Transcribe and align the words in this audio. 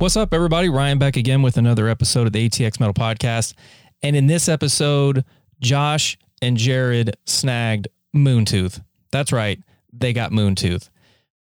What's 0.00 0.16
up, 0.16 0.32
everybody? 0.32 0.70
Ryan 0.70 0.96
back 0.96 1.18
again 1.18 1.42
with 1.42 1.58
another 1.58 1.86
episode 1.86 2.26
of 2.26 2.32
the 2.32 2.48
ATX 2.48 2.80
Metal 2.80 2.94
Podcast. 2.94 3.52
And 4.02 4.16
in 4.16 4.28
this 4.28 4.48
episode, 4.48 5.26
Josh 5.60 6.16
and 6.40 6.56
Jared 6.56 7.18
snagged 7.26 7.88
Moontooth. 8.16 8.82
That's 9.12 9.30
right, 9.30 9.60
they 9.92 10.14
got 10.14 10.32
Moontooth. 10.32 10.88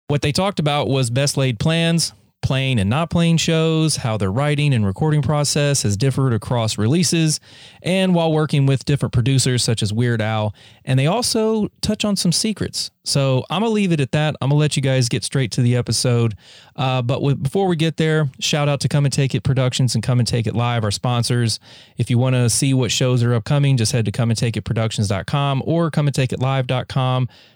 What 0.09 0.21
they 0.21 0.31
talked 0.31 0.61
about 0.61 0.89
was 0.89 1.09
best 1.09 1.39
laid 1.39 1.59
plans, 1.59 2.13
playing 2.45 2.79
and 2.79 2.89
not 2.89 3.11
playing 3.11 3.39
shows, 3.39 3.97
how 3.97 4.17
their 4.17 4.31
writing 4.31 4.73
and 4.73 4.87
recording 4.87 5.23
process 5.23 5.83
has 5.83 5.97
differed 5.97 6.33
across 6.33 6.79
releases, 6.79 7.41
and 7.83 8.15
while 8.15 8.33
working 8.33 8.67
with 8.67 8.85
different 8.85 9.13
producers 9.13 9.65
such 9.65 9.83
as 9.83 9.93
Weird 9.93 10.23
Al. 10.23 10.55
And 10.85 10.99
they 10.99 11.07
also 11.07 11.69
touch 11.81 12.05
on 12.05 12.15
some 12.15 12.31
secrets. 12.31 12.91
So 13.05 13.45
I'm 13.51 13.61
going 13.61 13.71
to 13.71 13.75
leave 13.75 13.93
it 13.93 14.01
at 14.01 14.13
that. 14.13 14.37
I'm 14.41 14.51
going 14.51 14.59
to 14.59 14.61
let 14.61 14.77
you 14.77 14.83
guys 14.83 15.09
get 15.09 15.25
straight 15.25 15.53
to 15.53 15.63
the 15.63 15.77
episode. 15.77 16.37
Uh, 16.77 17.03
but 17.03 17.21
before 17.43 17.67
we 17.67 17.77
get 17.77 17.97
there, 17.97 18.31
shout 18.41 18.69
out 18.69 18.81
to 18.81 18.89
Come 18.89 19.05
and 19.05 19.13
Take 19.13 19.35
It 19.35 19.43
Productions 19.43 19.95
and 19.95 20.03
Come 20.03 20.19
and 20.21 20.29
Take 20.29 20.47
It 20.47 20.55
Live, 20.55 20.85
our 20.85 20.91
sponsors. 20.91 21.61
If 21.99 22.11
you 22.11 22.19
want 22.19 22.35
to 22.35 22.49
see 22.49 22.73
what 22.73 22.91
shows 22.91 23.23
are 23.23 23.35
upcoming, 23.35 23.77
just 23.77 23.93
head 23.93 24.05
to 24.07 24.13
come 24.13 24.31
and 24.31 24.39
take 24.39 24.57
it 24.57 24.63
productions.com 24.63 25.63
or 25.67 25.91
come 25.91 26.09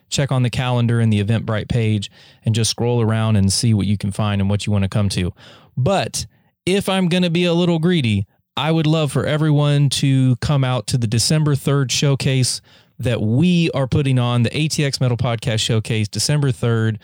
check 0.09 0.33
on 0.33 0.43
the 0.43 0.51
calendar 0.51 1.01
and 1.01 1.13
the 1.13 1.23
Eventbrite 1.23 1.69
page 1.69 2.11
and 2.45 2.55
just 2.55 2.71
scroll 2.71 3.01
around 3.01 3.37
and 3.37 3.53
see 3.53 3.75
what 3.75 3.87
you 3.87 3.99
can 3.99 4.11
find 4.11 4.41
and 4.41 4.49
what 4.49 4.67
you 4.67 4.73
want 4.73 4.85
to 4.85 4.89
come 4.89 5.09
to. 5.11 5.33
But 5.77 6.27
if 6.67 6.89
I'm 6.89 7.09
going 7.09 7.23
to 7.23 7.31
be 7.31 7.45
a 7.45 7.55
little 7.55 7.79
greedy, 7.79 8.27
I 8.57 8.73
would 8.73 8.87
love 8.87 9.13
for 9.13 9.25
everyone 9.25 9.89
to 9.91 10.37
come 10.37 10.65
out 10.65 10.87
to 10.89 10.99
the 10.99 11.07
December 11.07 11.55
3rd 11.55 11.91
showcase 11.91 12.61
that 12.99 13.21
we 13.21 13.71
are 13.71 13.87
putting 13.87 14.19
on 14.19 14.43
the 14.43 14.51
ATX 14.51 15.01
Metal 15.01 15.17
Podcast 15.17 15.61
Showcase 15.61 16.09
December 16.09 16.51
3rd. 16.51 16.99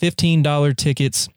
$15 0.00 0.76
tickets 0.76 1.28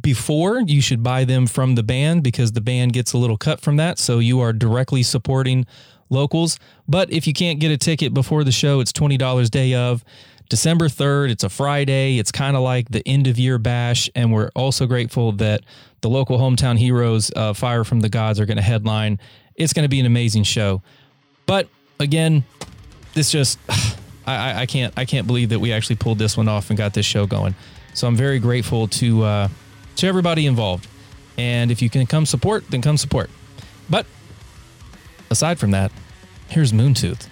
before 0.00 0.60
you 0.60 0.80
should 0.80 1.02
buy 1.02 1.24
them 1.24 1.46
from 1.46 1.74
the 1.74 1.82
band 1.82 2.22
because 2.22 2.52
the 2.52 2.60
band 2.60 2.92
gets 2.92 3.12
a 3.12 3.18
little 3.18 3.36
cut 3.36 3.60
from 3.60 3.76
that. 3.76 3.98
So 3.98 4.18
you 4.18 4.40
are 4.40 4.52
directly 4.52 5.02
supporting 5.02 5.66
locals. 6.10 6.58
But 6.88 7.12
if 7.12 7.26
you 7.26 7.32
can't 7.32 7.60
get 7.60 7.70
a 7.70 7.76
ticket 7.76 8.14
before 8.14 8.44
the 8.44 8.52
show, 8.52 8.80
it's 8.80 8.92
$20 8.92 9.50
day 9.50 9.74
of. 9.74 10.04
December 10.48 10.88
3rd, 10.88 11.30
it's 11.30 11.44
a 11.44 11.48
Friday. 11.48 12.18
It's 12.18 12.30
kind 12.30 12.56
of 12.56 12.62
like 12.62 12.90
the 12.90 13.06
end 13.08 13.26
of 13.26 13.38
year 13.38 13.58
bash. 13.58 14.10
And 14.14 14.32
we're 14.32 14.50
also 14.54 14.86
grateful 14.86 15.32
that 15.32 15.62
the 16.02 16.10
local 16.10 16.38
hometown 16.38 16.78
heroes, 16.78 17.30
uh, 17.34 17.54
Fire 17.54 17.82
from 17.82 18.00
the 18.00 18.08
Gods, 18.08 18.38
are 18.38 18.46
going 18.46 18.58
to 18.58 18.62
headline. 18.62 19.18
It's 19.56 19.72
going 19.72 19.84
to 19.84 19.88
be 19.88 20.00
an 20.00 20.06
amazing 20.06 20.42
show. 20.42 20.82
But 21.46 21.68
again, 21.98 22.44
this 23.14 23.30
just, 23.30 23.58
I, 24.26 24.62
I 24.62 24.66
can't, 24.66 24.92
I 24.96 25.04
can't 25.04 25.26
believe 25.26 25.48
that 25.48 25.60
we 25.60 25.72
actually 25.72 25.96
pulled 25.96 26.18
this 26.18 26.36
one 26.36 26.48
off 26.48 26.70
and 26.70 26.76
got 26.76 26.94
this 26.94 27.06
show 27.06 27.26
going. 27.26 27.54
So 27.94 28.06
I'm 28.06 28.16
very 28.16 28.38
grateful 28.38 28.88
to, 28.88 29.22
uh, 29.22 29.48
to 29.96 30.06
everybody 30.06 30.46
involved. 30.46 30.88
And 31.38 31.70
if 31.70 31.80
you 31.80 31.90
can 31.90 32.06
come 32.06 32.26
support, 32.26 32.70
then 32.70 32.82
come 32.82 32.96
support. 32.96 33.30
But 33.88 34.06
aside 35.34 35.58
from 35.58 35.72
that, 35.72 35.90
here's 36.46 36.72
Moontooth. 36.72 37.26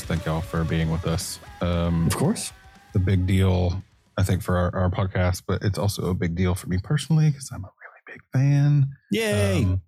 Thank 0.00 0.24
y'all 0.24 0.40
for 0.40 0.64
being 0.64 0.90
with 0.90 1.06
us. 1.06 1.38
Um, 1.60 2.06
of 2.06 2.16
course. 2.16 2.52
The 2.92 2.98
big 2.98 3.26
deal, 3.26 3.82
I 4.16 4.22
think, 4.22 4.42
for 4.42 4.56
our, 4.56 4.74
our, 4.74 4.90
podcast, 4.90 5.42
but 5.46 5.62
it's 5.62 5.78
also 5.78 6.10
a 6.10 6.14
big 6.14 6.34
deal 6.34 6.54
for 6.54 6.68
me 6.68 6.78
personally 6.82 7.30
because 7.30 7.50
I'm 7.52 7.64
a 7.64 7.68
really 7.68 8.16
big 8.16 8.20
fan. 8.32 8.88
Yay! 9.10 9.64
Um, 9.64 9.82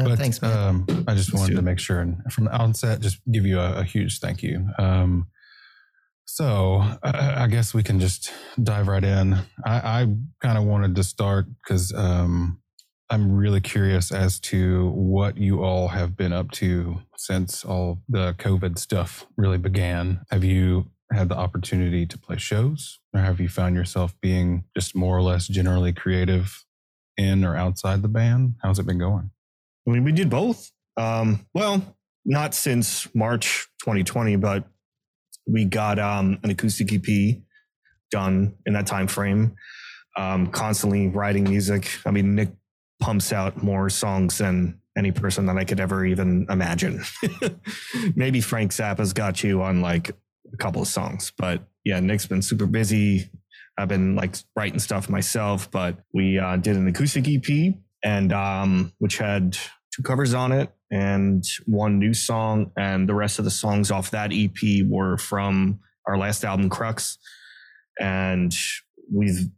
oh, 0.00 0.04
but, 0.08 0.18
thanks, 0.18 0.42
man. 0.42 0.56
Um, 0.56 1.04
I 1.06 1.14
just 1.14 1.32
wanted 1.32 1.56
to 1.56 1.62
make 1.62 1.78
sure 1.78 2.00
and 2.00 2.20
from 2.32 2.44
the 2.44 2.54
outset, 2.54 3.00
just 3.00 3.20
give 3.30 3.46
you 3.46 3.60
a, 3.60 3.80
a 3.80 3.84
huge 3.84 4.18
thank 4.20 4.42
you. 4.42 4.68
Um, 4.78 5.28
so 6.24 6.82
I, 7.02 7.44
I, 7.44 7.46
guess 7.46 7.74
we 7.74 7.82
can 7.82 8.00
just 8.00 8.32
dive 8.62 8.88
right 8.88 9.04
in. 9.04 9.34
I, 9.64 10.02
I 10.02 10.06
kind 10.40 10.58
of 10.58 10.64
wanted 10.64 10.96
to 10.96 11.04
start 11.04 11.46
because 11.62 11.92
um, 11.92 12.60
I'm 13.10 13.36
really 13.36 13.60
curious 13.60 14.10
as 14.10 14.40
to 14.40 14.88
what 14.90 15.36
you 15.36 15.62
all 15.62 15.88
have 15.88 16.16
been 16.16 16.32
up 16.32 16.50
to 16.52 17.02
since 17.16 17.64
all 17.64 18.02
the 18.08 18.34
COVID 18.38 18.78
stuff 18.78 19.26
really 19.36 19.58
began. 19.58 20.20
Have 20.30 20.42
you 20.42 20.90
had 21.12 21.28
the 21.28 21.36
opportunity 21.36 22.06
to 22.06 22.18
play 22.18 22.38
shows, 22.38 22.98
or 23.12 23.20
have 23.20 23.40
you 23.40 23.48
found 23.48 23.76
yourself 23.76 24.14
being 24.20 24.64
just 24.76 24.96
more 24.96 25.16
or 25.16 25.22
less 25.22 25.46
generally 25.46 25.92
creative 25.92 26.64
in 27.16 27.44
or 27.44 27.56
outside 27.56 28.02
the 28.02 28.08
band? 28.08 28.54
How's 28.62 28.78
it 28.78 28.86
been 28.86 28.98
going? 28.98 29.30
I 29.86 29.90
mean, 29.90 30.04
we 30.04 30.12
did 30.12 30.30
both. 30.30 30.70
Um, 30.96 31.46
well, 31.52 31.96
not 32.24 32.54
since 32.54 33.12
March 33.14 33.68
2020, 33.82 34.36
but 34.36 34.64
we 35.46 35.66
got 35.66 35.98
um, 35.98 36.38
an 36.42 36.50
acoustic 36.50 36.92
EP 36.92 37.36
done 38.10 38.54
in 38.64 38.72
that 38.72 38.86
time 38.86 39.06
frame. 39.06 39.56
Um, 40.16 40.46
constantly 40.46 41.08
writing 41.08 41.44
music. 41.44 41.90
I 42.06 42.10
mean, 42.12 42.34
Nick 42.34 42.50
pumps 43.04 43.34
out 43.34 43.62
more 43.62 43.90
songs 43.90 44.38
than 44.38 44.80
any 44.96 45.12
person 45.12 45.44
that 45.44 45.58
I 45.58 45.64
could 45.64 45.78
ever 45.78 46.06
even 46.06 46.46
imagine. 46.48 47.04
Maybe 48.16 48.40
Frank 48.40 48.72
Zappa's 48.72 49.12
got 49.12 49.44
you 49.44 49.60
on 49.60 49.82
like 49.82 50.08
a 50.50 50.56
couple 50.56 50.80
of 50.80 50.88
songs, 50.88 51.30
but 51.36 51.62
yeah, 51.84 52.00
Nick's 52.00 52.24
been 52.24 52.40
super 52.40 52.64
busy. 52.64 53.28
I've 53.76 53.88
been 53.88 54.16
like 54.16 54.36
writing 54.56 54.78
stuff 54.78 55.10
myself, 55.10 55.70
but 55.70 55.98
we 56.14 56.38
uh, 56.38 56.56
did 56.56 56.76
an 56.76 56.88
acoustic 56.88 57.28
EP 57.28 57.74
and 58.02 58.32
um, 58.32 58.94
which 59.00 59.18
had 59.18 59.58
two 59.94 60.02
covers 60.02 60.32
on 60.32 60.50
it 60.50 60.72
and 60.90 61.44
one 61.66 61.98
new 61.98 62.14
song, 62.14 62.70
and 62.78 63.06
the 63.06 63.14
rest 63.14 63.38
of 63.38 63.44
the 63.44 63.50
songs 63.50 63.90
off 63.90 64.12
that 64.12 64.30
EP 64.32 64.86
were 64.86 65.18
from 65.18 65.78
our 66.06 66.16
last 66.16 66.42
album, 66.42 66.70
Crux. 66.70 67.18
And 68.00 68.54
we've 69.12 69.50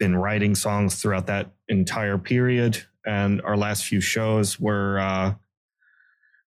been 0.00 0.16
writing 0.16 0.56
songs 0.56 1.00
throughout 1.00 1.26
that 1.28 1.50
entire 1.68 2.18
period. 2.18 2.82
And 3.06 3.40
our 3.42 3.56
last 3.56 3.84
few 3.84 4.00
shows 4.00 4.58
were 4.58 4.98
uh, 4.98 5.34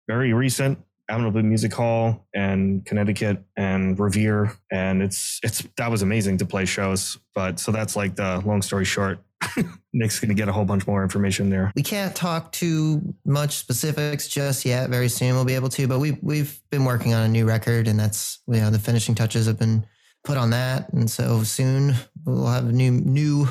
very 0.08 0.34
recent. 0.34 0.80
Amityville 1.10 1.44
Music 1.44 1.74
Hall 1.74 2.26
and 2.34 2.86
Connecticut 2.86 3.44
and 3.58 4.00
Revere, 4.00 4.54
and 4.72 5.02
it's 5.02 5.40
it's 5.44 5.68
that 5.78 5.92
was 5.92 6.02
amazing 6.02 6.38
to 6.38 6.46
play 6.46 6.66
shows. 6.66 7.20
But 7.36 7.60
so 7.60 7.72
that's 7.72 7.96
like 7.96 8.16
the 8.16 8.42
long 8.46 8.62
story 8.62 8.86
short. 8.86 9.20
Nick's 9.94 10.20
going 10.20 10.30
to 10.30 10.36
get 10.36 10.48
a 10.48 10.54
whole 10.54 10.64
bunch 10.64 10.88
more 10.88 11.04
information 11.04 11.50
there. 11.50 11.74
We 11.76 11.84
can't 11.84 12.16
talk 12.16 12.54
too 12.54 13.14
much 13.26 13.58
specifics 13.58 14.30
just 14.30 14.64
yet. 14.64 14.90
Very 14.90 15.10
soon 15.10 15.36
we'll 15.36 15.44
be 15.44 15.56
able 15.56 15.70
to, 15.70 15.88
but 15.88 16.00
we 16.00 16.18
we've 16.22 16.60
been 16.72 16.86
working 16.86 17.14
on 17.14 17.24
a 17.24 17.28
new 17.28 17.46
record, 17.46 17.90
and 17.90 18.00
that's 18.00 18.40
you 18.48 18.62
know 18.62 18.70
the 18.70 18.80
finishing 18.80 19.14
touches 19.14 19.46
have 19.46 19.60
been 19.60 19.86
put 20.24 20.38
on 20.38 20.52
that, 20.52 20.92
and 20.94 21.10
so 21.10 21.44
soon 21.44 21.96
we'll 22.26 22.48
have 22.48 22.72
new 22.72 22.92
new, 22.92 23.48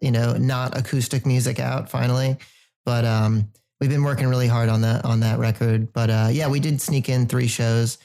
you 0.00 0.10
know, 0.10 0.34
not 0.36 0.76
acoustic 0.76 1.26
music 1.26 1.60
out 1.60 1.90
finally. 1.90 2.36
But 2.84 3.04
um, 3.04 3.50
we've 3.80 3.90
been 3.90 4.04
working 4.04 4.28
really 4.28 4.48
hard 4.48 4.68
on 4.68 4.80
that 4.82 5.04
on 5.04 5.20
that 5.20 5.38
record. 5.38 5.92
But 5.92 6.10
uh, 6.10 6.28
yeah, 6.30 6.48
we 6.48 6.60
did 6.60 6.80
sneak 6.80 7.08
in 7.08 7.26
three 7.26 7.48
shows. 7.48 7.98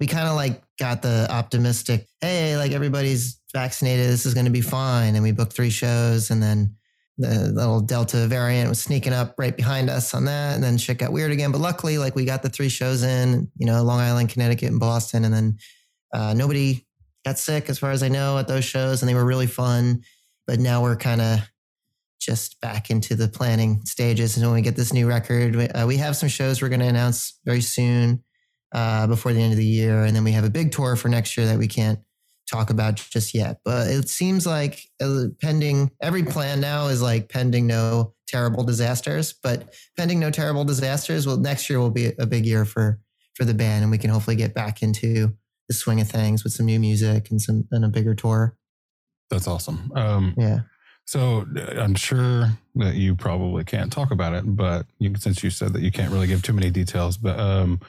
We 0.00 0.06
kind 0.06 0.26
of 0.26 0.34
like 0.34 0.62
got 0.78 1.02
the 1.02 1.28
optimistic, 1.30 2.08
hey, 2.20 2.56
like 2.56 2.72
everybody's 2.72 3.40
vaccinated, 3.52 4.06
this 4.06 4.26
is 4.26 4.34
going 4.34 4.46
to 4.46 4.50
be 4.50 4.60
fine, 4.60 5.14
and 5.14 5.22
we 5.22 5.30
booked 5.30 5.52
three 5.52 5.70
shows, 5.70 6.30
and 6.30 6.42
then 6.42 6.74
the 7.18 7.52
little 7.52 7.80
Delta 7.80 8.26
variant 8.26 8.68
was 8.68 8.80
sneaking 8.80 9.12
up 9.12 9.34
right 9.38 9.56
behind 9.56 9.90
us 9.90 10.14
on 10.14 10.24
that, 10.24 10.54
and 10.54 10.64
then 10.64 10.78
shit 10.78 10.98
got 10.98 11.12
weird 11.12 11.30
again. 11.30 11.52
But 11.52 11.60
luckily, 11.60 11.98
like 11.98 12.16
we 12.16 12.24
got 12.24 12.42
the 12.42 12.48
three 12.48 12.70
shows 12.70 13.02
in, 13.02 13.50
you 13.56 13.66
know, 13.66 13.82
Long 13.84 14.00
Island, 14.00 14.30
Connecticut, 14.30 14.70
and 14.70 14.80
Boston, 14.80 15.24
and 15.24 15.32
then 15.34 15.58
uh, 16.12 16.34
nobody 16.34 16.84
got 17.24 17.38
sick 17.38 17.68
as 17.68 17.78
far 17.78 17.90
as 17.90 18.02
I 18.02 18.08
know 18.08 18.38
at 18.38 18.48
those 18.48 18.64
shows 18.64 19.02
and 19.02 19.08
they 19.08 19.14
were 19.14 19.24
really 19.24 19.46
fun. 19.46 20.02
But 20.46 20.58
now 20.58 20.82
we're 20.82 20.96
kind 20.96 21.20
of 21.20 21.40
just 22.20 22.60
back 22.60 22.90
into 22.90 23.14
the 23.14 23.28
planning 23.28 23.84
stages. 23.84 24.36
And 24.36 24.46
when 24.46 24.54
we 24.54 24.62
get 24.62 24.76
this 24.76 24.92
new 24.92 25.08
record, 25.08 25.56
we, 25.56 25.68
uh, 25.68 25.86
we 25.86 25.96
have 25.96 26.16
some 26.16 26.28
shows 26.28 26.62
we're 26.62 26.68
going 26.68 26.80
to 26.80 26.86
announce 26.86 27.38
very 27.44 27.60
soon 27.60 28.22
uh, 28.72 29.06
before 29.06 29.32
the 29.32 29.40
end 29.40 29.52
of 29.52 29.58
the 29.58 29.64
year. 29.64 30.04
And 30.04 30.14
then 30.14 30.24
we 30.24 30.32
have 30.32 30.44
a 30.44 30.50
big 30.50 30.72
tour 30.72 30.96
for 30.96 31.08
next 31.08 31.36
year 31.36 31.46
that 31.46 31.58
we 31.58 31.68
can't 31.68 31.98
talk 32.50 32.70
about 32.70 32.96
just 32.96 33.34
yet. 33.34 33.58
But 33.64 33.88
it 33.88 34.08
seems 34.08 34.46
like 34.46 34.84
uh, 35.00 35.26
pending, 35.40 35.90
every 36.00 36.22
plan 36.22 36.60
now 36.60 36.86
is 36.86 37.02
like 37.02 37.28
pending 37.28 37.66
no 37.66 38.14
terrible 38.28 38.64
disasters. 38.64 39.32
But 39.32 39.74
pending 39.96 40.20
no 40.20 40.30
terrible 40.30 40.64
disasters, 40.64 41.26
well, 41.26 41.36
next 41.36 41.68
year 41.68 41.78
will 41.78 41.90
be 41.90 42.12
a 42.18 42.26
big 42.26 42.46
year 42.46 42.64
for 42.64 43.00
for 43.34 43.44
the 43.44 43.54
band, 43.54 43.82
and 43.82 43.90
we 43.90 43.96
can 43.96 44.10
hopefully 44.10 44.36
get 44.36 44.52
back 44.52 44.82
into 44.82 45.34
the 45.72 45.78
swing 45.78 46.00
of 46.00 46.08
things 46.08 46.44
with 46.44 46.52
some 46.52 46.66
new 46.66 46.78
music 46.78 47.30
and 47.30 47.40
some 47.40 47.66
and 47.70 47.84
a 47.84 47.88
bigger 47.88 48.14
tour. 48.14 48.56
That's 49.30 49.48
awesome. 49.48 49.90
Um, 49.94 50.34
yeah. 50.36 50.60
So 51.04 51.46
uh, 51.56 51.80
I'm 51.80 51.94
sure 51.94 52.50
that 52.76 52.94
you 52.94 53.14
probably 53.16 53.64
can't 53.64 53.92
talk 53.92 54.10
about 54.10 54.34
it, 54.34 54.44
but 54.46 54.86
you, 54.98 55.14
since 55.16 55.42
you 55.42 55.50
said 55.50 55.72
that 55.72 55.82
you 55.82 55.90
can't 55.90 56.12
really 56.12 56.26
give 56.26 56.42
too 56.42 56.52
many 56.52 56.70
details, 56.70 57.16
but 57.16 57.38
um, 57.38 57.80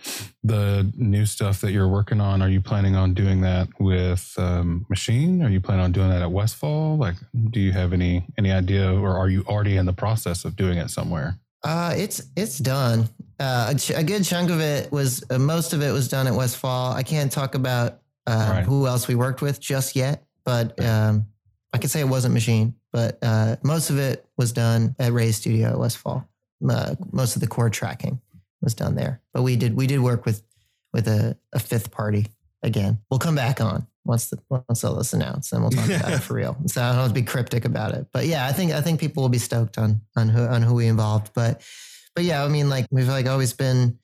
the 0.43 0.91
new 0.97 1.25
stuff 1.25 1.61
that 1.61 1.71
you're 1.71 1.87
working 1.87 2.19
on, 2.19 2.41
are 2.41 2.49
you 2.49 2.59
planning 2.59 2.95
on 2.95 3.13
doing 3.13 3.41
that 3.41 3.67
with 3.79 4.33
um, 4.37 4.85
Machine? 4.89 5.43
Are 5.43 5.49
you 5.49 5.61
planning 5.61 5.85
on 5.85 5.91
doing 5.91 6.09
that 6.09 6.21
at 6.21 6.31
Westfall? 6.31 6.97
Like, 6.97 7.15
do 7.51 7.59
you 7.59 7.71
have 7.71 7.93
any 7.93 8.25
any 8.37 8.51
idea, 8.51 8.91
or 8.91 9.15
are 9.17 9.29
you 9.29 9.43
already 9.47 9.77
in 9.77 9.85
the 9.85 9.93
process 9.93 10.45
of 10.45 10.55
doing 10.55 10.77
it 10.77 10.89
somewhere? 10.89 11.37
Uh, 11.63 11.93
it's 11.95 12.23
it's 12.35 12.57
done. 12.57 13.09
Uh, 13.43 13.71
a, 13.71 13.75
ch- 13.75 13.91
a 13.91 14.03
good 14.03 14.23
chunk 14.23 14.49
of 14.49 14.61
it 14.61 14.89
was 14.91 15.21
uh, 15.29 15.37
most 15.37 15.73
of 15.73 15.81
it 15.81 15.91
was 15.91 16.07
done 16.07 16.27
at 16.27 16.33
Westfall. 16.33 16.93
I 16.93 17.03
can't 17.03 17.29
talk 17.31 17.55
about 17.55 17.99
uh, 18.25 18.47
Right. 18.49 18.63
who 18.63 18.87
else 18.87 19.07
we 19.09 19.15
worked 19.15 19.41
with 19.41 19.59
just 19.59 19.95
yet, 19.97 20.23
but 20.45 20.79
um, 20.83 21.25
I 21.73 21.77
can 21.77 21.89
say 21.89 21.99
it 21.99 22.07
wasn't 22.07 22.33
Machine. 22.33 22.75
But 22.93 23.17
uh, 23.21 23.57
most 23.63 23.89
of 23.89 23.97
it 23.97 24.25
was 24.37 24.53
done 24.53 24.95
at 24.97 25.11
Ray's 25.11 25.35
studio 25.35 25.69
at 25.71 25.79
Westfall. 25.79 26.25
Uh, 26.69 26.95
most 27.11 27.35
of 27.35 27.41
the 27.41 27.47
core 27.47 27.69
tracking 27.69 28.21
was 28.61 28.73
done 28.75 28.95
there. 28.95 29.19
But 29.33 29.41
we 29.41 29.57
did 29.57 29.75
we 29.75 29.87
did 29.87 29.99
work 29.99 30.25
with 30.25 30.41
with 30.93 31.07
a, 31.07 31.35
a 31.51 31.59
fifth 31.59 31.91
party 31.91 32.27
again. 32.61 32.99
We'll 33.09 33.19
come 33.19 33.35
back 33.35 33.59
on 33.59 33.87
once 34.05 34.29
the 34.29 34.37
once 34.47 34.83
all 34.85 34.95
this 34.95 35.11
announced, 35.11 35.51
and 35.51 35.61
we'll 35.61 35.71
talk 35.71 35.89
about 35.89 36.13
it 36.13 36.19
for 36.27 36.35
real. 36.35 36.55
So 36.67 36.81
I 36.81 36.89
don't 36.89 36.99
want 36.99 37.09
to 37.09 37.13
be 37.21 37.23
cryptic 37.25 37.65
about 37.65 37.93
it. 37.93 38.07
But 38.13 38.25
yeah, 38.27 38.45
I 38.47 38.53
think 38.53 38.71
I 38.71 38.79
think 38.79 38.99
people 39.01 39.21
will 39.23 39.29
be 39.29 39.37
stoked 39.39 39.77
on 39.77 39.99
on 40.15 40.29
who 40.29 40.43
on 40.45 40.61
who 40.61 40.75
we 40.75 40.87
involved. 40.87 41.31
But 41.33 41.61
but 42.15 42.23
yeah, 42.23 42.43
I 42.43 42.47
mean, 42.47 42.69
like 42.69 42.87
we've 42.91 43.07
like 43.07 43.27
always 43.27 43.53
been 43.53 43.97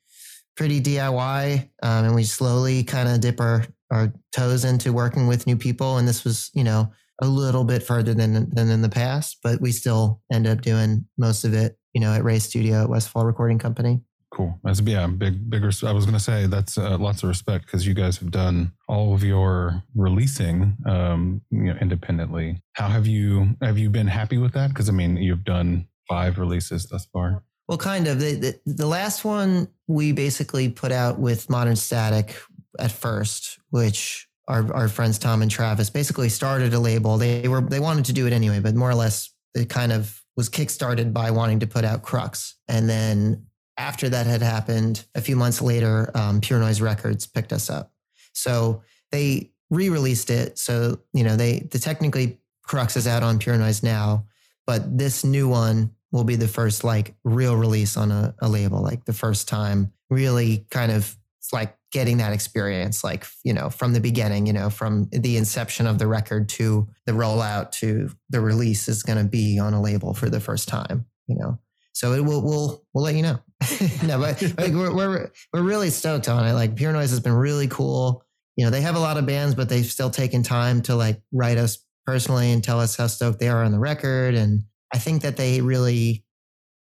pretty 0.56 0.80
DIY, 0.80 1.68
um, 1.82 2.04
and 2.04 2.14
we 2.14 2.24
slowly 2.24 2.84
kind 2.84 3.08
of 3.08 3.20
dip 3.20 3.40
our 3.40 3.64
our 3.90 4.12
toes 4.32 4.64
into 4.64 4.92
working 4.92 5.26
with 5.26 5.46
new 5.46 5.56
people. 5.56 5.98
And 5.98 6.06
this 6.06 6.24
was, 6.24 6.50
you 6.54 6.64
know, 6.64 6.92
a 7.20 7.26
little 7.26 7.64
bit 7.64 7.82
further 7.82 8.14
than 8.14 8.50
than 8.50 8.70
in 8.70 8.82
the 8.82 8.88
past, 8.88 9.38
but 9.42 9.60
we 9.60 9.72
still 9.72 10.20
end 10.32 10.46
up 10.46 10.60
doing 10.62 11.06
most 11.18 11.44
of 11.44 11.54
it, 11.54 11.78
you 11.92 12.00
know, 12.00 12.12
at 12.12 12.24
Ray 12.24 12.38
Studio 12.38 12.82
at 12.82 12.88
Westfall 12.88 13.24
Recording 13.24 13.58
Company. 13.58 14.00
Cool. 14.32 14.58
That's 14.62 14.80
yeah, 14.80 15.06
big 15.08 15.50
bigger. 15.50 15.70
I 15.84 15.92
was 15.92 16.06
gonna 16.06 16.20
say 16.20 16.46
that's 16.46 16.78
uh, 16.78 16.96
lots 16.98 17.22
of 17.22 17.28
respect 17.28 17.66
because 17.66 17.86
you 17.86 17.94
guys 17.94 18.18
have 18.18 18.30
done 18.30 18.72
all 18.88 19.12
of 19.12 19.24
your 19.24 19.82
releasing, 19.96 20.76
um, 20.86 21.42
you 21.50 21.64
know, 21.64 21.76
independently. 21.80 22.62
How 22.74 22.88
have 22.88 23.08
you 23.08 23.56
have 23.60 23.76
you 23.76 23.90
been 23.90 24.06
happy 24.06 24.38
with 24.38 24.52
that? 24.52 24.68
Because 24.68 24.88
I 24.88 24.92
mean, 24.92 25.16
you've 25.16 25.44
done 25.44 25.88
five 26.08 26.38
releases 26.38 26.86
thus 26.86 27.06
far. 27.06 27.42
Well, 27.70 27.78
kind 27.78 28.08
of. 28.08 28.18
The, 28.18 28.34
the 28.34 28.60
the 28.66 28.86
last 28.86 29.24
one 29.24 29.68
we 29.86 30.10
basically 30.10 30.68
put 30.68 30.90
out 30.90 31.20
with 31.20 31.48
Modern 31.48 31.76
Static 31.76 32.34
at 32.80 32.90
first, 32.90 33.60
which 33.70 34.28
our 34.48 34.74
our 34.74 34.88
friends 34.88 35.20
Tom 35.20 35.40
and 35.40 35.48
Travis 35.48 35.88
basically 35.88 36.30
started 36.30 36.74
a 36.74 36.80
label. 36.80 37.16
They 37.16 37.46
were 37.46 37.60
they 37.60 37.78
wanted 37.78 38.06
to 38.06 38.12
do 38.12 38.26
it 38.26 38.32
anyway, 38.32 38.58
but 38.58 38.74
more 38.74 38.90
or 38.90 38.96
less 38.96 39.32
it 39.54 39.68
kind 39.68 39.92
of 39.92 40.20
was 40.36 40.50
kickstarted 40.50 41.12
by 41.12 41.30
wanting 41.30 41.60
to 41.60 41.68
put 41.68 41.84
out 41.84 42.02
Crux. 42.02 42.56
And 42.66 42.90
then 42.90 43.46
after 43.76 44.08
that 44.08 44.26
had 44.26 44.42
happened, 44.42 45.04
a 45.14 45.20
few 45.20 45.36
months 45.36 45.62
later, 45.62 46.10
um, 46.16 46.40
Pure 46.40 46.58
Noise 46.58 46.80
Records 46.80 47.28
picked 47.28 47.52
us 47.52 47.70
up. 47.70 47.92
So 48.32 48.82
they 49.12 49.52
re-released 49.70 50.30
it. 50.30 50.58
So 50.58 50.98
you 51.12 51.22
know 51.22 51.36
they 51.36 51.60
the 51.70 51.78
technically 51.78 52.40
Crux 52.64 52.96
is 52.96 53.06
out 53.06 53.22
on 53.22 53.38
Pure 53.38 53.58
Noise 53.58 53.84
now, 53.84 54.26
but 54.66 54.98
this 54.98 55.22
new 55.22 55.48
one 55.48 55.94
will 56.12 56.24
be 56.24 56.36
the 56.36 56.48
first 56.48 56.84
like 56.84 57.14
real 57.24 57.56
release 57.56 57.96
on 57.96 58.10
a, 58.10 58.34
a 58.40 58.48
label, 58.48 58.82
like 58.82 59.04
the 59.04 59.12
first 59.12 59.48
time 59.48 59.92
really 60.08 60.66
kind 60.70 60.90
of 60.90 61.16
like 61.52 61.76
getting 61.92 62.18
that 62.18 62.32
experience, 62.32 63.02
like, 63.02 63.26
you 63.42 63.52
know, 63.52 63.70
from 63.70 63.92
the 63.92 64.00
beginning, 64.00 64.46
you 64.46 64.52
know, 64.52 64.70
from 64.70 65.08
the 65.10 65.36
inception 65.36 65.86
of 65.86 65.98
the 65.98 66.06
record 66.06 66.48
to 66.48 66.88
the 67.06 67.12
rollout 67.12 67.72
to 67.72 68.10
the 68.28 68.40
release 68.40 68.88
is 68.88 69.02
going 69.02 69.18
to 69.18 69.28
be 69.28 69.58
on 69.58 69.74
a 69.74 69.80
label 69.80 70.14
for 70.14 70.28
the 70.28 70.40
first 70.40 70.68
time, 70.68 71.06
you 71.26 71.36
know. 71.36 71.58
So 71.92 72.12
it 72.12 72.24
will, 72.24 72.42
we'll, 72.42 72.84
we'll 72.94 73.04
let 73.04 73.16
you 73.16 73.22
know. 73.22 73.38
no, 74.04 74.18
but 74.18 74.40
like 74.58 74.72
we're, 74.72 74.94
we're, 74.94 75.30
we're 75.52 75.62
really 75.62 75.90
stoked 75.90 76.28
on 76.28 76.46
it. 76.46 76.52
Like 76.52 76.76
Pure 76.76 76.92
Noise 76.92 77.10
has 77.10 77.20
been 77.20 77.32
really 77.32 77.68
cool. 77.68 78.24
You 78.56 78.64
know, 78.64 78.70
they 78.70 78.80
have 78.82 78.96
a 78.96 79.00
lot 79.00 79.16
of 79.16 79.26
bands, 79.26 79.54
but 79.54 79.68
they've 79.68 79.84
still 79.84 80.10
taken 80.10 80.42
time 80.42 80.82
to 80.82 80.94
like 80.94 81.20
write 81.32 81.58
us 81.58 81.78
personally 82.06 82.52
and 82.52 82.62
tell 82.62 82.80
us 82.80 82.96
how 82.96 83.06
stoked 83.06 83.40
they 83.40 83.48
are 83.48 83.64
on 83.64 83.72
the 83.72 83.78
record. 83.78 84.34
And 84.34 84.62
I 84.92 84.98
think 84.98 85.22
that 85.22 85.36
they 85.36 85.60
really, 85.60 86.24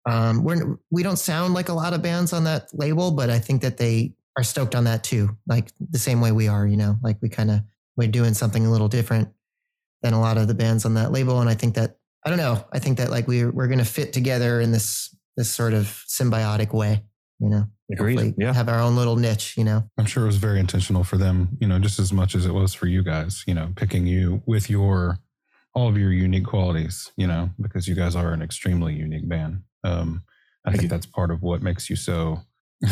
um, 0.08 0.42
we're, 0.44 0.78
we 0.90 1.02
don't 1.02 1.18
sound 1.18 1.54
like 1.54 1.68
a 1.68 1.74
lot 1.74 1.92
of 1.92 2.02
bands 2.02 2.32
on 2.32 2.44
that 2.44 2.68
label, 2.72 3.10
but 3.10 3.30
I 3.30 3.38
think 3.38 3.62
that 3.62 3.76
they 3.76 4.14
are 4.36 4.42
stoked 4.42 4.74
on 4.74 4.84
that 4.84 5.04
too. 5.04 5.36
Like 5.46 5.70
the 5.90 5.98
same 5.98 6.20
way 6.20 6.32
we 6.32 6.48
are, 6.48 6.66
you 6.66 6.76
know, 6.76 6.96
like 7.02 7.18
we 7.20 7.28
kind 7.28 7.50
of, 7.50 7.60
we're 7.96 8.08
doing 8.08 8.34
something 8.34 8.64
a 8.64 8.70
little 8.70 8.88
different 8.88 9.28
than 10.02 10.14
a 10.14 10.20
lot 10.20 10.38
of 10.38 10.48
the 10.48 10.54
bands 10.54 10.84
on 10.86 10.94
that 10.94 11.12
label. 11.12 11.40
And 11.40 11.50
I 11.50 11.54
think 11.54 11.74
that, 11.74 11.98
I 12.24 12.30
don't 12.30 12.38
know, 12.38 12.64
I 12.72 12.78
think 12.78 12.98
that 12.98 13.10
like 13.10 13.26
we're, 13.28 13.50
we're 13.50 13.66
going 13.66 13.78
to 13.78 13.84
fit 13.84 14.12
together 14.12 14.60
in 14.60 14.72
this, 14.72 15.14
this 15.36 15.50
sort 15.50 15.74
of 15.74 16.04
symbiotic 16.08 16.72
way, 16.72 17.02
you 17.38 17.50
know, 17.50 17.64
Agreed. 17.92 18.14
Hopefully 18.14 18.34
Yeah. 18.38 18.52
have 18.54 18.68
our 18.68 18.80
own 18.80 18.94
little 18.94 19.16
niche, 19.16 19.56
you 19.56 19.64
know? 19.64 19.82
I'm 19.98 20.06
sure 20.06 20.22
it 20.22 20.26
was 20.26 20.36
very 20.36 20.60
intentional 20.60 21.02
for 21.02 21.16
them, 21.16 21.58
you 21.60 21.66
know, 21.66 21.78
just 21.80 21.98
as 21.98 22.12
much 22.12 22.34
as 22.36 22.46
it 22.46 22.52
was 22.54 22.72
for 22.72 22.86
you 22.86 23.02
guys, 23.02 23.42
you 23.48 23.54
know, 23.54 23.72
picking 23.74 24.06
you 24.06 24.42
with 24.46 24.70
your 24.70 25.18
all 25.74 25.88
of 25.88 25.96
your 25.96 26.12
unique 26.12 26.46
qualities, 26.46 27.12
you 27.16 27.26
know, 27.26 27.50
because 27.60 27.86
you 27.88 27.94
guys 27.94 28.16
are 28.16 28.32
an 28.32 28.42
extremely 28.42 28.94
unique 28.94 29.28
band. 29.28 29.62
Um, 29.84 30.22
I 30.66 30.76
think 30.76 30.90
that's 30.90 31.06
part 31.06 31.30
of 31.30 31.42
what 31.42 31.62
makes 31.62 31.88
you 31.88 31.96
so. 31.96 32.40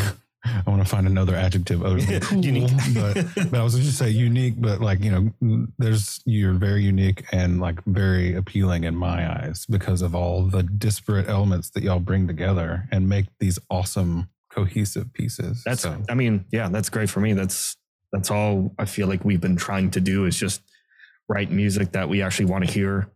I 0.45 0.63
want 0.71 0.81
to 0.83 0.89
find 0.89 1.07
another 1.07 1.35
adjective 1.35 1.83
other 1.85 2.01
than 2.01 2.21
cool, 2.23 2.45
Unique. 2.45 2.71
but 2.95 3.27
but 3.51 3.55
I 3.55 3.63
was 3.63 3.75
just 3.75 3.99
say 3.99 4.09
unique, 4.09 4.55
but 4.57 4.81
like 4.81 5.01
you 5.03 5.11
know, 5.41 5.67
there's 5.79 6.21
you're 6.25 6.53
very 6.55 6.83
unique 6.85 7.25
and 7.33 7.61
like 7.61 7.85
very 7.87 8.35
appealing 8.37 8.85
in 8.85 8.95
my 8.95 9.29
eyes 9.29 9.67
because 9.69 10.01
of 10.01 10.15
all 10.15 10.45
the 10.45 10.63
disparate 10.63 11.29
elements 11.29 11.71
that 11.71 11.83
y'all 11.83 11.99
bring 11.99 12.29
together 12.29 12.89
and 12.93 13.09
make 13.09 13.27
these 13.41 13.59
awesome 13.69 14.29
cohesive 14.51 15.13
pieces. 15.13 15.63
That's, 15.65 15.83
So- 15.83 16.01
I 16.09 16.15
mean, 16.15 16.45
yeah, 16.53 16.69
that's 16.69 16.89
great 16.89 17.11
for 17.11 17.21
me. 17.21 17.33
That's, 17.33 17.77
that's 18.13 18.31
all 18.31 18.75
I 18.79 18.85
feel 18.87 19.09
like 19.09 19.25
we've 19.25 19.41
been 19.41 19.57
trying 19.57 19.91
to 19.91 20.01
do 20.01 20.25
is 20.25 20.37
just 20.39 20.63
write 21.29 21.51
music 21.51 21.93
that 21.93 22.09
we 22.09 22.23
actually 22.23 22.47
want 22.47 22.67
to 22.67 22.73
hear 22.73 23.11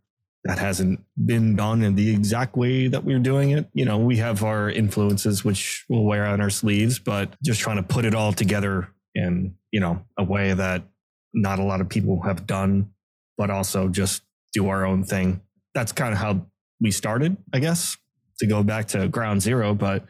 that 0.44 0.58
hasn't 0.58 1.00
been 1.24 1.54
done 1.54 1.82
in 1.82 1.94
the 1.94 2.12
exact 2.12 2.56
way 2.56 2.88
that 2.88 3.04
we're 3.04 3.20
doing 3.20 3.50
it. 3.50 3.68
You 3.74 3.84
know, 3.84 3.98
we 3.98 4.16
have 4.16 4.42
our 4.42 4.68
influences, 4.68 5.44
which 5.44 5.84
we'll 5.88 6.02
wear 6.02 6.26
on 6.26 6.40
our 6.40 6.50
sleeves, 6.50 6.98
but 6.98 7.36
just 7.42 7.60
trying 7.60 7.76
to 7.76 7.82
put 7.82 8.04
it 8.04 8.14
all 8.14 8.32
together 8.32 8.88
in, 9.14 9.54
you 9.70 9.78
know, 9.78 10.04
a 10.18 10.24
way 10.24 10.52
that 10.52 10.82
not 11.32 11.58
a 11.58 11.62
lot 11.62 11.80
of 11.80 11.88
people 11.88 12.22
have 12.22 12.46
done, 12.46 12.90
but 13.38 13.50
also 13.50 13.88
just 13.88 14.22
do 14.52 14.68
our 14.68 14.84
own 14.84 15.04
thing. 15.04 15.40
That's 15.74 15.92
kind 15.92 16.12
of 16.12 16.18
how 16.18 16.46
we 16.80 16.90
started, 16.90 17.36
I 17.54 17.60
guess, 17.60 17.96
to 18.40 18.46
go 18.46 18.64
back 18.64 18.88
to 18.88 19.08
ground 19.08 19.42
zero, 19.42 19.74
but 19.74 20.04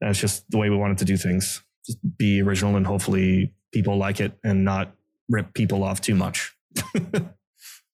that's 0.00 0.18
just 0.18 0.48
the 0.50 0.58
way 0.58 0.70
we 0.70 0.76
wanted 0.76 0.98
to 0.98 1.04
do 1.04 1.16
things. 1.16 1.62
Just 1.84 1.98
be 2.16 2.40
original 2.40 2.76
and 2.76 2.86
hopefully 2.86 3.52
people 3.72 3.96
like 3.96 4.20
it 4.20 4.32
and 4.44 4.64
not 4.64 4.94
rip 5.28 5.52
people 5.54 5.82
off 5.82 6.00
too 6.00 6.14
much. 6.14 6.54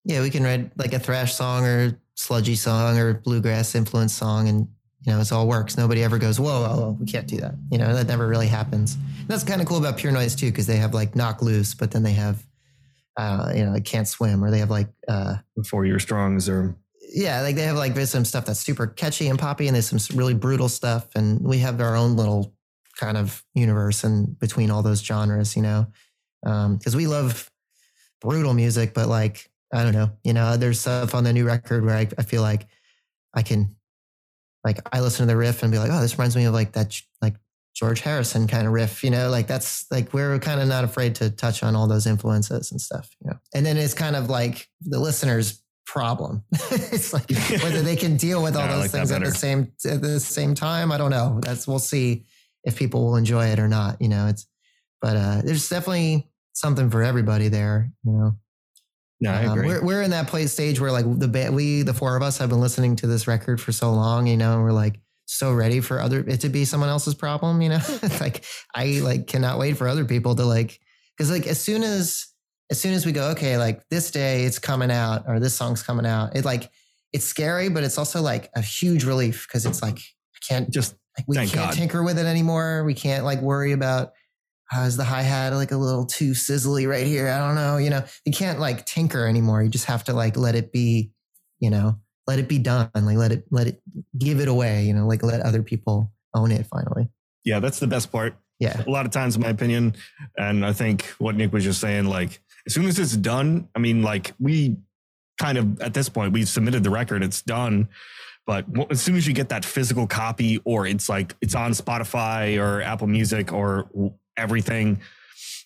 Yeah, 0.06 0.22
we 0.22 0.30
can 0.30 0.44
write 0.44 0.70
like 0.78 0.92
a 0.92 1.00
thrash 1.00 1.34
song 1.34 1.64
or 1.64 2.00
sludgy 2.14 2.54
song 2.54 2.96
or 2.96 3.14
bluegrass 3.14 3.74
influence 3.74 4.14
song, 4.14 4.48
and 4.48 4.68
you 5.04 5.12
know, 5.12 5.20
it's 5.20 5.32
all 5.32 5.48
works. 5.48 5.76
Nobody 5.76 6.04
ever 6.04 6.16
goes, 6.16 6.38
"Whoa, 6.38 6.62
whoa, 6.62 6.76
whoa, 6.76 6.96
we 7.00 7.06
can't 7.06 7.26
do 7.26 7.38
that." 7.38 7.56
You 7.72 7.78
know, 7.78 7.92
that 7.92 8.06
never 8.06 8.28
really 8.28 8.46
happens. 8.46 8.94
And 8.94 9.26
that's 9.26 9.42
kind 9.42 9.60
of 9.60 9.66
cool 9.66 9.78
about 9.78 9.96
Pure 9.96 10.12
Noise 10.12 10.36
too, 10.36 10.46
because 10.46 10.68
they 10.68 10.76
have 10.76 10.94
like 10.94 11.16
Knocked 11.16 11.42
Loose, 11.42 11.74
but 11.74 11.90
then 11.90 12.04
they 12.04 12.12
have, 12.12 12.46
uh, 13.16 13.52
you 13.52 13.64
know, 13.64 13.72
like 13.72 13.84
Can't 13.84 14.06
Swim, 14.06 14.44
or 14.44 14.52
they 14.52 14.60
have 14.60 14.70
like, 14.70 14.88
uh, 15.08 15.38
Four 15.68 15.86
year 15.86 15.98
strongs 15.98 16.48
or 16.48 16.76
yeah, 17.12 17.40
like 17.40 17.56
they 17.56 17.62
have 17.62 17.76
like 17.76 17.94
there's 17.94 18.10
some 18.10 18.24
stuff 18.24 18.46
that's 18.46 18.60
super 18.60 18.86
catchy 18.86 19.26
and 19.26 19.40
poppy, 19.40 19.66
and 19.66 19.74
there's 19.74 19.90
some 19.90 20.16
really 20.16 20.34
brutal 20.34 20.68
stuff, 20.68 21.08
and 21.16 21.40
we 21.40 21.58
have 21.58 21.80
our 21.80 21.96
own 21.96 22.14
little 22.14 22.54
kind 22.96 23.16
of 23.16 23.44
universe 23.54 24.04
in 24.04 24.36
between 24.38 24.70
all 24.70 24.82
those 24.82 25.02
genres, 25.02 25.56
you 25.56 25.62
know, 25.62 25.88
because 26.42 26.94
we 26.94 27.08
love 27.08 27.50
brutal 28.20 28.54
music, 28.54 28.94
but 28.94 29.08
like 29.08 29.50
I 29.72 29.82
don't 29.82 29.92
know, 29.92 30.10
you 30.22 30.32
know, 30.32 30.56
there's 30.56 30.80
stuff 30.80 31.14
on 31.14 31.24
the 31.24 31.32
new 31.32 31.44
record 31.44 31.84
where 31.84 31.96
I, 31.96 32.08
I 32.18 32.22
feel 32.22 32.42
like 32.42 32.66
I 33.34 33.42
can, 33.42 33.76
like, 34.64 34.78
I 34.92 35.00
listen 35.00 35.26
to 35.26 35.32
the 35.32 35.36
riff 35.36 35.62
and 35.62 35.72
be 35.72 35.78
like, 35.78 35.90
oh, 35.92 36.00
this 36.00 36.16
reminds 36.16 36.36
me 36.36 36.44
of 36.44 36.54
like 36.54 36.72
that, 36.72 37.00
like 37.20 37.34
George 37.74 38.00
Harrison 38.00 38.46
kind 38.46 38.66
of 38.66 38.72
riff, 38.72 39.02
you 39.04 39.10
know, 39.10 39.28
like 39.28 39.46
that's 39.46 39.84
like 39.90 40.14
we're 40.14 40.38
kind 40.38 40.60
of 40.60 40.68
not 40.68 40.84
afraid 40.84 41.14
to 41.16 41.30
touch 41.30 41.62
on 41.62 41.76
all 41.76 41.86
those 41.86 42.06
influences 42.06 42.70
and 42.70 42.80
stuff, 42.80 43.10
you 43.20 43.30
know, 43.30 43.36
and 43.54 43.66
then 43.66 43.76
it's 43.76 43.92
kind 43.92 44.16
of 44.16 44.30
like 44.30 44.68
the 44.80 44.98
listener's 44.98 45.62
problem. 45.84 46.42
it's 46.70 47.12
like 47.12 47.30
whether 47.62 47.82
they 47.82 47.96
can 47.96 48.16
deal 48.16 48.42
with 48.42 48.56
all 48.56 48.62
I 48.62 48.68
those 48.68 48.80
like 48.82 48.90
things 48.92 49.12
at 49.12 49.22
the 49.22 49.30
same 49.32 49.72
at 49.84 50.00
the 50.00 50.20
same 50.20 50.54
time. 50.54 50.90
I 50.90 50.96
don't 50.96 51.10
know. 51.10 51.40
That's 51.42 51.68
we'll 51.68 51.78
see 51.78 52.24
if 52.64 52.78
people 52.78 53.04
will 53.04 53.16
enjoy 53.16 53.48
it 53.48 53.58
or 53.58 53.68
not. 53.68 54.00
You 54.00 54.08
know, 54.08 54.26
it's 54.26 54.46
but 55.02 55.16
uh, 55.16 55.42
there's 55.44 55.68
definitely 55.68 56.28
something 56.56 56.90
for 56.90 57.02
everybody 57.02 57.48
there. 57.48 57.92
You 58.04 58.12
know. 58.12 58.36
yeah, 59.20 59.38
I 59.38 59.44
Um, 59.44 59.58
we're 59.58 59.84
we're 59.84 60.02
in 60.02 60.10
that 60.10 60.28
place 60.28 60.52
stage 60.52 60.80
where 60.80 60.90
like 60.90 61.04
the 61.04 61.50
we 61.52 61.82
the 61.82 61.94
four 61.94 62.16
of 62.16 62.22
us 62.22 62.38
have 62.38 62.48
been 62.48 62.60
listening 62.60 62.96
to 62.96 63.06
this 63.06 63.28
record 63.28 63.60
for 63.60 63.72
so 63.72 63.92
long, 63.92 64.26
you 64.26 64.36
know, 64.36 64.54
and 64.54 64.62
we're 64.62 64.72
like 64.72 65.00
so 65.26 65.52
ready 65.52 65.80
for 65.80 66.00
other 66.00 66.20
it 66.20 66.40
to 66.40 66.48
be 66.48 66.64
someone 66.64 66.88
else's 66.88 67.14
problem, 67.14 67.60
you 67.60 67.68
know. 67.68 67.80
like 68.20 68.44
I 68.74 69.00
like 69.02 69.26
cannot 69.26 69.58
wait 69.58 69.76
for 69.76 69.86
other 69.86 70.04
people 70.04 70.34
to 70.34 70.44
like 70.44 70.80
because 71.16 71.30
like 71.30 71.46
as 71.46 71.60
soon 71.60 71.82
as 71.82 72.26
as 72.70 72.80
soon 72.80 72.94
as 72.94 73.06
we 73.06 73.12
go, 73.12 73.30
okay, 73.30 73.58
like 73.58 73.86
this 73.90 74.10
day 74.10 74.44
it's 74.44 74.58
coming 74.58 74.90
out 74.90 75.24
or 75.28 75.38
this 75.38 75.54
song's 75.54 75.82
coming 75.82 76.06
out, 76.06 76.34
it 76.34 76.44
like 76.44 76.70
it's 77.12 77.24
scary, 77.24 77.68
but 77.68 77.84
it's 77.84 77.98
also 77.98 78.22
like 78.22 78.50
a 78.56 78.62
huge 78.62 79.04
relief 79.04 79.46
because 79.46 79.66
it's 79.66 79.82
like 79.82 79.98
I 79.98 80.38
can't 80.46 80.70
Just 80.70 80.94
like 81.16 81.26
we 81.28 81.36
can't 81.36 81.52
God. 81.52 81.74
tinker 81.74 82.02
with 82.02 82.18
it 82.18 82.26
anymore. 82.26 82.84
We 82.84 82.94
can't 82.94 83.24
like 83.24 83.40
worry 83.40 83.72
about 83.72 84.12
is 84.74 84.96
the 84.96 85.04
hi 85.04 85.22
hat 85.22 85.52
like 85.52 85.72
a 85.72 85.76
little 85.76 86.06
too 86.06 86.32
sizzly 86.32 86.88
right 86.88 87.06
here? 87.06 87.28
I 87.28 87.38
don't 87.38 87.54
know. 87.54 87.76
You 87.76 87.90
know, 87.90 88.04
you 88.24 88.32
can't 88.32 88.58
like 88.58 88.84
tinker 88.86 89.26
anymore. 89.26 89.62
You 89.62 89.68
just 89.68 89.86
have 89.86 90.04
to 90.04 90.12
like 90.12 90.36
let 90.36 90.54
it 90.54 90.72
be. 90.72 91.12
You 91.60 91.70
know, 91.70 91.98
let 92.26 92.38
it 92.38 92.48
be 92.48 92.58
done. 92.58 92.90
Like 92.94 93.16
let 93.16 93.32
it 93.32 93.44
let 93.50 93.66
it 93.66 93.80
give 94.18 94.40
it 94.40 94.48
away. 94.48 94.84
You 94.84 94.94
know, 94.94 95.06
like 95.06 95.22
let 95.22 95.40
other 95.40 95.62
people 95.62 96.12
own 96.34 96.52
it 96.52 96.66
finally. 96.66 97.08
yeah, 97.44 97.60
that's 97.60 97.78
the 97.78 97.86
best 97.86 98.10
part. 98.12 98.36
Yeah. 98.58 98.82
a 98.86 98.90
lot 98.90 99.04
of 99.04 99.12
times 99.12 99.36
in 99.36 99.42
my 99.42 99.50
opinion 99.50 99.96
and 100.38 100.64
i 100.64 100.72
think 100.72 101.04
what 101.18 101.34
nick 101.36 101.52
was 101.52 101.62
just 101.62 101.78
saying 101.78 102.06
like 102.06 102.40
as 102.66 102.72
soon 102.72 102.86
as 102.86 102.98
it's 102.98 103.14
done 103.14 103.68
i 103.76 103.78
mean 103.78 104.00
like 104.02 104.32
we 104.40 104.78
kind 105.38 105.58
of 105.58 105.78
at 105.82 105.92
this 105.92 106.08
point 106.08 106.32
we've 106.32 106.48
submitted 106.48 106.82
the 106.82 106.88
record 106.88 107.22
it's 107.22 107.42
done 107.42 107.86
but 108.46 108.64
as 108.90 109.02
soon 109.02 109.14
as 109.14 109.26
you 109.26 109.34
get 109.34 109.50
that 109.50 109.62
physical 109.62 110.06
copy 110.06 110.58
or 110.64 110.86
it's 110.86 111.06
like 111.06 111.36
it's 111.42 111.54
on 111.54 111.72
spotify 111.72 112.58
or 112.58 112.80
apple 112.80 113.06
music 113.06 113.52
or 113.52 113.90
everything 114.36 115.00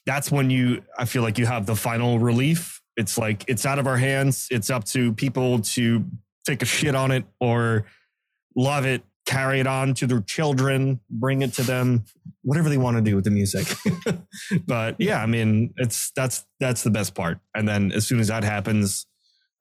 that's 0.06 0.30
when 0.30 0.50
you 0.50 0.82
i 0.98 1.04
feel 1.04 1.22
like 1.22 1.38
you 1.38 1.46
have 1.46 1.66
the 1.66 1.76
final 1.76 2.18
relief 2.18 2.80
it's 2.96 3.16
like 3.16 3.44
it's 3.48 3.66
out 3.66 3.78
of 3.78 3.86
our 3.86 3.96
hands 3.96 4.46
it's 4.50 4.70
up 4.70 4.84
to 4.84 5.12
people 5.14 5.60
to 5.60 6.04
take 6.44 6.62
a 6.62 6.66
shit 6.66 6.94
on 6.94 7.10
it 7.10 7.24
or 7.40 7.86
love 8.56 8.84
it 8.86 9.02
carry 9.26 9.60
it 9.60 9.66
on 9.66 9.94
to 9.94 10.06
their 10.06 10.20
children 10.22 10.98
bring 11.10 11.42
it 11.42 11.52
to 11.52 11.62
them 11.62 12.04
whatever 12.42 12.68
they 12.68 12.78
want 12.78 12.96
to 12.96 13.02
do 13.02 13.14
with 13.14 13.24
the 13.24 13.30
music. 13.30 13.66
but 14.66 14.96
yeah, 14.98 15.22
I 15.22 15.26
mean, 15.26 15.74
it's 15.76 16.10
that's 16.12 16.44
that's 16.58 16.82
the 16.82 16.90
best 16.90 17.14
part. 17.14 17.38
And 17.54 17.68
then 17.68 17.92
as 17.92 18.06
soon 18.06 18.20
as 18.20 18.28
that 18.28 18.44
happens, 18.44 19.06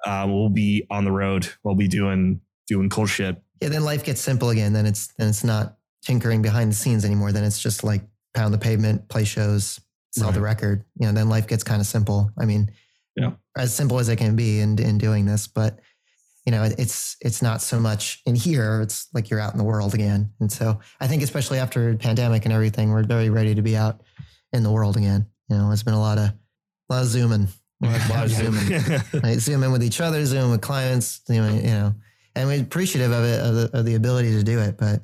uh, 0.06 0.25
we'll 0.28 0.50
be 0.50 0.86
on 0.89 1.06
the 1.06 1.12
road. 1.12 1.50
We'll 1.63 1.75
be 1.75 1.88
doing 1.88 2.42
doing 2.68 2.89
cool 2.89 3.06
shit. 3.06 3.42
Yeah. 3.62 3.70
Then 3.70 3.84
life 3.84 4.04
gets 4.04 4.22
simple 4.22 4.50
again. 4.50 4.74
Then 4.74 4.86
it's 4.86 5.08
then 5.18 5.30
it's 5.30 5.44
not 5.44 5.78
tinkering 6.04 6.42
behind 6.42 6.72
the 6.72 6.75
scenes 6.75 7.04
anymore. 7.04 7.32
Then 7.32 7.44
it's 7.44 7.62
just 7.62 7.84
like 7.84 8.01
pound 8.34 8.54
the 8.54 8.58
pavement, 8.58 9.08
play 9.10 9.24
shows, 9.26 9.80
sell 10.12 10.32
the 10.32 10.42
record. 10.42 10.84
You 11.00 11.08
know, 11.08 11.14
then 11.14 11.30
life 11.30 11.48
gets 11.48 11.64
kind 11.64 11.82
of 11.82 11.88
simple. 11.88 12.32
I 12.40 12.46
mean, 12.46 12.72
Yeah. 13.16 13.32
as 13.58 13.74
simple 13.74 14.00
as 14.00 14.10
it 14.10 14.16
can 14.18 14.36
be 14.36 14.60
in 14.60 14.80
in 14.80 14.98
doing 14.98 15.26
this, 15.26 15.48
but 15.48 15.80
you 16.46 16.52
know, 16.52 16.64
it's 16.64 17.16
it's 17.22 17.42
not 17.42 17.62
so 17.62 17.80
much 17.80 18.22
in 18.26 18.34
here. 18.36 18.82
It's 18.82 19.08
like 19.14 19.30
you're 19.30 19.40
out 19.40 19.52
in 19.52 19.58
the 19.58 19.64
world 19.64 19.94
again. 19.94 20.32
And 20.40 20.52
so 20.52 20.80
I 21.00 21.08
think 21.08 21.22
especially 21.22 21.60
after 21.60 21.96
pandemic 21.96 22.46
and 22.46 22.54
everything, 22.54 22.90
we're 22.92 23.04
very 23.04 23.30
ready 23.30 23.54
to 23.56 23.62
be 23.62 23.76
out 23.78 24.02
in 24.54 24.64
the 24.64 24.72
world 24.72 24.98
again. 24.98 25.28
You 25.50 25.58
know, 25.58 25.72
it's 25.72 25.84
been 25.84 25.94
a 25.94 26.00
lot 26.00 26.18
of 26.18 26.30
a 26.90 26.94
lot 26.94 27.02
of 27.04 27.08
zooming. 27.08 27.48
A 27.84 27.86
lot 27.88 27.96
of, 27.96 28.10
A 28.10 28.14
lot 28.14 28.26
of 28.26 28.32
zooming. 28.32 29.22
right? 29.24 29.40
Zoom 29.40 29.64
in 29.64 29.72
with 29.72 29.84
each 29.84 30.02
other, 30.02 30.26
zoom 30.26 30.52
with 30.52 30.62
clients, 30.62 31.22
you 31.30 31.42
know, 31.42 31.50
you 31.54 31.62
know, 31.64 31.94
and 32.36 32.48
we're 32.48 32.62
appreciative 32.62 33.12
of 33.12 33.24
it, 33.24 33.40
of 33.40 33.56
the, 33.56 33.78
of 33.80 33.86
the 33.86 33.96
ability 33.96 34.32
to 34.32 34.44
do 34.44 34.60
it. 34.60 34.78
But, 34.78 35.02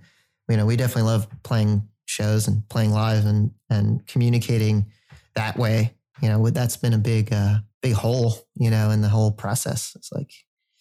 you 0.49 0.57
know, 0.57 0.65
we 0.65 0.75
definitely 0.75 1.03
love 1.03 1.27
playing 1.43 1.87
shows 2.05 2.47
and 2.47 2.67
playing 2.69 2.91
live 2.91 3.25
and, 3.25 3.51
and 3.69 4.05
communicating 4.07 4.85
that 5.35 5.57
way. 5.57 5.95
You 6.21 6.29
know, 6.29 6.49
that's 6.49 6.77
been 6.77 6.93
a 6.93 6.97
big, 6.97 7.33
uh, 7.33 7.57
big 7.81 7.93
hole, 7.93 8.35
you 8.55 8.69
know, 8.69 8.89
in 8.89 9.01
the 9.01 9.09
whole 9.09 9.31
process. 9.31 9.93
It's 9.95 10.11
like, 10.11 10.31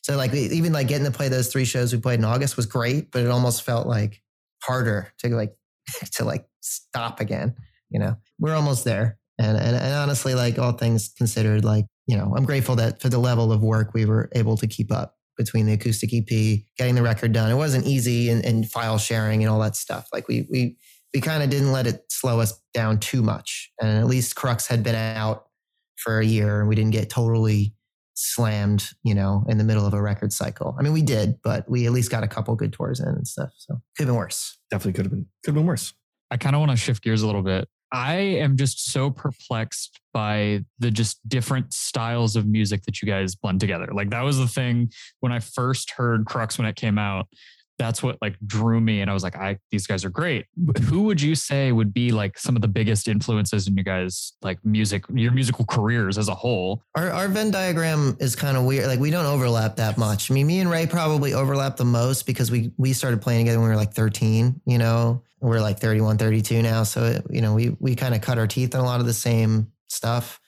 so 0.03 0.17
like 0.17 0.33
even 0.35 0.73
like 0.73 0.89
getting 0.89 1.07
to 1.07 1.11
play 1.11 1.29
those 1.29 1.51
three 1.51 1.65
shows 1.65 1.93
we 1.93 2.01
played 2.01 2.19
in 2.19 2.25
August 2.25 2.57
was 2.57 2.67
great, 2.67 3.11
but 3.11 3.23
it 3.23 3.31
almost 3.31 3.63
felt 3.63 3.87
like 3.87 4.23
harder 4.63 5.13
to 5.19 5.29
like, 5.35 5.55
to 6.13 6.25
like 6.25 6.47
stop 6.61 7.21
again, 7.21 7.55
you 7.91 7.99
know, 7.99 8.17
we're 8.39 8.55
almost 8.55 8.85
there. 8.85 9.19
And, 9.39 9.57
and, 9.57 9.77
and 9.77 9.95
honestly, 9.95 10.35
like 10.35 10.59
all 10.59 10.73
things 10.73 11.13
considered, 11.17 11.65
like, 11.65 11.87
you 12.07 12.17
know, 12.17 12.35
I'm 12.37 12.45
grateful 12.45 12.77
that 12.77 13.01
for 13.01 13.09
the 13.09 13.19
level 13.19 13.51
of 13.51 13.63
work 13.63 13.93
we 13.95 14.05
were 14.05 14.31
able 14.35 14.57
to 14.59 14.67
keep 14.67 14.93
up 14.93 15.17
between 15.37 15.67
the 15.67 15.73
acoustic 15.73 16.11
EP, 16.15 16.61
getting 16.79 16.95
the 16.95 17.03
record 17.03 17.33
done. 17.33 17.51
It 17.51 17.57
wasn't 17.57 17.87
easy 17.87 18.31
and, 18.31 18.45
and 18.45 18.71
file 18.71 18.99
sharing 18.99 19.43
and 19.43 19.51
all 19.51 19.59
that 19.61 19.75
stuff. 19.75 20.09
Like 20.13 20.29
we, 20.29 20.47
we, 20.51 20.77
we 21.15 21.21
kind 21.21 21.43
of 21.43 21.51
didn't 21.51 21.73
let 21.73 21.87
it 21.87 22.05
slow 22.11 22.41
us 22.41 22.61
down 22.75 22.99
too 22.99 23.23
much. 23.23 23.71
And 23.81 23.99
at 23.99 24.07
least 24.07 24.35
Crux 24.35 24.67
had 24.67 24.83
been 24.83 24.97
out 24.97 25.47
for 25.97 26.19
a 26.19 26.25
year 26.25 26.61
and 26.61 26.69
we 26.69 26.75
didn't 26.75 26.91
get 26.91 27.09
totally 27.09 27.73
slammed, 28.15 28.89
you 29.05 29.15
know, 29.15 29.45
in 29.49 29.59
the 29.59 29.65
middle 29.65 29.87
of 29.87 29.95
a 29.95 30.03
record 30.03 30.33
cycle. 30.33 30.75
I 30.79 30.83
mean, 30.83 30.93
we 30.93 31.03
did, 31.03 31.37
but 31.43 31.69
we 31.71 31.87
at 31.87 31.93
least 31.93 32.11
got 32.11 32.25
a 32.25 32.29
couple 32.29 32.55
good 32.57 32.73
tours 32.73 33.01
in 33.01 33.09
and 33.09 33.27
stuff. 33.27 33.51
So 33.57 33.75
could 33.97 34.05
have 34.05 34.09
been 34.09 34.17
worse. 34.17 34.59
Definitely 34.71 34.93
could 34.93 35.05
have 35.07 35.13
been 35.13 35.27
could 35.45 35.51
have 35.51 35.55
been 35.55 35.67
worse. 35.67 35.95
I 36.31 36.37
kind 36.37 36.57
of 36.57 36.61
want 36.61 36.73
to 36.73 36.77
shift 36.77 37.03
gears 37.03 37.23
a 37.23 37.27
little 37.27 37.43
bit. 37.43 37.69
I 37.93 38.15
am 38.15 38.57
just 38.57 38.91
so 38.91 39.09
perplexed 39.09 40.01
by 40.13 40.65
the 40.81 40.91
just 40.91 41.27
different 41.29 41.73
styles 41.73 42.35
of 42.35 42.45
music 42.45 42.83
that 42.85 43.01
you 43.01 43.07
guys 43.07 43.37
blend 43.37 43.61
together. 43.61 43.89
Like 43.93 44.11
that 44.11 44.23
was 44.23 44.39
the 44.39 44.49
thing 44.49 44.91
when 45.21 45.31
I 45.31 45.39
first 45.39 45.93
heard 45.93 46.25
Crux 46.27 46.59
when 46.59 46.67
it 46.67 46.75
came 46.75 46.99
out. 46.99 47.29
That's 47.79 48.03
what 48.03 48.19
like 48.23 48.37
drew 48.47 48.81
me, 48.81 49.01
and 49.01 49.11
I 49.11 49.15
was 49.15 49.23
like, 49.23 49.37
"I 49.37 49.59
these 49.71 49.87
guys 49.87 50.05
are 50.05 50.11
great." 50.11 50.47
Who 50.85 51.03
would 51.03 51.21
you 51.21 51.35
say 51.35 51.73
would 51.73 51.93
be 51.93 52.13
like 52.13 52.39
some 52.39 52.55
of 52.55 52.63
the 52.63 52.69
biggest 52.69 53.09
influences 53.09 53.67
in 53.67 53.77
you 53.77 53.83
guys 53.83 54.35
like 54.43 54.65
music, 54.65 55.05
your 55.13 55.33
musical 55.33 55.65
careers 55.65 56.17
as 56.17 56.29
a 56.29 56.35
whole? 56.35 56.83
Our, 56.95 57.11
our 57.11 57.29
Venn 57.29 57.51
diagram 57.51 58.17
is 58.21 58.37
kind 58.37 58.57
of 58.57 58.65
weird. 58.65 58.87
Like 58.87 59.01
we 59.01 59.11
don't 59.11 59.27
overlap 59.27 59.77
that 59.77 59.99
much. 59.99 60.31
I 60.31 60.35
mean, 60.35 60.47
me 60.47 60.61
and 60.61 60.71
Ray 60.71 60.87
probably 60.87 61.35
overlap 61.35 61.77
the 61.77 61.85
most 61.85 62.27
because 62.27 62.51
we 62.51 62.71
we 62.77 62.93
started 62.93 63.21
playing 63.21 63.47
together 63.47 63.59
when 63.59 63.69
we 63.69 63.75
were 63.75 63.81
like 63.81 63.93
13, 63.93 64.61
you 64.67 64.79
know. 64.79 65.23
We're 65.41 65.61
like 65.61 65.79
31, 65.79 66.17
32 66.17 66.63
now. 66.63 66.85
So, 66.85 67.05
it, 67.05 67.27
you 67.29 67.43
know, 67.43 67.55
we 67.55 67.77
we 67.79 67.95
kind 67.95 68.15
of 68.15 68.23
cut 68.23 68.39
our 68.39 68.47
teeth 68.47 68.75
on 68.75 68.81
a 68.81 68.85
lot 68.85 69.01
of 69.01 69.07
the 69.07 69.13
same 69.13 69.71
stuff. 69.89 70.41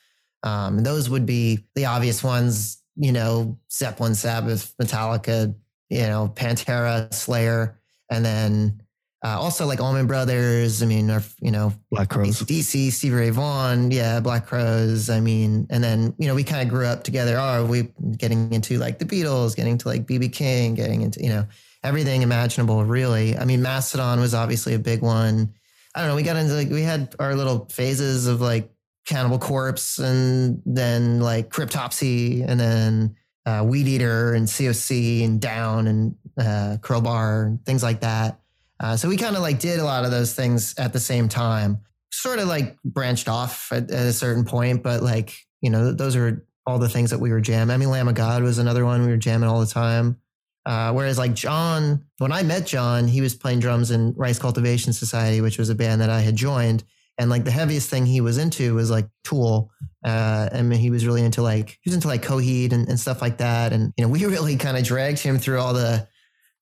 Um, 0.43 0.77
and 0.77 0.85
those 0.85 1.09
would 1.09 1.25
be 1.25 1.65
the 1.75 1.85
obvious 1.85 2.23
ones, 2.23 2.81
you 2.95 3.11
know, 3.11 3.57
Zeppelin, 3.71 4.15
Sabbath, 4.15 4.73
Metallica, 4.81 5.53
you 5.89 6.01
know, 6.01 6.31
Pantera, 6.35 7.13
Slayer, 7.13 7.79
and 8.09 8.23
then 8.25 8.81
uh, 9.25 9.39
also 9.39 9.65
like 9.65 9.81
Allman 9.81 10.07
Brothers. 10.07 10.83
I 10.83 10.85
mean, 10.85 11.09
our, 11.09 11.23
you 11.41 11.51
know, 11.51 11.73
Black 11.91 12.09
Crowes. 12.09 12.41
DC, 12.41 12.91
Stevie 12.91 13.15
Ray 13.15 13.29
Vaughan, 13.31 13.89
yeah, 13.91 14.19
Black 14.19 14.45
Crowes. 14.45 15.09
I 15.09 15.19
mean, 15.19 15.67
and 15.69 15.83
then 15.83 16.13
you 16.17 16.27
know 16.27 16.35
we 16.35 16.43
kind 16.43 16.61
of 16.61 16.69
grew 16.69 16.85
up 16.85 17.03
together. 17.03 17.37
Oh, 17.37 17.65
we 17.65 17.89
getting 18.17 18.53
into 18.53 18.77
like 18.77 18.99
the 18.99 19.05
Beatles, 19.05 19.55
getting 19.55 19.77
to 19.79 19.87
like 19.87 20.05
BB 20.05 20.33
King, 20.33 20.75
getting 20.75 21.01
into 21.01 21.21
you 21.21 21.29
know 21.29 21.47
everything 21.83 22.21
imaginable. 22.21 22.85
Really, 22.85 23.37
I 23.37 23.45
mean, 23.45 23.61
Mastodon 23.61 24.19
was 24.19 24.33
obviously 24.33 24.75
a 24.75 24.79
big 24.79 25.01
one. 25.01 25.53
I 25.95 26.01
don't 26.01 26.09
know. 26.09 26.15
We 26.15 26.23
got 26.23 26.35
into 26.35 26.53
like 26.53 26.69
we 26.69 26.83
had 26.83 27.15
our 27.19 27.35
little 27.35 27.65
phases 27.69 28.27
of 28.27 28.39
like 28.39 28.69
Cannibal 29.07 29.39
Corpse, 29.39 29.97
and 29.97 30.61
then 30.65 31.21
like 31.21 31.49
Cryptopsy, 31.49 32.47
and 32.47 32.59
then 32.59 33.15
uh, 33.47 33.63
Weed 33.63 33.87
Eater, 33.87 34.33
and 34.33 34.45
COC, 34.45 35.23
and 35.23 35.39
Down, 35.39 35.87
and 35.87 36.15
uh, 36.37 36.77
Crowbar, 36.81 37.45
and 37.45 37.65
things 37.65 37.81
like 37.81 38.01
that. 38.01 38.39
Uh, 38.79 38.95
so 38.95 39.07
we 39.07 39.17
kind 39.17 39.35
of 39.35 39.41
like 39.41 39.59
did 39.59 39.79
a 39.79 39.83
lot 39.83 40.05
of 40.05 40.11
those 40.11 40.35
things 40.35 40.75
at 40.77 40.93
the 40.93 40.99
same 40.99 41.29
time. 41.29 41.79
Sort 42.11 42.39
of 42.39 42.47
like 42.47 42.77
branched 42.83 43.29
off 43.29 43.71
at, 43.71 43.89
at 43.89 44.05
a 44.05 44.13
certain 44.13 44.43
point, 44.43 44.83
but 44.83 45.01
like 45.01 45.33
you 45.61 45.69
know, 45.69 45.91
those 45.91 46.15
are 46.15 46.45
all 46.65 46.77
the 46.77 46.89
things 46.89 47.09
that 47.11 47.19
we 47.19 47.31
were 47.31 47.41
jamming. 47.41 47.73
I 47.73 47.77
mean, 47.77 47.89
Lamb 47.89 48.09
of 48.09 48.15
God 48.15 48.43
was 48.43 48.57
another 48.57 48.85
one 48.85 49.01
we 49.01 49.07
were 49.07 49.17
jamming 49.17 49.49
all 49.49 49.61
the 49.61 49.65
time. 49.65 50.17
Uh, 50.65 50.91
whereas 50.91 51.17
like 51.17 51.33
John, 51.33 52.03
when 52.17 52.33
I 52.33 52.43
met 52.43 52.67
John, 52.67 53.07
he 53.07 53.21
was 53.21 53.33
playing 53.33 53.61
drums 53.61 53.89
in 53.89 54.13
Rice 54.17 54.37
Cultivation 54.37 54.91
Society, 54.91 55.39
which 55.39 55.57
was 55.57 55.69
a 55.69 55.75
band 55.75 56.01
that 56.01 56.09
I 56.09 56.19
had 56.19 56.35
joined. 56.35 56.83
And 57.19 57.29
like 57.31 57.43
the 57.45 57.51
heaviest 57.51 57.89
thing 57.89 58.05
he 58.05 58.21
was 58.21 58.37
into 58.37 58.75
was 58.75 58.91
like 58.91 59.07
Tool. 59.23 59.71
Uh, 60.05 60.49
mean, 60.61 60.79
he 60.79 60.89
was 60.91 61.05
really 61.05 61.23
into 61.23 61.41
like, 61.41 61.69
he 61.81 61.89
was 61.89 61.95
into 61.95 62.07
like 62.07 62.21
Coheed 62.23 62.73
and, 62.73 62.87
and 62.87 62.99
stuff 62.99 63.21
like 63.21 63.37
that. 63.39 63.73
And, 63.73 63.91
you 63.97 64.03
know, 64.05 64.09
we 64.09 64.25
really 64.27 64.55
kind 64.55 64.77
of 64.77 64.83
dragged 64.83 65.19
him 65.19 65.37
through 65.39 65.59
all 65.59 65.73
the 65.73 66.07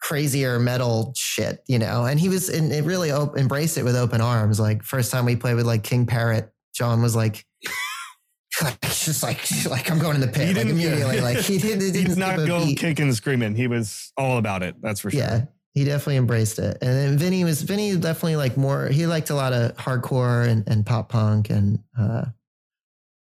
crazier 0.02 0.60
metal 0.60 1.14
shit, 1.18 1.60
you 1.68 1.80
know, 1.80 2.06
and 2.06 2.20
he 2.20 2.30
was, 2.30 2.48
and 2.50 2.72
it 2.72 2.84
really 2.84 3.12
op- 3.12 3.38
embraced 3.38 3.78
it 3.78 3.84
with 3.84 3.96
open 3.96 4.22
arms. 4.22 4.60
Like 4.60 4.84
first 4.84 5.12
time 5.12 5.26
we 5.26 5.36
played 5.36 5.56
with 5.56 5.66
like 5.66 5.84
King 5.84 6.06
Parrot, 6.06 6.50
John 6.74 7.02
was 7.02 7.16
like, 7.16 7.44
like 8.64 8.80
just 8.82 9.24
like, 9.24 9.46
like 9.70 9.90
I'm 9.92 10.00
going 10.00 10.16
in 10.16 10.22
the 10.22 10.28
pit, 10.28 10.48
He 10.50 10.54
like 10.54 10.56
didn't- 10.68 10.72
immediately, 10.80 11.20
like 11.22 11.38
he 11.38 11.58
didn't, 11.58 11.82
he 11.82 11.92
didn't 11.92 12.10
did 12.12 12.18
not 12.18 12.36
skip 12.36 12.48
go 12.48 12.66
beat. 12.66 12.78
kicking 12.78 13.06
and 13.08 13.16
screaming. 13.16 13.56
He 13.56 13.68
was 13.68 14.12
all 14.18 14.38
about 14.38 14.64
it. 14.64 14.76
That's 14.82 15.00
for 15.02 15.12
sure. 15.12 15.20
Yeah, 15.20 15.46
he 15.76 15.84
definitely 15.84 16.16
embraced 16.16 16.58
it. 16.58 16.78
And 16.82 16.90
then 16.90 17.18
Vinny 17.18 17.44
was 17.44 17.62
Vinny 17.62 17.96
definitely 17.98 18.38
like 18.38 18.56
more. 18.56 18.88
He 18.88 19.06
liked 19.06 19.30
a 19.30 19.36
lot 19.36 19.52
of 19.54 19.76
hardcore 19.76 20.48
and, 20.48 20.64
and 20.68 20.86
pop 20.86 21.10
punk 21.10 21.50
and 21.50 21.84
uh, 22.00 22.26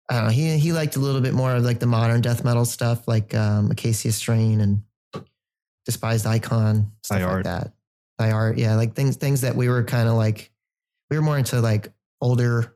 I 0.07 0.15
don't 0.15 0.25
know. 0.25 0.31
He 0.31 0.57
he 0.59 0.71
liked 0.71 0.95
a 0.95 0.99
little 0.99 1.21
bit 1.21 1.33
more 1.33 1.55
of 1.55 1.63
like 1.63 1.79
the 1.79 1.87
modern 1.87 2.21
death 2.21 2.45
metal 2.45 2.63
stuff, 2.63 3.07
like 3.07 3.33
um, 3.33 3.71
Acacia 3.71 4.11
Strain 4.11 4.61
and 4.61 4.83
Despised 5.85 6.27
Icon 6.27 6.91
stuff 7.03 7.19
Thy 7.19 7.25
like 7.25 7.43
that. 7.43 7.73
Thy 8.19 8.31
art, 8.31 8.57
yeah, 8.59 8.75
like 8.75 8.93
things 8.93 9.17
things 9.17 9.41
that 9.41 9.55
we 9.55 9.67
were 9.67 9.83
kind 9.83 10.07
of 10.07 10.13
like 10.13 10.51
we 11.09 11.17
were 11.17 11.23
more 11.23 11.39
into 11.39 11.59
like 11.61 11.91
older 12.21 12.75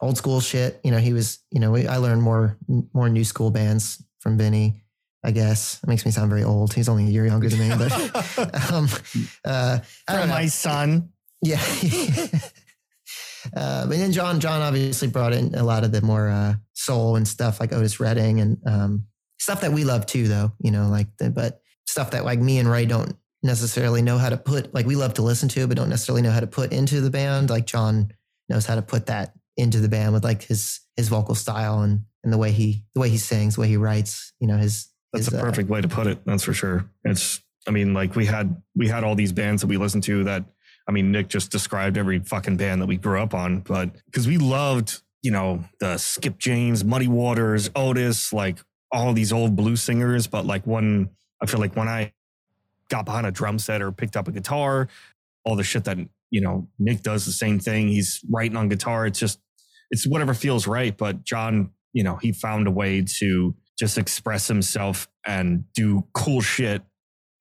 old 0.00 0.16
school 0.16 0.40
shit. 0.40 0.80
You 0.82 0.90
know, 0.90 0.98
he 0.98 1.12
was. 1.12 1.38
You 1.52 1.60
know, 1.60 1.70
we, 1.70 1.86
I 1.86 1.98
learned 1.98 2.22
more 2.22 2.58
more 2.92 3.08
new 3.08 3.24
school 3.24 3.52
bands 3.52 4.02
from 4.18 4.36
Vinny. 4.38 4.83
I 5.24 5.30
guess 5.30 5.80
it 5.82 5.88
makes 5.88 6.04
me 6.04 6.10
sound 6.10 6.30
very 6.30 6.44
old. 6.44 6.74
He's 6.74 6.88
only 6.88 7.06
a 7.06 7.10
year 7.10 7.26
younger 7.26 7.48
than 7.48 7.60
me, 7.60 7.70
but 7.76 7.92
um, 8.72 8.88
uh, 9.44 9.78
From 10.08 10.28
my 10.28 10.46
son. 10.46 11.10
Yeah. 11.42 11.60
uh, 13.56 13.86
but 13.86 13.96
then 13.96 14.12
John, 14.12 14.40
John 14.40 14.60
obviously 14.62 15.08
brought 15.08 15.32
in 15.32 15.54
a 15.54 15.62
lot 15.62 15.84
of 15.84 15.92
the 15.92 16.02
more 16.02 16.28
uh, 16.28 16.54
soul 16.74 17.16
and 17.16 17.26
stuff 17.26 17.60
like 17.60 17.72
Otis 17.72 18.00
Redding 18.00 18.40
and 18.40 18.58
um, 18.66 19.06
stuff 19.38 19.62
that 19.62 19.72
we 19.72 19.84
love 19.84 20.06
too, 20.06 20.28
though. 20.28 20.52
You 20.60 20.70
know, 20.70 20.88
like 20.88 21.08
the, 21.18 21.30
but 21.30 21.60
stuff 21.86 22.10
that 22.12 22.24
like 22.24 22.38
me 22.38 22.58
and 22.58 22.70
Ray 22.70 22.86
don't 22.86 23.16
necessarily 23.44 24.00
know 24.00 24.16
how 24.16 24.30
to 24.30 24.38
put 24.38 24.72
like 24.72 24.86
we 24.86 24.96
love 24.96 25.12
to 25.14 25.22
listen 25.22 25.50
to 25.50 25.66
but 25.66 25.76
don't 25.76 25.90
necessarily 25.90 26.22
know 26.22 26.30
how 26.30 26.40
to 26.40 26.46
put 26.46 26.72
into 26.72 27.02
the 27.02 27.10
band 27.10 27.50
like 27.50 27.66
john 27.66 28.10
knows 28.48 28.64
how 28.64 28.74
to 28.74 28.80
put 28.80 29.04
that 29.06 29.34
into 29.58 29.80
the 29.80 29.88
band 29.88 30.14
with 30.14 30.24
like 30.24 30.42
his 30.42 30.80
his 30.96 31.08
vocal 31.08 31.34
style 31.34 31.82
and 31.82 32.00
and 32.24 32.32
the 32.32 32.38
way 32.38 32.50
he 32.50 32.82
the 32.94 33.00
way 33.00 33.10
he 33.10 33.18
sings 33.18 33.54
the 33.54 33.60
way 33.60 33.68
he 33.68 33.76
writes 33.76 34.32
you 34.40 34.48
know 34.48 34.56
his 34.56 34.88
That's 35.14 35.28
a 35.28 35.38
perfect 35.38 35.70
way 35.70 35.80
to 35.80 35.88
put 35.88 36.06
it. 36.06 36.18
That's 36.26 36.42
for 36.42 36.52
sure. 36.52 36.90
It's, 37.04 37.40
I 37.66 37.70
mean, 37.70 37.94
like 37.94 38.14
we 38.16 38.26
had, 38.26 38.60
we 38.76 38.88
had 38.88 39.04
all 39.04 39.14
these 39.14 39.32
bands 39.32 39.62
that 39.62 39.68
we 39.68 39.76
listened 39.76 40.02
to 40.04 40.24
that, 40.24 40.44
I 40.86 40.92
mean, 40.92 41.10
Nick 41.10 41.28
just 41.28 41.50
described 41.50 41.96
every 41.96 42.18
fucking 42.18 42.58
band 42.58 42.82
that 42.82 42.86
we 42.86 42.98
grew 42.98 43.18
up 43.18 43.32
on, 43.32 43.60
but 43.60 43.90
because 44.04 44.26
we 44.26 44.36
loved, 44.36 45.00
you 45.22 45.30
know, 45.30 45.64
the 45.80 45.96
Skip 45.96 46.36
James, 46.36 46.84
Muddy 46.84 47.08
Waters, 47.08 47.70
Otis, 47.74 48.34
like 48.34 48.58
all 48.92 49.14
these 49.14 49.32
old 49.32 49.56
blues 49.56 49.82
singers. 49.82 50.26
But 50.26 50.44
like 50.44 50.66
when, 50.66 51.08
I 51.40 51.46
feel 51.46 51.60
like 51.60 51.74
when 51.74 51.88
I 51.88 52.12
got 52.90 53.06
behind 53.06 53.26
a 53.26 53.30
drum 53.30 53.58
set 53.58 53.80
or 53.80 53.92
picked 53.92 54.16
up 54.16 54.28
a 54.28 54.32
guitar, 54.32 54.88
all 55.44 55.56
the 55.56 55.64
shit 55.64 55.84
that, 55.84 55.96
you 56.30 56.42
know, 56.42 56.68
Nick 56.78 57.02
does 57.02 57.24
the 57.24 57.32
same 57.32 57.58
thing. 57.58 57.88
He's 57.88 58.20
writing 58.30 58.56
on 58.56 58.68
guitar. 58.68 59.06
It's 59.06 59.18
just, 59.18 59.40
it's 59.90 60.06
whatever 60.06 60.34
feels 60.34 60.66
right. 60.66 60.94
But 60.94 61.24
John, 61.24 61.70
you 61.94 62.02
know, 62.02 62.16
he 62.16 62.32
found 62.32 62.66
a 62.66 62.70
way 62.70 63.02
to 63.20 63.54
just 63.78 63.98
express 63.98 64.48
himself 64.48 65.08
and 65.26 65.64
do 65.74 66.04
cool 66.14 66.40
shit 66.40 66.82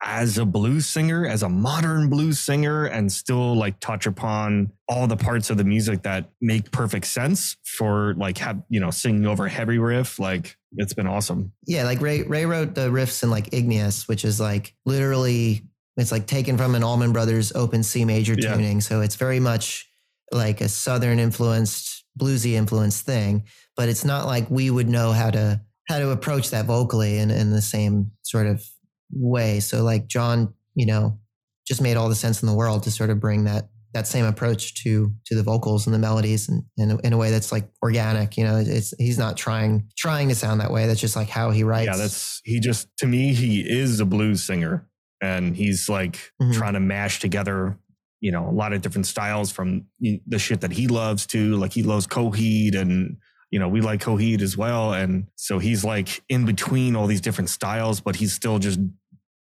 as 0.06 0.38
a 0.38 0.44
blues 0.46 0.86
singer, 0.86 1.26
as 1.26 1.44
a 1.44 1.50
modern 1.50 2.10
blues 2.10 2.38
singer, 2.38 2.86
and 2.86 3.10
still 3.10 3.56
like 3.56 3.80
touch 3.80 4.06
upon 4.06 4.70
all 4.90 5.08
the 5.08 5.16
parts 5.16 5.50
of 5.50 5.56
the 5.58 5.64
music 5.64 6.02
that 6.04 6.30
make 6.42 6.72
perfect 6.72 7.06
sense 7.08 7.56
for 7.64 8.14
like 8.16 8.38
have 8.40 8.62
you 8.70 8.80
know 8.82 8.92
singing 8.92 9.26
over 9.26 9.48
heavy 9.48 9.78
riff. 9.78 10.20
Like 10.20 10.58
it's 10.76 10.94
been 10.94 11.08
awesome. 11.08 11.54
yeah 11.68 11.84
like 11.86 12.02
ray 12.02 12.24
ray 12.24 12.46
wrote 12.46 12.74
the 12.76 12.90
riffs 12.90 13.22
in 13.24 13.30
like 13.30 13.54
igneous 13.54 14.08
which 14.08 14.26
is 14.26 14.40
like 14.40 14.74
literally 14.88 15.62
it's 15.98 16.12
like 16.12 16.26
taken 16.26 16.58
from 16.58 16.74
an 16.74 16.82
allman 16.84 17.14
brothers 17.14 17.52
open 17.54 17.84
c 17.84 18.04
major 18.06 18.34
Yeah. 18.36 18.56
tuning 18.56 18.82
so 18.82 19.02
it's 19.02 19.16
very 19.16 19.40
much 19.40 19.88
like 20.32 20.62
a 20.62 20.68
southern 20.70 21.20
influenced 21.20 22.06
bluesy 22.20 22.54
influenced 22.54 23.06
thing 23.06 23.44
but 23.78 23.88
it's 23.88 24.04
not 24.04 24.26
like 24.26 24.50
we 24.50 24.72
would 24.72 24.90
know 24.90 25.12
how 25.12 25.30
to 25.30 25.62
how 25.88 26.00
to 26.00 26.10
approach 26.12 26.50
that 26.52 26.66
vocally 26.66 27.18
in, 27.18 27.30
in 27.32 27.52
the 27.52 27.62
same 27.62 28.12
sort 28.24 28.48
of 28.48 28.64
way 29.12 29.60
so 29.60 29.84
like 29.84 30.08
john 30.08 30.54
you 30.76 30.86
know 30.86 31.20
just 31.68 31.82
made 31.82 31.98
all 31.98 32.10
the 32.10 32.16
sense 32.16 32.42
in 32.42 32.48
the 32.48 32.54
world 32.56 32.84
to 32.84 32.92
sort 32.92 33.10
of 33.10 33.20
bring 33.20 33.44
that 33.46 33.70
that 33.94 34.08
same 34.08 34.26
approach 34.26 34.82
to 34.84 35.14
to 35.26 35.36
the 35.36 35.44
vocals 35.44 35.86
and 35.86 35.94
the 35.94 36.00
melodies 36.00 36.50
and 36.50 36.64
in, 36.78 37.00
in 37.04 37.14
a 37.14 37.18
way 37.18 37.30
that's 37.30 37.52
like 37.52 37.70
organic 37.84 38.36
you 38.38 38.44
know 38.44 38.58
it's 38.58 38.94
he's 38.98 39.20
not 39.20 39.38
trying 39.38 39.88
trying 39.96 40.30
to 40.30 40.36
sound 40.36 40.60
that 40.62 40.72
way 40.72 40.88
that's 40.88 41.00
just 41.00 41.16
like 41.16 41.30
how 41.30 41.52
he 41.52 41.64
writes 41.64 41.86
Yeah, 41.86 41.96
that's 41.98 42.42
he 42.44 42.60
just 42.60 42.88
to 42.98 43.06
me 43.06 43.34
he 43.34 43.62
is 43.62 44.00
a 44.00 44.06
blues 44.06 44.44
singer, 44.44 44.88
and 45.22 45.56
he's 45.56 45.88
like 45.90 46.32
Mhm. 46.42 46.54
trying 46.56 46.74
to 46.74 46.80
mash 46.80 47.20
together. 47.20 47.78
You 48.20 48.32
know, 48.32 48.48
a 48.50 48.52
lot 48.52 48.72
of 48.74 48.82
different 48.82 49.06
styles 49.06 49.52
from 49.52 49.86
the 50.00 50.40
shit 50.40 50.62
that 50.62 50.72
he 50.72 50.88
loves 50.88 51.28
too. 51.28 51.56
Like 51.58 51.74
he 51.74 51.84
loves 51.84 52.08
Coheed 52.08 52.74
and 52.74 53.18
you 53.54 53.60
know, 53.60 53.68
we 53.68 53.82
like 53.82 54.02
Coheed 54.02 54.42
as 54.42 54.58
well. 54.58 54.94
And 54.94 55.28
so 55.36 55.60
he's 55.60 55.86
like 55.86 56.24
in 56.28 56.44
between 56.44 56.96
all 56.96 57.06
these 57.06 57.22
different 57.22 57.52
styles, 57.52 58.02
but 58.02 58.16
he's 58.16 58.34
still 58.34 58.58
just 58.58 58.80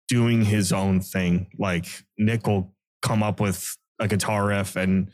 doing 0.07 0.43
his 0.43 0.73
own 0.73 0.99
thing. 0.99 1.51
Like 1.59 1.85
Nick 2.17 2.47
will 2.47 2.73
come 3.03 3.21
up 3.21 3.39
with 3.39 3.77
a 3.99 4.07
guitar 4.07 4.47
riff 4.47 4.75
and 4.75 5.11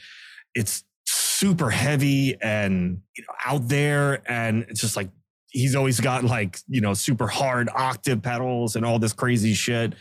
it's 0.54 0.86
super 1.06 1.72
heavy 1.72 2.38
and 2.42 3.02
you 3.18 3.26
know, 3.28 3.36
out 3.46 3.68
there. 3.68 4.22
And 4.32 4.66
it's 4.70 4.80
just 4.80 4.96
like, 4.96 5.10
he's 5.50 5.76
always 5.76 6.00
got 6.00 6.24
like, 6.24 6.60
you 6.70 6.80
know, 6.80 6.94
super 6.94 7.28
hard 7.28 7.68
octave 7.76 8.22
pedals 8.22 8.78
and 8.78 8.86
all 8.86 8.98
this 8.98 9.12
crazy 9.12 9.56
shit. 9.56 9.92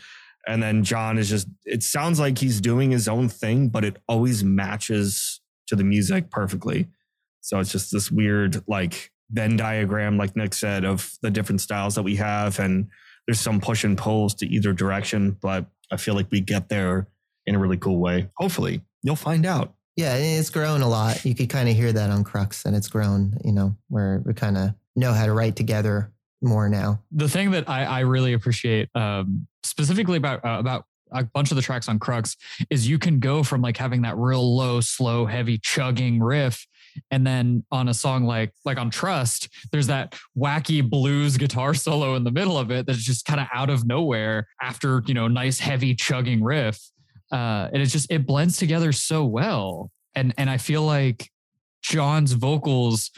And 0.47 0.63
then 0.63 0.85
John 0.85 1.17
is 1.17 1.27
just, 1.27 1.49
it 1.65 1.83
sounds 1.83 2.17
like 2.17 2.37
he's 2.37 2.61
doing 2.61 2.91
his 2.91 3.09
own 3.09 3.27
thing, 3.27 3.67
but 3.67 3.83
it 3.83 3.97
always 4.07 4.41
matches 4.41 5.41
to 5.67 5.75
the 5.75 5.83
music 5.83 6.31
perfectly. 6.31 6.87
So 7.45 7.59
it's 7.59 7.71
just 7.71 7.91
this 7.91 8.11
weird 8.11 8.63
like 8.67 9.11
Venn 9.29 9.55
diagram, 9.55 10.17
like 10.17 10.35
Nick 10.35 10.55
said, 10.55 10.83
of 10.83 11.15
the 11.21 11.29
different 11.29 11.61
styles 11.61 11.93
that 11.93 12.01
we 12.01 12.15
have. 12.15 12.57
And 12.59 12.87
there's 13.27 13.39
some 13.39 13.61
push 13.61 13.83
and 13.83 13.95
pulls 13.95 14.33
to 14.35 14.47
either 14.47 14.73
direction, 14.73 15.37
but 15.41 15.67
I 15.91 15.97
feel 15.97 16.15
like 16.15 16.25
we 16.31 16.41
get 16.41 16.69
there 16.69 17.07
in 17.45 17.53
a 17.53 17.59
really 17.59 17.77
cool 17.77 17.99
way. 17.99 18.29
Hopefully, 18.37 18.81
you'll 19.03 19.15
find 19.15 19.45
out. 19.45 19.75
Yeah, 19.95 20.15
it's 20.15 20.49
grown 20.49 20.81
a 20.81 20.89
lot. 20.89 21.23
You 21.23 21.35
could 21.35 21.49
kind 21.49 21.69
of 21.69 21.75
hear 21.75 21.93
that 21.93 22.09
on 22.09 22.23
Crux, 22.23 22.65
and 22.65 22.75
it's 22.75 22.87
grown. 22.87 23.37
You 23.45 23.51
know, 23.51 23.75
where 23.89 24.23
we 24.25 24.33
kind 24.33 24.57
of 24.57 24.73
know 24.95 25.13
how 25.13 25.27
to 25.27 25.33
write 25.33 25.55
together 25.55 26.11
more 26.41 26.67
now. 26.67 27.01
the 27.11 27.29
thing 27.29 27.51
that 27.51 27.69
I, 27.69 27.85
I 27.85 27.99
really 28.01 28.33
appreciate 28.33 28.89
um, 28.95 29.47
specifically 29.63 30.17
about 30.17 30.43
uh, 30.43 30.57
about 30.59 30.85
a 31.11 31.23
bunch 31.23 31.51
of 31.51 31.55
the 31.55 31.61
tracks 31.61 31.87
on 31.87 31.99
Crux 31.99 32.35
is 32.69 32.87
you 32.87 32.99
can 32.99 33.19
go 33.19 33.43
from 33.43 33.61
like 33.61 33.77
having 33.77 34.01
that 34.01 34.17
real 34.17 34.55
low, 34.55 34.81
slow, 34.81 35.25
heavy 35.25 35.57
chugging 35.57 36.19
riff, 36.19 36.67
and 37.11 37.25
then 37.25 37.63
on 37.71 37.89
a 37.89 37.93
song 37.93 38.25
like 38.25 38.53
like 38.63 38.77
on 38.77 38.89
Trust, 38.89 39.49
there's 39.71 39.87
that 39.87 40.15
wacky 40.37 40.87
blues 40.87 41.37
guitar 41.37 41.73
solo 41.73 42.15
in 42.15 42.23
the 42.23 42.31
middle 42.31 42.57
of 42.57 42.71
it 42.71 42.85
that's 42.85 43.03
just 43.03 43.25
kind 43.25 43.39
of 43.39 43.47
out 43.53 43.69
of 43.69 43.85
nowhere 43.85 44.47
after 44.61 45.03
you 45.05 45.13
know 45.13 45.27
nice 45.27 45.59
heavy 45.59 45.95
chugging 45.95 46.43
riff, 46.43 46.79
uh, 47.31 47.69
and 47.73 47.81
it's 47.81 47.91
just 47.91 48.11
it 48.11 48.25
blends 48.25 48.57
together 48.57 48.91
so 48.91 49.25
well, 49.25 49.91
and 50.15 50.33
and 50.37 50.49
I 50.49 50.57
feel 50.57 50.83
like 50.83 51.29
John's 51.81 52.33
vocals, 52.33 53.11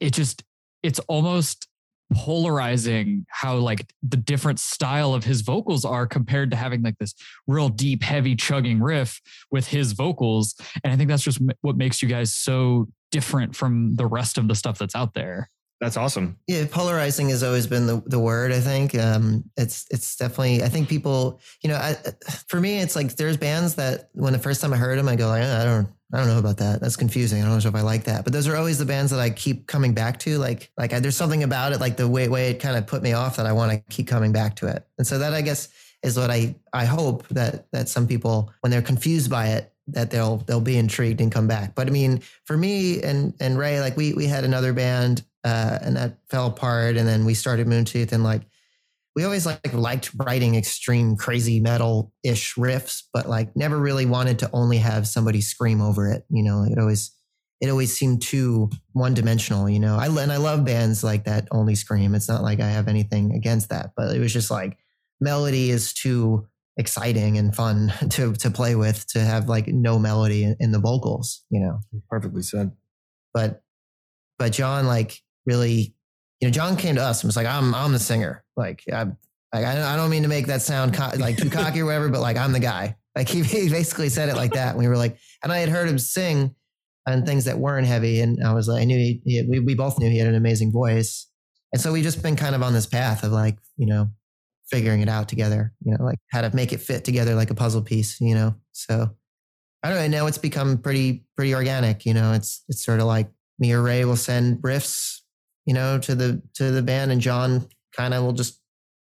it 0.00 0.12
just 0.12 0.44
it's 0.82 0.98
almost 1.00 1.68
polarizing 2.12 3.26
how 3.28 3.56
like 3.56 3.92
the 4.02 4.16
different 4.16 4.60
style 4.60 5.12
of 5.12 5.24
his 5.24 5.40
vocals 5.40 5.84
are 5.84 6.06
compared 6.06 6.50
to 6.50 6.56
having 6.56 6.82
like 6.82 6.96
this 6.98 7.14
real 7.46 7.68
deep 7.68 8.02
heavy 8.02 8.36
chugging 8.36 8.80
riff 8.80 9.20
with 9.50 9.66
his 9.66 9.92
vocals. 9.92 10.54
And 10.84 10.92
i 10.92 10.96
think 10.96 11.08
that's 11.08 11.22
just 11.22 11.40
what 11.62 11.76
makes 11.76 12.02
you 12.02 12.08
guys 12.08 12.34
so 12.34 12.88
different 13.16 13.56
from 13.56 13.96
the 13.96 14.04
rest 14.04 14.36
of 14.36 14.46
the 14.46 14.54
stuff 14.54 14.76
that's 14.78 14.94
out 14.94 15.14
there 15.14 15.48
That's 15.80 15.96
awesome. 15.96 16.38
Yeah, 16.46 16.64
polarizing 16.70 17.28
has 17.30 17.42
always 17.42 17.66
been 17.66 17.86
the, 17.86 18.02
the 18.06 18.18
word. 18.18 18.50
I 18.50 18.60
think 18.60 18.94
um, 18.94 19.44
it's 19.58 19.84
it's 19.90 20.16
definitely. 20.16 20.62
I 20.62 20.70
think 20.70 20.88
people, 20.88 21.38
you 21.62 21.68
know, 21.68 21.76
I, 21.76 21.96
for 22.48 22.58
me, 22.60 22.80
it's 22.80 22.96
like 22.96 23.14
there's 23.16 23.36
bands 23.36 23.74
that 23.74 24.08
when 24.12 24.32
the 24.32 24.38
first 24.38 24.62
time 24.62 24.72
I 24.72 24.78
heard 24.78 24.98
them, 24.98 25.06
I 25.06 25.16
go, 25.16 25.28
like, 25.28 25.44
"Uh, 25.44 25.58
I 25.60 25.64
don't, 25.64 25.88
I 26.14 26.16
don't 26.18 26.28
know 26.28 26.38
about 26.38 26.56
that. 26.64 26.80
That's 26.80 26.96
confusing. 26.96 27.42
I 27.42 27.44
don't 27.46 27.62
know 27.62 27.68
if 27.68 27.74
I 27.74 27.82
like 27.82 28.04
that. 28.04 28.24
But 28.24 28.32
those 28.32 28.48
are 28.48 28.56
always 28.56 28.78
the 28.78 28.86
bands 28.86 29.10
that 29.12 29.20
I 29.20 29.28
keep 29.28 29.66
coming 29.66 29.92
back 29.92 30.18
to. 30.20 30.38
Like, 30.38 30.72
like 30.78 30.94
I, 30.94 31.00
there's 31.00 31.16
something 31.16 31.42
about 31.42 31.72
it, 31.74 31.78
like 31.78 31.96
the 31.96 32.08
way 32.08 32.26
way 32.28 32.44
it 32.52 32.58
kind 32.58 32.76
of 32.78 32.86
put 32.86 33.02
me 33.02 33.12
off 33.12 33.36
that 33.36 33.44
I 33.44 33.52
want 33.52 33.70
to 33.72 33.78
keep 33.94 34.06
coming 34.08 34.32
back 34.32 34.56
to 34.60 34.68
it. 34.68 34.80
And 34.96 35.06
so 35.06 35.18
that 35.18 35.34
I 35.34 35.42
guess 35.42 35.68
is 36.02 36.16
what 36.16 36.30
I 36.30 36.56
I 36.72 36.86
hope 36.86 37.28
that 37.28 37.70
that 37.72 37.90
some 37.90 38.06
people 38.06 38.50
when 38.62 38.70
they're 38.70 38.88
confused 38.92 39.30
by 39.30 39.48
it 39.56 39.72
that 39.88 40.10
they'll 40.10 40.38
they'll 40.38 40.60
be 40.60 40.76
intrigued 40.76 41.20
and 41.20 41.30
come 41.30 41.46
back. 41.46 41.74
But 41.74 41.86
I 41.86 41.90
mean, 41.90 42.22
for 42.44 42.56
me 42.56 43.02
and 43.02 43.34
and 43.40 43.58
Ray, 43.58 43.80
like 43.80 43.96
we 43.96 44.14
we 44.14 44.26
had 44.26 44.44
another 44.44 44.72
band 44.72 45.24
uh, 45.44 45.78
and 45.80 45.96
that 45.96 46.18
fell 46.28 46.46
apart, 46.46 46.96
and 46.96 47.06
then 47.06 47.24
we 47.24 47.34
started 47.34 47.66
Moontooth, 47.66 48.12
and 48.12 48.24
like 48.24 48.42
we 49.14 49.24
always 49.24 49.46
like 49.46 49.72
liked 49.72 50.10
writing 50.16 50.54
extreme 50.56 51.16
crazy 51.16 51.60
metal 51.60 52.12
ish 52.22 52.54
riffs, 52.56 53.02
but 53.12 53.28
like 53.28 53.56
never 53.56 53.78
really 53.78 54.06
wanted 54.06 54.40
to 54.40 54.50
only 54.52 54.78
have 54.78 55.06
somebody 55.06 55.40
scream 55.40 55.80
over 55.80 56.10
it. 56.10 56.24
You 56.28 56.42
know, 56.42 56.64
it 56.64 56.78
always 56.78 57.12
it 57.60 57.70
always 57.70 57.96
seemed 57.96 58.22
too 58.22 58.70
one 58.92 59.14
dimensional. 59.14 59.70
You 59.70 59.80
know, 59.80 59.96
I 59.96 60.06
and 60.06 60.32
I 60.32 60.36
love 60.36 60.64
bands 60.64 61.02
like 61.02 61.24
that 61.24 61.48
only 61.50 61.76
scream. 61.76 62.14
It's 62.14 62.28
not 62.28 62.42
like 62.42 62.60
I 62.60 62.68
have 62.68 62.88
anything 62.88 63.34
against 63.34 63.70
that, 63.70 63.92
but 63.96 64.14
it 64.14 64.20
was 64.20 64.32
just 64.32 64.50
like 64.50 64.76
melody 65.20 65.70
is 65.70 65.94
too 65.94 66.46
exciting 66.76 67.38
and 67.38 67.54
fun 67.54 67.92
to 68.10 68.32
to 68.34 68.50
play 68.50 68.74
with 68.74 69.06
to 69.08 69.20
have 69.20 69.48
like 69.48 69.68
no 69.68 69.98
melody 69.98 70.44
in, 70.44 70.56
in 70.60 70.72
the 70.72 70.78
vocals. 70.78 71.44
You 71.50 71.60
know, 71.60 71.80
Perfectly 72.10 72.42
said. 72.42 72.72
but 73.32 73.62
but 74.38 74.52
John 74.52 74.86
like 74.86 75.20
really, 75.46 75.94
you 76.40 76.48
know, 76.48 76.52
John 76.52 76.76
came 76.76 76.96
to 76.96 77.02
us 77.02 77.22
and 77.22 77.28
was 77.28 77.36
like, 77.36 77.46
"I'm 77.46 77.74
I'm 77.74 77.92
the 77.92 77.98
singer." 77.98 78.44
Like 78.56 78.82
I 78.92 79.04
like 79.54 79.64
I, 79.64 79.94
I 79.94 79.96
don't 79.96 80.10
mean 80.10 80.22
to 80.22 80.28
make 80.28 80.46
that 80.48 80.62
sound 80.62 80.94
co- 80.94 81.16
like 81.18 81.36
too 81.36 81.50
cocky 81.50 81.80
or 81.80 81.86
whatever, 81.86 82.08
but 82.08 82.20
like 82.20 82.36
I'm 82.36 82.52
the 82.52 82.60
guy. 82.60 82.96
Like 83.14 83.28
he, 83.28 83.42
he 83.42 83.68
basically 83.68 84.08
said 84.08 84.28
it 84.28 84.36
like 84.36 84.52
that. 84.52 84.70
And 84.70 84.78
we 84.78 84.88
were 84.88 84.96
like, 84.96 85.16
and 85.42 85.52
I 85.52 85.58
had 85.58 85.68
heard 85.68 85.88
him 85.88 85.98
sing 85.98 86.54
on 87.08 87.24
things 87.24 87.44
that 87.44 87.58
weren't 87.58 87.86
heavy, 87.86 88.20
and 88.20 88.44
I 88.44 88.52
was 88.52 88.68
like, 88.68 88.82
I 88.82 88.84
knew 88.84 88.98
he, 88.98 89.22
he 89.24 89.42
we 89.48 89.60
we 89.60 89.74
both 89.74 89.98
knew 89.98 90.10
he 90.10 90.18
had 90.18 90.28
an 90.28 90.34
amazing 90.34 90.72
voice, 90.72 91.28
and 91.72 91.80
so 91.80 91.92
we 91.92 92.02
just 92.02 92.22
been 92.22 92.36
kind 92.36 92.54
of 92.54 92.62
on 92.62 92.72
this 92.74 92.86
path 92.86 93.22
of 93.22 93.32
like 93.32 93.58
you 93.76 93.86
know 93.86 94.10
figuring 94.70 95.00
it 95.00 95.08
out 95.08 95.28
together. 95.28 95.72
You 95.84 95.92
know, 95.92 96.04
like 96.04 96.18
how 96.30 96.42
to 96.42 96.54
make 96.54 96.72
it 96.72 96.80
fit 96.80 97.04
together 97.04 97.34
like 97.34 97.50
a 97.50 97.54
puzzle 97.54 97.82
piece. 97.82 98.20
You 98.20 98.34
know, 98.34 98.54
so. 98.72 99.10
I 99.82 99.90
don't 99.90 99.98
know. 99.98 100.18
Now 100.18 100.26
it's 100.26 100.38
become 100.38 100.78
pretty 100.78 101.26
pretty 101.36 101.54
organic. 101.54 102.04
You 102.06 102.14
know, 102.14 102.32
it's 102.32 102.64
it's 102.68 102.84
sort 102.84 102.98
of 102.98 103.06
like 103.06 103.28
me 103.58 103.72
or 103.72 103.82
Ray 103.82 104.04
will 104.04 104.16
send 104.16 104.62
riffs, 104.62 105.20
you 105.64 105.74
know, 105.74 105.98
to 106.00 106.14
the 106.14 106.42
to 106.54 106.70
the 106.70 106.82
band, 106.82 107.12
and 107.12 107.20
John 107.20 107.68
kind 107.96 108.14
of 108.14 108.24
will 108.24 108.32
just, 108.32 108.60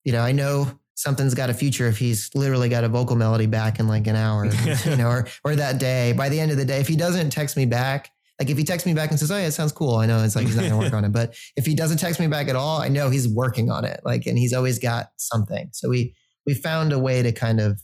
you 0.05 0.12
know, 0.12 0.21
I 0.21 0.33
know 0.33 0.79
something's 0.95 1.35
got 1.35 1.51
a 1.51 1.55
future 1.55 1.87
if 1.87 1.99
he's 1.99 2.35
literally 2.35 2.69
got 2.69 2.85
a 2.85 2.88
vocal 2.88 3.16
melody 3.16 3.47
back 3.47 3.79
in 3.79 3.88
like 3.88 4.07
an 4.07 4.16
hour, 4.16 4.47
you 4.85 4.97
know, 4.97 5.09
or 5.09 5.27
or 5.45 5.57
that 5.57 5.79
day. 5.79 6.12
By 6.12 6.29
the 6.29 6.40
end 6.40 6.51
of 6.51 6.57
the 6.57 6.64
day, 6.64 6.81
if 6.81 6.88
he 6.88 6.97
doesn't 6.97 7.31
text 7.31 7.57
me 7.57 7.66
back, 7.66 8.11
like 8.38 8.51
if 8.51 8.59
he 8.59 8.64
texts 8.64 8.87
me 8.87 8.92
back 8.92 9.11
and 9.11 9.18
says, 9.18 9.31
"Oh 9.31 9.37
yeah, 9.37 9.46
it 9.46 9.53
sounds 9.53 9.72
cool," 9.72 9.96
I 9.96 10.07
know 10.07 10.22
it's 10.22 10.37
like 10.37 10.46
he's 10.46 10.57
not 10.57 10.62
gonna 10.62 10.79
work 10.79 10.92
on 10.92 11.05
it. 11.05 11.12
But 11.12 11.35
if 11.57 11.64
he 11.64 11.75
doesn't 11.75 11.99
text 11.99 12.20
me 12.20 12.27
back 12.27 12.49
at 12.49 12.57
all, 12.57 12.81
I 12.81 12.88
know 12.88 13.09
he's 13.09 13.27
working 13.27 13.70
on 13.70 13.85
it. 13.85 14.01
Like, 14.05 14.27
and 14.27 14.38
he's 14.38 14.53
always 14.53 14.79
got 14.79 15.09
something. 15.16 15.70
So 15.72 15.88
we 15.88 16.14
we 16.46 16.55
found 16.55 16.92
a 16.92 16.99
way 16.99 17.22
to 17.22 17.33
kind 17.33 17.61
of 17.61 17.81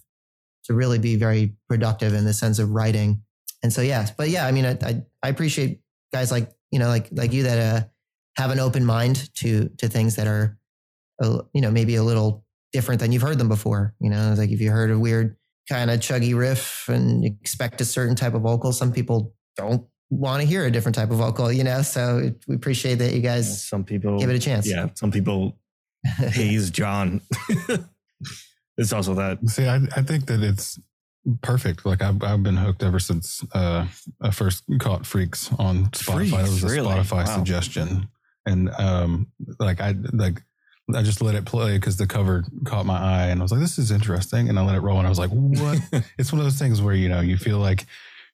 to 0.65 0.75
really 0.75 0.99
be 0.99 1.17
very 1.17 1.55
productive 1.69 2.15
in 2.15 2.25
the 2.25 2.35
sense 2.35 2.59
of 2.59 2.71
writing. 2.71 3.23
And 3.62 3.73
so 3.73 3.81
yes, 3.81 4.11
but 4.11 4.29
yeah, 4.29 4.47
I 4.47 4.53
mean, 4.53 4.67
I 4.67 4.77
I, 4.83 5.03
I 5.23 5.29
appreciate 5.29 5.81
guys 6.12 6.31
like 6.31 6.51
you 6.71 6.79
know 6.79 6.88
like 6.88 7.09
like 7.12 7.33
you 7.33 7.45
that 7.45 7.59
uh, 7.59 7.87
have 8.37 8.51
an 8.51 8.61
open 8.61 8.85
mind 8.85 9.35
to 9.37 9.71
to 9.79 9.88
things 9.88 10.17
that 10.17 10.27
are 10.27 10.59
uh, 11.23 11.43
you 11.55 11.62
know 11.62 11.71
maybe 11.71 11.97
a 11.97 12.03
little 12.03 12.45
different 12.73 13.01
than 13.01 13.12
you've 13.12 13.23
heard 13.23 13.38
them 13.38 13.49
before. 13.49 13.95
You 14.01 14.11
know, 14.11 14.35
like 14.37 14.51
if 14.51 14.61
you 14.61 14.71
heard 14.71 14.91
a 14.91 14.99
weird 14.99 15.37
kind 15.69 15.91
of 15.91 16.01
chuggy 16.01 16.37
riff 16.37 16.88
and 16.88 17.25
expect 17.25 17.81
a 17.81 17.87
certain 17.87 18.17
type 18.17 18.35
of 18.35 18.43
vocal, 18.43 18.73
some 18.73 18.93
people 18.93 19.35
don't 19.57 19.87
want 20.12 20.42
to 20.42 20.46
hear 20.46 20.66
a 20.66 20.70
different 20.70 20.94
type 20.94 21.11
of 21.11 21.18
vocal. 21.18 21.51
You 21.51 21.64
know, 21.64 21.83
so 21.83 22.31
we 22.46 22.55
appreciate 22.55 22.96
that 22.96 23.12
you 23.14 23.20
guys 23.20 23.66
Some 23.66 23.85
people 23.85 24.18
give 24.18 24.31
it 24.31 24.37
a 24.37 24.38
chance. 24.38 24.68
Yeah, 24.68 24.88
some 24.94 25.11
people 25.11 25.59
haze 26.05 26.70
John. 26.70 27.20
it's 28.77 28.92
also 28.92 29.14
that. 29.14 29.38
See, 29.48 29.66
I, 29.66 29.77
I 29.96 30.03
think 30.03 30.27
that 30.27 30.42
it's 30.42 30.79
perfect. 31.40 31.87
Like 31.87 32.03
I've, 32.03 32.22
I've 32.22 32.42
been 32.42 32.57
hooked 32.57 32.83
ever 32.83 32.98
since 32.98 33.44
uh, 33.55 33.87
I 34.20 34.31
first 34.31 34.64
caught 34.79 35.07
Freaks 35.07 35.51
on 35.59 35.87
Spotify. 35.87 36.14
Freaks, 36.14 36.33
it 36.33 36.37
was 36.42 36.64
a 36.64 36.68
really? 36.68 36.94
Spotify 36.94 37.27
Wow. 37.27 37.37
suggestion, 37.37 38.09
and 38.46 38.70
um, 38.79 39.29
like 39.59 39.81
I 39.81 39.94
like 40.12 40.42
I 40.94 41.03
just 41.03 41.22
let 41.22 41.35
it 41.35 41.44
play 41.44 41.77
because 41.79 41.96
the 41.96 42.07
cover 42.07 42.44
caught 42.64 42.87
my 42.87 42.98
eye, 42.98 43.27
and 43.29 43.40
I 43.40 43.42
was 43.42 43.53
like, 43.53 43.61
"This 43.61 43.79
is 43.79 43.90
interesting," 43.90 44.48
and 44.48 44.59
I 44.59 44.64
let 44.64 44.75
it 44.75 44.81
roll, 44.81 44.98
and 44.98 45.07
I 45.07 45.11
was 45.11 45.18
like, 45.18 45.31
"What?" 45.31 45.79
it's 46.18 46.33
one 46.33 46.40
of 46.40 46.44
those 46.44 46.59
things 46.59 46.83
where 46.83 46.94
you 46.94 47.09
know 47.09 47.20
you 47.20 47.37
feel 47.37 47.59
like 47.59 47.87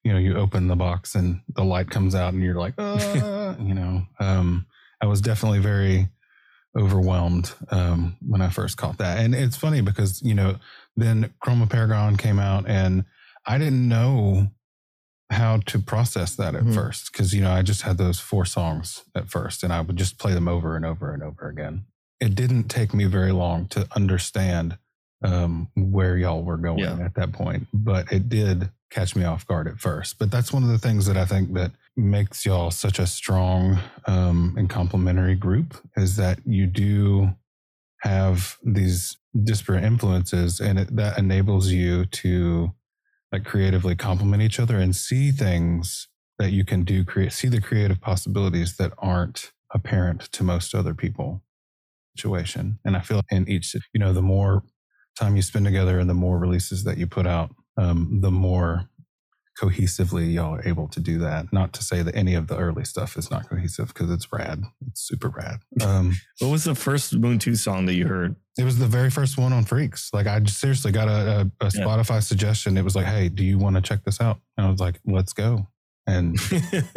you 0.04 0.12
know 0.12 0.18
you 0.18 0.36
open 0.36 0.68
the 0.68 0.76
box 0.76 1.14
and 1.14 1.40
the 1.54 1.64
light 1.64 1.90
comes 1.90 2.14
out, 2.14 2.32
and 2.34 2.42
you're 2.42 2.54
like, 2.54 2.74
uh, 2.78 3.54
you 3.60 3.74
know. 3.74 4.02
Um, 4.20 4.66
I 5.00 5.06
was 5.06 5.20
definitely 5.20 5.60
very 5.60 6.08
overwhelmed 6.76 7.52
um, 7.70 8.16
when 8.26 8.40
I 8.42 8.48
first 8.50 8.76
caught 8.76 8.98
that. 8.98 9.18
And 9.18 9.34
it's 9.34 9.56
funny 9.56 9.80
because, 9.80 10.20
you 10.22 10.34
know, 10.34 10.56
then 10.96 11.32
Chroma 11.44 11.68
Paragon 11.68 12.16
came 12.16 12.38
out 12.38 12.68
and 12.68 13.04
I 13.46 13.58
didn't 13.58 13.88
know 13.88 14.48
how 15.30 15.58
to 15.66 15.78
process 15.78 16.34
that 16.36 16.54
at 16.54 16.64
Mhm. 16.64 16.74
first 16.74 17.12
because, 17.12 17.34
you 17.34 17.40
know, 17.42 17.50
I 17.52 17.62
just 17.62 17.82
had 17.82 17.98
those 17.98 18.18
four 18.20 18.44
songs 18.44 19.04
at 19.14 19.28
first 19.30 19.62
and 19.62 19.72
I 19.72 19.80
would 19.80 19.96
just 19.96 20.18
play 20.18 20.34
them 20.34 20.48
over 20.48 20.76
and 20.76 20.84
over 20.84 21.12
and 21.12 21.22
over 21.22 21.48
again. 21.48 21.84
It 22.20 22.34
didn't 22.34 22.64
take 22.64 22.92
me 22.94 23.04
very 23.04 23.32
long 23.32 23.66
to 23.68 23.86
understand 23.94 24.78
um, 25.22 25.68
where 25.74 26.16
y'all 26.16 26.44
were 26.44 26.56
going 26.56 26.78
Yeah. 26.80 26.98
at 27.04 27.14
that 27.14 27.32
point, 27.32 27.66
but 27.72 28.12
it 28.12 28.28
did 28.28 28.70
catch 28.90 29.14
me 29.14 29.24
off 29.24 29.46
guard 29.46 29.68
at 29.68 29.78
first. 29.78 30.18
But 30.18 30.30
that's 30.30 30.52
one 30.52 30.62
of 30.62 30.68
the 30.68 30.78
things 30.78 31.06
that 31.06 31.16
I 31.16 31.24
think 31.24 31.54
that 31.54 31.72
makes 31.96 32.46
y'all 32.46 32.70
such 32.70 32.98
a 32.98 33.06
strong 33.06 33.78
um, 34.06 34.54
and 34.56 34.70
complementary 34.70 35.34
group 35.34 35.74
is 35.96 36.16
that 36.16 36.40
you 36.46 36.66
do 36.66 37.30
have 38.02 38.56
these 38.62 39.16
disparate 39.44 39.84
influences, 39.84 40.60
and 40.60 40.78
it, 40.78 40.96
that 40.96 41.18
enables 41.18 41.68
you 41.68 42.06
to 42.06 42.72
like 43.32 43.44
creatively 43.44 43.94
complement 43.94 44.42
each 44.42 44.60
other 44.60 44.78
and 44.78 44.96
see 44.96 45.30
things 45.30 46.08
that 46.38 46.52
you 46.52 46.64
can 46.64 46.84
do. 46.84 47.04
Create 47.04 47.32
see 47.32 47.48
the 47.48 47.60
creative 47.60 48.00
possibilities 48.00 48.76
that 48.76 48.92
aren't 48.98 49.52
apparent 49.74 50.22
to 50.32 50.42
most 50.42 50.74
other 50.74 50.94
people. 50.94 51.42
Situation, 52.16 52.80
and 52.84 52.96
I 52.96 53.00
feel 53.00 53.22
in 53.30 53.48
each, 53.48 53.74
you 53.92 54.00
know, 54.00 54.12
the 54.12 54.22
more 54.22 54.64
time 55.16 55.36
you 55.36 55.42
spend 55.42 55.64
together 55.64 55.98
and 55.98 56.10
the 56.10 56.14
more 56.14 56.38
releases 56.38 56.82
that 56.84 56.98
you 56.98 57.06
put 57.06 57.26
out, 57.26 57.54
um, 57.78 58.20
the 58.20 58.30
more 58.30 58.88
cohesively 59.60 60.32
y'all 60.34 60.54
are 60.54 60.68
able 60.68 60.86
to 60.88 61.00
do 61.00 61.18
that. 61.18 61.52
Not 61.52 61.72
to 61.74 61.82
say 61.82 62.02
that 62.02 62.14
any 62.14 62.34
of 62.34 62.46
the 62.46 62.56
early 62.56 62.84
stuff 62.84 63.16
is 63.16 63.28
not 63.30 63.48
cohesive 63.48 63.88
because 63.88 64.10
it's 64.10 64.32
rad. 64.32 64.62
It's 64.86 65.00
super 65.00 65.28
rad. 65.28 65.60
Um, 65.84 66.14
What 66.38 66.50
was 66.52 66.64
the 66.64 66.76
first 66.76 67.20
Moontooth 67.20 67.58
song 67.58 67.86
that 67.86 67.94
you 67.94 68.06
heard? 68.06 68.36
it 68.56 68.64
was 68.64 68.78
the 68.78 68.86
very 68.86 69.08
first 69.10 69.38
one 69.38 69.52
on 69.52 69.64
Freaks. 69.64 70.10
Like 70.12 70.26
I 70.26 70.40
just 70.40 70.58
seriously 70.60 70.90
got 70.92 71.08
a, 71.08 71.50
a, 71.60 71.66
a 71.66 71.70
Yeah. 71.74 71.84
Spotify 71.84 72.22
suggestion. 72.22 72.76
It 72.76 72.82
was 72.84 72.96
like, 72.96 73.06
hey, 73.06 73.28
do 73.28 73.44
you 73.44 73.56
want 73.58 73.76
to 73.76 73.82
check 73.82 74.02
this 74.04 74.20
out? 74.20 74.38
And 74.56 74.66
I 74.66 74.70
was 74.70 74.80
like, 74.80 75.00
let's 75.04 75.32
go. 75.32 75.68
And 76.06 76.36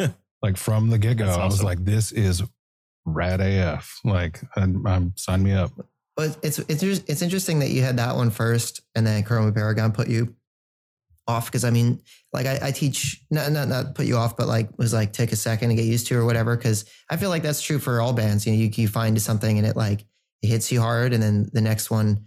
like 0.42 0.56
from 0.56 0.90
the 0.90 0.98
get 0.98 1.16
go, 1.18 1.26
That's 1.26 1.38
I 1.38 1.44
was 1.44 1.62
like, 1.62 1.84
this 1.84 2.10
is 2.12 2.42
rad 3.04 3.40
AF. 3.40 3.98
Like, 4.04 4.40
and, 4.56 4.86
um, 4.86 5.12
sign 5.16 5.42
me 5.42 5.52
up. 5.52 5.70
But 6.16 6.36
it's 6.42 6.58
it's 6.60 6.82
it's 6.82 7.22
interesting 7.22 7.58
that 7.60 7.70
you 7.70 7.82
had 7.82 7.96
that 7.96 8.14
one 8.16 8.30
first, 8.30 8.82
and 8.94 9.06
then 9.06 9.22
Chroma 9.22 9.54
Paragon 9.54 9.92
put 9.92 10.08
you 10.08 10.34
off 11.26 11.46
because 11.46 11.64
I 11.64 11.70
mean, 11.70 12.00
like 12.32 12.46
I, 12.46 12.58
I 12.62 12.70
teach 12.72 13.22
not 13.30 13.52
not 13.52 13.68
not 13.68 13.94
put 13.94 14.06
you 14.06 14.16
off, 14.16 14.36
but 14.36 14.48
like 14.48 14.76
was 14.78 14.92
like 14.92 15.12
take 15.12 15.32
a 15.32 15.36
second 15.36 15.70
to 15.70 15.74
get 15.74 15.84
used 15.84 16.06
to 16.08 16.18
or 16.18 16.24
whatever. 16.24 16.56
Because 16.56 16.84
I 17.10 17.16
feel 17.16 17.30
like 17.30 17.42
that's 17.42 17.62
true 17.62 17.78
for 17.78 18.00
all 18.00 18.12
bands. 18.12 18.46
You 18.46 18.52
know, 18.52 18.58
you 18.58 18.70
you 18.74 18.88
find 18.88 19.20
something 19.20 19.58
and 19.58 19.66
it 19.66 19.76
like 19.76 20.04
it 20.42 20.48
hits 20.48 20.72
you 20.72 20.80
hard, 20.80 21.12
and 21.12 21.22
then 21.22 21.48
the 21.52 21.60
next 21.60 21.90
one, 21.90 22.26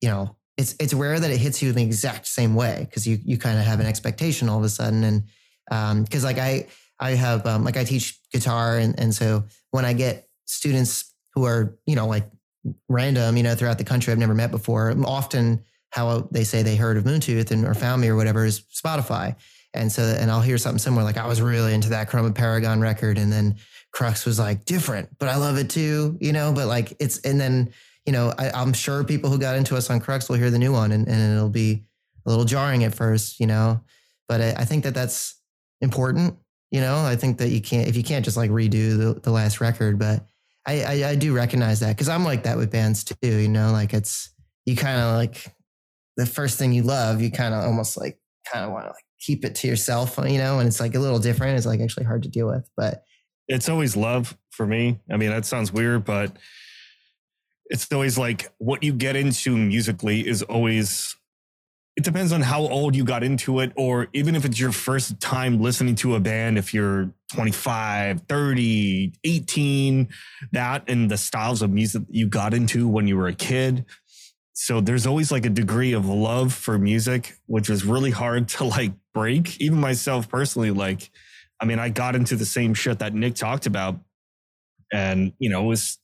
you 0.00 0.08
know, 0.08 0.36
it's 0.56 0.74
it's 0.80 0.94
rare 0.94 1.18
that 1.18 1.30
it 1.30 1.38
hits 1.38 1.62
you 1.62 1.70
in 1.70 1.76
the 1.76 1.82
exact 1.82 2.26
same 2.26 2.54
way 2.54 2.86
because 2.88 3.06
you 3.06 3.18
you 3.24 3.38
kind 3.38 3.58
of 3.58 3.64
have 3.64 3.80
an 3.80 3.86
expectation 3.86 4.48
all 4.48 4.58
of 4.58 4.64
a 4.64 4.68
sudden, 4.68 5.04
and 5.04 5.24
um 5.70 6.04
because 6.04 6.24
like 6.24 6.38
I 6.38 6.66
I 6.98 7.10
have 7.10 7.46
um, 7.46 7.64
like 7.64 7.76
I 7.76 7.84
teach 7.84 8.20
guitar, 8.32 8.78
and 8.78 8.98
and 8.98 9.14
so 9.14 9.44
when 9.70 9.84
I 9.84 9.92
get 9.92 10.28
students 10.46 11.12
who 11.34 11.44
are 11.44 11.76
you 11.86 11.96
know 11.96 12.06
like 12.06 12.28
random, 12.88 13.36
you 13.36 13.42
know, 13.42 13.54
throughout 13.54 13.78
the 13.78 13.84
country 13.84 14.12
I've 14.12 14.18
never 14.18 14.34
met 14.34 14.50
before. 14.50 14.94
Often 15.04 15.64
how 15.94 16.28
they 16.32 16.42
say 16.42 16.64
they 16.64 16.74
heard 16.74 16.96
of 16.96 17.04
Moontooth 17.04 17.52
and 17.52 17.64
or 17.64 17.72
found 17.72 18.02
me 18.02 18.08
or 18.08 18.16
whatever 18.16 18.44
is 18.44 18.62
Spotify. 18.62 19.36
And 19.74 19.92
so 19.92 20.02
and 20.02 20.28
I'll 20.28 20.40
hear 20.40 20.58
something 20.58 20.80
similar, 20.80 21.04
like 21.04 21.16
I 21.16 21.28
was 21.28 21.40
really 21.40 21.72
into 21.72 21.90
that 21.90 22.10
Chroma 22.10 22.34
Paragon 22.34 22.80
record. 22.80 23.16
And 23.16 23.32
then 23.32 23.54
Crux 23.92 24.26
was 24.26 24.36
like 24.36 24.64
different, 24.64 25.08
but 25.18 25.28
I 25.28 25.36
love 25.36 25.56
it 25.56 25.70
too, 25.70 26.18
you 26.20 26.32
know, 26.32 26.52
but 26.52 26.66
like 26.66 26.96
it's 26.98 27.20
and 27.20 27.40
then, 27.40 27.72
you 28.06 28.12
know, 28.12 28.34
I, 28.36 28.50
I'm 28.50 28.72
sure 28.72 29.04
people 29.04 29.30
who 29.30 29.38
got 29.38 29.56
into 29.56 29.76
us 29.76 29.88
on 29.88 30.00
Crux 30.00 30.28
will 30.28 30.34
hear 30.34 30.50
the 30.50 30.58
new 30.58 30.72
one 30.72 30.90
and, 30.90 31.06
and 31.06 31.36
it'll 31.36 31.48
be 31.48 31.84
a 32.26 32.28
little 32.28 32.44
jarring 32.44 32.82
at 32.82 32.92
first, 32.92 33.38
you 33.38 33.46
know. 33.46 33.80
But 34.26 34.40
I, 34.40 34.50
I 34.58 34.64
think 34.64 34.82
that 34.82 34.94
that's 34.94 35.40
important, 35.80 36.36
you 36.72 36.80
know. 36.80 37.04
I 37.04 37.14
think 37.14 37.38
that 37.38 37.50
you 37.50 37.60
can't 37.60 37.86
if 37.86 37.96
you 37.96 38.02
can't 38.02 38.24
just 38.24 38.36
like 38.36 38.50
redo 38.50 38.98
the, 38.98 39.20
the 39.22 39.30
last 39.30 39.60
record, 39.60 40.00
but 40.00 40.26
I, 40.66 40.82
I, 40.82 41.08
I 41.10 41.14
do 41.14 41.36
recognize 41.36 41.78
that 41.80 41.90
because 41.90 42.08
I'm 42.08 42.24
like 42.24 42.42
that 42.44 42.56
with 42.56 42.72
bands 42.72 43.04
too. 43.04 43.16
You 43.22 43.48
know, 43.48 43.70
like 43.70 43.94
it's 43.94 44.30
you 44.66 44.74
kind 44.74 45.00
of 45.00 45.14
like 45.14 45.53
the 46.16 46.26
first 46.26 46.58
thing 46.58 46.72
you 46.72 46.82
love, 46.82 47.20
you 47.20 47.30
kind 47.30 47.54
of 47.54 47.64
almost 47.64 47.96
like 47.96 48.18
kind 48.50 48.64
of 48.64 48.72
want 48.72 48.84
to 48.84 48.90
like 48.90 49.04
keep 49.20 49.44
it 49.44 49.54
to 49.56 49.66
yourself, 49.66 50.18
uh, 50.18 50.24
you 50.24 50.38
know, 50.38 50.58
and 50.58 50.68
it's 50.68 50.80
like 50.80 50.94
a 50.94 51.00
little 51.00 51.18
different. 51.18 51.56
It's 51.56 51.66
like 51.66 51.80
actually 51.80 52.04
hard 52.04 52.22
to 52.24 52.28
deal 52.28 52.46
with, 52.46 52.68
but 52.76 53.04
it's 53.48 53.68
always 53.68 53.96
love 53.96 54.36
for 54.50 54.66
me. 54.66 55.00
I 55.10 55.16
mean, 55.16 55.30
that 55.30 55.44
sounds 55.44 55.72
weird, 55.72 56.04
but 56.04 56.36
it's 57.66 57.90
always 57.92 58.18
like 58.18 58.52
what 58.58 58.82
you 58.82 58.92
get 58.92 59.16
into 59.16 59.56
musically 59.56 60.26
is 60.26 60.42
always 60.42 61.16
it 61.96 62.02
depends 62.02 62.32
on 62.32 62.40
how 62.40 62.62
old 62.62 62.96
you 62.96 63.04
got 63.04 63.22
into 63.22 63.60
it 63.60 63.72
or 63.76 64.08
even 64.12 64.34
if 64.34 64.44
it's 64.44 64.58
your 64.58 64.72
first 64.72 65.20
time 65.20 65.60
listening 65.60 65.94
to 65.94 66.16
a 66.16 66.20
band 66.20 66.58
if 66.58 66.74
you're 66.74 67.10
25 67.32 68.22
30 68.28 69.12
18 69.22 70.08
that 70.52 70.84
and 70.88 71.10
the 71.10 71.16
styles 71.16 71.62
of 71.62 71.70
music 71.70 72.02
you 72.10 72.26
got 72.26 72.52
into 72.52 72.88
when 72.88 73.06
you 73.06 73.16
were 73.16 73.28
a 73.28 73.34
kid 73.34 73.84
so 74.54 74.80
there's 74.80 75.06
always 75.06 75.30
like 75.32 75.44
a 75.44 75.50
degree 75.50 75.92
of 75.92 76.06
love 76.06 76.52
for 76.52 76.78
music 76.78 77.36
which 77.46 77.68
is 77.68 77.84
really 77.84 78.10
hard 78.10 78.48
to 78.48 78.64
like 78.64 78.92
break 79.12 79.60
even 79.60 79.78
myself 79.80 80.28
personally 80.28 80.70
like 80.70 81.10
I 81.60 81.66
mean, 81.66 81.78
I 81.78 81.88
got 81.88 82.14
into 82.14 82.36
the 82.36 82.44
same 82.44 82.74
shit 82.74 82.98
that 82.98 83.14
Nick 83.14 83.36
talked 83.36 83.66
about. 83.66 83.98
And, 84.92 85.32
you 85.38 85.48
know, 85.48 85.64
it 85.64 85.68
was 85.68 85.98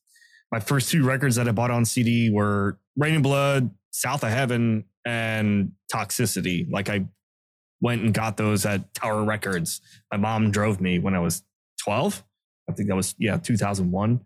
my 0.50 0.60
first 0.60 0.90
two 0.90 1.04
records 1.04 1.36
that 1.36 1.48
I 1.48 1.52
bought 1.52 1.70
on 1.70 1.84
CD 1.84 2.30
were 2.30 2.78
Reign 2.96 3.16
in 3.16 3.22
Blood, 3.22 3.70
South 3.90 4.24
of 4.24 4.30
Heaven, 4.30 4.84
and 5.04 5.72
Toxicity. 5.92 6.70
Like 6.70 6.88
I 6.88 7.06
went 7.80 8.02
and 8.02 8.14
got 8.14 8.36
those 8.36 8.64
at 8.66 8.94
Tower 8.94 9.24
Records. 9.24 9.80
My 10.10 10.16
mom 10.16 10.50
drove 10.50 10.80
me 10.80 10.98
when 10.98 11.14
I 11.14 11.20
was 11.20 11.42
12. 11.84 12.24
I 12.68 12.72
think 12.72 12.88
that 12.88 12.96
was, 12.96 13.14
yeah, 13.18 13.36
2001. 13.36 14.20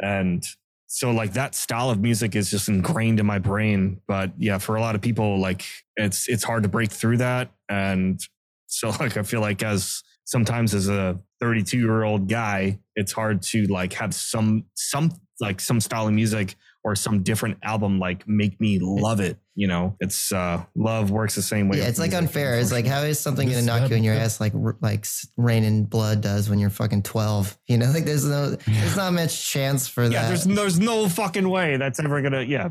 And 0.00 0.44
so 0.92 1.12
like 1.12 1.34
that 1.34 1.54
style 1.54 1.88
of 1.88 2.00
music 2.00 2.34
is 2.34 2.50
just 2.50 2.68
ingrained 2.68 3.20
in 3.20 3.26
my 3.26 3.38
brain. 3.38 4.00
But 4.08 4.32
yeah, 4.36 4.58
for 4.58 4.74
a 4.74 4.80
lot 4.80 4.96
of 4.96 5.00
people, 5.00 5.38
like 5.38 5.64
it's 5.94 6.28
it's 6.28 6.42
hard 6.42 6.64
to 6.64 6.68
break 6.68 6.90
through 6.90 7.18
that. 7.18 7.52
And 7.68 8.20
so 8.66 8.88
like 9.00 9.16
I 9.16 9.22
feel 9.22 9.40
like 9.40 9.62
as 9.62 10.02
sometimes 10.24 10.74
as 10.74 10.88
a 10.88 11.20
32 11.38 11.78
year 11.78 12.02
old 12.02 12.28
guy, 12.28 12.80
it's 12.96 13.12
hard 13.12 13.40
to 13.42 13.66
like 13.66 13.92
have 13.92 14.12
some 14.12 14.64
some 14.74 15.12
like 15.38 15.60
some 15.60 15.78
style 15.78 16.08
of 16.08 16.12
music 16.12 16.56
or 16.82 16.96
some 16.96 17.22
different 17.22 17.58
album 17.62 17.98
like 17.98 18.26
make 18.26 18.60
me 18.60 18.78
love 18.80 19.20
it. 19.20 19.38
You 19.54 19.66
know, 19.66 19.96
it's 20.00 20.32
uh 20.32 20.64
love 20.74 21.10
works 21.10 21.34
the 21.34 21.42
same 21.42 21.68
way. 21.68 21.78
yeah, 21.78 21.88
it's 21.88 21.98
like 21.98 22.14
unfair. 22.14 22.58
It's 22.58 22.72
like 22.72 22.86
how 22.86 23.02
is 23.02 23.18
something 23.18 23.48
gonna 23.48 23.62
knock 23.62 23.90
you 23.90 23.96
in 23.96 24.04
your 24.04 24.14
ass 24.14 24.40
like 24.40 24.52
like 24.80 25.06
Reign 25.36 25.64
in 25.64 25.84
Blood 25.84 26.22
does 26.22 26.48
when 26.48 26.58
you're 26.58 26.70
fucking 26.70 27.02
12? 27.02 27.58
You 27.66 27.78
know, 27.78 27.90
like 27.94 28.04
there's 28.04 28.24
no 28.24 28.50
there's 28.50 28.96
not 28.96 29.12
much 29.12 29.48
chance 29.50 29.86
for 29.88 30.04
yeah, 30.04 30.22
that. 30.22 30.28
there's 30.28 30.44
there's 30.44 30.80
no 30.80 31.08
fucking 31.08 31.48
way 31.48 31.76
that's 31.76 32.00
ever 32.00 32.22
gonna 32.22 32.42
yeah. 32.42 32.70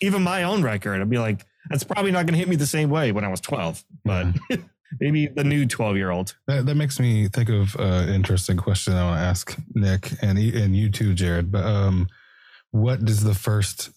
Even 0.00 0.22
my 0.22 0.44
own 0.44 0.62
record, 0.62 1.00
I'd 1.00 1.10
be 1.10 1.18
like, 1.18 1.44
that's 1.70 1.82
probably 1.82 2.12
not 2.12 2.26
gonna 2.26 2.38
hit 2.38 2.48
me 2.48 2.56
the 2.56 2.66
same 2.66 2.88
way 2.88 3.12
when 3.12 3.24
I 3.24 3.28
was 3.28 3.40
12. 3.40 3.84
But 4.04 4.26
maybe 5.00 5.26
the 5.26 5.44
new 5.44 5.66
12 5.66 5.96
year 5.96 6.10
old. 6.10 6.36
That, 6.46 6.66
that 6.66 6.74
makes 6.74 6.98
me 6.98 7.28
think 7.28 7.48
of 7.48 7.76
uh, 7.76 7.82
an 7.82 8.08
interesting 8.08 8.56
question 8.56 8.94
I 8.94 9.04
want 9.04 9.18
to 9.18 9.24
ask 9.24 9.56
Nick 9.74 10.10
and 10.22 10.38
and 10.38 10.76
you 10.76 10.90
too, 10.90 11.14
Jared. 11.14 11.52
But 11.52 11.64
um, 11.64 12.08
what 12.70 13.04
does 13.04 13.22
the 13.22 13.34
first 13.34 13.90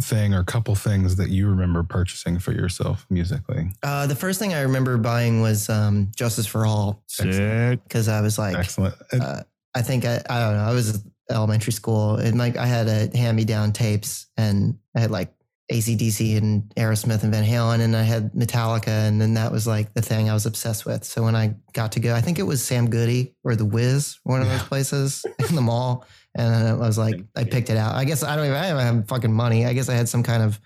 thing 0.00 0.34
or 0.34 0.44
couple 0.44 0.74
things 0.74 1.16
that 1.16 1.30
you 1.30 1.48
remember 1.48 1.82
purchasing 1.82 2.38
for 2.38 2.52
yourself 2.52 3.06
musically? 3.10 3.70
Uh, 3.82 4.06
the 4.06 4.14
first 4.14 4.38
thing 4.38 4.54
I 4.54 4.62
remember 4.62 4.96
buying 4.96 5.40
was 5.40 5.68
um, 5.68 6.10
Justice 6.14 6.46
for 6.46 6.66
All 6.66 7.02
Sick. 7.06 7.82
because 7.82 8.08
I 8.08 8.20
was 8.20 8.38
like, 8.38 8.56
Excellent. 8.56 8.94
Uh, 9.12 9.42
I 9.74 9.82
think 9.82 10.04
I, 10.04 10.22
I 10.28 10.40
don't 10.40 10.54
know. 10.54 10.64
I 10.64 10.72
was 10.72 10.96
in 10.96 11.12
elementary 11.30 11.72
school 11.72 12.16
and 12.16 12.38
like 12.38 12.56
I 12.56 12.66
had 12.66 12.88
a 12.88 13.16
hand 13.16 13.36
me 13.36 13.44
down 13.44 13.72
tapes 13.72 14.26
and 14.36 14.78
I 14.96 15.00
had 15.00 15.10
like 15.10 15.32
ACDC 15.70 16.38
and 16.38 16.62
Aerosmith 16.76 17.22
and 17.22 17.32
Van 17.32 17.44
Halen 17.44 17.80
and 17.80 17.94
I 17.94 18.02
had 18.02 18.32
Metallica 18.32 19.06
and 19.06 19.20
then 19.20 19.34
that 19.34 19.52
was 19.52 19.66
like 19.66 19.92
the 19.92 20.00
thing 20.00 20.30
I 20.30 20.34
was 20.34 20.46
obsessed 20.46 20.86
with. 20.86 21.04
So 21.04 21.22
when 21.22 21.36
I 21.36 21.54
got 21.74 21.92
to 21.92 22.00
go, 22.00 22.14
I 22.14 22.22
think 22.22 22.38
it 22.38 22.44
was 22.44 22.64
Sam 22.64 22.88
Goody 22.88 23.34
or 23.44 23.54
the 23.54 23.66
Wiz, 23.66 24.18
one 24.22 24.40
of 24.40 24.48
those 24.48 24.62
places 24.62 25.26
in 25.48 25.54
the 25.54 25.60
mall. 25.60 26.06
And 26.38 26.54
I 26.54 26.72
was 26.74 26.96
like, 26.96 27.20
I 27.36 27.44
picked 27.44 27.68
it 27.68 27.76
out. 27.76 27.94
I 27.94 28.04
guess 28.04 28.22
I 28.22 28.36
don't 28.36 28.46
even 28.46 28.56
I 28.56 28.70
don't 28.70 28.78
have 28.80 29.08
fucking 29.08 29.32
money. 29.32 29.66
I 29.66 29.72
guess 29.72 29.88
I 29.88 29.94
had 29.94 30.08
some 30.08 30.22
kind 30.22 30.42
of 30.42 30.60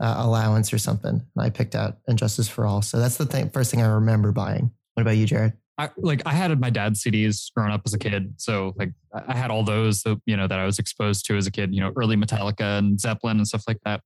uh, 0.00 0.14
allowance 0.18 0.72
or 0.72 0.78
something. 0.78 1.10
And 1.10 1.44
I 1.44 1.50
picked 1.50 1.74
out 1.74 1.98
And 2.06 2.18
Justice 2.18 2.48
for 2.48 2.66
All. 2.66 2.82
So 2.82 2.98
that's 2.98 3.18
the 3.18 3.26
thing, 3.26 3.50
first 3.50 3.70
thing 3.70 3.82
I 3.82 3.86
remember 3.86 4.32
buying. 4.32 4.70
What 4.94 5.02
about 5.02 5.16
you, 5.16 5.26
Jared? 5.26 5.52
I 5.78 5.90
like 5.96 6.22
I 6.26 6.32
had 6.32 6.58
my 6.58 6.70
dad's 6.70 7.04
CDs 7.04 7.52
growing 7.54 7.70
up 7.70 7.82
as 7.86 7.94
a 7.94 7.98
kid, 7.98 8.34
so 8.36 8.74
like 8.76 8.90
I 9.14 9.22
I 9.28 9.36
had 9.36 9.52
all 9.52 9.62
those 9.62 10.02
that 10.02 10.20
you 10.26 10.36
know 10.36 10.48
that 10.48 10.58
I 10.58 10.66
was 10.66 10.80
exposed 10.80 11.24
to 11.26 11.36
as 11.36 11.46
a 11.46 11.52
kid. 11.52 11.72
You 11.72 11.80
know, 11.80 11.92
early 11.96 12.16
Metallica 12.16 12.78
and 12.78 12.98
Zeppelin 12.98 13.36
and 13.36 13.46
stuff 13.46 13.62
like 13.68 13.78
that. 13.84 14.02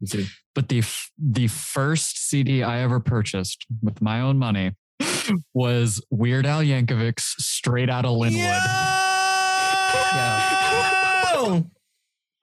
But 0.55 0.69
the 0.69 0.81
f- 0.81 1.11
the 1.19 1.47
first 1.47 2.29
CD 2.29 2.63
I 2.63 2.81
ever 2.81 3.01
purchased 3.01 3.65
with 3.83 4.03
my 4.03 4.21
own 4.21 4.37
money 4.37 4.73
was 5.55 6.05
Weird 6.11 6.45
Al 6.45 6.61
Yankovic's 6.61 7.37
"Straight 7.43 7.89
Outta 7.89 8.09
Lynwood." 8.09 8.93
All 10.15 10.19
right, 10.19 11.02
so 11.33 11.65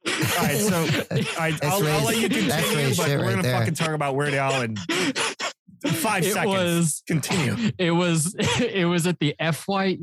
all 0.08 0.14
right, 1.40 1.64
I'll, 1.64 1.88
I'll 1.88 2.04
let 2.06 2.18
you 2.18 2.28
raised- 2.30 2.50
that's 2.50 2.66
continue, 2.70 2.96
but 2.96 3.08
we're 3.10 3.18
right 3.22 3.30
gonna 3.32 3.42
there. 3.44 3.60
fucking 3.60 3.74
talk 3.74 3.90
about 3.92 4.16
Weird 4.16 4.34
Al 4.34 4.62
in 4.62 4.76
five 4.76 6.24
It 6.26 6.34
seconds. 6.34 6.54
was- 6.54 7.04
continue. 7.08 7.72
it 7.78 7.92
was 7.92 8.36
it 8.60 8.86
was 8.86 9.08
at 9.08 9.20
the 9.20 9.36
Fye 9.54 9.98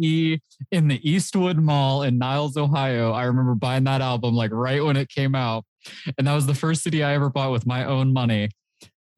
in 0.70 0.88
the 0.88 1.01
Eastwood 1.11 1.59
Mall 1.59 2.03
in 2.03 2.18
Niles, 2.18 2.57
Ohio. 2.57 3.12
I 3.12 3.25
remember 3.25 3.55
buying 3.55 3.85
that 3.85 4.01
album 4.03 4.35
like 4.35 4.53
right 4.53 4.85
when 4.85 4.96
it 4.96 5.09
came 5.09 5.35
out, 5.35 5.64
and 6.18 6.27
that 6.27 6.35
was 6.35 6.46
the 6.46 6.55
first 6.55 6.83
CD 6.83 7.03
I 7.03 7.14
ever 7.14 7.31
bought 7.31 7.53
with 7.53 7.66
my 7.66 7.85
own 7.85 8.12
money. 8.12 8.51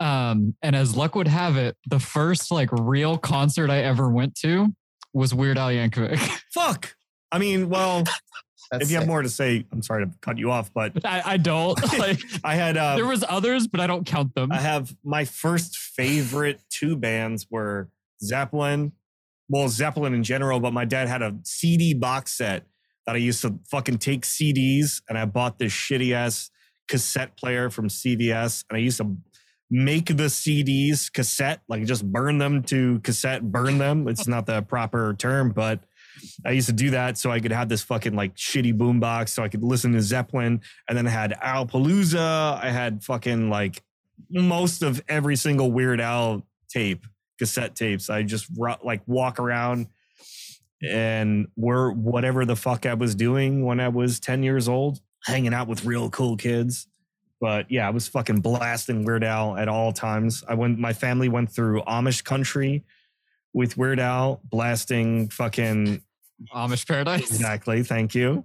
Um, 0.00 0.54
and 0.62 0.76
as 0.76 0.96
luck 0.96 1.16
would 1.16 1.26
have 1.28 1.57
it, 1.57 1.76
the 1.88 1.98
first 1.98 2.52
like 2.52 2.68
real 2.72 3.18
concert 3.18 3.68
I 3.68 3.78
ever 3.78 4.09
went 4.09 4.37
to 4.42 4.68
was 5.12 5.35
Weird 5.35 5.59
Al 5.59 5.70
Yankovic. 5.70 6.18
Fuck. 6.54 6.94
I 7.33 7.38
mean, 7.38 7.68
well, 7.68 8.04
That's 8.70 8.85
if 8.85 8.90
you 8.90 8.96
have 8.96 9.04
sick. 9.04 9.09
more 9.09 9.22
to 9.22 9.28
say, 9.28 9.64
I'm 9.72 9.83
sorry 9.83 10.07
to 10.07 10.12
cut 10.20 10.38
you 10.38 10.50
off, 10.50 10.72
but 10.72 10.92
I, 11.04 11.22
I 11.24 11.37
don't 11.37 11.81
like. 11.98 12.20
I 12.44 12.54
had 12.54 12.76
uh, 12.76 12.96
there 12.96 13.07
was 13.07 13.24
others, 13.28 13.66
but 13.66 13.81
I 13.81 13.87
don't 13.87 14.04
count 14.04 14.35
them. 14.35 14.52
I 14.52 14.61
have 14.61 14.94
my 15.04 15.24
first 15.24 15.76
favorite 15.76 16.61
two 16.70 16.96
bands 16.96 17.46
were 17.50 17.88
Zeppelin, 18.22 18.92
well, 19.48 19.68
Zeppelin 19.68 20.14
in 20.14 20.22
general, 20.22 20.61
but 20.61 20.72
my 20.72 20.85
dad 20.85 21.09
had 21.09 21.22
a 21.22 21.37
CD 21.44 21.94
box 21.94 22.33
set 22.33 22.66
that 23.07 23.14
I 23.14 23.18
used 23.18 23.40
to 23.42 23.59
fucking 23.70 23.98
take 23.98 24.22
CDs 24.22 25.00
and 25.09 25.16
I 25.16 25.24
bought 25.24 25.59
this 25.59 25.72
shitty 25.72 26.12
ass 26.12 26.50
cassette 26.88 27.37
player 27.37 27.70
from 27.70 27.88
CVS 27.88 28.64
and 28.68 28.76
I 28.76 28.81
used 28.81 28.98
to 28.98 29.16
make 29.70 30.07
the 30.07 30.24
CDs 30.24 31.12
cassette, 31.12 31.61
like 31.68 31.85
just 31.87 32.11
burn 32.11 32.38
them 32.38 32.62
to 32.64 33.00
cassette, 33.00 33.42
burn 33.42 33.78
them. 33.78 34.09
It's 34.09 34.26
not 34.26 34.46
the 34.46 34.62
proper 34.62 35.14
term, 35.14 35.50
but 35.50 35.81
I 36.44 36.52
used 36.52 36.68
to 36.68 36.72
do 36.72 36.90
that 36.90 37.18
so 37.18 37.31
I 37.31 37.40
could 37.40 37.52
have 37.52 37.68
this 37.68 37.83
fucking 37.83 38.14
like 38.14 38.35
shitty 38.35 38.76
boombox 38.76 39.31
so 39.31 39.42
I 39.42 39.48
could 39.48 39.62
listen 39.62 39.92
to 39.92 40.02
Zeppelin. 40.02 40.61
And 40.88 40.96
then 40.96 41.07
I 41.07 41.11
had 41.11 41.33
Alapalooza. 41.42 42.62
I 42.62 42.70
had 42.70 43.02
fucking 43.04 43.50
like 43.50 43.83
most 44.31 44.83
of 44.83 45.02
every 45.09 45.37
single 45.37 45.72
Weird 45.72 46.00
Al 46.00 46.46
tape, 46.68 47.07
cassette 47.38 47.74
tapes. 47.74 48.11
I 48.11 48.22
just 48.22 48.50
like 48.83 49.02
walk 49.07 49.38
around 49.38 49.88
and 50.83 51.48
were 51.57 51.90
whatever 51.90 52.44
the 52.44 52.57
fuck 52.57 52.87
I 52.87 52.94
was 52.94 53.14
doing 53.14 53.64
when 53.64 53.81
I 53.81 53.88
was 53.88 54.20
10 54.20 54.42
years 54.42 54.68
old, 54.68 55.00
hanging 55.24 55.54
out 55.54 55.68
with 55.68 55.85
real 55.85 56.11
cool 56.11 56.37
kids. 56.37 56.87
But 57.40 57.70
yeah, 57.70 57.87
I 57.87 57.90
was 57.90 58.09
fucking 58.09 58.40
blasting 58.40 59.04
Weird 59.04 59.24
Al 59.24 59.57
at 59.57 59.68
all 59.68 59.92
times. 59.92 60.44
I 60.48 60.54
went, 60.54 60.78
my 60.78 60.92
family 60.92 61.28
went 61.28 61.52
through 61.52 61.83
Amish 61.83 62.24
country 62.24 62.85
with 63.52 63.76
Weird 63.76 64.00
Al, 64.00 64.40
blasting 64.44 65.28
fucking 65.28 66.02
Amish 66.55 66.87
Paradise. 66.87 67.20
Exactly. 67.31 67.83
Thank 67.83 68.14
you. 68.14 68.44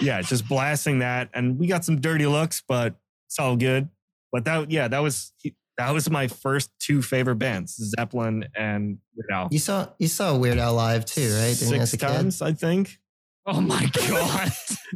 Yeah, 0.00 0.20
just 0.22 0.48
blasting 0.48 0.98
that, 0.98 1.28
and 1.34 1.58
we 1.58 1.66
got 1.68 1.84
some 1.84 2.00
dirty 2.00 2.26
looks, 2.26 2.62
but 2.66 2.94
it's 3.28 3.38
all 3.38 3.56
good. 3.56 3.88
But 4.32 4.44
that, 4.46 4.70
yeah, 4.70 4.88
that 4.88 4.98
was 5.00 5.32
that 5.78 5.90
was 5.92 6.10
my 6.10 6.26
first 6.26 6.70
two 6.80 7.00
favorite 7.02 7.36
bands, 7.36 7.76
Zeppelin 7.96 8.46
and 8.56 8.98
Weird 9.16 9.30
Al. 9.32 9.48
You 9.52 9.60
saw 9.60 9.88
you 9.98 10.08
saw 10.08 10.36
Weird 10.36 10.58
Al 10.58 10.74
live 10.74 11.04
too, 11.04 11.22
right? 11.34 11.56
Didn't 11.56 11.80
as 11.80 11.90
Six 11.90 12.02
a 12.02 12.06
kid? 12.06 12.12
times, 12.12 12.42
I 12.42 12.52
think, 12.52 12.98
Oh 13.46 13.60
my 13.60 13.88
god. 14.08 14.50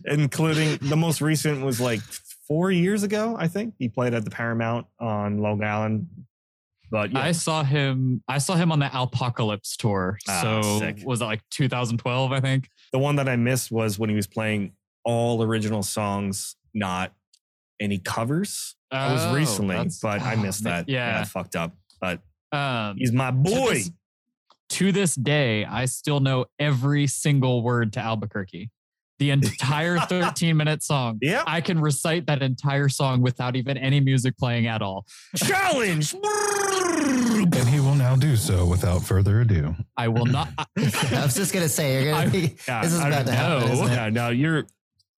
including 0.07 0.79
the 0.89 0.97
most 0.97 1.21
recent 1.21 1.65
was 1.65 1.81
like 1.81 2.01
four 2.49 2.71
years 2.73 3.03
ago. 3.05 3.37
I 3.39 3.47
think 3.47 3.75
he 3.79 3.89
played 3.89 4.15
at 4.15 4.25
the 4.25 4.31
Paramount 4.31 4.87
on 4.99 5.39
Long 5.39 5.63
Island. 5.63 6.09
But 6.91 7.13
yeah, 7.13 7.21
I 7.21 7.33
saw 7.33 7.63
him. 7.63 8.23
I 8.29 8.39
saw 8.39 8.55
him 8.55 8.73
on 8.73 8.79
the 8.79 8.87
Alpocalypse 8.95 9.77
tour. 9.77 10.19
Ah, 10.29 10.41
so 10.43 10.79
sick. 10.79 10.99
was 11.05 11.19
that 11.21 11.27
like 11.27 11.43
2012? 11.51 12.33
I 12.33 12.41
think. 12.41 12.69
the 12.93 12.99
one 12.99 13.17
that 13.17 13.29
I 13.29 13.37
missed 13.37 13.71
was 13.71 13.99
when 13.99 14.09
he 14.11 14.17
was 14.17 14.27
playing 14.27 14.73
all 15.05 15.43
original 15.43 15.83
songs, 15.83 16.57
not 16.75 17.13
any 17.81 17.99
covers. 17.99 18.75
That 18.91 19.13
was 19.13 19.23
Oh, 19.25 19.35
recently, 19.35 19.77
but 20.03 20.23
I 20.23 20.35
oh, 20.35 20.37
missed 20.41 20.65
that. 20.65 20.89
Yeah. 20.89 21.21
I 21.21 21.25
fucked 21.25 21.57
up. 21.57 21.75
But 22.01 22.21
Um, 22.53 22.97
he's 22.97 23.13
my 23.13 23.27
to 23.27 23.33
boy. 23.33 23.75
this- 23.75 23.91
To 24.71 24.93
this 24.93 25.15
day, 25.15 25.65
I 25.65 25.85
still 25.87 26.21
know 26.21 26.47
every 26.59 27.07
single 27.07 27.63
word 27.63 27.93
to 27.95 28.01
Albuquerque. 28.01 28.71
The 29.19 29.31
entire 29.33 29.99
13 29.99 30.57
minute 30.57 30.83
song. 30.83 31.19
Yeah. 31.21 31.43
I 31.47 31.61
can 31.61 31.81
recite 31.81 32.27
that 32.27 32.43
entire 32.43 32.89
song 32.89 33.21
without 33.21 33.57
even 33.57 33.77
any 33.77 33.99
music 34.01 34.37
playing 34.39 34.67
at 34.67 34.81
all. 34.83 35.07
Challenge. 35.37 36.15
and 37.03 37.69
he 37.69 37.81
will 37.81 37.95
now 37.95 38.17
do 38.17 38.37
so 38.37 38.65
without 38.67 39.03
further 39.03 39.41
ado. 39.41 39.75
I 39.97 40.09
will 40.09 40.27
not. 40.27 40.49
I 40.77 41.23
was 41.25 41.35
just 41.35 41.53
gonna 41.53 41.69
say 41.69 41.95
you're 42.03 42.13
gonna 42.13 42.27
I- 42.27 42.31
be, 42.31 42.57
Yeah, 42.67 42.83
this 42.83 42.93
is 42.93 43.01
I 43.01 43.09
about 43.09 43.27
to 43.27 43.33
happen. 43.33 43.67
know. 43.69 43.73
Isn't 43.75 43.87
it? 43.89 43.93
yeah, 43.93 44.09
no, 44.11 44.29
you're. 44.31 44.67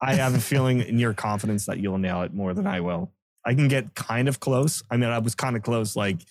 I 0.02 0.14
have 0.14 0.34
a 0.34 0.40
feeling 0.40 0.80
in 0.80 0.98
your 0.98 1.12
confidence 1.12 1.66
that 1.66 1.78
you'll 1.78 1.98
nail 1.98 2.22
it 2.22 2.32
more 2.32 2.54
than 2.54 2.66
I 2.66 2.80
will. 2.80 3.12
I 3.44 3.54
can 3.54 3.68
get 3.68 3.94
kind 3.94 4.28
of 4.28 4.40
close. 4.40 4.82
I 4.90 4.96
mean, 4.96 5.10
I 5.10 5.18
was 5.18 5.34
kind 5.34 5.56
of 5.56 5.62
close, 5.62 5.94
like 5.94 6.22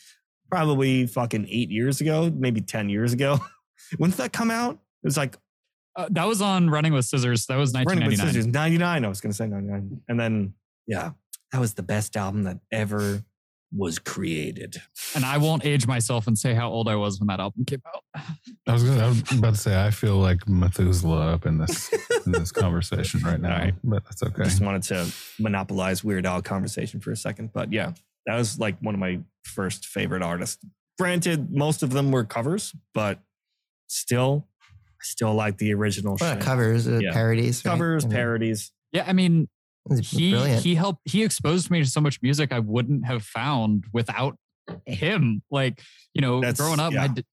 probably 0.50 1.06
fucking 1.06 1.46
eight 1.50 1.70
years 1.70 2.02
ago, 2.02 2.32
maybe 2.36 2.62
ten 2.62 2.90
years 2.90 3.14
ago. 3.14 3.40
when 3.98 4.10
did 4.12 4.18
that 4.18 4.34
come 4.34 4.50
out? 4.52 4.74
It 5.04 5.08
was 5.08 5.18
like 5.18 5.38
Uh, 5.96 6.08
that 6.12 6.26
was 6.28 6.42
on 6.42 6.70
Running 6.70 6.94
with 6.94 7.06
Scissors. 7.06 7.46
That 7.48 7.58
was 7.58 7.74
Running 7.74 8.06
with 8.08 8.20
1999. 8.20 8.34
Scissors, 8.34 8.48
99. 8.48 9.06
I 9.06 9.08
was 9.08 9.22
going 9.22 9.32
to 9.32 9.36
say 9.38 9.48
99. 9.48 10.02
And 10.08 10.20
then, 10.20 10.54
yeah, 10.88 11.12
that 11.52 11.60
was 11.60 11.74
the 11.74 11.84
best 11.84 12.16
album 12.18 12.44
that 12.44 12.60
ever 12.72 13.24
was 13.76 14.00
created. 14.00 14.82
And 15.16 15.24
I 15.24 15.38
won't 15.38 15.64
age 15.66 15.86
myself 15.86 16.26
and 16.28 16.38
say 16.38 16.54
how 16.56 16.70
old 16.70 16.88
I 16.88 16.96
was 16.96 17.20
when 17.20 17.28
that 17.28 17.40
album 17.40 17.66
came 17.66 17.82
out. 17.88 18.04
I 18.68 18.74
was, 18.74 18.84
gonna, 18.84 19.04
I 19.04 19.08
was 19.10 19.32
about 19.32 19.54
to 19.54 19.60
say 19.60 19.86
I 19.86 19.92
feel 19.92 20.18
like 20.18 20.48
Methuselah 20.48 21.34
up 21.34 21.46
in 21.46 21.58
this 21.60 21.92
in 22.26 22.32
this 22.32 22.52
conversation 22.52 23.22
right 23.22 23.40
now, 23.40 23.54
All 23.54 23.60
right. 23.60 23.74
but 23.84 24.04
that's 24.06 24.24
okay. 24.24 24.42
I 24.44 24.46
just 24.46 24.62
wanted 24.62 24.84
to 24.84 25.08
monopolize 25.40 26.04
Weird 26.04 26.26
Al 26.26 26.42
conversation 26.42 27.00
for 27.00 27.12
a 27.12 27.16
second. 27.16 27.52
But 27.54 27.72
yeah, 27.72 27.94
that 28.26 28.36
was 28.36 28.58
like 28.60 28.78
one 28.82 28.96
of 28.96 29.00
my 29.00 29.20
first 29.44 29.86
favorite 29.86 30.24
artists. 30.24 30.64
Granted, 30.98 31.52
most 31.52 31.84
of 31.84 31.92
them 31.92 32.12
were 32.12 32.24
covers, 32.26 32.76
but 32.94 33.20
still, 33.88 34.48
I 34.62 35.04
still 35.04 35.34
like 35.34 35.58
the 35.58 35.74
original 35.74 36.18
Well, 36.20 36.38
covers, 36.38 36.88
uh, 36.88 37.00
Yeah. 37.02 37.14
parodies. 37.14 37.62
Covers, 37.62 38.04
I 38.04 38.08
mean, 38.08 38.16
parodies. 38.16 38.72
Yeah, 38.92 39.06
I 39.08 39.14
mean, 39.14 39.48
it's 39.90 40.12
he 40.12 40.32
brilliant. 40.32 40.64
he 40.64 40.76
helped 40.76 41.02
he 41.06 41.24
exposed 41.24 41.72
me 41.72 41.80
to 41.80 41.90
so 41.90 42.02
much 42.02 42.22
music 42.22 42.52
I 42.52 42.60
wouldn't 42.60 43.06
have 43.06 43.24
found 43.24 43.86
without 43.94 44.38
him. 44.86 45.42
Like, 45.50 45.82
you 46.14 46.22
know, 46.22 46.42
That's- 46.42 46.58
growing 46.58 46.80
up, 46.80 46.94
yeah. 46.94 47.08
my 47.08 47.24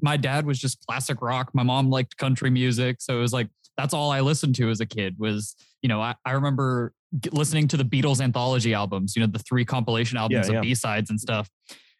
my 0.00 0.16
dad 0.16 0.46
was 0.46 0.58
just 0.58 0.84
classic 0.86 1.20
rock. 1.22 1.50
My 1.54 1.62
mom 1.62 1.90
liked 1.90 2.16
country 2.16 2.50
music, 2.50 2.96
so 3.00 3.16
it 3.16 3.20
was 3.20 3.32
like 3.32 3.48
that's 3.76 3.94
all 3.94 4.10
I 4.10 4.20
listened 4.20 4.54
to 4.56 4.70
as 4.70 4.80
a 4.80 4.86
kid. 4.86 5.16
Was 5.18 5.56
you 5.82 5.88
know, 5.88 6.00
I, 6.00 6.14
I 6.24 6.32
remember 6.32 6.92
listening 7.32 7.68
to 7.68 7.76
the 7.76 7.84
Beatles 7.84 8.20
anthology 8.20 8.74
albums. 8.74 9.14
You 9.16 9.20
know, 9.20 9.28
the 9.28 9.38
three 9.38 9.64
compilation 9.64 10.18
albums 10.18 10.48
yeah. 10.48 10.56
of 10.56 10.62
B 10.62 10.74
sides 10.74 11.10
and 11.10 11.20
stuff. 11.20 11.48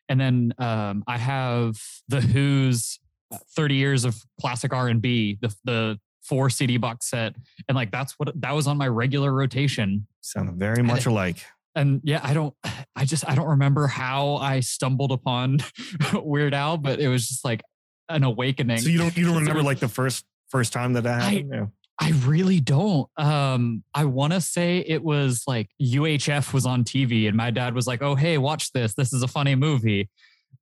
And 0.08 0.20
then 0.20 0.52
um, 0.58 1.02
I 1.06 1.18
have 1.18 1.76
the 2.08 2.20
Who's 2.20 2.98
uh, 3.32 3.38
30 3.56 3.74
years 3.74 4.04
of 4.04 4.16
classic 4.40 4.72
R 4.72 4.88
and 4.88 5.00
B, 5.00 5.38
the 5.40 5.54
the 5.64 5.98
four 6.24 6.50
CD 6.50 6.76
box 6.76 7.10
set, 7.10 7.34
and 7.68 7.76
like 7.76 7.90
that's 7.90 8.14
what 8.18 8.32
that 8.40 8.52
was 8.52 8.66
on 8.66 8.76
my 8.76 8.88
regular 8.88 9.32
rotation 9.32 10.06
Sound 10.20 10.58
very 10.58 10.82
much 10.82 11.06
alike. 11.06 11.44
and 11.74 12.00
yeah, 12.02 12.20
I 12.22 12.34
don't, 12.34 12.54
I 12.96 13.04
just, 13.04 13.28
I 13.28 13.34
don't 13.34 13.48
remember 13.48 13.86
how 13.86 14.36
I 14.36 14.60
stumbled 14.60 15.12
upon 15.12 15.58
Weird 16.14 16.54
Al, 16.54 16.78
but 16.78 16.98
it 17.00 17.08
was 17.08 17.28
just 17.28 17.44
like 17.44 17.62
an 18.08 18.24
awakening. 18.24 18.78
So 18.78 18.88
you 18.88 18.98
don't 18.98 19.16
you 19.16 19.26
don't 19.26 19.36
remember 19.38 19.62
like 19.62 19.80
the 19.80 19.88
first 19.88 20.24
first 20.48 20.72
time 20.72 20.94
that 20.94 21.02
that 21.02 21.22
happened? 21.22 21.50
yeah. 21.52 21.66
I 22.00 22.10
really 22.26 22.58
don't. 22.58 23.08
Um, 23.16 23.84
I 23.94 24.04
want 24.06 24.32
to 24.32 24.40
say 24.40 24.78
it 24.78 25.02
was 25.02 25.44
like 25.46 25.68
UHF 25.80 26.52
was 26.52 26.66
on 26.66 26.82
TV, 26.82 27.28
and 27.28 27.36
my 27.36 27.52
dad 27.52 27.72
was 27.72 27.86
like, 27.86 28.02
"Oh, 28.02 28.16
hey, 28.16 28.36
watch 28.36 28.72
this. 28.72 28.94
This 28.94 29.12
is 29.12 29.22
a 29.22 29.28
funny 29.28 29.54
movie." 29.54 30.10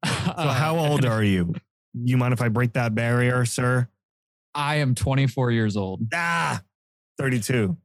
So 0.04 0.10
how 0.36 0.76
old 0.78 1.06
are 1.06 1.22
you? 1.22 1.54
You 1.94 2.18
mind 2.18 2.34
if 2.34 2.42
I 2.42 2.48
break 2.48 2.74
that 2.74 2.94
barrier, 2.94 3.44
sir? 3.46 3.88
I 4.54 4.76
am 4.76 4.94
24 4.94 5.50
years 5.50 5.76
old. 5.76 6.02
Ah, 6.14 6.60
32. 7.18 7.76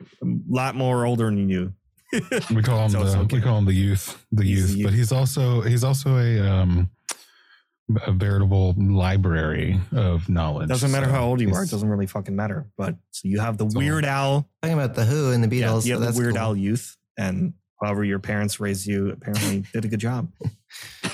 A 0.00 0.04
lot 0.48 0.74
more 0.74 1.04
older 1.06 1.26
than 1.26 1.48
you. 1.48 1.72
We 2.54 2.62
call 2.62 2.86
him 2.86 2.92
the 2.92 2.98
okay. 3.00 3.36
we 3.36 3.42
call 3.42 3.58
him 3.58 3.64
the 3.64 3.72
youth, 3.74 4.24
the 4.30 4.44
He's 4.44 4.58
youth. 4.74 4.76
the 4.78 4.84
But 4.84 4.92
he's 4.94 5.12
also 5.12 5.60
he's 5.62 5.82
also 5.84 6.16
a 6.18 6.38
um 6.40 6.90
a 8.04 8.12
veritable 8.12 8.74
library 8.78 9.80
of 9.92 10.28
knowledge. 10.28 10.68
Doesn't 10.68 10.90
matter 10.90 11.06
So 11.06 11.12
how 11.12 11.24
old 11.24 11.40
you 11.40 11.52
are. 11.52 11.64
It 11.64 11.70
doesn't 11.70 11.88
really 11.88 12.06
fucking 12.06 12.34
matter. 12.34 12.66
But 12.76 12.96
so 13.10 13.28
you 13.28 13.40
have 13.40 13.58
the 13.58 13.64
all- 13.64 13.70
Weird 13.74 14.04
Al. 14.04 14.48
Talking 14.62 14.78
about 14.78 14.94
the 14.94 15.04
Who 15.04 15.30
and 15.32 15.42
the 15.44 15.54
Yeah, 15.56 15.66
Beatles. 15.68 15.86
you 15.86 15.94
so 15.94 15.98
have 15.98 16.00
that's 16.00 16.16
the 16.16 16.22
Weird 16.22 16.34
cool. 16.34 16.42
Al 16.42 16.56
youth. 16.56 16.96
And 17.18 17.54
however 17.82 18.04
your 18.04 18.18
parents 18.18 18.60
raised 18.60 18.86
you 18.86 19.10
apparently 19.10 19.64
did 19.72 19.84
a 19.84 19.88
good 19.88 20.00
job. 20.00 20.30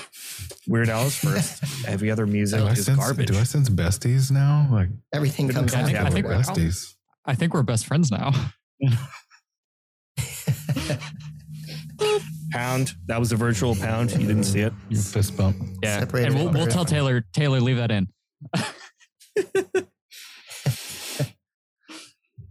Weird 0.67 0.89
Al 0.89 1.05
is 1.07 1.15
first. 1.17 1.63
Every 1.87 2.09
other 2.11 2.25
music 2.25 2.59
Do 2.59 2.67
I 2.67 2.71
is 2.71 2.85
sense 2.85 2.97
garbage. 2.99 3.27
do 3.27 3.37
I 3.37 3.43
sense 3.43 3.69
besties 3.69 4.31
now? 4.31 4.67
Like 4.71 4.89
Everything 5.13 5.49
comes 5.49 5.71
come 5.71 5.81
out. 5.81 5.89
I 5.89 5.91
think- 5.91 5.97
I 5.99 6.09
think 6.09 6.25
besties. 6.27 6.93
I 7.25 7.35
think 7.35 7.53
we're 7.53 7.63
best 7.63 7.85
friends 7.85 8.11
now. 8.11 8.31
pound. 12.51 12.93
That 13.07 13.19
was 13.19 13.31
a 13.31 13.35
virtual 13.35 13.75
pound. 13.75 14.11
You 14.11 14.19
didn't 14.27 14.43
see 14.43 14.59
it. 14.61 14.73
Your 14.89 15.01
fist 15.01 15.35
bump. 15.37 15.57
Yeah, 15.81 15.99
Separated 15.99 16.33
and 16.33 16.43
we'll, 16.43 16.51
we'll 16.53 16.67
tell. 16.67 16.85
Taylor. 16.85 17.23
Taylor, 17.33 17.59
leave 17.61 17.77
that 17.77 17.91
in. 17.91 18.07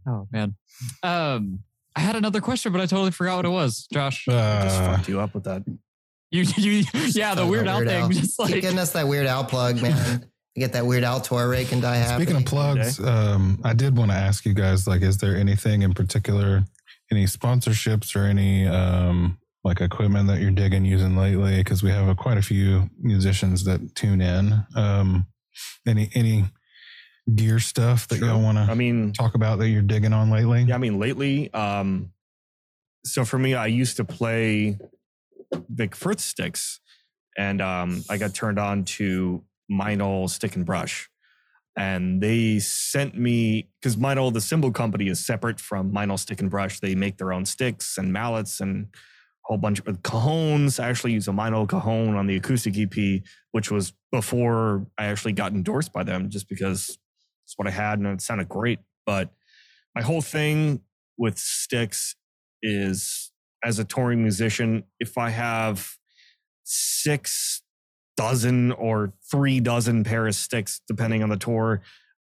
oh 0.06 0.26
man, 0.32 0.56
um, 1.02 1.60
I 1.94 2.00
had 2.00 2.16
another 2.16 2.40
question, 2.40 2.72
but 2.72 2.80
I 2.80 2.86
totally 2.86 3.10
forgot 3.10 3.36
what 3.36 3.44
it 3.44 3.50
was. 3.50 3.86
Josh, 3.92 4.26
I 4.28 4.62
just 4.64 4.80
Uh, 4.80 4.96
fucked 4.96 5.08
you 5.08 5.20
up 5.20 5.34
with 5.34 5.44
that. 5.44 5.62
You, 6.32 6.42
you, 6.56 6.84
yeah, 7.08 7.34
the 7.34 7.42
Talking 7.42 7.50
Weird 7.50 7.62
about 7.64 7.68
Al 7.68 7.78
Weird 7.78 7.88
thing, 7.88 8.02
Al. 8.02 8.08
just 8.08 8.36
Keep 8.38 8.50
like 8.50 8.60
getting 8.62 8.78
us 8.78 8.92
that 8.92 9.06
Weird 9.06 9.26
Al 9.26 9.44
plug, 9.44 9.80
man. 9.80 10.26
Get 10.54 10.74
that 10.74 10.84
Weird 10.84 11.02
Al 11.02 11.20
tour 11.20 11.48
rake 11.48 11.72
and 11.72 11.80
die 11.80 11.96
happy. 11.96 12.24
Speaking 12.24 12.42
of 12.42 12.44
plugs, 12.44 13.00
um, 13.00 13.58
I 13.64 13.72
did 13.72 13.96
want 13.96 14.10
to 14.10 14.16
ask 14.16 14.44
you 14.44 14.52
guys, 14.52 14.86
like, 14.86 15.00
is 15.00 15.16
there 15.16 15.34
anything 15.34 15.80
in 15.80 15.94
particular, 15.94 16.64
any 17.10 17.24
sponsorships 17.24 18.14
or 18.14 18.26
any 18.26 18.66
um, 18.66 19.38
like 19.64 19.80
equipment 19.80 20.28
that 20.28 20.42
you're 20.42 20.50
digging 20.50 20.84
using 20.84 21.16
lately? 21.16 21.56
Because 21.56 21.82
we 21.82 21.88
have 21.90 22.06
a, 22.06 22.14
quite 22.14 22.36
a 22.36 22.42
few 22.42 22.90
musicians 23.00 23.64
that 23.64 23.94
tune 23.94 24.20
in. 24.20 24.62
Um, 24.76 25.26
any 25.86 26.10
any 26.14 26.44
gear 27.34 27.58
stuff 27.58 28.06
that 28.08 28.18
Sure. 28.18 28.28
y'all 28.28 28.42
want 28.42 28.58
I 28.58 28.74
mean, 28.74 29.14
talk 29.14 29.34
about 29.34 29.58
that 29.60 29.68
you're 29.70 29.80
digging 29.80 30.12
on 30.12 30.30
lately? 30.30 30.64
Yeah, 30.64 30.74
I 30.74 30.78
mean, 30.78 30.98
lately, 30.98 31.52
um, 31.54 32.12
so 33.06 33.24
for 33.24 33.38
me, 33.38 33.54
I 33.54 33.68
used 33.68 33.96
to 33.96 34.04
play 34.04 34.78
Vic 35.68 35.94
Firth 35.94 36.20
sticks, 36.20 36.80
and 37.36 37.60
um, 37.60 38.04
I 38.08 38.18
got 38.18 38.34
turned 38.34 38.58
on 38.58 38.84
to 38.84 39.44
Meinl 39.70 40.28
Stick 40.28 40.56
and 40.56 40.66
Brush, 40.66 41.08
and 41.76 42.20
they 42.20 42.58
sent 42.58 43.16
me 43.16 43.68
because 43.80 43.96
Meinl, 43.96 44.32
the 44.32 44.40
cymbal 44.40 44.72
company, 44.72 45.08
is 45.08 45.24
separate 45.24 45.58
from 45.60 45.92
Meinl 45.92 46.18
Stick 46.18 46.40
and 46.40 46.50
Brush. 46.50 46.80
They 46.80 46.94
make 46.94 47.18
their 47.18 47.32
own 47.32 47.46
sticks 47.46 47.98
and 47.98 48.12
mallets 48.12 48.60
and 48.60 48.86
a 48.92 48.98
whole 49.44 49.58
bunch 49.58 49.80
of 49.80 50.02
cajones. 50.02 50.82
I 50.82 50.88
actually 50.88 51.12
use 51.12 51.28
a 51.28 51.32
Meinl 51.32 51.68
cajon 51.68 52.16
on 52.16 52.26
the 52.26 52.36
acoustic 52.36 52.76
EP, 52.76 53.22
which 53.52 53.70
was 53.70 53.92
before 54.10 54.86
I 54.98 55.06
actually 55.06 55.32
got 55.32 55.52
endorsed 55.52 55.92
by 55.92 56.02
them, 56.02 56.28
just 56.28 56.48
because 56.48 56.98
it's 57.44 57.58
what 57.58 57.66
I 57.66 57.72
had 57.72 57.98
and 57.98 58.06
it 58.08 58.20
sounded 58.20 58.48
great. 58.48 58.80
But 59.06 59.30
my 59.94 60.02
whole 60.02 60.22
thing 60.22 60.82
with 61.18 61.38
sticks 61.38 62.16
is 62.62 63.31
as 63.64 63.78
a 63.78 63.84
touring 63.84 64.22
musician, 64.22 64.84
if 64.98 65.16
I 65.18 65.30
have 65.30 65.96
six 66.64 67.62
dozen 68.16 68.72
or 68.72 69.12
three 69.30 69.60
dozen 69.60 70.04
pair 70.04 70.26
of 70.26 70.34
sticks, 70.34 70.80
depending 70.86 71.22
on 71.22 71.28
the 71.28 71.36
tour, 71.36 71.82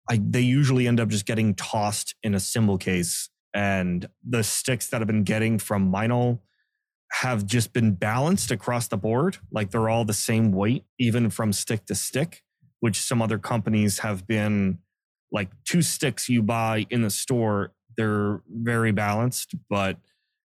I, 0.09 0.19
they 0.23 0.41
usually 0.41 0.87
end 0.87 0.99
up 0.99 1.09
just 1.09 1.25
getting 1.25 1.53
tossed 1.55 2.15
in 2.23 2.33
a 2.33 2.39
cymbal 2.39 2.77
case. 2.77 3.29
And 3.53 4.07
the 4.27 4.43
sticks 4.43 4.87
that 4.89 5.01
I've 5.01 5.07
been 5.07 5.23
getting 5.23 5.59
from 5.59 5.91
Meinl 5.91 6.39
have 7.11 7.45
just 7.45 7.73
been 7.73 7.93
balanced 7.93 8.51
across 8.51 8.87
the 8.87 8.97
board. 8.97 9.37
Like 9.51 9.71
they're 9.71 9.89
all 9.89 10.05
the 10.05 10.13
same 10.13 10.51
weight, 10.51 10.85
even 10.99 11.29
from 11.29 11.53
stick 11.53 11.85
to 11.85 11.95
stick, 11.95 12.43
which 12.79 12.99
some 12.99 13.21
other 13.21 13.37
companies 13.37 13.99
have 13.99 14.27
been 14.27 14.79
like 15.31 15.49
two 15.65 15.81
sticks 15.81 16.29
you 16.29 16.41
buy 16.41 16.85
in 16.89 17.01
the 17.01 17.09
store, 17.09 17.73
they're 17.97 18.41
very 18.49 18.91
balanced. 18.91 19.55
But 19.69 19.97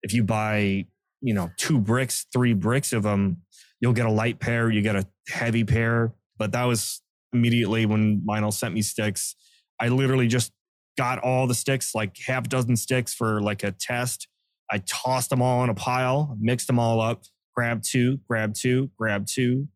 if 0.03 0.13
you 0.13 0.23
buy, 0.23 0.85
you 1.21 1.33
know, 1.33 1.51
two 1.57 1.79
bricks, 1.79 2.25
three 2.31 2.53
bricks 2.53 2.93
of 2.93 3.03
them, 3.03 3.37
you'll 3.81 3.93
get 3.93 4.05
a 4.05 4.11
light 4.11 4.39
pair, 4.39 4.69
you 4.69 4.81
get 4.81 4.95
a 4.95 5.05
heavy 5.27 5.63
pair. 5.63 6.13
But 6.37 6.51
that 6.53 6.63
was 6.65 7.01
immediately 7.33 7.85
when 7.85 8.21
Meinl 8.21 8.53
sent 8.53 8.73
me 8.73 8.81
sticks. 8.81 9.35
I 9.79 9.89
literally 9.89 10.27
just 10.27 10.51
got 10.97 11.19
all 11.19 11.47
the 11.47 11.55
sticks, 11.55 11.95
like 11.95 12.15
half 12.27 12.49
dozen 12.49 12.75
sticks 12.75 13.13
for 13.13 13.41
like 13.41 13.63
a 13.63 13.71
test. 13.71 14.27
I 14.71 14.79
tossed 14.79 15.29
them 15.29 15.41
all 15.41 15.63
in 15.63 15.69
a 15.69 15.73
pile, 15.73 16.37
mixed 16.39 16.67
them 16.67 16.79
all 16.79 17.01
up, 17.01 17.23
grabbed 17.55 17.83
two, 17.89 18.19
grabbed 18.27 18.55
two, 18.59 18.91
grabbed 18.97 19.27
two, 19.33 19.67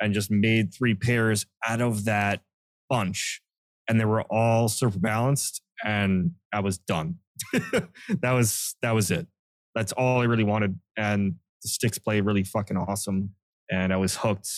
and 0.00 0.12
just 0.12 0.30
made 0.30 0.74
three 0.74 0.94
pairs 0.94 1.46
out 1.66 1.80
of 1.80 2.04
that 2.04 2.42
bunch. 2.90 3.40
And 3.88 4.00
they 4.00 4.04
were 4.04 4.22
all 4.22 4.68
super 4.68 4.98
balanced, 4.98 5.62
and 5.84 6.32
I 6.52 6.60
was 6.60 6.78
done. 6.78 7.18
that 7.52 8.32
was 8.32 8.76
that 8.82 8.92
was 8.92 9.10
it. 9.10 9.26
That's 9.74 9.92
all 9.92 10.20
I 10.20 10.24
really 10.24 10.44
wanted. 10.44 10.78
And 10.96 11.34
the 11.62 11.68
sticks 11.68 11.98
play 11.98 12.20
really 12.20 12.44
fucking 12.44 12.76
awesome. 12.76 13.30
And 13.70 13.92
I 13.92 13.96
was 13.96 14.16
hooked 14.16 14.48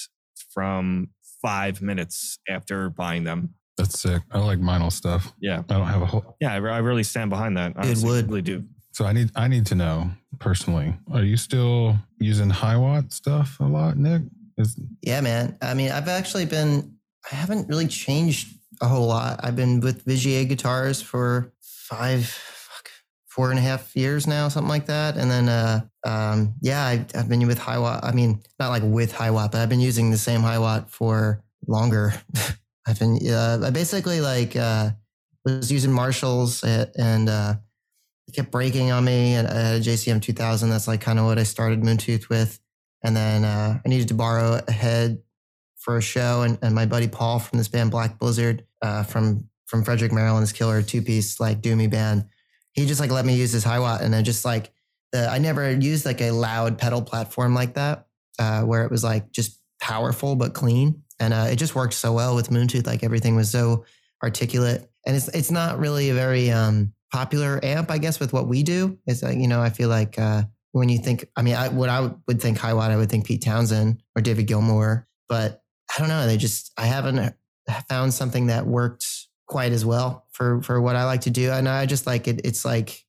from 0.52 1.10
five 1.42 1.82
minutes 1.82 2.38
after 2.48 2.90
buying 2.90 3.24
them. 3.24 3.54
That's 3.76 3.98
sick. 3.98 4.22
I 4.30 4.38
like 4.38 4.58
Meinl 4.58 4.92
stuff. 4.92 5.32
Yeah. 5.40 5.62
I 5.68 5.78
don't 5.78 5.86
have 5.86 6.02
a 6.02 6.06
whole. 6.06 6.36
Yeah, 6.40 6.52
I, 6.52 6.56
I 6.56 6.78
really 6.78 7.02
stand 7.02 7.30
behind 7.30 7.56
that. 7.56 7.74
Honestly, 7.76 8.08
would. 8.08 8.24
I 8.24 8.28
really 8.28 8.42
do. 8.42 8.64
So 8.92 9.04
I 9.04 9.12
need 9.12 9.30
I 9.34 9.48
need 9.48 9.66
to 9.66 9.74
know 9.74 10.10
personally. 10.38 10.94
Are 11.12 11.24
you 11.24 11.36
still 11.36 11.96
using 12.20 12.48
Hiwatt 12.48 13.12
stuff 13.12 13.58
a 13.60 13.64
lot, 13.64 13.96
Nick? 13.96 14.22
Is 14.56 14.78
Yeah, 15.02 15.20
man. 15.20 15.58
I 15.60 15.74
mean, 15.74 15.90
I've 15.90 16.06
actually 16.08 16.46
been, 16.46 16.96
I 17.30 17.34
haven't 17.34 17.68
really 17.68 17.88
changed 17.88 18.56
a 18.80 18.86
whole 18.86 19.08
lot. 19.08 19.40
I've 19.42 19.56
been 19.56 19.80
with 19.80 20.04
Vigier 20.04 20.48
guitars 20.48 21.02
for 21.02 21.52
five, 21.60 22.26
fuck, 22.26 22.53
four 23.34 23.50
and 23.50 23.58
a 23.58 23.62
half 23.62 23.96
years 23.96 24.26
now, 24.28 24.46
something 24.48 24.68
like 24.68 24.86
that. 24.86 25.16
And 25.16 25.28
then, 25.28 25.48
uh, 25.48 25.80
um, 26.04 26.54
yeah, 26.60 26.84
I, 26.84 27.04
I've 27.16 27.28
been 27.28 27.44
with 27.46 27.58
Hiwatt. 27.58 28.04
I 28.04 28.12
mean, 28.12 28.40
not 28.60 28.68
like 28.68 28.84
with 28.84 29.12
Hiwatt, 29.12 29.50
but 29.50 29.60
I've 29.60 29.68
been 29.68 29.80
using 29.80 30.10
the 30.10 30.18
same 30.18 30.40
Hiwatt 30.40 30.88
for 30.88 31.42
longer. 31.66 32.14
I've 32.86 32.98
been, 32.98 33.18
uh, 33.28 33.60
I 33.64 33.70
basically 33.70 34.20
like, 34.20 34.54
uh, 34.54 34.90
was 35.44 35.72
using 35.72 35.90
Marshalls 35.90 36.62
and, 36.62 37.28
uh, 37.28 37.54
it 38.28 38.34
kept 38.36 38.52
breaking 38.52 38.92
on 38.92 39.04
me. 39.04 39.34
And 39.34 39.48
I 39.48 39.54
had 39.54 39.76
a 39.76 39.80
JCM 39.80 40.22
2000. 40.22 40.70
That's 40.70 40.86
like 40.86 41.00
kind 41.00 41.18
of 41.18 41.24
what 41.24 41.38
I 41.38 41.42
started 41.42 41.82
Moontooth 41.82 42.28
with. 42.28 42.60
And 43.02 43.16
then 43.16 43.44
uh, 43.44 43.80
I 43.84 43.88
needed 43.88 44.08
to 44.08 44.14
borrow 44.14 44.62
a 44.66 44.70
head 44.70 45.20
for 45.84 45.98
a 45.98 46.02
show, 46.02 46.40
and, 46.42 46.58
and 46.62 46.74
my 46.74 46.86
buddy 46.86 47.06
Paul 47.06 47.38
from 47.38 47.58
this 47.58 47.68
band 47.68 47.90
Black 47.90 48.18
Blizzard 48.18 48.64
uh, 48.80 49.02
from 49.02 49.48
from 49.66 49.84
Frederick, 49.84 50.12
Maryland's 50.12 50.52
killer 50.52 50.80
two 50.82 51.02
piece 51.02 51.38
like 51.38 51.60
doomy 51.60 51.90
band. 51.90 52.24
He 52.74 52.86
just 52.86 53.00
like 53.00 53.10
let 53.10 53.24
me 53.24 53.34
use 53.34 53.52
his 53.52 53.64
Hiwatt, 53.64 54.02
and 54.02 54.14
I 54.14 54.22
just 54.22 54.44
like 54.44 54.72
the 55.12 55.28
I 55.28 55.38
never 55.38 55.70
used 55.72 56.04
like 56.04 56.20
a 56.20 56.30
loud 56.30 56.78
pedal 56.78 57.02
platform 57.02 57.54
like 57.54 57.74
that, 57.74 58.06
uh, 58.38 58.62
where 58.62 58.84
it 58.84 58.90
was 58.90 59.02
like 59.02 59.30
just 59.32 59.60
powerful 59.80 60.36
but 60.36 60.54
clean, 60.54 61.02
and 61.18 61.32
uh, 61.32 61.46
it 61.50 61.56
just 61.56 61.74
worked 61.74 61.94
so 61.94 62.12
well 62.12 62.34
with 62.34 62.50
Moontooth. 62.50 62.86
Like 62.86 63.02
everything 63.02 63.36
was 63.36 63.50
so 63.50 63.84
articulate, 64.22 64.88
and 65.06 65.16
it's 65.16 65.28
it's 65.28 65.50
not 65.50 65.78
really 65.78 66.10
a 66.10 66.14
very 66.14 66.50
um, 66.50 66.92
popular 67.12 67.60
amp, 67.64 67.90
I 67.90 67.98
guess, 67.98 68.20
with 68.20 68.32
what 68.32 68.48
we 68.48 68.62
do. 68.62 68.98
It's 69.06 69.22
like 69.22 69.38
you 69.38 69.48
know 69.48 69.60
I 69.60 69.70
feel 69.70 69.88
like. 69.88 70.18
Uh, 70.18 70.44
when 70.74 70.88
you 70.88 70.98
think, 70.98 71.28
I 71.36 71.42
mean, 71.42 71.54
I, 71.54 71.68
what 71.68 71.88
I 71.88 72.10
would 72.26 72.42
think 72.42 72.58
Hiwatt, 72.58 72.90
I 72.90 72.96
would 72.96 73.08
think 73.08 73.26
Pete 73.26 73.44
Townshend 73.44 74.02
or 74.16 74.22
David 74.22 74.48
Gilmour, 74.48 75.06
but 75.28 75.62
I 75.94 76.00
don't 76.00 76.08
know. 76.08 76.26
They 76.26 76.36
just, 76.36 76.72
I 76.76 76.86
haven't 76.86 77.32
found 77.88 78.12
something 78.12 78.48
that 78.48 78.66
worked 78.66 79.06
quite 79.46 79.72
as 79.72 79.84
well 79.84 80.26
for, 80.32 80.62
for 80.62 80.80
what 80.80 80.96
I 80.96 81.04
like 81.04 81.22
to 81.22 81.30
do. 81.30 81.50
And 81.50 81.68
I 81.68 81.86
just 81.86 82.06
like 82.06 82.28
it. 82.28 82.40
It's 82.44 82.64
like, 82.64 83.04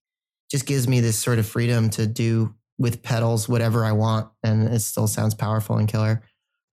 just 0.52 0.66
gives 0.66 0.88
me 0.88 1.00
this 1.00 1.18
sort 1.18 1.40
of 1.40 1.48
freedom 1.48 1.90
to 1.92 2.06
do 2.06 2.54
with 2.78 3.02
pedals, 3.02 3.50
whatever 3.50 3.84
I 3.84 3.94
want. 3.94 4.30
And 4.44 4.68
it 4.68 4.80
still 4.82 5.08
sounds 5.08 5.34
powerful 5.34 5.78
and 5.78 5.88
killer. 5.88 6.24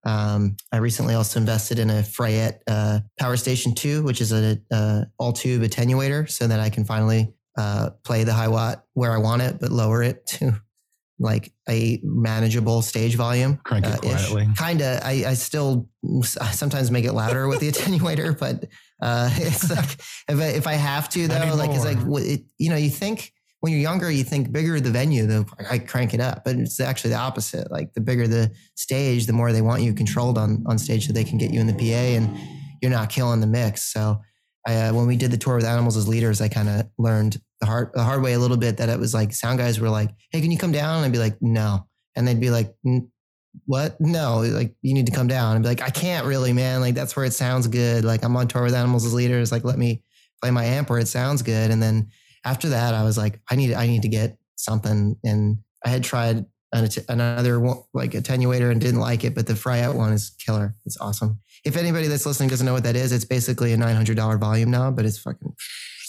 Um, 0.05 0.57
I 0.71 0.77
recently 0.77 1.15
also 1.15 1.39
invested 1.39 1.79
in 1.79 1.89
a 1.89 2.03
Fryette 2.03 2.59
uh, 2.67 2.99
Power 3.19 3.37
Station 3.37 3.73
2, 3.73 4.03
which 4.03 4.19
is 4.21 4.31
a, 4.31 4.59
a 4.71 5.07
all 5.17 5.31
tube 5.33 5.61
attenuator 5.61 6.29
so 6.29 6.47
that 6.47 6.59
I 6.59 6.69
can 6.69 6.83
finally 6.83 7.33
uh, 7.57 7.91
play 8.03 8.23
the 8.23 8.33
Hiwatt 8.33 8.81
where 8.93 9.11
I 9.11 9.17
want 9.17 9.41
it, 9.43 9.59
but 9.59 9.71
lower 9.71 10.03
it 10.03 10.25
to 10.39 10.61
like 11.19 11.53
a 11.69 12.01
manageable 12.03 12.81
stage 12.81 13.15
volume. 13.15 13.53
uh, 13.53 13.63
Crank 13.63 13.85
it 13.85 14.01
quietly. 14.01 14.49
Kind 14.57 14.81
of. 14.81 14.99
I, 15.03 15.23
I 15.27 15.33
still 15.35 15.87
I 16.41 16.51
sometimes 16.51 16.91
make 16.91 17.05
it 17.05 17.13
louder 17.13 17.47
with 17.47 17.59
the 17.61 17.71
attenuator, 17.71 18.37
but 18.37 18.65
Uh, 19.03 19.29
it's 19.33 19.69
like 19.69 19.99
if 20.29 20.39
I, 20.39 20.45
if 20.55 20.65
I 20.65 20.73
have 20.73 21.09
to 21.09 21.27
though, 21.27 21.37
Not 21.37 21.57
like 21.57 21.71
it's 21.71 21.85
like 21.85 21.97
it, 22.23 22.45
you 22.57 22.69
know, 22.69 22.77
you 22.77 22.89
think 22.89 23.33
when 23.59 23.71
you're 23.71 23.81
younger, 23.81 24.09
you 24.09 24.23
think 24.23 24.51
bigger 24.51 24.79
the 24.79 24.91
venue, 24.91 25.25
the 25.25 25.45
I 25.69 25.79
crank 25.79 26.13
it 26.13 26.19
up, 26.19 26.43
but 26.43 26.55
it's 26.55 26.79
actually 26.79 27.11
the 27.11 27.17
opposite. 27.17 27.69
Like 27.71 27.93
the 27.93 28.01
bigger 28.01 28.27
the 28.27 28.51
stage, 28.75 29.25
the 29.25 29.33
more 29.33 29.51
they 29.51 29.61
want 29.61 29.81
you 29.83 29.93
controlled 29.93 30.37
on 30.37 30.63
on 30.67 30.77
stage, 30.77 31.07
so 31.07 31.13
they 31.13 31.23
can 31.23 31.37
get 31.37 31.51
you 31.51 31.59
in 31.59 31.67
the 31.67 31.73
PA 31.73 32.17
and 32.17 32.37
you're 32.81 32.91
not 32.91 33.09
killing 33.09 33.39
the 33.39 33.47
mix. 33.47 33.83
So 33.83 34.21
I, 34.67 34.75
uh, 34.75 34.93
when 34.93 35.07
we 35.07 35.17
did 35.17 35.31
the 35.31 35.37
tour 35.37 35.55
with 35.55 35.65
Animals 35.65 35.97
as 35.97 36.07
leaders, 36.07 36.41
I 36.41 36.47
kind 36.47 36.69
of 36.69 36.87
learned 36.97 37.37
the 37.59 37.65
hard 37.65 37.91
the 37.93 38.03
hard 38.03 38.21
way 38.21 38.33
a 38.33 38.39
little 38.39 38.57
bit 38.57 38.77
that 38.77 38.89
it 38.89 38.99
was 38.99 39.13
like 39.13 39.33
sound 39.33 39.59
guys 39.59 39.79
were 39.79 39.89
like, 39.89 40.09
"Hey, 40.31 40.41
can 40.41 40.51
you 40.51 40.57
come 40.57 40.71
down?" 40.71 40.97
And 40.97 41.05
I'd 41.05 41.11
be 41.11 41.17
like, 41.17 41.37
"No," 41.41 41.87
and 42.15 42.27
they'd 42.27 42.39
be 42.39 42.49
like, 42.49 42.73
"N- 42.85 43.09
"What? 43.65 43.99
No, 44.01 44.37
like 44.41 44.75
you 44.81 44.93
need 44.93 45.05
to 45.07 45.11
come 45.11 45.27
down." 45.27 45.55
I'd 45.55 45.61
be 45.61 45.67
like, 45.67 45.81
"I 45.81 45.89
can't 45.89 46.25
really, 46.25 46.53
man. 46.53 46.81
Like 46.81 46.95
that's 46.95 47.15
where 47.15 47.25
it 47.25 47.33
sounds 47.33 47.67
good. 47.67 48.03
Like 48.05 48.23
I'm 48.23 48.35
on 48.35 48.47
tour 48.47 48.63
with 48.63 48.73
Animals 48.73 49.05
as 49.05 49.13
leaders. 49.13 49.51
Like 49.51 49.63
let 49.63 49.77
me 49.77 50.03
play 50.41 50.51
my 50.51 50.65
amp 50.65 50.89
where 50.89 50.99
it 50.99 51.07
sounds 51.07 51.41
good." 51.41 51.71
And 51.71 51.81
then 51.81 52.09
after 52.45 52.69
that, 52.69 52.93
I 52.93 53.03
was 53.03 53.17
like, 53.17 53.39
"I 53.49 53.55
need 53.55 53.73
I 53.73 53.87
need 53.87 54.01
to 54.03 54.09
get 54.09 54.37
something." 54.55 55.17
And 55.23 55.57
I 55.85 55.89
had 55.89 56.03
tried 56.03 56.45
an, 56.73 56.89
another 57.09 57.59
one, 57.59 57.83
like 57.93 58.11
attenuator 58.11 58.71
and 58.71 58.81
didn't 58.81 58.99
like 58.99 59.23
it, 59.23 59.35
but 59.35 59.45
the 59.47 59.53
Fryette 59.53 59.93
one 59.95 60.11
is 60.13 60.31
killer. 60.43 60.73
It's 60.85 60.97
awesome. 60.99 61.39
If 61.63 61.77
anybody 61.77 62.07
that's 62.07 62.25
listening 62.25 62.49
doesn't 62.49 62.65
know 62.65 62.73
what 62.73 62.83
that 62.83 62.95
is, 62.95 63.11
it's 63.11 63.25
basically 63.25 63.73
a 63.73 63.77
nine 63.77 63.95
hundred 63.95 64.17
dollar 64.17 64.37
volume 64.37 64.71
knob, 64.71 64.95
but 64.95 65.05
it's 65.05 65.17
fucking 65.19 65.53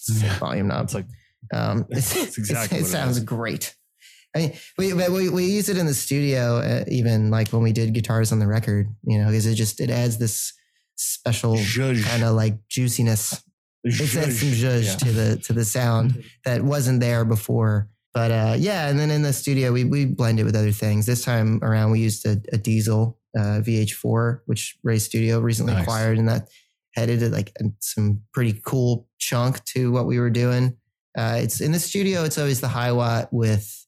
Yeah. 0.09 0.39
volume 0.39 0.69
knob. 0.69 0.85
It's 0.85 0.95
like 0.95 1.07
Um, 1.53 1.85
it's, 1.91 2.17
exactly 2.39 2.79
it 2.79 2.83
it 2.83 2.87
sounds 2.87 3.19
is. 3.19 3.25
great. 3.25 3.75
I 4.35 4.39
mean, 4.39 4.53
we, 4.79 4.93
we 5.09 5.29
we 5.29 5.45
use 5.47 5.69
it 5.69 5.79
in 5.79 5.87
the 5.87 5.95
studio, 5.95 6.59
uh, 6.59 6.85
even 6.89 7.31
like 7.31 7.49
when 7.51 7.63
we 7.63 7.73
did 7.73 7.93
guitars 7.95 8.33
on 8.33 8.39
the 8.41 8.47
record, 8.47 8.89
you 9.05 9.19
know, 9.19 9.27
because 9.27 9.47
it 9.47 9.55
just 9.55 9.81
it 9.81 9.91
adds 9.91 10.19
this 10.19 10.53
special 10.97 11.57
kind 11.57 12.23
of 12.25 12.35
like 12.35 12.67
juiciness. 12.69 13.43
It 13.85 14.01
adds 14.17 14.41
some 14.41 14.49
zhuzh 14.51 14.85
Yeah. 14.85 14.97
to 14.97 15.13
the 15.13 15.37
to 15.45 15.53
the 15.53 15.65
sound 15.65 16.25
that 16.45 16.63
wasn't 16.63 17.01
there 17.01 17.25
before. 17.25 17.89
But 18.13 18.31
uh, 18.31 18.55
yeah, 18.59 18.89
and 18.89 18.99
then 18.99 19.11
in 19.11 19.23
the 19.23 19.33
studio 19.33 19.73
we 19.73 19.85
we 19.85 20.05
blend 20.07 20.41
it 20.41 20.45
with 20.45 20.57
other 20.57 20.73
things. 20.73 21.05
This 21.07 21.25
time 21.25 21.61
around 21.63 21.91
we 21.91 22.01
used 22.01 22.25
a, 22.27 22.33
a 22.53 22.59
Diezel 22.59 23.17
uh, 23.37 23.61
VH4, 23.61 24.41
which 24.47 24.79
Ray 24.85 24.99
Studio 24.99 25.41
recently 25.41 25.75
Nice. 25.75 25.83
acquired, 25.83 26.19
and 26.19 26.29
that 26.29 26.49
added 26.97 27.31
like 27.33 27.53
some 27.81 28.23
pretty 28.33 28.61
cool 28.65 29.09
chunk 29.19 29.63
to 29.65 29.91
what 29.93 30.07
we 30.07 30.19
were 30.21 30.31
doing. 30.31 30.77
Uh, 31.19 31.39
it's 31.43 31.61
in 31.61 31.73
the 31.73 31.79
studio. 31.81 32.25
It's 32.25 32.39
always 32.39 32.61
the 32.61 32.69
Hiwatt 32.69 33.29
with 33.33 33.84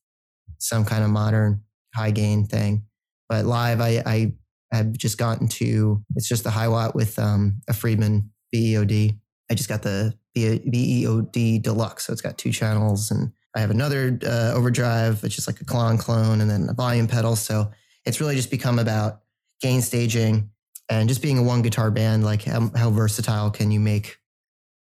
some 0.59 0.85
kind 0.85 1.05
of 1.05 1.11
modern 1.11 1.63
high 1.95 2.11
gain 2.11 2.47
thing. 2.47 2.85
But 3.29 3.45
live, 3.45 3.81
I, 3.81 4.03
I 4.07 4.33
have 4.73 4.93
just 4.93 5.19
gotten 5.19 5.49
to 5.49 6.03
it's 6.15 6.29
just 6.29 6.45
the 6.45 6.51
Hiwatt 6.51 6.95
with 6.95 7.19
um, 7.19 7.61
a 7.69 7.73
Friedman 7.73 8.31
BEOD. 8.53 9.19
I 9.51 9.55
just 9.55 9.69
got 9.69 9.83
the 9.83 10.15
BEOD 10.35 11.63
Deluxe, 11.63 12.07
so 12.07 12.13
it's 12.13 12.23
got 12.23 12.39
two 12.39 12.53
channels, 12.53 13.11
and 13.11 13.33
I 13.55 13.61
have 13.61 13.71
another 13.71 14.19
uh, 14.25 14.53
overdrive, 14.55 15.23
which 15.23 15.39
is 15.39 15.47
like 15.47 15.61
a 15.61 15.65
clone 15.65 15.99
clone, 15.99 16.41
and 16.41 16.51
then 16.51 16.69
a 16.69 16.75
volume 16.75 17.07
pedal. 17.07 17.37
So 17.37 17.71
it's 18.05 18.21
really 18.21 18.37
just 18.37 18.51
become 18.51 18.79
about 18.79 19.21
gain 19.61 19.83
staging 19.83 20.51
and 20.89 21.09
just 21.09 21.23
being 21.23 21.39
a 21.39 21.43
one 21.43 21.63
guitar 21.63 21.91
band. 21.91 22.25
Like 22.25 22.45
how, 22.45 22.71
how 22.77 22.91
versatile 22.91 23.51
can 23.51 23.71
you 23.71 23.81
make 23.81 24.19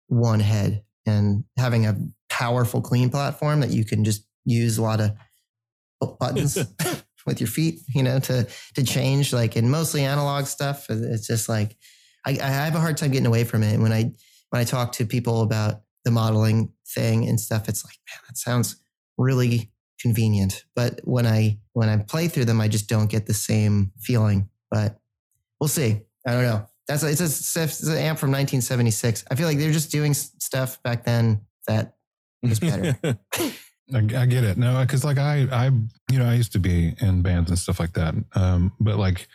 one 0.08 0.40
head 0.40 0.82
and 1.06 1.44
having 1.56 1.86
a 1.86 1.96
powerful 2.28 2.80
clean 2.80 3.10
platform 3.10 3.60
that 3.60 3.70
you 3.70 3.84
can 3.84 4.04
just 4.04 4.26
use 4.44 4.78
a 4.78 4.82
lot 4.82 5.00
of 5.00 5.12
buttons 6.06 6.58
with 7.26 7.40
your 7.40 7.48
feet, 7.48 7.80
you 7.94 8.02
know, 8.02 8.18
to 8.20 8.46
to 8.74 8.84
change 8.84 9.32
like 9.32 9.56
in 9.56 9.70
mostly 9.70 10.04
analog 10.04 10.46
stuff. 10.46 10.86
It's 10.88 11.26
just 11.26 11.48
like 11.48 11.76
I, 12.26 12.32
I 12.32 12.48
have 12.48 12.74
a 12.74 12.80
hard 12.80 12.96
time 12.96 13.10
getting 13.10 13.26
away 13.26 13.44
from 13.44 13.62
it. 13.62 13.74
And 13.74 13.82
when 13.82 13.92
I 13.92 14.12
when 14.50 14.60
I 14.60 14.64
talk 14.64 14.92
to 14.92 15.06
people 15.06 15.42
about 15.42 15.82
the 16.04 16.10
modeling 16.10 16.72
thing 16.94 17.28
and 17.28 17.40
stuff, 17.40 17.68
it's 17.68 17.84
like, 17.84 17.96
man, 18.08 18.20
that 18.28 18.36
sounds 18.36 18.76
really 19.18 19.72
convenient. 20.00 20.64
But 20.74 21.00
when 21.04 21.26
I 21.26 21.58
when 21.72 21.88
I 21.88 21.96
play 21.98 22.28
through 22.28 22.44
them, 22.44 22.60
I 22.60 22.68
just 22.68 22.88
don't 22.88 23.10
get 23.10 23.26
the 23.26 23.34
same 23.34 23.92
feeling. 24.00 24.48
But 24.70 24.98
we'll 25.60 25.68
see. 25.68 26.02
I 26.26 26.32
don't 26.32 26.44
know. 26.44 26.66
That's 26.86 27.02
a, 27.02 27.08
it's, 27.08 27.20
a, 27.56 27.62
it's 27.62 27.82
an 27.82 27.96
amp 27.96 28.18
from 28.18 28.30
1976. 28.30 29.24
I 29.30 29.34
feel 29.36 29.46
like 29.46 29.58
they're 29.58 29.72
just 29.72 29.90
doing 29.90 30.12
stuff 30.12 30.82
back 30.82 31.04
then 31.04 31.40
that 31.66 31.94
was 32.42 32.60
better. 32.60 32.98
I, 33.92 33.98
I 33.98 34.26
get 34.26 34.44
it. 34.44 34.56
No, 34.56 34.80
because 34.80 35.04
like 35.04 35.18
I, 35.18 35.46
I, 35.52 35.66
you 36.10 36.18
know, 36.18 36.26
I 36.26 36.34
used 36.34 36.52
to 36.52 36.58
be 36.58 36.94
in 37.00 37.22
bands 37.22 37.50
and 37.50 37.58
stuff 37.58 37.80
like 37.80 37.92
that. 37.94 38.14
Um, 38.34 38.72
but 38.80 38.96
like 38.96 39.26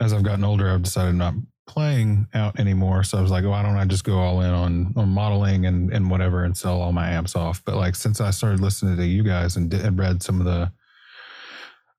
as 0.00 0.12
I've 0.12 0.22
gotten 0.22 0.44
older, 0.44 0.68
I've 0.68 0.82
decided 0.82 1.14
not 1.14 1.34
playing 1.66 2.26
out 2.32 2.58
anymore. 2.58 3.02
So 3.02 3.18
I 3.18 3.20
was 3.20 3.30
like, 3.30 3.44
why 3.44 3.62
don't 3.62 3.76
I 3.76 3.84
just 3.84 4.04
go 4.04 4.18
all 4.18 4.40
in 4.40 4.50
on 4.50 4.92
on 4.96 5.08
modeling 5.08 5.66
and 5.66 5.92
and 5.92 6.10
whatever 6.10 6.44
and 6.44 6.56
sell 6.56 6.80
all 6.80 6.92
my 6.92 7.10
amps 7.10 7.34
off? 7.34 7.62
But 7.64 7.76
like 7.76 7.96
since 7.96 8.20
I 8.20 8.30
started 8.30 8.60
listening 8.60 8.96
to 8.96 9.06
you 9.06 9.22
guys 9.22 9.56
and 9.56 9.70
did, 9.70 9.84
and 9.84 9.98
read 9.98 10.22
some 10.22 10.40
of 10.40 10.46
the 10.46 10.70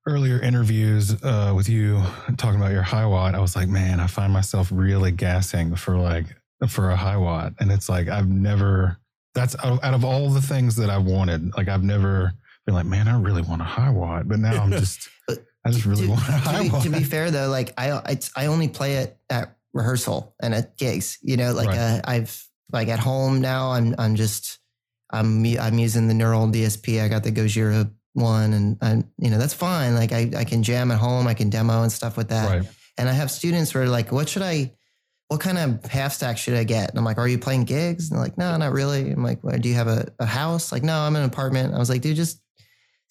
earlier 0.06 0.40
interviews 0.40 1.22
uh, 1.22 1.52
with 1.54 1.68
you 1.68 2.02
talking 2.38 2.58
about 2.58 2.72
your 2.72 2.82
Hiwatt, 2.82 3.34
I 3.34 3.40
was 3.40 3.54
like, 3.54 3.68
man, 3.68 4.00
I 4.00 4.06
find 4.06 4.32
myself 4.32 4.70
really 4.72 5.12
gassing 5.12 5.76
for 5.76 5.96
like 5.96 6.26
for 6.68 6.90
a 6.90 6.96
Hiwatt, 6.96 7.54
and 7.60 7.70
it's 7.70 7.88
like 7.88 8.08
I've 8.08 8.28
never. 8.28 8.99
That's 9.34 9.56
out 9.62 9.82
out 9.84 9.94
of 9.94 10.04
all 10.04 10.30
the 10.30 10.40
things 10.42 10.76
that 10.76 10.90
I 10.90 10.98
wanted. 10.98 11.56
Like 11.56 11.68
I've 11.68 11.84
never 11.84 12.32
been 12.66 12.74
like, 12.74 12.86
man, 12.86 13.08
I 13.08 13.18
really 13.18 13.42
want 13.42 13.62
a 13.62 13.64
Hiwatt, 13.64 14.28
but 14.28 14.38
now 14.40 14.62
I'm 14.62 14.70
just, 14.82 15.08
I 15.28 15.70
just 15.70 15.86
really 15.86 16.04
to, 16.06 16.10
want 16.10 16.20
a 16.28 16.32
high 16.32 16.56
to, 16.58 16.62
be, 16.64 16.70
watt. 16.70 16.82
to 16.82 16.90
be 16.90 17.04
fair 17.04 17.30
though, 17.30 17.48
like 17.48 17.72
I, 17.78 17.92
I 17.92 18.18
I 18.36 18.46
only 18.46 18.68
play 18.68 18.96
it 18.96 19.16
at 19.30 19.56
rehearsal 19.72 20.34
and 20.42 20.54
at 20.54 20.76
gigs. 20.76 21.18
You 21.22 21.36
know, 21.36 21.52
like 21.52 21.68
Right. 21.68 21.78
uh, 21.78 22.00
I've 22.04 22.46
like 22.72 22.88
at 22.88 22.98
home 22.98 23.40
now. 23.40 23.70
I'm 23.72 23.94
I'm 23.98 24.16
just 24.16 24.58
I'm 25.12 25.44
I'm 25.58 25.78
using 25.78 26.08
the 26.08 26.14
neural 26.14 26.46
DSP. 26.48 27.02
I 27.02 27.08
got 27.08 27.22
the 27.24 27.32
Gojira 27.32 27.90
one, 28.14 28.52
and 28.52 28.76
and 28.80 29.04
you 29.18 29.30
know 29.30 29.38
that's 29.38 29.54
fine. 29.54 29.94
Like 29.94 30.12
I 30.12 30.30
I 30.36 30.44
can 30.44 30.62
jam 30.62 30.90
at 30.90 30.98
home. 30.98 31.26
I 31.26 31.34
can 31.34 31.50
demo 31.50 31.82
and 31.82 31.92
stuff 31.92 32.16
with 32.16 32.28
that. 32.30 32.48
right. 32.60 32.68
And 32.98 33.08
I 33.08 33.12
have 33.12 33.30
students 33.30 33.70
who 33.70 33.78
are 33.78 33.86
like, 33.86 34.12
what 34.12 34.28
should 34.28 34.42
I, 34.42 34.72
what 35.30 35.38
kind 35.38 35.58
of 35.58 35.84
half 35.86 36.12
stack 36.12 36.36
should 36.36 36.54
I 36.54 36.64
get? 36.64 36.90
And 36.90 36.98
I'm 36.98 37.04
like, 37.04 37.16
are 37.16 37.28
you 37.28 37.38
playing 37.38 37.62
gigs? 37.62 38.10
And 38.10 38.18
they're 38.18 38.24
like, 38.24 38.36
no, 38.36 38.56
not 38.56 38.72
really. 38.72 39.12
I'm 39.12 39.22
like, 39.22 39.38
well, 39.44 39.56
do 39.56 39.68
you 39.68 39.76
have 39.76 39.86
a, 39.86 40.08
a 40.18 40.26
house? 40.26 40.72
Like, 40.72 40.82
no, 40.82 40.98
I'm 40.98 41.14
in 41.14 41.22
an 41.22 41.28
apartment. 41.28 41.72
I 41.72 41.78
was 41.78 41.88
like, 41.88 42.02
dude, 42.02 42.16
just, 42.16 42.42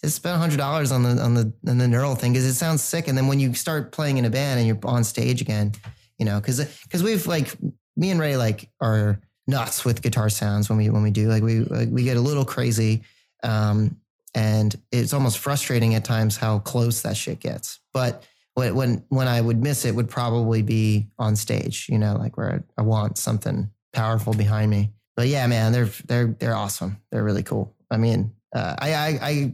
just 0.03 0.17
spend 0.17 0.37
hundred 0.37 0.57
dollars 0.57 0.91
on 0.91 1.03
the, 1.03 1.11
on 1.21 1.33
the, 1.33 1.53
on 1.65 1.77
the 1.77 1.87
neural 1.87 2.15
thing. 2.15 2.33
Cause 2.33 2.43
it 2.43 2.55
sounds 2.55 2.83
sick. 2.83 3.07
And 3.07 3.17
then 3.17 3.27
when 3.27 3.39
you 3.39 3.53
start 3.53 3.93
playing 3.93 4.17
in 4.17 4.25
a 4.25 4.29
band 4.29 4.59
and 4.59 4.67
you're 4.67 4.77
on 4.83 5.05
stage 5.05 5.39
again, 5.39 5.71
you 6.17 6.25
know, 6.25 6.41
cause, 6.41 6.59
cause 6.91 7.01
we've 7.03 7.25
like, 7.25 7.55
me 7.95 8.11
and 8.11 8.19
Ray 8.19 8.35
like 8.35 8.69
are 8.81 9.21
nuts 9.47 9.85
with 9.85 10.01
guitar 10.01 10.29
sounds 10.29 10.67
when 10.67 10.77
we, 10.77 10.89
when 10.89 11.03
we 11.03 11.11
do, 11.11 11.29
like 11.29 11.41
we, 11.41 11.61
like, 11.61 11.87
we 11.89 12.03
get 12.03 12.17
a 12.17 12.21
little 12.21 12.43
crazy. 12.43 13.01
Um, 13.43 13.95
and 14.35 14.75
it's 14.91 15.13
almost 15.13 15.37
frustrating 15.37 15.95
at 15.95 16.03
times 16.03 16.35
how 16.35 16.59
close 16.59 17.01
that 17.03 17.15
shit 17.15 17.39
gets. 17.39 17.79
But 17.93 18.25
when 18.59 19.03
when 19.09 19.27
I 19.27 19.41
would 19.41 19.61
miss 19.61 19.85
it 19.85 19.95
would 19.95 20.09
probably 20.09 20.61
be 20.61 21.07
on 21.17 21.35
stage, 21.35 21.87
you 21.89 21.97
know, 21.97 22.15
like 22.15 22.37
where 22.37 22.63
I, 22.77 22.81
I 22.81 22.83
want 22.83 23.17
something 23.17 23.69
powerful 23.93 24.33
behind 24.33 24.69
me. 24.71 24.91
But 25.15 25.27
yeah, 25.27 25.47
man, 25.47 25.71
they're 25.71 25.89
they're 26.07 26.27
they're 26.27 26.55
awesome. 26.55 27.01
They're 27.11 27.23
really 27.23 27.43
cool. 27.43 27.75
I 27.91 27.97
mean, 27.97 28.33
uh, 28.55 28.75
I, 28.79 28.93
I 28.93 29.19
I 29.21 29.53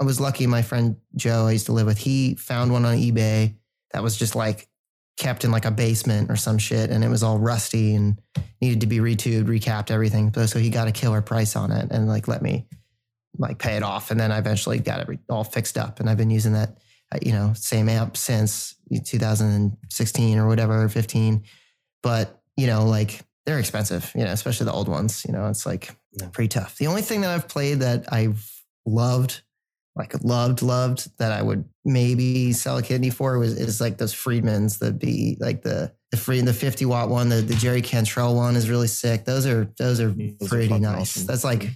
I 0.00 0.04
was 0.04 0.20
lucky. 0.20 0.46
My 0.46 0.62
friend 0.62 0.96
Joe, 1.16 1.46
I 1.46 1.52
used 1.52 1.66
to 1.66 1.72
live 1.72 1.86
with, 1.86 1.98
he 1.98 2.34
found 2.34 2.72
one 2.72 2.84
on 2.84 2.96
eBay 2.96 3.54
that 3.92 4.02
was 4.02 4.16
just 4.16 4.34
like 4.34 4.68
kept 5.16 5.44
in 5.44 5.50
like 5.50 5.64
a 5.64 5.70
basement 5.70 6.30
or 6.30 6.36
some 6.36 6.58
shit, 6.58 6.90
and 6.90 7.04
it 7.04 7.08
was 7.08 7.22
all 7.22 7.38
rusty 7.38 7.94
and 7.94 8.20
needed 8.60 8.80
to 8.80 8.86
be 8.86 8.98
retubed, 8.98 9.44
recapped, 9.44 9.90
everything. 9.90 10.32
So 10.46 10.58
he 10.58 10.70
got 10.70 10.88
a 10.88 10.92
killer 10.92 11.22
price 11.22 11.56
on 11.56 11.70
it 11.72 11.90
and 11.90 12.08
like 12.08 12.28
let 12.28 12.42
me 12.42 12.66
like 13.38 13.58
pay 13.58 13.76
it 13.76 13.82
off, 13.82 14.10
and 14.10 14.18
then 14.18 14.32
I 14.32 14.38
eventually 14.38 14.78
got 14.78 15.08
it 15.08 15.18
all 15.28 15.44
fixed 15.44 15.76
up, 15.76 16.00
and 16.00 16.08
I've 16.08 16.16
been 16.16 16.30
using 16.30 16.52
that 16.54 16.78
Uh, 17.12 17.18
you 17.22 17.32
know, 17.32 17.52
same 17.54 17.88
amp 17.88 18.16
since 18.16 18.76
2016 19.04 20.38
or 20.38 20.46
whatever, 20.46 20.88
15. 20.88 21.42
But, 22.02 22.40
you 22.56 22.66
know, 22.66 22.84
like 22.86 23.20
they're 23.46 23.58
expensive, 23.58 24.10
you 24.14 24.24
know, 24.24 24.30
especially 24.32 24.66
the 24.66 24.72
old 24.72 24.88
ones. 24.88 25.24
You 25.26 25.32
know, 25.32 25.46
it's 25.48 25.66
like 25.66 25.90
Yeah. 26.12 26.28
pretty 26.32 26.48
tough. 26.48 26.76
The 26.78 26.86
only 26.86 27.02
thing 27.02 27.20
that 27.22 27.30
I've 27.30 27.48
played 27.48 27.80
that 27.80 28.12
I've 28.12 28.48
loved, 28.86 29.42
like 29.96 30.14
loved, 30.22 30.62
loved 30.62 31.10
that 31.18 31.32
I 31.32 31.42
would 31.42 31.64
maybe 31.84 32.52
sell 32.52 32.78
a 32.78 32.82
kidney 32.82 33.10
for 33.10 33.38
was 33.38 33.52
is 33.54 33.80
like 33.80 33.98
those 33.98 34.14
Friedmans, 34.14 34.78
the 34.78 34.92
be 34.92 35.36
like 35.40 35.62
the 35.62 35.92
the 36.10 36.16
free 36.16 36.40
the 36.40 36.52
50 36.52 36.86
watt 36.86 37.08
one, 37.08 37.28
the, 37.28 37.36
the 37.40 37.54
Jerry 37.54 37.82
Cantrell 37.82 38.34
one 38.34 38.56
is 38.56 38.68
really 38.68 38.88
sick. 38.88 39.24
Those 39.24 39.46
are 39.46 39.64
those 39.78 40.00
are 40.00 40.10
Those 40.10 40.48
pretty 40.48 40.68
fucking 40.68 40.82
nice. 40.82 41.16
awesome. 41.16 41.26
That's 41.26 41.44
like 41.44 41.70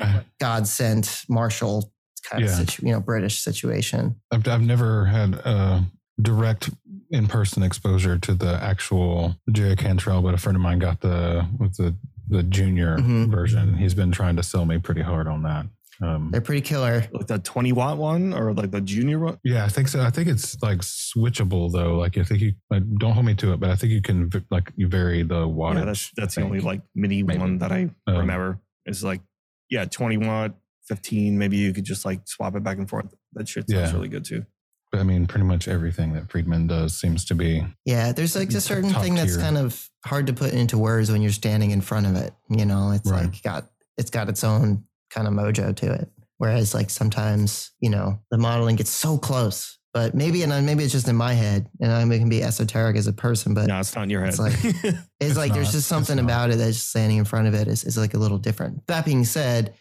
uh-huh. 0.00 0.20
God 0.38 0.66
sent 0.66 1.24
Marshall 1.28 1.92
kind 2.24 2.42
Yeah. 2.44 2.50
of 2.50 2.56
situ, 2.68 2.86
you 2.86 2.92
know, 2.92 3.00
British 3.00 3.38
situation. 3.38 4.16
I've, 4.30 4.46
I've 4.48 4.62
never 4.62 5.06
had 5.06 5.34
a 5.34 5.84
direct 6.20 6.70
in 7.10 7.26
person 7.26 7.62
exposure 7.62 8.18
to 8.18 8.34
the 8.34 8.62
actual 8.62 9.36
Jerry 9.50 9.76
Cantrell, 9.76 10.22
but 10.22 10.34
a 10.34 10.38
friend 10.38 10.56
of 10.56 10.62
mine 10.62 10.78
got 10.78 11.00
the 11.00 11.46
with 11.58 11.76
the 11.76 11.94
the 12.28 12.44
junior 12.44 12.96
Mhm. 12.98 13.28
version. 13.28 13.74
He's 13.76 13.94
been 13.94 14.12
trying 14.12 14.36
to 14.36 14.42
sell 14.44 14.64
me 14.64 14.78
pretty 14.78 15.02
hard 15.02 15.26
on 15.26 15.42
that. 15.42 15.66
Um, 16.00 16.30
They're 16.30 16.40
pretty 16.40 16.60
killer. 16.62 17.04
Like 17.12 17.26
the 17.26 17.40
20 17.40 17.72
watt 17.72 17.98
one 17.98 18.32
or 18.32 18.54
like 18.54 18.70
the 18.70 18.80
junior 18.80 19.18
one? 19.18 19.38
yeah, 19.42 19.64
I 19.64 19.68
think 19.68 19.88
so. 19.88 20.00
I 20.00 20.10
think 20.10 20.28
it's 20.28 20.56
like 20.62 20.78
switchable 20.78 21.72
though. 21.72 21.96
Like 21.98 22.16
I 22.16 22.22
think 22.22 22.40
you 22.40 22.52
like, 22.70 22.84
don't 22.98 23.12
hold 23.14 23.26
me 23.26 23.34
to 23.34 23.52
it, 23.52 23.58
but 23.60 23.68
I 23.70 23.74
think 23.76 23.92
you 23.92 24.00
can 24.00 24.30
v- 24.30 24.44
like 24.50 24.72
you 24.76 24.86
vary 24.86 25.22
the 25.24 25.46
wattage. 25.46 25.74
Yeah, 25.80 25.84
that's 25.86 26.10
that's 26.16 26.34
the 26.36 26.42
only 26.42 26.60
like 26.60 26.82
mini 26.94 27.22
Maybe. 27.24 27.40
one 27.40 27.58
that 27.58 27.72
I 27.72 27.90
Um, 28.06 28.16
remember. 28.18 28.60
Is 28.86 29.02
like, 29.04 29.20
yeah, 29.68 29.84
20 29.84 30.16
watt, 30.18 30.54
15. 30.94 31.38
Maybe 31.38 31.56
you 31.56 31.72
could 31.72 31.84
just 31.84 32.04
like 32.04 32.20
swap 32.26 32.56
it 32.56 32.62
back 32.64 32.78
and 32.78 32.88
forth. 32.90 33.14
That 33.34 33.48
shit 33.48 33.70
sounds 33.70 33.90
Yeah. 33.90 33.96
really 33.96 34.08
good 34.08 34.24
too. 34.24 34.44
I 34.92 35.04
mean, 35.04 35.26
pretty 35.28 35.44
much 35.46 35.68
everything 35.68 36.14
that 36.14 36.28
Friedman 36.32 36.66
does 36.66 36.98
seems 36.98 37.24
to 37.26 37.34
be. 37.36 37.64
Yeah, 37.84 38.10
there's 38.10 38.34
like 38.34 38.50
a 38.52 38.60
certain 38.60 38.90
thing 38.92 39.14
that's 39.14 39.34
tier. 39.36 39.42
kind 39.44 39.56
of 39.56 39.88
hard 40.04 40.26
to 40.26 40.32
put 40.32 40.52
into 40.52 40.76
words 40.78 41.12
when 41.12 41.22
you're 41.22 41.30
standing 41.30 41.70
in 41.70 41.80
front 41.80 42.06
of 42.06 42.16
it. 42.16 42.34
You 42.48 42.64
know, 42.66 42.90
it's 42.90 43.08
Right. 43.08 43.26
like 43.26 43.40
got 43.42 43.70
it's 43.96 44.10
got 44.10 44.28
its 44.28 44.42
own 44.42 44.84
kind 45.10 45.28
of 45.28 45.32
mojo 45.34 45.76
to 45.76 45.92
it. 45.92 46.10
Whereas 46.38 46.74
like 46.74 46.90
sometimes, 46.90 47.70
you 47.80 47.90
know, 47.90 48.18
the 48.32 48.38
modeling 48.38 48.74
gets 48.76 48.90
so 48.90 49.16
close. 49.16 49.78
But 49.92 50.14
maybe 50.14 50.42
and 50.42 50.66
maybe 50.66 50.82
it's 50.84 50.92
just 50.92 51.08
in 51.08 51.16
my 51.16 51.34
head, 51.34 51.68
and 51.80 51.92
I 51.92 52.02
can 52.18 52.28
be 52.28 52.42
esoteric 52.42 52.96
as 52.96 53.06
a 53.08 53.12
person, 53.12 53.54
but 53.54 53.66
no, 53.66 53.78
it's 53.78 53.94
not 53.94 54.04
in 54.04 54.10
your 54.10 54.20
head. 54.20 54.30
it's 54.30 54.38
like- 54.38 54.58
it's, 54.64 54.98
It's 55.20 55.36
like 55.36 55.52
there's 55.52 55.72
just 55.72 55.88
something 55.88 56.18
about 56.20 56.50
it 56.50 56.56
that's 56.58 56.76
just 56.76 56.90
standing 56.90 57.18
in 57.18 57.24
front 57.24 57.46
of 57.48 57.54
it 57.54 57.66
is, 57.68 57.82
is 57.84 57.96
like 57.96 58.14
a 58.14 58.18
little 58.18 58.38
different. 58.38 58.86
That 58.86 59.04
being 59.04 59.24
said, 59.24 59.74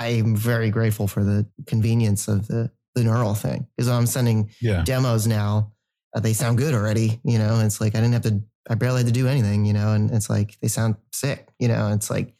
I'm 0.00 0.34
very 0.36 0.70
grateful 0.70 1.06
for 1.06 1.22
the 1.24 1.46
convenience 1.66 2.26
of 2.28 2.46
the 2.48 2.70
the 2.94 3.04
neural 3.04 3.34
thing 3.34 3.66
because 3.76 3.88
I'm 3.88 4.06
sending 4.06 4.50
Yeah. 4.60 4.82
demos 4.82 5.26
now. 5.26 5.72
Uh, 6.14 6.18
they 6.20 6.32
sound 6.32 6.58
good 6.58 6.74
already, 6.74 7.20
you 7.24 7.38
know. 7.38 7.60
It's 7.60 7.80
like 7.80 7.94
I 7.94 8.00
didn't 8.00 8.14
have 8.14 8.22
to. 8.22 8.42
I 8.68 8.74
barely 8.74 8.98
had 8.98 9.06
to 9.06 9.12
do 9.12 9.28
anything, 9.28 9.64
you 9.64 9.72
know. 9.72 9.92
And 9.92 10.10
it's 10.10 10.28
like 10.28 10.58
they 10.60 10.68
sound 10.68 10.96
sick, 11.12 11.48
you 11.60 11.68
know. 11.68 11.92
It's 11.92 12.10
like 12.10 12.34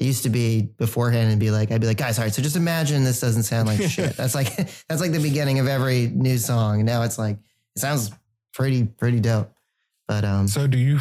it 0.00 0.04
used 0.06 0.24
to 0.24 0.30
be 0.30 0.62
beforehand 0.78 1.30
and 1.30 1.38
be 1.38 1.50
like 1.52 1.70
I'd 1.70 1.80
be 1.80 1.86
like, 1.86 1.98
guys, 1.98 2.18
all 2.18 2.24
right. 2.24 2.34
So 2.34 2.42
just 2.42 2.56
imagine 2.56 3.04
this 3.04 3.20
doesn't 3.20 3.44
sound 3.44 3.68
like 3.68 3.80
shit. 3.90 4.16
That's 4.16 4.34
like 4.34 4.56
that's 4.88 5.00
like 5.00 5.12
the 5.12 5.20
beginning 5.22 5.60
of 5.60 5.68
every 5.68 6.08
new 6.08 6.38
song. 6.38 6.80
And 6.80 6.86
now 6.86 7.02
it's 7.02 7.18
like 7.18 7.36
it 7.76 7.80
sounds 7.80 8.10
pretty 8.54 8.84
pretty 8.84 9.20
dope. 9.20 9.52
But 10.08 10.24
um, 10.24 10.48
So 10.48 10.66
do 10.66 10.78
you 10.78 10.98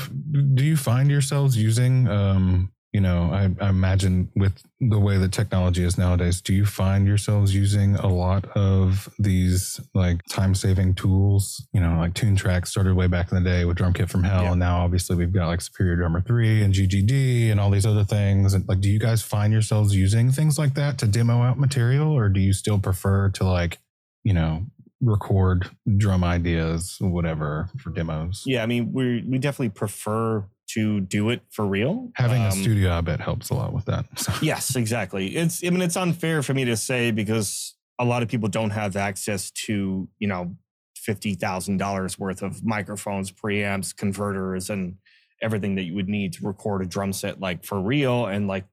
do 0.53 0.63
you 0.63 0.77
find 0.77 1.09
yourselves 1.09 1.57
using 1.57 2.07
um 2.07 2.71
you 2.93 2.99
know 2.99 3.29
I, 3.31 3.49
I 3.63 3.69
imagine 3.69 4.29
with 4.35 4.61
the 4.79 4.99
way 4.99 5.17
that 5.17 5.31
technology 5.31 5.83
is 5.83 5.97
nowadays 5.97 6.41
do 6.41 6.53
you 6.53 6.65
find 6.65 7.07
yourselves 7.07 7.53
using 7.55 7.95
a 7.95 8.07
lot 8.07 8.45
of 8.55 9.07
these 9.17 9.79
like 9.93 10.21
time 10.29 10.55
saving 10.55 10.95
tools? 10.95 11.65
You 11.73 11.81
know 11.81 11.97
like 11.97 12.13
Toontracks 12.13 12.67
started 12.67 12.95
way 12.95 13.07
back 13.07 13.31
in 13.31 13.41
the 13.41 13.49
day 13.49 13.65
with 13.65 13.77
drum 13.77 13.93
kit 13.93 14.09
from 14.09 14.23
hell. 14.23 14.43
Yeah. 14.43 14.51
and 14.51 14.59
now 14.59 14.83
obviously 14.83 15.15
we've 15.15 15.33
got 15.33 15.47
like 15.47 15.61
superior 15.61 15.95
drummer 15.95 16.21
3 16.21 16.63
and 16.63 16.73
ggd 16.73 17.51
and 17.51 17.59
all 17.59 17.69
these 17.69 17.85
other 17.85 18.03
things. 18.03 18.53
And 18.53 18.67
like 18.67 18.81
do 18.81 18.89
you 18.89 18.99
guys 18.99 19.21
find 19.21 19.53
yourselves 19.53 19.95
using 19.95 20.31
things 20.31 20.57
like 20.57 20.73
that 20.73 20.97
to 20.99 21.07
demo 21.07 21.41
out 21.41 21.59
material? 21.59 22.11
Or 22.11 22.29
do 22.29 22.39
you 22.39 22.53
still 22.53 22.79
prefer 22.79 23.29
to 23.29 23.43
like 23.43 23.79
you 24.23 24.33
know 24.33 24.65
record 25.01 25.69
drum 25.97 26.23
ideas 26.23 26.97
whatever 26.99 27.69
for 27.79 27.89
demos? 27.89 28.43
Yeah, 28.45 28.63
I 28.63 28.65
mean, 28.67 28.93
we 28.93 29.23
we 29.27 29.37
definitely 29.39 29.69
prefer 29.69 30.45
to 30.73 31.01
do 31.01 31.29
it 31.29 31.41
for 31.49 31.65
real. 31.65 32.11
Having 32.15 32.43
a 32.43 32.45
Um, 32.47 32.51
studio, 32.51 32.91
I 32.97 33.01
bet, 33.01 33.19
helps 33.19 33.49
a 33.49 33.53
lot 33.55 33.73
with 33.73 33.85
that. 33.85 34.05
So, 34.17 34.33
Yes, 34.41 34.75
exactly. 34.75 35.35
It's 35.35 35.63
I 35.63 35.69
mean 35.69 35.81
it's 35.81 35.97
unfair 35.97 36.43
for 36.43 36.53
me 36.53 36.65
to 36.65 36.77
say 36.77 37.11
because 37.11 37.75
a 37.99 38.05
lot 38.05 38.23
of 38.23 38.29
people 38.29 38.49
don't 38.49 38.71
have 38.71 38.95
access 38.95 39.51
to, 39.65 40.07
you 40.19 40.27
know, 40.27 40.55
fifty 40.95 41.33
thousand 41.35 41.77
dollars 41.77 42.17
worth 42.19 42.41
of 42.41 42.63
microphones, 42.63 43.31
preamps, 43.31 43.95
converters, 43.95 44.69
and 44.69 44.95
everything 45.41 45.75
that 45.75 45.83
you 45.83 45.95
would 45.95 46.07
need 46.07 46.33
to 46.33 46.45
record 46.45 46.83
a 46.83 46.85
drum 46.85 47.11
set 47.11 47.39
like 47.39 47.63
for 47.65 47.81
real 47.81 48.27
and 48.27 48.47
like 48.47 48.65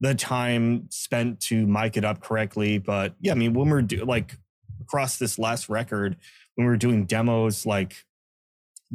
the 0.00 0.14
time 0.14 0.86
spent 0.90 1.40
to 1.40 1.66
mic 1.66 1.96
it 1.96 2.04
up 2.04 2.20
correctly. 2.20 2.78
But 2.78 3.14
yeah, 3.20 3.32
I 3.32 3.34
mean 3.34 3.52
when 3.54 3.68
we're 3.70 3.82
do 3.82 4.04
like 4.04 4.36
across 4.80 5.16
this 5.18 5.38
last 5.38 5.68
record, 5.68 6.16
when 6.54 6.66
we 6.66 6.70
were 6.70 6.76
doing 6.76 7.04
demos, 7.06 7.66
like 7.66 7.96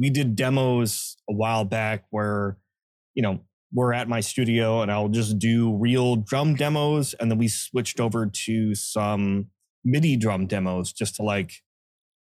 we 0.00 0.08
did 0.08 0.34
demos 0.34 1.18
a 1.28 1.34
while 1.34 1.64
back 1.64 2.04
where, 2.08 2.56
you 3.14 3.22
know, 3.22 3.40
we're 3.72 3.92
at 3.92 4.08
my 4.08 4.20
studio 4.20 4.80
and 4.80 4.90
I'll 4.90 5.10
just 5.10 5.38
do 5.38 5.76
real 5.76 6.16
drum 6.16 6.54
demos. 6.54 7.14
And 7.20 7.30
then 7.30 7.38
we 7.38 7.48
switched 7.48 8.00
over 8.00 8.26
to 8.26 8.74
some 8.74 9.48
MIDI 9.84 10.16
drum 10.16 10.46
demos 10.46 10.92
just 10.92 11.16
to 11.16 11.22
like 11.22 11.52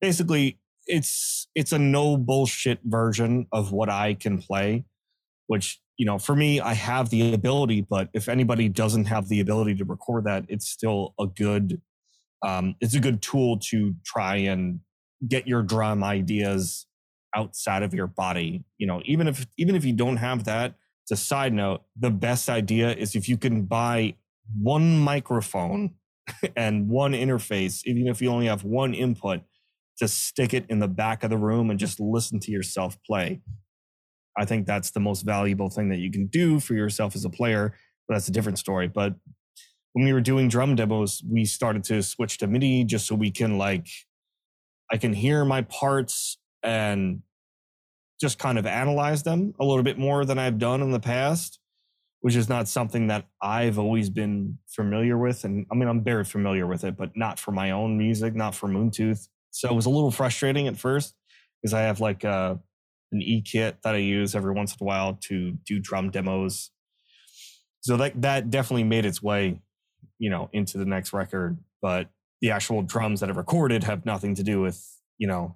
basically 0.02 0.60
it's 0.88 1.48
it's 1.54 1.74
a 1.74 1.78
no 1.78 2.16
bullshit 2.16 2.80
version 2.86 3.48
of 3.52 3.74
what 3.74 3.90
I 3.90 4.14
can 4.14 4.42
play, 4.42 4.86
which 5.48 5.80
you 5.98 6.06
know, 6.06 6.20
for 6.20 6.36
me, 6.36 6.62
I 6.62 6.74
have 6.74 7.10
the 7.10 7.34
ability, 7.34 7.82
but 7.82 8.10
if 8.14 8.30
anybody 8.30 8.70
doesn't 8.70 9.06
have 9.06 9.30
the 9.30 9.40
ability 9.40 9.76
to 9.76 9.84
record 9.84 10.26
that, 10.26 10.46
it's 10.48 10.70
still 10.70 11.14
a 11.20 11.28
good 11.28 11.82
um 12.46 12.76
it's 12.80 12.96
a 12.96 13.00
good 13.00 13.22
tool 13.22 13.60
to 13.60 13.96
try 14.06 14.38
and 14.38 14.80
get 15.28 15.48
your 15.48 15.64
drum 15.64 16.04
ideas 16.04 16.87
outside 17.36 17.84
of 17.84 17.94
your 17.94 18.08
body. 18.08 18.64
You 18.78 18.88
know, 18.88 19.02
even 19.06 19.28
if 19.28 19.46
even 19.58 19.76
if 19.76 19.86
you 19.86 19.94
don't 19.94 20.18
have 20.18 20.46
that, 20.46 20.76
it's 21.04 21.12
a 21.12 21.24
side 21.24 21.54
note. 21.54 21.84
The 22.00 22.12
best 22.12 22.50
idea 22.50 22.94
is 22.94 23.16
if 23.16 23.30
you 23.30 23.38
can 23.38 23.64
buy 23.64 24.16
one 24.62 24.98
microphone 25.00 25.96
and 26.56 26.90
one 26.90 27.14
interface, 27.14 27.82
even 27.86 28.08
if 28.08 28.22
you 28.22 28.30
only 28.30 28.48
have 28.48 28.64
one 28.64 28.94
input, 28.94 29.42
to 29.98 30.08
stick 30.08 30.54
it 30.54 30.66
in 30.70 30.80
the 30.80 30.88
back 30.88 31.24
of 31.24 31.30
the 31.30 31.38
room 31.38 31.70
and 31.70 31.80
just 31.80 32.00
listen 32.00 32.40
to 32.40 32.52
yourself 32.52 32.98
play. 33.06 33.42
I 34.38 34.46
think 34.46 34.68
that's 34.68 34.92
the 34.92 35.00
most 35.00 35.24
valuable 35.24 35.70
thing 35.70 35.90
that 35.90 35.98
you 35.98 36.12
can 36.12 36.28
do 36.28 36.60
for 36.60 36.76
yourself 36.76 37.16
as 37.16 37.26
a 37.26 37.30
player. 37.30 37.74
But 38.08 38.16
that's 38.16 38.28
a 38.28 38.32
different 38.32 38.60
story. 38.60 38.88
But 38.88 39.16
when 39.94 40.06
we 40.06 40.14
were 40.14 40.22
doing 40.22 40.48
drum 40.48 40.76
demos, 40.76 41.24
we 41.28 41.44
started 41.46 41.84
to 41.86 42.04
switch 42.04 42.38
to 42.38 42.48
MIDI 42.48 42.84
just 42.84 43.08
so 43.08 43.16
we 43.16 43.32
can 43.32 43.58
like 43.58 43.88
I 44.92 44.98
can 44.98 45.14
hear 45.14 45.44
my 45.44 45.64
parts 45.64 46.38
and 46.64 47.22
just 48.20 48.40
kind 48.40 48.58
of 48.58 48.66
analyze 48.66 49.24
them 49.24 49.54
a 49.60 49.66
little 49.66 49.84
bit 49.84 49.98
more 49.98 50.26
than 50.26 50.40
I've 50.40 50.58
done 50.58 50.82
in 50.82 50.92
the 50.92 51.00
past, 51.00 51.60
which 52.22 52.36
is 52.36 52.50
not 52.50 52.68
something 52.68 53.08
that 53.08 53.26
I've 53.42 53.78
always 53.78 54.10
been 54.10 54.58
familiar 54.68 55.18
with. 55.18 55.44
And 55.44 55.66
I 55.72 55.76
mean, 55.76 55.88
I'm 55.88 56.04
very 56.04 56.24
familiar 56.24 56.66
with 56.66 56.84
it, 56.84 56.98
but 56.98 57.16
not 57.16 57.40
for 57.40 57.52
my 57.52 57.72
own 57.72 57.98
music, 57.98 58.36
not 58.36 58.56
for 58.56 58.68
Moontooth. 58.68 59.28
So 59.52 59.70
it 59.70 59.76
was 59.76 59.86
a 59.86 59.92
little 59.92 60.12
frustrating 60.12 60.68
at 60.68 60.78
first 60.78 61.14
because 61.62 61.74
I 61.74 61.82
have 61.82 62.00
like 62.00 62.24
a, 62.24 62.60
an 63.12 63.22
E 63.22 63.42
kit 63.42 63.78
that 63.84 63.96
I 63.96 64.00
use 64.00 64.36
every 64.36 64.54
once 64.54 64.74
in 64.74 64.78
a 64.82 64.86
while 64.86 65.18
to 65.24 65.52
do 65.66 65.80
drum 65.80 66.10
demos. 66.10 66.72
So 67.82 67.98
that, 67.98 68.22
that 68.22 68.50
definitely 68.50 68.84
made 68.84 69.06
its 69.06 69.22
way, 69.22 69.62
you 70.18 70.30
know, 70.30 70.50
into 70.54 70.78
the 70.78 70.86
next 70.86 71.14
record. 71.14 71.58
But 71.82 72.10
the 72.42 72.52
actual 72.52 72.82
drums 72.82 73.20
that 73.20 73.30
I 73.30 73.34
recorded 73.34 73.84
have 73.84 74.06
nothing 74.06 74.36
to 74.36 74.44
do 74.44 74.60
with, 74.62 74.84
you 75.18 75.28
know, 75.28 75.56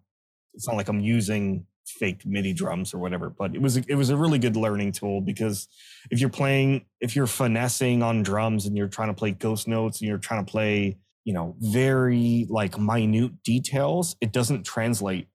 it's 0.54 0.68
not 0.68 0.78
like 0.78 0.88
I'm 0.88 1.00
using 1.00 1.66
fake 1.86 2.26
MIDI 2.26 2.54
drums 2.54 2.94
or 2.94 3.00
whatever. 3.00 3.30
But 3.30 3.56
it 3.56 3.62
was 3.62 3.78
it 3.78 3.96
was 3.96 4.10
a 4.10 4.18
really 4.18 4.40
good 4.40 4.56
learning 4.56 4.94
tool 4.94 5.22
because 5.22 5.68
if 6.10 6.20
you're 6.20 6.30
playing, 6.30 6.86
if 7.00 7.16
you're 7.16 7.28
finessing 7.28 8.04
on 8.04 8.24
drums 8.24 8.66
and 8.66 8.78
you're 8.78 8.88
trying 8.88 9.10
to 9.10 9.14
play 9.14 9.32
ghost 9.32 9.68
notes 9.68 10.00
and 10.02 10.08
you're 10.08 10.18
trying 10.18 10.46
to 10.46 10.50
play, 10.52 10.98
you 11.26 11.34
know, 11.34 11.56
very 11.60 12.48
like 12.50 12.78
minute 12.80 13.44
details, 13.44 14.16
it 14.22 14.32
doesn't 14.32 14.64
translate. 14.64 15.28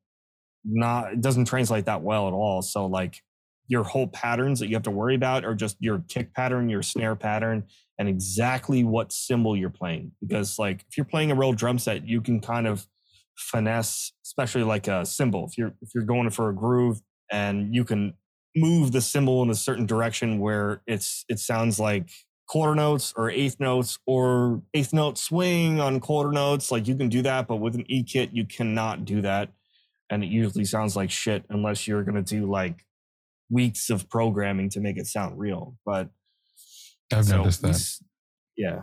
Not 0.64 1.12
it 1.12 1.20
doesn't 1.20 1.44
translate 1.46 1.86
that 1.86 2.02
well 2.02 2.28
at 2.28 2.34
all. 2.34 2.62
So 2.62 2.86
like 2.86 3.22
your 3.68 3.82
whole 3.82 4.06
patterns 4.06 4.60
that 4.60 4.68
you 4.68 4.76
have 4.76 4.84
to 4.84 4.90
worry 4.90 5.14
about 5.14 5.44
are 5.44 5.54
just 5.54 5.76
your 5.80 6.04
kick 6.08 6.32
pattern, 6.34 6.68
your 6.68 6.82
snare 6.82 7.16
pattern, 7.16 7.64
and 7.98 8.08
exactly 8.08 8.84
what 8.84 9.12
cymbal 9.12 9.56
you're 9.56 9.70
playing. 9.70 10.12
Because 10.20 10.58
like 10.58 10.84
if 10.88 10.96
you're 10.96 11.06
playing 11.06 11.30
a 11.30 11.34
real 11.34 11.52
drum 11.52 11.78
set, 11.78 12.06
you 12.06 12.20
can 12.20 12.40
kind 12.40 12.66
of 12.66 12.86
finesse, 13.36 14.12
especially 14.24 14.64
like 14.64 14.88
a 14.88 15.04
cymbal. 15.04 15.46
If 15.46 15.58
you're 15.58 15.74
if 15.80 15.90
you're 15.94 16.04
going 16.04 16.30
for 16.30 16.48
a 16.48 16.54
groove 16.54 17.00
and 17.30 17.74
you 17.74 17.84
can 17.84 18.14
move 18.54 18.92
the 18.92 19.00
cymbal 19.00 19.42
in 19.42 19.50
a 19.50 19.54
certain 19.54 19.86
direction 19.86 20.38
where 20.38 20.82
it's 20.86 21.24
it 21.28 21.38
sounds 21.38 21.78
like 21.78 22.10
quarter 22.48 22.74
notes 22.74 23.12
or 23.16 23.30
eighth 23.30 23.58
notes 23.60 23.98
or 24.06 24.62
eighth 24.72 24.92
note 24.92 25.18
swing 25.18 25.80
on 25.80 26.00
quarter 26.00 26.32
notes, 26.32 26.70
like 26.70 26.86
you 26.88 26.96
can 26.96 27.08
do 27.08 27.22
that, 27.22 27.46
but 27.46 27.56
with 27.56 27.74
an 27.74 27.84
E 27.88 28.02
kit, 28.02 28.30
you 28.32 28.44
cannot 28.44 29.04
do 29.04 29.20
that. 29.22 29.50
And 30.10 30.22
it 30.22 30.28
usually 30.28 30.64
sounds 30.64 30.94
like 30.94 31.10
shit 31.10 31.44
unless 31.50 31.86
you're 31.86 32.04
gonna 32.04 32.22
do 32.22 32.46
like 32.50 32.84
weeks 33.50 33.90
of 33.90 34.08
programming 34.08 34.70
to 34.70 34.80
make 34.80 34.96
it 34.96 35.06
sound 35.06 35.38
real. 35.38 35.76
But 35.84 36.10
I've 37.12 37.26
so 37.26 37.38
noticed 37.38 37.62
that. 37.62 37.98
Yeah. 38.56 38.82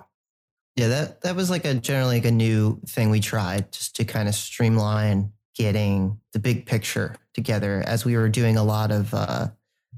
Yeah, 0.76 0.88
that 0.88 1.22
that 1.22 1.36
was 1.36 1.50
like 1.50 1.66
a 1.66 1.74
generally 1.76 2.16
like 2.16 2.26
a 2.26 2.32
new 2.32 2.80
thing 2.88 3.10
we 3.12 3.20
tried 3.20 3.72
just 3.72 3.96
to 3.98 4.06
kind 4.06 4.28
of 4.28 4.34
streamline 4.36 5.32
getting 5.56 6.20
the 6.34 6.40
big 6.40 6.66
picture 6.66 7.16
together 7.36 7.84
as 7.86 8.06
we 8.06 8.18
were 8.18 8.30
doing 8.30 8.58
a 8.58 8.64
lot 8.64 8.92
of 8.92 9.14
uh, 9.14 9.48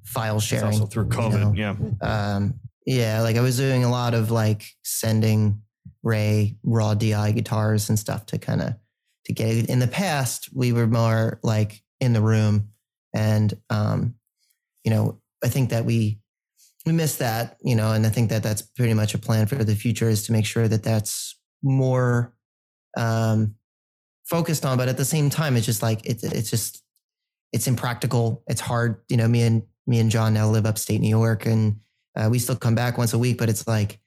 file 0.03 0.37
It's 0.37 0.45
sharing. 0.45 0.65
also 0.65 0.85
through 0.85 1.05
you 1.05 1.09
COVID. 1.09 1.39
know. 1.39 1.53
Yeah. 1.55 2.35
Um, 2.35 2.55
yeah, 2.85 3.21
like 3.21 3.37
I 3.37 3.41
was 3.41 3.57
doing 3.57 3.83
a 3.83 3.89
lot 3.89 4.13
of 4.13 4.31
like 4.31 4.63
sending 4.83 5.61
Ray 6.03 6.57
raw 6.63 6.93
DI 6.93 7.31
guitars 7.31 7.89
and 7.89 7.97
stuff 7.97 8.25
to 8.27 8.37
kind 8.37 8.61
of 8.61 8.75
to 9.25 9.33
get 9.33 9.49
it. 9.49 9.69
In 9.69 9.79
the 9.79 9.87
past, 9.87 10.49
we 10.53 10.71
were 10.73 10.87
more 10.87 11.39
like 11.41 11.81
in 12.01 12.13
the 12.13 12.21
room, 12.21 12.69
and 13.13 13.53
um, 13.69 14.15
you 14.83 14.91
know, 14.91 15.19
I 15.43 15.47
think 15.47 15.69
that 15.71 15.85
we 15.85 16.19
we 16.85 16.91
missed 16.91 17.19
that, 17.19 17.57
you 17.63 17.75
know, 17.75 17.93
and 17.93 18.05
I 18.05 18.09
think 18.09 18.29
that 18.29 18.43
that's 18.43 18.61
pretty 18.61 18.93
much 18.93 19.13
a 19.15 19.17
plan 19.17 19.47
for 19.47 19.63
the 19.63 19.75
future 19.75 20.07
is 20.07 20.23
to 20.27 20.31
make 20.31 20.45
sure 20.45 20.67
that 20.67 20.83
that's 20.83 21.35
more 21.63 22.35
um, 22.95 23.55
focused 24.25 24.65
on. 24.65 24.77
But 24.77 24.87
at 24.87 24.97
the 24.97 25.05
same 25.05 25.29
time, 25.29 25.55
it's 25.55 25.65
just 25.65 25.81
like 25.81 26.05
it's 26.05 26.23
it's 26.23 26.49
just 26.49 26.83
it's 27.51 27.67
impractical. 27.67 28.43
It's 28.47 28.61
hard. 28.61 29.01
You 29.09 29.17
know, 29.17 29.27
me 29.27 29.41
and 29.41 29.63
me 29.87 29.99
and 29.99 30.11
John 30.11 30.33
now 30.33 30.47
live 30.47 30.65
upstate 30.65 31.01
New 31.01 31.09
York, 31.09 31.45
and 31.45 31.79
uh, 32.15 32.27
we 32.29 32.37
still 32.37 32.55
come 32.55 32.75
back 32.75 32.97
once 32.97 33.13
a 33.13 33.19
week. 33.19 33.37
But 33.37 33.49
it's 33.49 33.67
like, 33.67 33.99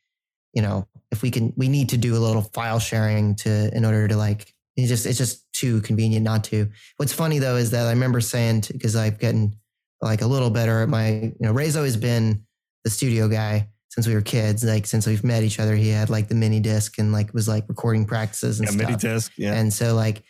you 0.52 0.62
know, 0.62 0.86
if 1.10 1.22
we 1.22 1.30
can, 1.30 1.52
we 1.56 1.68
need 1.68 1.88
to 1.90 1.96
do 1.96 2.16
a 2.16 2.18
little 2.18 2.42
file 2.42 2.78
sharing 2.78 3.34
to 3.36 3.74
in 3.76 3.84
order 3.84 4.06
to 4.06 4.16
like. 4.16 4.54
It's 4.76 4.88
just 4.88 5.06
it's 5.06 5.18
just 5.18 5.52
too 5.52 5.80
convenient 5.80 6.24
not 6.24 6.44
to. 6.44 6.68
What's 6.98 7.12
funny 7.12 7.40
though 7.40 7.56
is 7.56 7.72
that 7.72 7.86
I 7.86 7.90
remember 7.90 8.20
saying 8.20 8.64
because 8.70 8.94
I've 8.94 9.18
gotten 9.18 9.56
like 10.00 10.22
a 10.22 10.26
little 10.28 10.50
better 10.50 10.82
at 10.82 10.88
my. 10.88 11.08
You 11.08 11.34
know, 11.40 11.52
Ray's 11.52 11.76
always 11.76 11.96
been 11.96 12.44
the 12.84 12.90
studio 12.90 13.28
guy 13.28 13.68
since 13.88 14.06
we 14.06 14.14
were 14.14 14.20
kids. 14.22 14.62
Like 14.64 14.86
since 14.86 15.06
we've 15.06 15.24
met 15.24 15.42
each 15.42 15.58
other, 15.60 15.74
he 15.74 15.88
had 15.88 16.10
like 16.10 16.28
the 16.28 16.34
mini 16.34 16.60
disc 16.60 16.98
and 16.98 17.12
like 17.12 17.32
was 17.34 17.48
like 17.48 17.68
recording 17.68 18.04
practices 18.04 18.60
and 18.60 18.68
Yeah, 18.68 18.72
stuff. 18.76 18.86
mini 18.88 18.98
disc. 18.98 19.32
Yeah. 19.36 19.54
And 19.54 19.72
so 19.72 19.94
like 19.94 20.22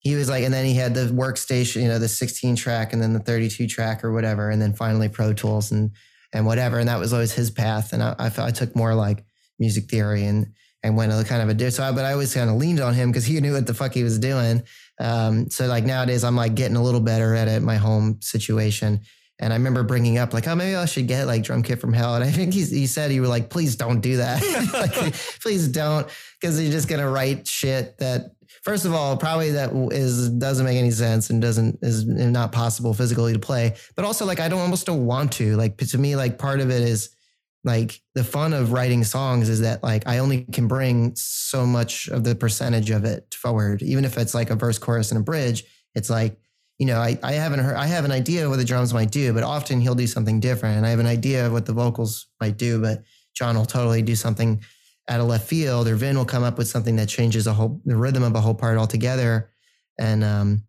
he 0.00 0.14
was 0.14 0.28
like, 0.30 0.44
and 0.44 0.52
then 0.54 0.64
he 0.64 0.74
had 0.74 0.94
the 0.94 1.06
workstation, 1.06 1.82
you 1.82 1.88
know, 1.88 1.98
the 1.98 2.08
16 2.08 2.56
track 2.56 2.92
and 2.92 3.02
then 3.02 3.12
the 3.12 3.18
32 3.20 3.66
track 3.66 4.02
or 4.02 4.12
whatever, 4.12 4.48
and 4.50 4.60
then 4.62 4.72
finally 4.72 5.08
Pro 5.08 5.32
Tools 5.32 5.72
and 5.72 5.90
and 6.32 6.46
whatever. 6.46 6.78
And 6.78 6.88
that 6.88 6.98
was 7.00 7.12
always 7.12 7.32
his 7.32 7.50
path. 7.50 7.92
And 7.92 8.02
I, 8.02 8.14
I 8.18 8.30
felt 8.30 8.48
I 8.48 8.52
took 8.52 8.74
more 8.76 8.94
like 8.94 9.24
music 9.58 9.90
theory 9.90 10.24
and 10.24 10.52
and 10.82 10.96
went 10.96 11.12
a 11.12 11.22
kind 11.24 11.42
of 11.42 11.50
a 11.50 11.54
di- 11.54 11.68
so 11.68 11.82
I, 11.84 11.92
but 11.92 12.06
I 12.06 12.12
always 12.12 12.32
kind 12.32 12.48
of 12.48 12.56
leaned 12.56 12.80
on 12.80 12.94
him 12.94 13.10
because 13.10 13.26
he 13.26 13.38
knew 13.42 13.52
what 13.52 13.66
the 13.66 13.74
fuck 13.74 13.92
he 13.92 14.02
was 14.02 14.18
doing. 14.18 14.62
Um, 14.98 15.50
so 15.50 15.66
like 15.66 15.84
nowadays 15.84 16.24
I'm 16.24 16.36
like 16.36 16.54
getting 16.54 16.76
a 16.76 16.82
little 16.82 17.00
better 17.00 17.34
at 17.34 17.48
it, 17.48 17.60
my 17.62 17.76
home 17.76 18.20
situation. 18.22 19.00
And 19.40 19.54
I 19.54 19.56
remember 19.56 19.82
bringing 19.82 20.18
up 20.18 20.34
like, 20.34 20.46
oh, 20.46 20.54
maybe 20.54 20.76
I 20.76 20.84
should 20.84 21.08
get 21.08 21.26
like 21.26 21.42
drum 21.42 21.62
kit 21.62 21.80
from 21.80 21.94
hell. 21.94 22.14
And 22.14 22.22
I 22.22 22.30
think 22.30 22.52
he, 22.52 22.62
he 22.62 22.86
said 22.86 23.10
he 23.10 23.20
was 23.20 23.30
like, 23.30 23.48
please 23.48 23.74
don't 23.74 24.00
do 24.00 24.18
that. 24.18 24.42
like, 24.74 25.14
please 25.40 25.66
don't, 25.66 26.06
because 26.38 26.62
you're 26.62 26.70
just 26.70 26.88
gonna 26.88 27.08
write 27.08 27.48
shit 27.48 27.96
that 27.98 28.32
first 28.62 28.84
of 28.84 28.92
all 28.92 29.16
probably 29.16 29.52
that 29.52 29.70
is 29.92 30.28
doesn't 30.28 30.66
make 30.66 30.76
any 30.76 30.90
sense 30.90 31.30
and 31.30 31.40
doesn't 31.40 31.78
is 31.80 32.06
not 32.06 32.52
possible 32.52 32.92
physically 32.92 33.32
to 33.32 33.38
play. 33.38 33.74
But 33.96 34.04
also 34.04 34.26
like 34.26 34.40
I 34.40 34.48
don't 34.48 34.60
almost 34.60 34.86
don't 34.86 35.06
want 35.06 35.32
to. 35.32 35.56
Like 35.56 35.78
to 35.78 35.98
me, 35.98 36.16
like 36.16 36.38
part 36.38 36.60
of 36.60 36.70
it 36.70 36.82
is 36.82 37.10
like 37.64 38.00
the 38.14 38.24
fun 38.24 38.52
of 38.52 38.72
writing 38.72 39.04
songs 39.04 39.48
is 39.48 39.60
that 39.60 39.82
like 39.82 40.06
I 40.06 40.18
only 40.18 40.44
can 40.44 40.68
bring 40.68 41.14
so 41.16 41.64
much 41.64 42.08
of 42.08 42.24
the 42.24 42.34
percentage 42.34 42.90
of 42.90 43.04
it 43.04 43.34
forward, 43.34 43.82
even 43.82 44.04
if 44.04 44.18
it's 44.18 44.34
like 44.34 44.50
a 44.50 44.54
verse, 44.54 44.78
chorus, 44.78 45.10
and 45.10 45.20
a 45.20 45.24
bridge. 45.24 45.64
It's 45.94 46.10
like 46.10 46.38
you 46.80 46.86
know, 46.86 46.98
I, 46.98 47.18
I 47.22 47.32
haven't 47.32 47.58
heard, 47.58 47.76
I 47.76 47.86
have 47.86 48.06
an 48.06 48.10
idea 48.10 48.44
of 48.44 48.50
what 48.50 48.56
the 48.56 48.64
drums 48.64 48.94
might 48.94 49.10
do, 49.10 49.34
but 49.34 49.42
often 49.42 49.82
he'll 49.82 49.94
do 49.94 50.06
something 50.06 50.40
different. 50.40 50.78
And 50.78 50.86
I 50.86 50.88
have 50.88 50.98
an 50.98 51.06
idea 51.06 51.46
of 51.46 51.52
what 51.52 51.66
the 51.66 51.74
vocals 51.74 52.26
might 52.40 52.56
do, 52.56 52.80
but 52.80 53.04
John 53.34 53.54
will 53.54 53.66
totally 53.66 54.00
do 54.00 54.16
something 54.16 54.62
at 55.06 55.20
a 55.20 55.22
left 55.24 55.46
field, 55.46 55.88
or 55.88 55.94
Vin 55.94 56.16
will 56.16 56.24
come 56.24 56.42
up 56.42 56.56
with 56.56 56.68
something 56.68 56.96
that 56.96 57.10
changes 57.10 57.46
a 57.46 57.52
whole, 57.52 57.82
the 57.84 57.96
rhythm 57.96 58.22
of 58.22 58.34
a 58.34 58.40
whole 58.40 58.54
part 58.54 58.78
altogether. 58.78 59.50
And, 59.98 60.24
um, 60.24 60.62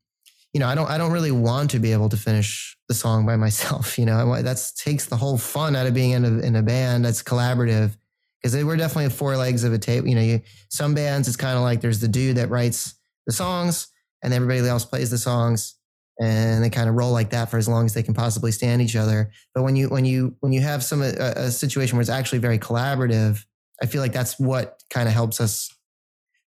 you 0.54 0.60
know, 0.60 0.68
I 0.68 0.76
don't, 0.76 0.90
I 0.90 0.98
don't 0.98 1.14
really 1.14 1.32
want 1.32 1.72
to 1.72 1.80
be 1.80 1.94
able 1.94 2.10
to 2.10 2.18
finish 2.18 2.78
the 2.90 2.94
song 2.94 3.26
by 3.26 3.36
myself. 3.38 3.98
You 3.98 4.06
know, 4.06 4.42
that's 4.42 4.74
takes 4.74 5.06
the 5.06 5.16
whole 5.16 5.38
fun 5.38 5.78
out 5.78 5.88
of 5.88 5.94
being 5.94 6.12
in 6.12 6.26
a, 6.26 6.40
in 6.40 6.56
a 6.58 6.62
band 6.62 7.06
that's 7.06 7.24
collaborative 7.24 7.96
because 8.44 8.62
were 8.66 8.76
definitely 8.76 9.12
four 9.12 9.38
legs 9.38 9.64
of 9.64 9.72
a 9.72 9.78
tape. 9.78 10.06
You 10.06 10.16
know, 10.16 10.22
you, 10.22 10.42
some 10.68 10.94
bands, 10.94 11.30
it's 11.30 11.38
kind 11.38 11.56
of 11.56 11.64
like 11.64 11.80
there's 11.80 12.02
the 12.02 12.10
dude 12.10 12.36
that 12.36 12.50
writes 12.50 12.96
the 13.28 13.32
songs 13.32 13.88
and 14.22 14.34
everybody 14.34 14.68
else 14.68 14.84
plays 14.84 15.10
the 15.10 15.18
songs 15.18 15.76
and 16.20 16.64
they 16.64 16.70
kind 16.70 16.90
of 16.90 16.96
roll 16.96 17.12
like 17.12 17.30
that 17.32 17.50
for 17.50 17.58
as 17.58 17.68
long 17.68 17.86
as 17.86 17.94
they 17.94 18.04
can 18.04 18.14
possibly 18.14 18.52
stand 18.52 18.82
each 18.82 18.96
other. 18.96 19.32
But 19.56 19.64
when 19.64 19.76
you 19.76 19.90
when 19.90 20.06
you 20.06 20.36
when 20.42 20.52
you 20.52 20.62
have 20.62 20.84
some 20.84 21.02
a, 21.02 21.14
a 21.36 21.52
situation 21.52 21.98
where 21.98 22.02
it's 22.02 22.10
actually 22.10 22.40
very 22.40 22.60
collaborative, 22.60 23.44
I 23.82 23.86
feel 23.86 24.02
like 24.02 24.14
that's 24.14 24.40
what 24.40 24.82
kind 24.90 25.08
of 25.08 25.14
helps 25.14 25.40
us. 25.40 25.70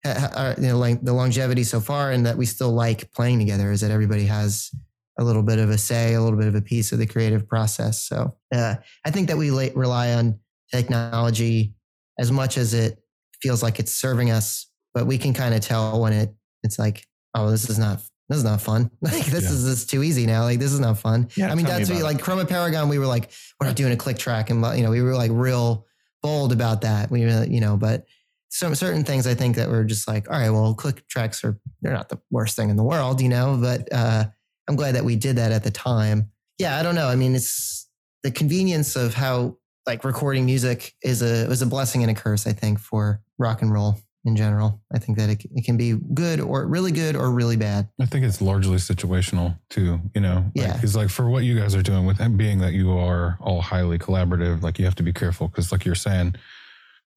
Uh, 0.05 0.53
you 0.57 0.67
know, 0.67 0.77
like 0.77 1.01
the 1.01 1.13
longevity 1.13 1.63
so 1.63 1.79
far, 1.79 2.11
and 2.11 2.25
that 2.25 2.35
we 2.35 2.45
still 2.45 2.71
like 2.71 3.09
playing 3.13 3.39
together 3.39 3.71
is 3.71 3.79
that 3.81 3.89
everybody 3.89 4.25
has 4.25 4.69
a 5.17 5.23
little 5.23 5.43
bit 5.43 5.59
of 5.59 5.69
a 5.69 5.77
say, 5.77 6.13
a 6.13 6.21
little 6.21 6.37
bit 6.37 6.47
of 6.47 6.55
a 6.55 6.61
piece 6.61 6.91
of 6.91 6.99
the 6.99 7.05
creative 7.05 7.47
process. 7.47 8.01
So 8.01 8.35
uh, 8.53 8.75
I 9.05 9.11
think 9.11 9.29
that 9.29 9.37
we 9.37 9.49
rely 9.49 10.13
on 10.13 10.39
technology 10.73 11.75
as 12.19 12.31
much 12.31 12.57
as 12.57 12.73
it 12.73 12.99
feels 13.41 13.63
like 13.63 13.79
it's 13.79 13.93
serving 13.93 14.31
us, 14.31 14.67
but 14.93 15.05
we 15.05 15.17
can 15.17 15.33
kind 15.33 15.53
of 15.53 15.61
tell 15.61 16.01
when 16.01 16.13
it 16.13 16.33
it's 16.63 16.79
like, 16.79 17.05
oh, 17.35 17.49
this 17.49 17.69
is 17.69 17.77
not 17.77 18.01
this 18.33 18.39
is 18.39 18.43
not 18.43 18.61
fun. 18.61 18.89
Like 19.01 19.25
this 19.25 19.43
Yeah. 19.43 19.49
is 19.51 19.65
this 19.65 19.79
is 19.79 19.85
too 19.85 20.03
easy 20.03 20.25
now. 20.25 20.43
Like 20.43 20.59
this 20.59 20.71
is 20.73 20.79
not 20.79 20.97
fun. 20.99 21.29
Yeah, 21.35 21.51
I 21.51 21.55
mean, 21.55 21.65
me 21.65 21.71
that's 21.71 21.89
what, 21.89 21.99
it. 21.99 22.03
like 22.03 22.17
Chroma 22.17 22.47
Paragon. 22.47 22.89
We 22.89 22.99
were 22.99 23.05
like, 23.05 23.31
we're 23.59 23.67
not 23.67 23.75
doing 23.75 23.93
a 23.93 23.97
click 23.97 24.17
track, 24.17 24.49
and 24.49 24.63
you 24.77 24.83
know, 24.83 24.89
we 24.91 25.01
were 25.01 25.15
like 25.15 25.31
real 25.33 25.85
bold 26.21 26.51
about 26.51 26.81
that. 26.81 27.11
We, 27.11 27.25
were, 27.25 27.43
you 27.45 27.59
know, 27.59 27.75
but 27.77 28.05
some 28.49 28.75
certain 28.75 29.03
things 29.03 29.25
I 29.27 29.33
think 29.35 29.55
that 29.55 29.69
were 29.69 29.83
just 29.83 30.07
like, 30.07 30.29
all 30.29 30.37
right, 30.37 30.49
well, 30.51 30.73
click 30.75 31.07
tracks 31.07 31.43
are 31.43 31.59
they're 31.81 31.93
not 31.93 32.09
the 32.09 32.19
worst 32.31 32.55
thing 32.55 32.69
in 32.69 32.75
the 32.75 32.83
world, 32.83 33.19
you 33.21 33.29
know. 33.29 33.57
But 33.59 33.91
uh, 33.91 34.25
I'm 34.67 34.75
glad 34.75 34.95
that 34.95 35.03
we 35.03 35.15
did 35.15 35.35
that 35.37 35.51
at 35.51 35.63
the 35.63 35.71
time. 35.71 36.29
Yeah, 36.59 36.77
I 36.79 36.83
don't 36.83 36.95
know. 36.95 37.07
I 37.07 37.15
mean, 37.15 37.35
it's 37.35 37.87
the 38.23 38.31
convenience 38.31 38.95
of 38.95 39.13
how 39.15 39.57
like 39.85 40.03
recording 40.05 40.45
music 40.45 40.93
is 41.03 41.21
a 41.21 41.47
was 41.47 41.61
a 41.61 41.65
blessing 41.65 42.03
and 42.03 42.11
a 42.11 42.13
curse. 42.13 42.47
I 42.47 42.53
think 42.53 42.79
for 42.79 43.21
rock 43.37 43.61
and 43.61 43.73
roll 43.73 43.99
in 44.25 44.35
general. 44.35 44.81
I 44.93 44.99
think 44.99 45.17
that 45.17 45.29
it, 45.29 45.43
it 45.53 45.65
can 45.65 45.75
be 45.77 45.93
good 46.13 46.39
or 46.39 46.65
really 46.65 46.91
good 46.91 47.15
or 47.15 47.31
really 47.31 47.57
bad. 47.57 47.89
I 47.99 48.05
think 48.05 48.25
it's 48.25 48.41
largely 48.41 48.77
situational 48.77 49.57
too, 49.69 49.99
you 50.15 50.21
know? 50.21 50.45
Yeah. 50.55 50.73
Because, 50.73 50.95
like, 50.95 51.09
for 51.09 51.29
what 51.29 51.43
you 51.43 51.59
guys 51.59 51.75
are 51.75 51.81
doing, 51.83 52.05
with 52.05 52.21
it 52.21 52.37
being 52.37 52.59
that 52.59 52.73
you 52.73 52.91
are 52.97 53.37
all 53.41 53.61
highly 53.61 53.99
collaborative, 53.99 54.61
like, 54.61 54.79
you 54.79 54.85
have 54.85 54.95
to 54.95 55.03
be 55.03 55.13
careful 55.13 55.47
because, 55.47 55.71
like 55.71 55.83
you're 55.85 55.95
saying, 55.95 56.35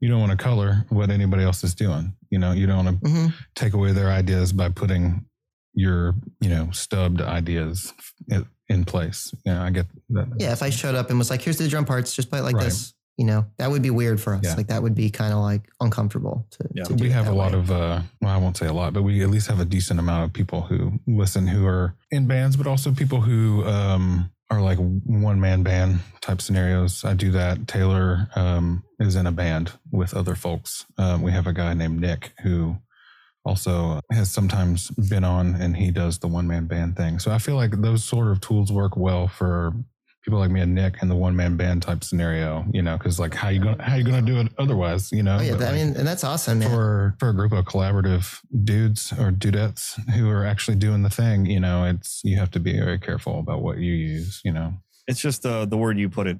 you 0.00 0.08
don't 0.08 0.20
want 0.20 0.32
to 0.32 0.36
color 0.36 0.84
what 0.90 1.10
anybody 1.10 1.42
else 1.42 1.64
is 1.64 1.74
doing. 1.74 2.14
You 2.30 2.38
know, 2.38 2.52
you 2.52 2.66
don't 2.66 2.84
want 2.84 3.02
to 3.02 3.10
hmm 3.10 3.26
take 3.54 3.72
away 3.72 3.92
their 3.92 4.10
ideas 4.10 4.52
by 4.52 4.68
putting 4.68 5.24
your, 5.74 6.14
you 6.40 6.48
know, 6.50 6.70
stubbed 6.72 7.20
ideas 7.22 7.92
in, 8.28 8.46
in 8.68 8.84
place. 8.84 9.32
Yeah, 9.44 9.62
I 9.62 9.70
get 9.70 9.86
that. 10.10 10.28
Yeah, 10.38 10.52
if 10.52 10.62
I 10.62 10.70
showed 10.70 10.94
up 10.94 11.08
and 11.10 11.18
was 11.18 11.30
like, 11.30 11.40
"Here's 11.40 11.56
the 11.56 11.68
drum 11.68 11.84
parts, 11.84 12.14
just 12.14 12.28
play 12.30 12.40
it 12.40 12.42
like 12.42 12.56
Right. 12.56 12.64
this," 12.64 12.92
you 13.16 13.24
know, 13.24 13.46
that 13.56 13.70
would 13.70 13.82
be 13.82 13.90
weird 13.90 14.20
for 14.20 14.34
us. 14.34 14.42
Yeah. 14.44 14.54
Like 14.54 14.66
that 14.68 14.82
would 14.82 14.94
be 14.94 15.08
kind 15.10 15.32
of 15.32 15.38
like 15.40 15.62
uncomfortable 15.80 16.46
to. 16.50 16.68
Yeah. 16.74 16.84
to 16.84 16.94
do 16.94 17.04
we 17.04 17.10
it 17.10 17.12
have 17.14 17.26
a 17.26 17.30
that 17.30 17.36
lot 17.36 17.52
way. 17.52 17.58
of 17.58 17.70
uh 17.70 18.00
well 18.20 18.30
i 18.30 18.36
won't 18.36 18.56
say 18.56 18.66
a 18.66 18.72
lot 18.72 18.92
but 18.92 19.02
we 19.02 19.22
at 19.22 19.30
least 19.30 19.48
have 19.48 19.60
a 19.60 19.64
decent 19.64 19.98
amount 19.98 20.24
of 20.24 20.32
people 20.32 20.60
who 20.62 20.92
listen 21.06 21.46
who 21.46 21.66
are 21.66 21.94
in 22.10 22.26
bands 22.26 22.56
but 22.56 22.66
also 22.66 22.92
people 22.92 23.20
who 23.22 23.64
um 23.64 24.30
are 24.50 24.60
like 24.60 24.78
one 24.78 25.40
man 25.40 25.62
band 25.62 26.00
type 26.20 26.40
scenarios 26.42 27.04
i 27.04 27.14
do 27.14 27.30
that 27.30 27.66
taylor 27.66 28.28
um 28.36 28.84
is 29.00 29.16
in 29.16 29.26
a 29.26 29.32
band 29.32 29.72
with 29.90 30.12
other 30.14 30.34
folks 30.34 30.84
um, 30.98 31.22
we 31.22 31.32
have 31.32 31.46
a 31.46 31.52
guy 31.52 31.72
named 31.74 32.00
nick 32.00 32.32
who 32.42 32.76
also 33.44 34.00
has 34.12 34.30
sometimes 34.30 34.90
been 35.08 35.24
on 35.24 35.54
and 35.54 35.76
he 35.76 35.90
does 35.90 36.18
the 36.18 36.28
one 36.28 36.46
man 36.46 36.66
band 36.66 36.96
thing 36.96 37.18
so 37.18 37.30
i 37.30 37.38
feel 37.38 37.56
like 37.56 37.70
those 37.80 38.04
sort 38.04 38.28
of 38.28 38.40
tools 38.40 38.70
work 38.72 38.96
well 38.96 39.26
for 39.28 39.72
people 40.26 40.40
like 40.40 40.50
me 40.50 40.60
and 40.60 40.74
nick 40.74 40.96
in 41.02 41.08
the 41.08 41.14
one 41.14 41.36
man 41.36 41.56
band 41.56 41.80
type 41.80 42.02
scenario 42.02 42.66
you 42.72 42.82
know 42.82 42.98
because 42.98 43.20
like 43.20 43.32
how 43.32 43.48
you 43.48 43.60
gonna 43.62 43.80
how 43.80 43.94
you 43.94 44.02
gonna 44.02 44.20
do 44.20 44.40
it 44.40 44.48
otherwise 44.58 45.12
you 45.12 45.22
know 45.22 45.36
Oh, 45.38 45.40
yeah, 45.40 45.52
But, 45.52 45.58
that- 45.60 45.68
I 45.74 45.76
like, 45.76 45.86
mean, 45.86 45.96
and 45.96 46.06
that's 46.06 46.24
awesome, 46.24 46.58
man. 46.58 46.68
for 46.70 47.14
for 47.20 47.28
a 47.28 47.32
group 47.34 47.52
of 47.52 47.64
collaborative 47.64 48.40
dudes 48.64 49.12
or 49.12 49.30
dudettes 49.30 49.94
who 50.14 50.28
are 50.28 50.44
actually 50.44 50.76
doing 50.78 51.02
the 51.02 51.10
thing, 51.10 51.46
you 51.46 51.60
know, 51.60 51.84
it's 51.84 52.20
you 52.24 52.36
have 52.38 52.50
to 52.52 52.60
be 52.60 52.72
very 52.78 52.98
careful 52.98 53.38
about 53.38 53.62
what 53.62 53.78
you 53.78 53.92
use, 53.92 54.40
you 54.44 54.52
know. 54.52 54.72
It's 55.06 55.20
just 55.20 55.42
the 55.42 55.64
the 55.66 55.76
word 55.76 55.96
you 55.98 56.08
put 56.08 56.26
it 56.26 56.38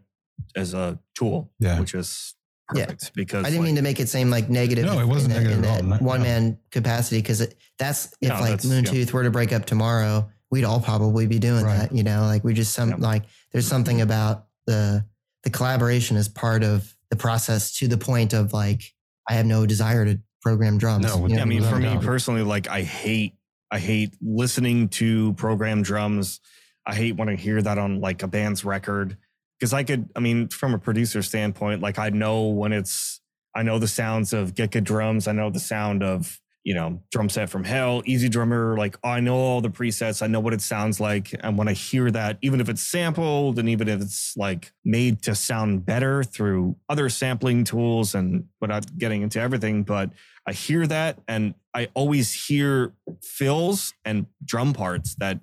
as 0.57 0.75
a 0.75 0.99
tool, 1.15 1.53
Yeah. 1.61 1.79
which 1.79 1.95
is 1.95 2.35
Yeah. 2.75 2.91
because 3.15 3.45
I 3.45 3.51
didn't 3.51 3.61
like, 3.61 3.67
mean 3.67 3.77
to 3.77 3.83
make 3.83 4.01
it 4.01 4.09
seem 4.09 4.31
like 4.31 4.49
negative. 4.51 4.87
No, 4.87 4.99
it 4.99 5.07
wasn't 5.07 5.35
in 5.35 5.45
that, 5.45 5.49
negative 5.51 5.65
in 5.65 5.71
at 5.71 5.71
all. 5.85 5.91
that 5.91 6.01
No, 6.03 6.07
one 6.07 6.21
no. 6.21 6.25
man 6.27 6.59
capacity 6.73 7.19
because 7.21 7.47
that's 7.79 8.07
if 8.21 8.29
No, 8.31 8.41
like 8.41 8.61
that's- 8.63 8.93
yeah. 8.93 9.13
Were 9.13 9.23
to 9.25 9.31
break 9.31 9.53
up 9.53 9.67
tomorrow, 9.67 10.29
we'd 10.51 10.65
all 10.65 10.81
probably 10.81 11.27
be 11.27 11.39
doing 11.39 11.65
Right. 11.65 11.79
that. 11.91 11.95
You 11.95 12.03
know, 12.03 12.23
like 12.23 12.45
we 12.45 12.55
just 12.55 12.73
some 12.73 12.91
Yeah. 12.91 12.97
like 12.99 13.25
there's 13.53 13.67
something 13.67 14.01
about 14.01 14.47
the 14.67 15.05
the 15.45 15.51
collaboration 15.51 16.17
as 16.17 16.29
part 16.29 16.63
of 16.65 16.95
the 17.11 17.17
process 17.17 17.73
to 17.79 17.87
the 17.89 17.99
point 17.99 18.33
of 18.33 18.53
like 18.53 18.83
I 19.29 19.35
have 19.35 19.47
no 19.47 19.67
desire 19.67 20.05
to 20.05 20.21
program 20.43 20.79
drums. 20.79 21.05
No, 21.05 21.27
you 21.27 21.37
know? 21.37 21.43
I 21.43 21.45
mean, 21.45 21.63
for 21.63 21.77
me 21.77 21.85
doubt. 21.95 22.03
personally, 22.03 22.43
like 22.43 22.69
I 22.69 22.83
hate, 22.83 23.35
I 23.71 23.79
hate 23.81 24.15
listening 24.21 24.89
to 24.91 25.33
program 25.35 25.83
drums. 25.83 26.41
I 26.87 26.95
hate 26.95 27.17
when 27.17 27.29
I 27.29 27.35
hear 27.35 27.61
that 27.63 27.79
on 27.79 28.01
like 28.01 28.23
a 28.23 28.29
band's 28.29 28.65
record 28.65 29.17
because 29.59 29.73
I 29.73 29.83
could, 29.83 30.09
I 30.15 30.21
mean, 30.21 30.49
from 30.49 30.75
a 30.75 30.79
producer 30.79 31.23
standpoint, 31.23 31.81
like 31.83 31.99
I 31.99 32.11
know 32.11 32.47
when 32.49 32.73
it's, 32.73 33.21
I 33.57 33.63
know 33.65 33.79
the 33.81 33.89
sounds 33.89 34.33
of 34.33 34.55
Get 34.55 34.71
Good 34.71 34.85
Drums. 34.85 35.27
I 35.27 35.33
know 35.33 35.51
the 35.51 35.59
sound 35.59 36.03
of, 36.05 36.41
you 36.67 36.75
know, 36.75 37.01
drum 37.13 37.29
set 37.29 37.49
from 37.49 37.63
hell, 37.63 38.03
EZdrummer. 38.03 38.77
Like 38.77 38.99
I 39.05 39.21
know 39.21 39.37
all 39.37 39.61
the 39.61 39.69
presets. 39.69 40.21
I 40.21 40.27
know 40.27 40.41
what 40.41 40.53
it 40.53 40.61
sounds 40.61 40.99
like. 40.99 41.33
And 41.39 41.57
when 41.57 41.69
I 41.69 41.75
hear 41.75 42.11
that, 42.11 42.39
even 42.43 42.61
if 42.61 42.69
it's 42.69 42.83
sampled 42.83 43.61
and 43.61 43.69
even 43.69 43.87
if 43.87 44.01
it's 44.01 44.37
like 44.37 44.73
made 44.85 45.23
to 45.23 45.37
sound 45.37 45.87
better 45.87 46.25
through 46.25 46.75
other 46.89 47.09
sampling 47.09 47.63
tools 47.63 48.17
and 48.17 48.47
without 48.61 48.99
getting 48.99 49.23
into 49.23 49.41
everything, 49.41 49.85
but 49.85 50.11
I 50.45 50.55
hear 50.55 50.89
that 50.89 51.21
and 51.29 51.55
I 51.73 51.87
always 51.95 52.49
hear 52.49 52.95
fills 53.23 53.95
and 54.05 54.27
drum 54.45 54.73
parts 54.73 55.15
that 55.21 55.39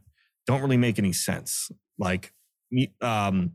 don't 0.46 0.62
really 0.62 0.76
make 0.76 1.00
any 1.00 1.14
sense. 1.14 1.72
Like 1.98 2.34
um 3.00 3.54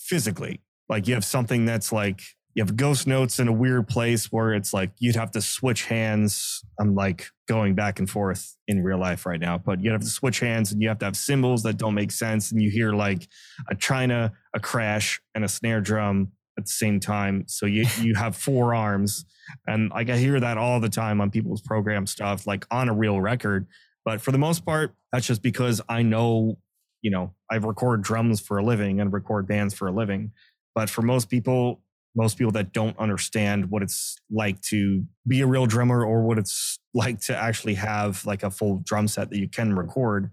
physically. 0.00 0.62
Like 0.88 1.06
you 1.06 1.14
have 1.14 1.24
something 1.24 1.64
that's 1.64 1.92
like 1.92 2.22
you 2.54 2.62
have 2.62 2.76
ghost 2.76 3.06
notes 3.06 3.40
in 3.40 3.48
a 3.48 3.52
weird 3.52 3.88
place 3.88 4.30
where 4.30 4.54
it's 4.54 4.72
like 4.72 4.92
you'd 4.98 5.16
have 5.16 5.32
to 5.32 5.42
switch 5.42 5.86
hands. 5.86 6.64
I'm 6.78 6.94
like 6.94 7.26
going 7.48 7.74
back 7.74 7.98
and 7.98 8.08
forth 8.08 8.56
in 8.68 8.82
real 8.82 8.98
life 8.98 9.26
right 9.26 9.40
now, 9.40 9.58
but 9.58 9.82
you 9.82 9.90
have 9.90 10.00
to 10.02 10.06
switch 10.06 10.38
hands 10.38 10.70
and 10.70 10.80
you 10.80 10.88
have 10.88 10.98
to 11.00 11.04
have 11.04 11.16
cymbals 11.16 11.64
that 11.64 11.78
don't 11.78 11.94
make 11.94 12.12
sense. 12.12 12.52
And 12.52 12.62
you 12.62 12.70
hear 12.70 12.92
like 12.92 13.28
a 13.68 13.74
china, 13.74 14.32
a 14.54 14.60
crash, 14.60 15.20
and 15.34 15.44
a 15.44 15.48
snare 15.48 15.80
drum 15.80 16.30
at 16.56 16.66
the 16.66 16.70
same 16.70 17.00
time. 17.00 17.44
So 17.48 17.66
you 17.66 17.86
you 18.00 18.14
have 18.16 18.36
four 18.36 18.74
arms, 18.74 19.24
and 19.66 19.90
like 19.90 20.08
I 20.08 20.16
hear 20.16 20.38
that 20.38 20.56
all 20.56 20.78
the 20.78 20.88
time 20.88 21.20
on 21.20 21.30
people's 21.30 21.60
program 21.60 22.06
stuff, 22.06 22.46
like 22.46 22.66
on 22.70 22.88
a 22.88 22.94
real 22.94 23.20
record. 23.20 23.66
But 24.04 24.20
for 24.20 24.30
the 24.30 24.38
most 24.38 24.64
part, 24.64 24.94
that's 25.12 25.26
just 25.26 25.42
because 25.42 25.80
I 25.88 26.02
know, 26.02 26.58
you 27.02 27.10
know, 27.10 27.34
I 27.50 27.56
record 27.56 28.02
drums 28.02 28.40
for 28.40 28.58
a 28.58 28.64
living 28.64 29.00
and 29.00 29.12
record 29.12 29.48
bands 29.48 29.74
for 29.74 29.88
a 29.88 29.92
living. 29.92 30.32
But 30.74 30.90
for 30.90 31.02
most 31.02 31.30
people, 31.30 31.83
most 32.14 32.38
people 32.38 32.52
that 32.52 32.72
don't 32.72 32.98
understand 32.98 33.70
what 33.70 33.82
it's 33.82 34.16
like 34.30 34.60
to 34.62 35.04
be 35.26 35.40
a 35.40 35.46
real 35.46 35.66
drummer 35.66 36.04
or 36.04 36.22
what 36.22 36.38
it's 36.38 36.78
like 36.92 37.20
to 37.20 37.36
actually 37.36 37.74
have 37.74 38.24
like 38.24 38.42
a 38.42 38.50
full 38.50 38.80
drum 38.84 39.08
set 39.08 39.30
that 39.30 39.38
you 39.38 39.48
can 39.48 39.74
record, 39.74 40.30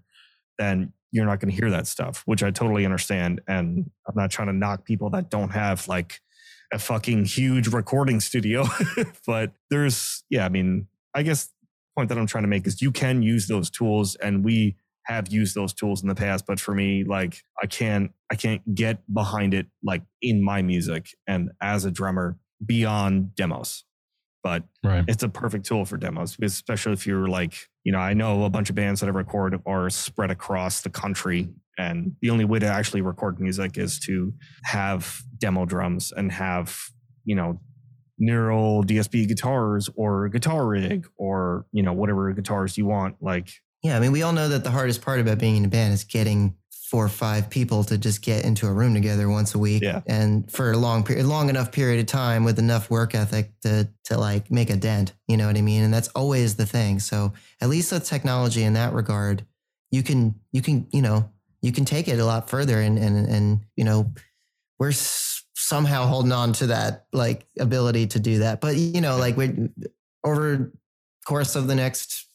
then 0.58 0.92
you're 1.10 1.26
not 1.26 1.40
going 1.40 1.50
to 1.50 1.56
hear 1.56 1.70
that 1.70 1.86
stuff, 1.86 2.22
which 2.24 2.42
I 2.42 2.50
totally 2.50 2.84
understand. 2.84 3.40
And 3.48 3.90
I'm 4.06 4.14
not 4.14 4.30
trying 4.30 4.48
to 4.48 4.54
knock 4.54 4.84
people 4.84 5.10
that 5.10 5.28
don't 5.28 5.50
have 5.50 5.88
like 5.88 6.20
a 6.72 6.78
fucking 6.78 7.26
huge 7.26 7.68
recording 7.68 8.20
studio, 8.20 8.64
but 9.26 9.52
there's, 9.70 10.24
yeah, 10.30 10.46
I 10.46 10.48
mean, 10.48 10.86
I 11.14 11.22
guess 11.22 11.50
point 11.96 12.08
that 12.08 12.16
I'm 12.16 12.26
trying 12.26 12.44
to 12.44 12.48
make 12.48 12.66
is 12.66 12.80
you 12.80 12.90
can 12.90 13.22
use 13.22 13.48
those 13.48 13.68
tools 13.68 14.14
and 14.16 14.44
we 14.44 14.76
have 15.06 15.28
used 15.28 15.54
those 15.54 15.72
tools 15.72 16.02
in 16.02 16.08
the 16.08 16.14
past, 16.14 16.44
but 16.46 16.60
for 16.60 16.74
me, 16.74 17.04
like 17.04 17.42
I 17.62 17.66
can't, 17.66 18.12
I 18.30 18.36
can't 18.36 18.74
get 18.74 19.02
behind 19.12 19.54
it 19.54 19.66
like 19.82 20.02
in 20.20 20.42
my 20.44 20.62
music 20.62 21.08
and 21.26 21.50
as 21.60 21.84
a 21.84 21.90
drummer 21.90 22.38
beyond 22.64 23.34
demos. 23.34 23.84
But 24.42 24.64
Right. 24.84 25.04
it's 25.06 25.22
a 25.22 25.28
perfect 25.28 25.66
tool 25.66 25.84
for 25.84 25.96
demos, 25.96 26.36
especially 26.42 26.92
if 26.94 27.06
you're 27.06 27.28
like, 27.28 27.54
you 27.84 27.92
know, 27.92 27.98
I 27.98 28.12
know 28.14 28.44
a 28.44 28.50
bunch 28.50 28.70
of 28.70 28.76
bands 28.76 29.00
that 29.00 29.06
I 29.06 29.10
record 29.10 29.60
are 29.66 29.88
spread 29.90 30.30
across 30.32 30.82
the 30.82 30.90
country. 30.90 31.48
And 31.78 32.16
the 32.20 32.30
only 32.30 32.44
way 32.44 32.58
to 32.58 32.66
actually 32.66 33.02
record 33.02 33.40
music 33.40 33.78
is 33.78 33.98
to 34.00 34.32
have 34.64 35.22
demo 35.38 35.64
drums 35.64 36.12
and 36.12 36.30
have, 36.32 36.76
you 37.24 37.34
know, 37.36 37.60
neural 38.18 38.82
DSP 38.84 39.26
guitars 39.26 39.88
or 39.96 40.28
guitar 40.28 40.66
rig 40.66 41.06
or, 41.16 41.66
you 41.72 41.82
know, 41.82 41.92
whatever 41.92 42.30
guitars 42.32 42.76
you 42.76 42.86
want. 42.86 43.16
Like, 43.20 43.48
Yeah, 43.82 43.96
I 43.96 44.00
mean, 44.00 44.12
we 44.12 44.22
all 44.22 44.32
know 44.32 44.48
that 44.48 44.64
the 44.64 44.70
hardest 44.70 45.02
part 45.02 45.20
about 45.20 45.38
being 45.38 45.56
in 45.56 45.64
a 45.64 45.68
band 45.68 45.92
is 45.92 46.04
getting 46.04 46.54
four 46.90 47.04
or 47.04 47.08
five 47.08 47.48
people 47.48 47.82
to 47.84 47.96
just 47.96 48.20
get 48.22 48.44
into 48.44 48.66
a 48.66 48.72
room 48.72 48.92
together 48.94 49.28
once 49.28 49.54
a 49.54 49.58
week, 49.58 49.82
Yeah. 49.82 50.02
and 50.06 50.50
for 50.52 50.72
a 50.72 50.76
long 50.76 51.02
period, 51.02 51.24
long 51.26 51.48
enough 51.48 51.72
period 51.72 51.98
of 52.00 52.06
time 52.06 52.44
with 52.44 52.58
enough 52.58 52.90
work 52.90 53.14
ethic 53.14 53.50
to 53.62 53.88
to 54.04 54.18
like 54.18 54.50
make 54.50 54.68
a 54.70 54.76
dent. 54.76 55.12
You 55.26 55.36
know 55.38 55.46
what 55.46 55.56
I 55.56 55.62
mean? 55.62 55.82
And 55.82 55.92
that's 55.92 56.08
always 56.08 56.56
the 56.56 56.66
thing. 56.66 57.00
So 57.00 57.32
at 57.62 57.68
least 57.70 57.90
with 57.92 58.04
technology 58.04 58.62
in 58.62 58.74
that 58.74 58.92
regard, 58.92 59.46
you 59.90 60.02
can 60.02 60.34
you 60.52 60.60
can 60.62 60.86
you 60.92 61.00
know 61.02 61.30
you 61.62 61.72
can 61.72 61.84
take 61.86 62.08
it 62.08 62.18
a 62.18 62.24
lot 62.26 62.50
further, 62.50 62.78
and 62.80 62.98
and 62.98 63.26
and 63.26 63.60
you 63.74 63.84
know 63.84 64.12
we're 64.78 64.90
s- 64.90 65.42
somehow 65.56 66.06
holding 66.06 66.32
on 66.32 66.52
to 66.54 66.66
that 66.68 67.06
like 67.12 67.46
ability 67.58 68.06
to 68.08 68.20
do 68.20 68.40
that. 68.40 68.60
But 68.60 68.76
you 68.76 69.00
know, 69.00 69.16
like 69.16 69.36
we 69.38 69.70
over 70.24 70.72
course 71.26 71.56
of 71.56 71.68
the 71.68 71.74
next 71.74 72.26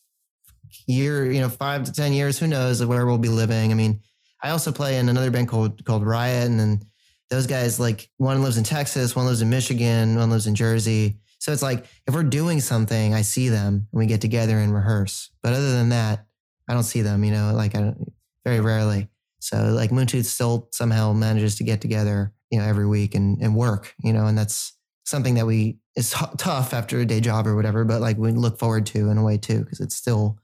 year, 0.85 1.31
you 1.31 1.41
know, 1.41 1.49
five 1.49 1.83
to 1.85 1.91
ten 1.91 2.13
years, 2.13 2.37
who 2.37 2.47
knows 2.47 2.83
where 2.83 3.05
we'll 3.05 3.17
be 3.17 3.29
living. 3.29 3.71
I 3.71 3.75
mean, 3.75 4.01
I 4.41 4.51
also 4.51 4.71
play 4.71 4.97
in 4.97 5.09
another 5.09 5.31
band 5.31 5.47
called 5.47 5.83
called 5.85 6.05
Riot, 6.05 6.47
and 6.47 6.59
then 6.59 6.81
those 7.29 7.47
guys 7.47 7.79
like 7.79 8.09
one 8.17 8.41
lives 8.41 8.57
in 8.57 8.63
Texas, 8.63 9.15
one 9.15 9.25
lives 9.25 9.41
in 9.41 9.49
Michigan, 9.49 10.15
one 10.15 10.29
lives 10.29 10.47
in 10.47 10.55
Jersey. 10.55 11.19
So 11.39 11.51
it's 11.51 11.61
like 11.61 11.85
if 12.07 12.13
we're 12.13 12.23
doing 12.23 12.61
something, 12.61 13.13
I 13.13 13.21
see 13.21 13.49
them 13.49 13.87
and 13.91 13.99
we 13.99 14.05
get 14.05 14.21
together 14.21 14.57
and 14.57 14.73
rehearse. 14.73 15.29
But 15.43 15.53
other 15.53 15.71
than 15.71 15.89
that, 15.89 16.25
I 16.69 16.73
don't 16.73 16.83
see 16.83 17.01
them. 17.01 17.23
You 17.23 17.31
know, 17.31 17.53
like 17.53 17.75
I 17.75 17.79
don't, 17.79 18.13
very 18.45 18.59
rarely. 18.59 19.09
So 19.39 19.57
like 19.57 19.91
Moontooth 19.91 20.25
still 20.25 20.69
somehow 20.71 21.13
manages 21.13 21.55
to 21.57 21.63
get 21.63 21.81
together, 21.81 22.33
you 22.49 22.59
know, 22.59 22.65
every 22.65 22.87
week 22.87 23.15
and 23.15 23.41
and 23.41 23.55
work. 23.55 23.93
You 24.03 24.13
know, 24.13 24.25
and 24.25 24.37
that's 24.37 24.73
something 25.05 25.35
that 25.35 25.45
we 25.45 25.77
is 25.95 26.11
tough 26.37 26.73
after 26.73 26.99
a 26.99 27.05
day 27.05 27.19
job 27.19 27.47
or 27.47 27.55
whatever, 27.55 27.83
but 27.83 28.01
like 28.01 28.17
we 28.17 28.31
look 28.31 28.59
forward 28.59 28.85
to 28.85 29.09
in 29.09 29.17
a 29.17 29.23
way 29.23 29.37
too 29.37 29.59
because 29.59 29.79
it's 29.79 29.95
still, 29.95 30.37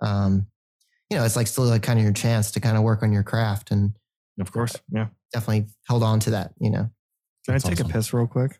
um, 0.00 0.46
you 1.10 1.16
know, 1.18 1.24
it's 1.24 1.36
like 1.36 1.46
still 1.46 1.64
like 1.64 1.82
kind 1.82 1.98
of 1.98 2.04
your 2.04 2.12
chance 2.12 2.50
to 2.52 2.60
kind 2.60 2.76
of 2.76 2.82
work 2.82 3.02
on 3.02 3.12
your 3.12 3.22
craft 3.22 3.70
and 3.70 3.92
of 4.40 4.52
course, 4.52 4.74
yeah. 4.90 5.08
definitely 5.32 5.66
hold 5.88 6.02
on 6.02 6.20
to 6.20 6.30
that. 6.30 6.52
You 6.60 6.70
know. 6.70 6.90
Can 7.44 7.48
I 7.48 7.52
That's 7.52 7.64
take 7.64 7.72
awesome. 7.80 7.90
a 7.90 7.92
piss 7.92 8.12
real 8.12 8.26
quick? 8.26 8.58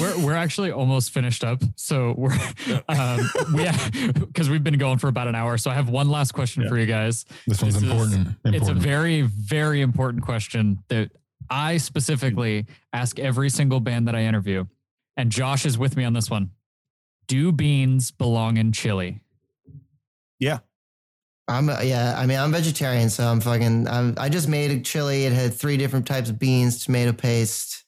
we're 0.00 0.24
we're 0.24 0.34
actually 0.34 0.70
almost 0.72 1.10
finished 1.10 1.44
up. 1.44 1.62
So 1.76 2.14
we're 2.16 2.32
um 2.88 3.20
we 3.54 3.68
because 4.14 4.48
we've 4.50 4.64
been 4.64 4.78
going 4.78 4.98
for 4.98 5.08
about 5.08 5.28
an 5.28 5.34
hour. 5.34 5.58
So 5.58 5.70
I 5.70 5.74
have 5.74 5.88
one 5.90 6.08
last 6.08 6.32
question 6.32 6.62
Yeah. 6.62 6.70
for 6.70 6.78
you 6.78 6.86
guys. 6.86 7.24
This 7.46 7.60
one's 7.62 7.74
This 7.74 7.82
is- 7.82 7.90
important. 7.90 8.26
important. 8.28 8.54
It's 8.56 8.68
a 8.68 8.74
very 8.74 9.20
very 9.22 9.82
important 9.82 10.24
question 10.24 10.82
that 10.88 11.10
I 11.50 11.76
specifically 11.76 12.66
ask 12.92 13.18
every 13.18 13.50
single 13.50 13.78
band 13.80 14.08
that 14.08 14.16
I 14.16 14.22
interview, 14.24 14.64
and 15.16 15.30
Josh 15.30 15.64
is 15.66 15.76
with 15.78 15.96
me 15.96 16.04
on 16.04 16.14
this 16.14 16.30
one. 16.30 16.50
Do 17.28 17.52
beans 17.52 18.10
belong 18.10 18.56
in 18.56 18.72
chili? 18.72 19.20
I'm 21.48 21.68
uh, 21.68 21.80
yeah. 21.80 22.14
I 22.16 22.26
mean, 22.26 22.38
I'm 22.38 22.50
vegetarian, 22.50 23.08
so 23.08 23.24
I'm 23.24 23.40
fucking. 23.40 23.86
I'm, 23.86 24.14
I 24.18 24.28
just 24.28 24.48
made 24.48 24.70
a 24.72 24.80
chili. 24.80 25.24
It 25.26 25.32
had 25.32 25.54
three 25.54 25.76
different 25.76 26.06
types 26.06 26.28
of 26.28 26.38
beans, 26.38 26.84
tomato 26.84 27.12
paste, 27.12 27.84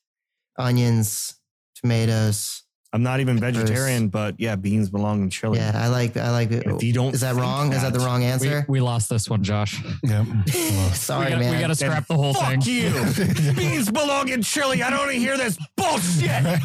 onions, 0.57 1.35
tomatoes. 1.75 2.63
I'm 2.93 3.03
not 3.03 3.21
even 3.21 3.39
Peppers. 3.39 3.57
vegetarian, 3.57 4.09
but 4.09 4.37
yeah, 4.39 4.57
beans 4.57 4.89
belong 4.89 5.23
in 5.23 5.31
chili. 5.31 5.59
Yeah, 5.59 5.73
I 5.75 5.89
like. 5.89 6.17
I 6.17 6.31
like. 6.31 6.53
If 6.53 6.83
you 6.83 6.93
don't 6.93 7.13
Is 7.15 7.21
that 7.21 7.35
wrong? 7.35 7.73
Is 7.73 7.83
that 7.83 7.93
the 7.93 7.99
wrong 7.99 8.23
answer? 8.23 8.65
we 8.69 8.81
lost 8.81 9.11
this 9.11 9.29
one, 9.29 9.43
Josh. 9.43 9.83
Yeah. 10.05 10.25
Sorry, 10.93 11.27
we 11.27 11.31
got, 11.31 11.41
man. 11.41 11.55
We 11.55 11.61
got 11.61 11.75
to 11.75 11.79
Then 11.79 11.91
scrap 11.91 12.07
the 12.07 12.15
whole 12.15 12.35
Fuck 12.35 12.63
thing. 12.63 12.91
Fuck 12.91 13.19
you. 13.19 13.53
beans 13.57 13.91
belong 13.91 14.29
in 14.29 14.43
chili. 14.43 14.83
I 14.83 14.91
don't 14.91 15.01
want 15.01 15.13
to 15.13 15.19
hear 15.19 15.37
this 15.37 15.59
bullshit. 15.77 16.61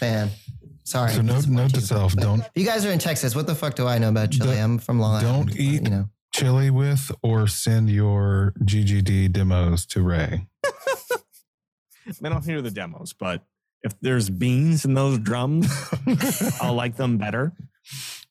man. 0.00 0.30
Sorry. 0.90 1.12
So 1.12 1.22
note, 1.22 1.46
note 1.46 1.72
to 1.74 1.80
self: 1.80 2.14
don't 2.16 2.40
If 2.40 2.50
you 2.56 2.66
guys 2.66 2.84
are 2.84 2.90
in 2.90 2.98
Texas, 2.98 3.36
what 3.36 3.46
the 3.46 3.54
fuck 3.54 3.74
do 3.76 3.86
I 3.86 3.98
know 3.98 4.08
about 4.08 4.30
chili? 4.32 4.56
Don't- 4.56 4.64
I'm 4.64 4.78
from 4.78 4.98
Long 4.98 5.24
Island. 5.24 5.48
don't 5.48 5.56
eat- 5.60 5.84
You 5.84 5.90
know. 5.90 6.08
chili 6.34 6.70
with 6.70 7.12
or 7.22 7.46
send 7.46 7.88
your 7.90 8.52
GGD 8.64 9.30
demos 9.32 9.86
to 9.86 10.02
Ray. 10.02 10.46
I 12.24 12.28
don't 12.28 12.44
hear 12.44 12.60
the 12.60 12.70
demos, 12.72 13.12
but 13.12 13.44
if 13.82 13.98
there's 14.00 14.28
beans 14.30 14.84
in 14.84 14.94
those 14.94 15.18
drums, 15.18 15.68
I'll 16.60 16.74
like 16.74 16.96
them 16.96 17.18
better. 17.18 17.52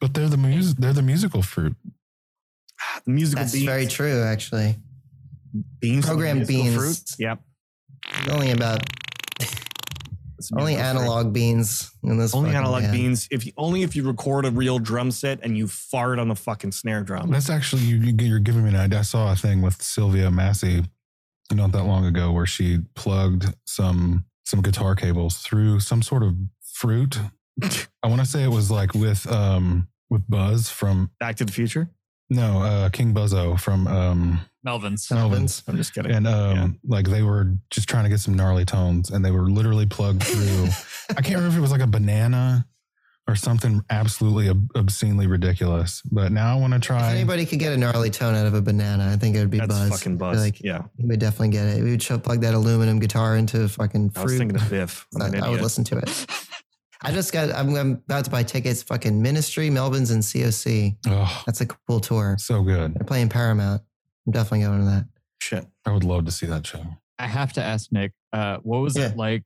But 0.01 0.14
they're 0.14 0.28
the 0.28 0.38
mus- 0.38 0.74
they're 0.74 0.93
the 0.93 1.01
musical 1.01 1.41
fruit. 1.41 1.76
The 3.05 3.12
musical 3.12 3.43
That's 3.43 3.53
beans, 3.53 3.66
very 3.66 3.88
true, 3.88 4.22
actually. 4.24 4.76
beans, 5.80 6.05
are 6.05 6.07
the 6.10 6.14
Programmed 6.16 6.47
beans. 6.47 6.76
fruit. 6.76 7.20
Yep. 7.20 7.41
Only 8.30 8.51
about 8.51 8.82
It's 8.84 9.09
only 10.54 10.74
musical 10.76 10.92
fruit. 10.94 11.02
analog 11.02 11.34
beans 11.34 11.92
in 12.04 12.18
this. 12.18 12.34
Only 12.34 12.56
analog 12.56 12.82
band. 12.84 12.94
beans. 12.94 13.28
If 13.32 13.46
you, 13.46 13.52
only 13.58 13.84
if 13.84 13.96
you 13.96 14.04
record 14.08 14.46
a 14.46 14.52
real 14.52 14.80
drum 14.80 15.12
set 15.12 15.40
and 15.44 15.58
you 15.58 15.68
fart 15.68 16.20
on 16.20 16.28
the 16.28 16.36
fucking 16.36 16.72
snare 16.72 17.04
drum. 17.04 17.30
That's 17.32 17.50
actually 17.50 17.84
you, 17.84 17.98
you- 17.98 18.16
you're 18.28 18.40
giving 18.40 18.64
me 18.64 18.70
an 18.70 18.76
idea. 18.76 19.00
I 19.00 19.04
saw 19.04 19.32
a 19.32 19.36
thing 19.36 19.62
with 19.62 19.82
Sylvia 19.82 20.30
Massy 20.32 20.84
not 21.52 21.72
that 21.72 21.84
long 21.84 22.06
ago 22.06 22.32
where 22.32 22.46
she 22.46 22.80
plugged 22.96 23.46
some 23.66 24.26
some 24.46 24.62
guitar 24.62 24.96
cables 24.96 25.38
through 25.38 25.80
some 25.80 26.02
sort 26.02 26.24
of 26.24 26.36
fruit. 26.74 27.20
I 28.04 28.08
want 28.08 28.22
to 28.22 28.26
say 28.28 28.44
it 28.44 28.50
was 28.52 28.70
like 28.72 28.94
with 28.94 29.30
um 29.32 29.88
with 30.10 30.24
Buzz 30.30 30.70
from 30.70 31.12
Back 31.20 31.36
to 31.38 31.46
the 31.46 31.52
Future. 31.52 31.90
No 32.30 32.62
uh 32.62 32.90
King 32.90 33.14
Buzzo 33.14 33.60
from 33.60 33.88
um 33.88 34.42
Melvins. 34.66 35.10
Melvins. 35.12 35.64
I'm 35.68 35.78
just 35.78 35.94
kidding. 35.94 36.12
and 36.12 36.28
um 36.28 36.80
like 36.86 37.08
they 37.08 37.24
were 37.24 37.56
just 37.72 37.88
trying 37.90 38.04
to 38.04 38.10
get 38.10 38.20
some 38.20 38.34
gnarly 38.36 38.66
tones 38.66 39.10
and 39.10 39.24
they 39.24 39.32
were 39.32 39.50
literally 39.50 39.86
plugged 39.86 40.24
through 40.24 40.68
I 41.18 41.22
can't 41.22 41.36
remember 41.38 41.50
if 41.50 41.58
it 41.58 41.62
was 41.62 41.72
like 41.72 41.82
a 41.82 41.88
banana 41.88 42.66
or 43.28 43.36
something 43.36 43.82
absolutely 43.92 44.50
ob- 44.50 44.70
obscenely 44.76 45.28
ridiculous. 45.28 46.02
But 46.12 46.32
now 46.32 46.52
I 46.56 46.60
want 46.60 46.74
to 46.74 46.78
If 46.78 46.82
try. 46.84 47.12
anybody 47.12 47.46
could 47.46 47.60
get 47.60 47.74
a 47.74 47.78
gnarly 47.78 48.10
tone 48.10 48.34
out 48.34 48.48
of 48.48 48.56
a 48.56 48.62
banana, 48.62 49.08
I 49.12 49.18
think 49.18 49.36
it 49.36 49.40
would 49.40 49.52
be 49.52 49.60
That's 49.60 49.68
Buzz. 49.72 49.90
fucking 49.90 50.18
buzz. 50.18 50.40
Like 50.40 50.60
yeah. 50.62 50.84
he 50.98 51.06
would 51.06 51.20
definitely 51.20 51.50
get 51.50 51.68
it. 51.68 51.84
We 51.84 51.92
would 51.92 52.02
show, 52.02 52.18
plug 52.18 52.42
that 52.42 52.56
aluminum 52.56 52.98
guitar 53.00 53.38
into 53.38 53.68
fucking 53.70 54.10
fruit. 54.12 54.22
I 54.22 54.24
was 54.24 54.38
thinking 54.38 54.56
of 54.60 54.68
Biff. 54.70 55.06
I'm 55.20 55.44
I, 55.44 55.50
would 55.50 55.62
listen 55.62 55.84
to 55.86 55.98
it. 56.00 56.26
I 57.04 57.12
just 57.12 57.32
got. 57.32 57.52
I'm, 57.52 57.74
I'm 57.76 57.91
about 57.93 58.26
to 58.26 58.32
buy 58.32 58.43
tickets. 58.43 58.84
Fucking 58.84 59.22
Ministry, 59.22 59.70
Melvins, 59.70 60.12
and 60.12 60.22
COC. 60.22 60.97
oh, 61.08 61.43
That's 61.45 61.62
a 61.62 61.66
cool 61.66 62.00
tour. 62.00 62.36
so 62.39 62.62
good. 62.62 62.93
They're 62.95 63.06
playing 63.06 63.30
Paramount. 63.30 63.82
I'm 64.28 64.34
definitely 64.34 64.66
going 64.66 64.80
to 64.80 64.86
that. 64.86 65.06
Shit. 65.41 65.66
I 65.86 65.91
would 65.91 66.04
love 66.04 66.26
to 66.26 66.32
see 66.32 66.45
that 66.47 66.68
show. 66.68 66.84
I 67.18 67.28
have 67.28 67.54
to 67.54 67.64
ask 67.64 67.91
Nick, 67.91 68.12
uh, 68.34 68.58
what 68.64 68.80
was 68.80 68.97
Yeah. 68.97 69.08
it 69.10 69.18
like 69.18 69.45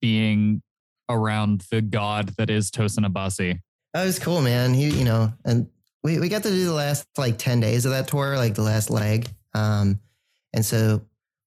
being 0.00 0.62
around 1.08 1.62
the 1.70 1.80
god 1.82 2.30
that 2.38 2.50
is 2.50 2.70
Tosin 2.70 3.06
Abasi? 3.06 3.60
That 3.92 4.04
was 4.04 4.18
cool, 4.18 4.42
man. 4.42 4.74
He, 4.74 4.88
you 4.90 5.04
know, 5.04 5.32
and 5.44 5.68
we, 6.02 6.18
we 6.18 6.28
got 6.28 6.42
to 6.42 6.50
do 6.50 6.64
the 6.64 6.72
last 6.72 7.06
like 7.16 7.38
10 7.38 7.60
days 7.60 7.84
of 7.84 7.92
that 7.92 8.08
tour, 8.08 8.36
like 8.36 8.54
the 8.54 8.62
last 8.62 8.90
leg. 8.90 9.28
Um, 9.54 10.00
and 10.52 10.64
so 10.64 11.02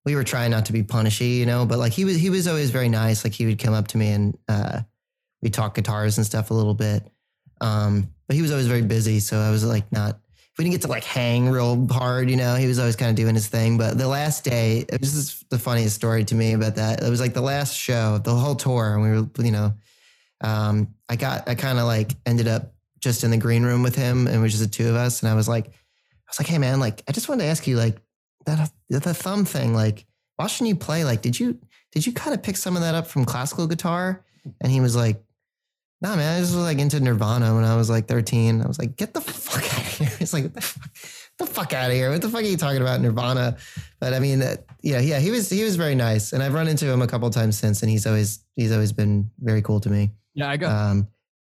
we 0.05 0.15
were 0.15 0.23
trying 0.23 0.51
not 0.51 0.65
to 0.67 0.73
be 0.73 0.84
punishy, 0.84 1.32
you 1.32 1.45
know, 1.45 1.65
but 1.65 1.80
like 1.80 1.91
he 1.91 2.05
was 2.05 2.15
he 2.17 2.30
was 2.30 2.47
always 2.47 2.71
very 2.71 2.88
nice. 2.89 3.23
Like 3.25 3.34
he 3.34 3.45
would 3.45 3.59
come 3.59 3.73
up 3.73 3.88
to 3.89 3.97
me 3.97 4.09
and 4.11 4.38
uh, 4.47 4.82
we 5.41 5.49
talk 5.49 5.75
guitars 5.75 6.17
and 6.17 6.25
stuff 6.25 6.51
a 6.51 6.53
little 6.53 6.73
bit. 6.73 7.09
Um, 7.61 8.09
but 8.27 8.35
he 8.35 8.41
was 8.41 8.51
always 8.51 8.67
very 8.67 8.81
busy, 8.81 9.19
so 9.19 9.38
I 9.38 9.51
was 9.51 9.63
like 9.63 9.91
not. 9.91 10.19
We 10.57 10.63
didn't 10.63 10.73
get 10.73 10.81
to 10.83 10.88
like 10.88 11.03
hang 11.03 11.49
real 11.49 11.88
hard, 11.88 12.31
you 12.31 12.35
know. 12.35 12.55
He 12.55 12.65
was 12.65 12.79
always 12.79 12.95
kind 12.95 13.09
of 13.11 13.15
doing 13.15 13.35
his 13.35 13.47
thing. 13.47 13.77
But 13.77 13.97
the 13.97 14.07
last 14.07 14.43
day, 14.43 14.85
this 14.89 15.13
is 15.13 15.43
the 15.49 15.59
funniest 15.59 15.95
story 15.95 16.25
to 16.25 16.35
me 16.35 16.53
about 16.53 16.75
that. 16.75 17.03
It 17.03 17.09
was 17.09 17.19
like 17.19 17.35
the 17.35 17.41
last 17.41 17.77
show, 17.77 18.17
the 18.17 18.33
whole 18.33 18.55
tour, 18.55 18.93
and 18.95 19.03
we 19.03 19.09
were, 19.09 19.45
you 19.45 19.51
know, 19.51 19.73
um, 20.41 20.95
I 21.09 21.15
got, 21.15 21.47
I 21.47 21.53
kind 21.55 21.77
of 21.77 21.85
like 21.85 22.11
ended 22.25 22.47
up 22.47 22.73
just 22.99 23.23
in 23.23 23.31
the 23.31 23.38
green 23.38 23.63
room 23.63 23.83
with 23.83 23.95
him, 23.95 24.25
and 24.25 24.35
it 24.35 24.39
was 24.39 24.51
just 24.51 24.63
the 24.63 24.69
two 24.69 24.89
of 24.89 24.95
us. 24.95 25.21
And 25.21 25.29
I 25.29 25.35
was 25.35 25.47
like, 25.47 25.67
I 25.67 26.29
was 26.29 26.39
like, 26.39 26.47
hey 26.47 26.57
man, 26.57 26.79
like 26.79 27.03
I 27.07 27.11
just 27.11 27.29
wanted 27.29 27.43
to 27.43 27.49
ask 27.49 27.67
you, 27.67 27.77
like 27.77 27.97
that 28.45 28.71
the 28.89 29.13
thumb 29.13 29.45
thing, 29.45 29.75
like 29.75 30.05
watching 30.39 30.65
you 30.67 30.75
play, 30.75 31.03
like 31.03 31.21
did 31.21 31.39
you 31.39 31.59
did 31.91 32.05
you 32.05 32.13
kind 32.13 32.33
of 32.33 32.41
pick 32.43 32.57
some 32.57 32.75
of 32.75 32.81
that 32.81 32.95
up 32.95 33.07
from 33.07 33.25
classical 33.25 33.67
guitar? 33.67 34.25
And 34.61 34.71
he 34.71 34.81
was 34.81 34.95
like, 34.95 35.21
Nah, 36.00 36.16
man, 36.16 36.36
I 36.36 36.39
just 36.39 36.54
was 36.54 36.64
like 36.64 36.78
into 36.78 37.00
Nirvana 37.00 37.56
when 37.56 37.64
I 37.64 37.76
was 37.76 37.89
like 37.89 38.08
13. 38.08 38.62
I 38.62 38.68
was 38.68 38.78
like, 38.78 38.98
get 38.98 39.14
the 39.16 39.22
fuck 39.22 39.64
out 39.74 39.80
of 39.80 39.88
here. 39.98 40.10
It's 40.20 40.32
like, 40.32 40.43
what 40.43 40.54
the 40.54 40.62
fuck, 40.62 40.89
the 41.39 41.45
fuck 41.48 41.74
out 41.74 41.89
of 41.89 41.95
here. 41.95 42.12
What 42.12 42.22
the 42.22 42.30
fuck 42.30 42.41
are 42.41 42.45
you 42.45 42.58
talking 42.58 42.82
about, 42.82 43.02
Nirvana? 43.02 43.58
But 44.00 44.14
I 44.14 44.20
mean, 44.20 44.43
uh, 44.43 44.58
yeah, 44.84 45.00
yeah, 45.00 45.20
he 45.20 45.32
was 45.32 45.50
he 45.50 45.64
was 45.64 45.76
very 45.76 45.95
nice, 45.95 46.34
and 46.34 46.43
I've 46.43 46.54
run 46.54 46.68
into 46.68 46.86
him 46.91 47.02
a 47.02 47.08
couple 47.08 47.28
times 47.32 47.58
since, 47.58 47.82
and 47.82 47.89
he's 47.89 48.06
always 48.06 48.43
he's 48.56 48.72
always 48.72 48.91
been 48.91 49.32
very 49.39 49.62
cool 49.64 49.80
to 49.80 49.89
me. 49.89 50.12
Yeah, 50.36 50.50
I 50.50 50.58
got 50.58 50.72
Um, 50.72 51.08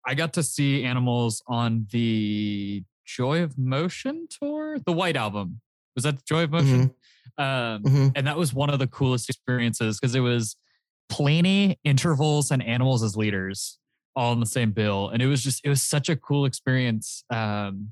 I 0.07 0.15
got 0.15 0.33
to 0.33 0.43
see 0.43 0.83
animals 0.83 1.43
on 1.47 1.85
the 1.91 2.83
Joy 3.05 3.43
of 3.43 3.59
Motion 3.59 4.27
tour, 4.27 4.79
the 4.79 4.91
White 4.91 5.15
album. 5.17 5.61
Was 5.95 6.03
that 6.05 6.17
the 6.17 6.23
Joy 6.25 6.43
of 6.43 6.51
Motion? 6.51 6.95
Um, 7.37 7.83
mhm. 7.83 8.11
and 8.15 8.25
that 8.25 8.37
was 8.37 8.53
one 8.53 8.71
of 8.71 8.79
the 8.79 8.87
coolest 8.87 9.29
experiences 9.29 9.99
because 9.99 10.15
it 10.15 10.19
was 10.19 10.55
Plini, 11.11 11.77
intervals, 11.83 12.49
and 12.51 12.63
animals 12.63 13.03
as 13.03 13.15
leaders 13.15 13.77
all 14.15 14.33
in 14.33 14.39
the 14.39 14.45
same 14.45 14.71
bill, 14.71 15.09
and 15.09 15.21
it 15.21 15.27
was 15.27 15.43
just 15.43 15.65
it 15.65 15.69
was 15.69 15.81
such 15.81 16.09
a 16.09 16.15
cool 16.15 16.45
experience. 16.45 17.23
Um, 17.29 17.91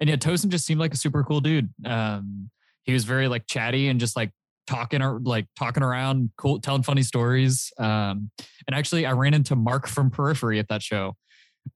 and 0.00 0.08
yeah, 0.08 0.16
Tosin 0.16 0.48
just 0.48 0.66
seemed 0.66 0.80
like 0.80 0.94
a 0.94 0.96
super 0.96 1.24
cool 1.24 1.40
dude. 1.40 1.70
Um, 1.84 2.50
he 2.84 2.92
was 2.92 3.04
very 3.04 3.28
like 3.28 3.46
chatty 3.46 3.88
and 3.88 3.98
just 3.98 4.16
like 4.16 4.30
talking 4.66 5.02
or 5.02 5.18
like 5.20 5.46
talking 5.56 5.82
around, 5.82 6.30
cool, 6.36 6.60
telling 6.60 6.82
funny 6.82 7.02
stories. 7.02 7.72
Um, 7.78 8.30
and 8.66 8.74
actually, 8.74 9.06
I 9.06 9.12
ran 9.12 9.34
into 9.34 9.56
Mark 9.56 9.86
from 9.88 10.10
Periphery 10.10 10.58
at 10.58 10.68
that 10.68 10.82
show. 10.82 11.16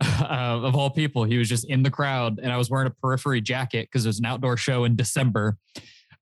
Uh, 0.00 0.58
of 0.62 0.74
all 0.74 0.88
people, 0.88 1.24
he 1.24 1.36
was 1.36 1.50
just 1.50 1.66
in 1.66 1.82
the 1.82 1.90
crowd, 1.90 2.40
and 2.42 2.50
I 2.50 2.56
was 2.56 2.70
wearing 2.70 2.86
a 2.86 2.94
Periphery 3.02 3.42
jacket 3.42 3.88
because 3.90 4.06
it 4.06 4.08
was 4.08 4.20
an 4.20 4.24
outdoor 4.24 4.56
show 4.56 4.84
in 4.84 4.96
December. 4.96 5.58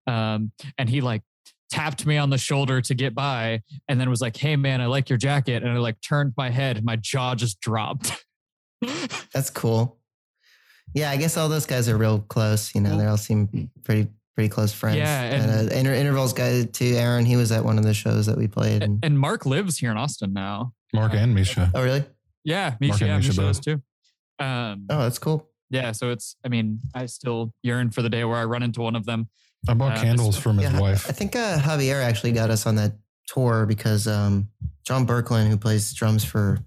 Um, 0.08 0.50
and 0.76 0.88
he 0.88 1.00
like 1.00 1.22
tapped 1.70 2.04
me 2.06 2.16
on 2.18 2.30
the 2.30 2.38
shoulder 2.38 2.80
to 2.82 2.94
get 2.94 3.14
by, 3.14 3.62
and 3.88 4.00
then 4.00 4.10
was 4.10 4.20
like, 4.20 4.36
"Hey, 4.36 4.56
man, 4.56 4.80
I 4.80 4.86
like 4.86 5.08
your 5.08 5.18
jacket." 5.18 5.62
And 5.62 5.70
I 5.72 5.76
like 5.78 6.00
turned 6.00 6.34
my 6.36 6.50
head, 6.50 6.76
and 6.76 6.84
my 6.84 6.96
jaw 6.96 7.34
just 7.34 7.60
dropped. 7.60 8.24
That's 9.32 9.50
cool. 9.50 9.98
Yeah, 10.94 11.10
I 11.10 11.16
guess 11.16 11.36
all 11.36 11.48
those 11.48 11.66
guys 11.66 11.88
are 11.88 11.96
real 11.96 12.20
close. 12.20 12.74
You 12.74 12.80
know, 12.80 12.96
they 12.98 13.06
all 13.06 13.16
seem 13.16 13.70
pretty 13.84 14.08
pretty 14.34 14.48
close 14.48 14.72
friends. 14.72 14.96
Yeah, 14.98 15.22
and, 15.22 15.50
and- 15.50 15.70
uh, 15.70 15.74
Inter- 15.74 15.94
intervals 15.94 16.32
guy 16.32 16.64
too. 16.64 16.94
Aaron, 16.96 17.24
he 17.24 17.36
was 17.36 17.52
at 17.52 17.64
one 17.64 17.78
of 17.78 17.84
the 17.84 17.94
shows 17.94 18.26
that 18.26 18.36
we 18.36 18.48
played. 18.48 18.82
And, 18.82 19.04
and 19.04 19.18
Mark 19.18 19.44
lives 19.46 19.78
here 19.78 19.90
in 19.90 19.96
Austin 19.96 20.32
now. 20.32 20.72
Mark 20.92 21.14
and 21.14 21.34
Misha. 21.34 21.70
oh, 21.74 21.82
really? 21.84 22.04
Yeah, 22.44 22.70
Mark 22.70 22.80
Misha, 22.80 23.04
and 23.04 23.08
yeah, 23.10 23.16
Misha 23.18 23.28
Misha 23.28 23.40
does 23.42 23.56
both. 23.58 23.64
too. 23.64 24.44
Um, 24.44 24.86
Oh, 24.90 24.98
that's 25.02 25.18
cool. 25.18 25.48
yeah, 25.68 25.92
so 25.92 26.10
it's. 26.10 26.36
I 26.44 26.48
mean, 26.48 26.80
I 26.94 27.06
still 27.06 27.52
yearn 27.62 27.90
for 27.90 28.02
the 28.02 28.08
day 28.08 28.24
where 28.24 28.38
I 28.38 28.44
run 28.44 28.62
into 28.62 28.80
one 28.80 28.96
of 28.96 29.04
them. 29.06 29.28
I 29.68 29.74
bought 29.74 29.98
Uh, 29.98 30.00
candles 30.02 30.36
from 30.38 30.58
his 30.58 30.72
Yeah, 30.72 30.80
wife. 30.80 31.08
I 31.08 31.12
think 31.12 31.36
uh, 31.36 31.58
Javier 31.58 32.02
actually 32.02 32.32
got 32.32 32.50
us 32.50 32.66
on 32.66 32.76
that 32.76 32.92
tour 33.28 33.66
because 33.66 34.06
um, 34.06 34.48
John 34.86 35.06
Boecklin, 35.06 35.48
who 35.48 35.56
plays 35.56 35.92
drums 35.92 36.24
for 36.24 36.58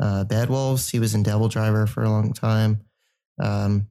uh, 0.00 0.24
Bad 0.24 0.48
Wolves, 0.50 0.88
he 0.88 0.98
was 0.98 1.14
in 1.14 1.22
Devil 1.22 1.48
Driver 1.48 1.86
for 1.86 2.04
a 2.04 2.10
long 2.10 2.32
time. 2.32 2.80
Um, 3.42 3.88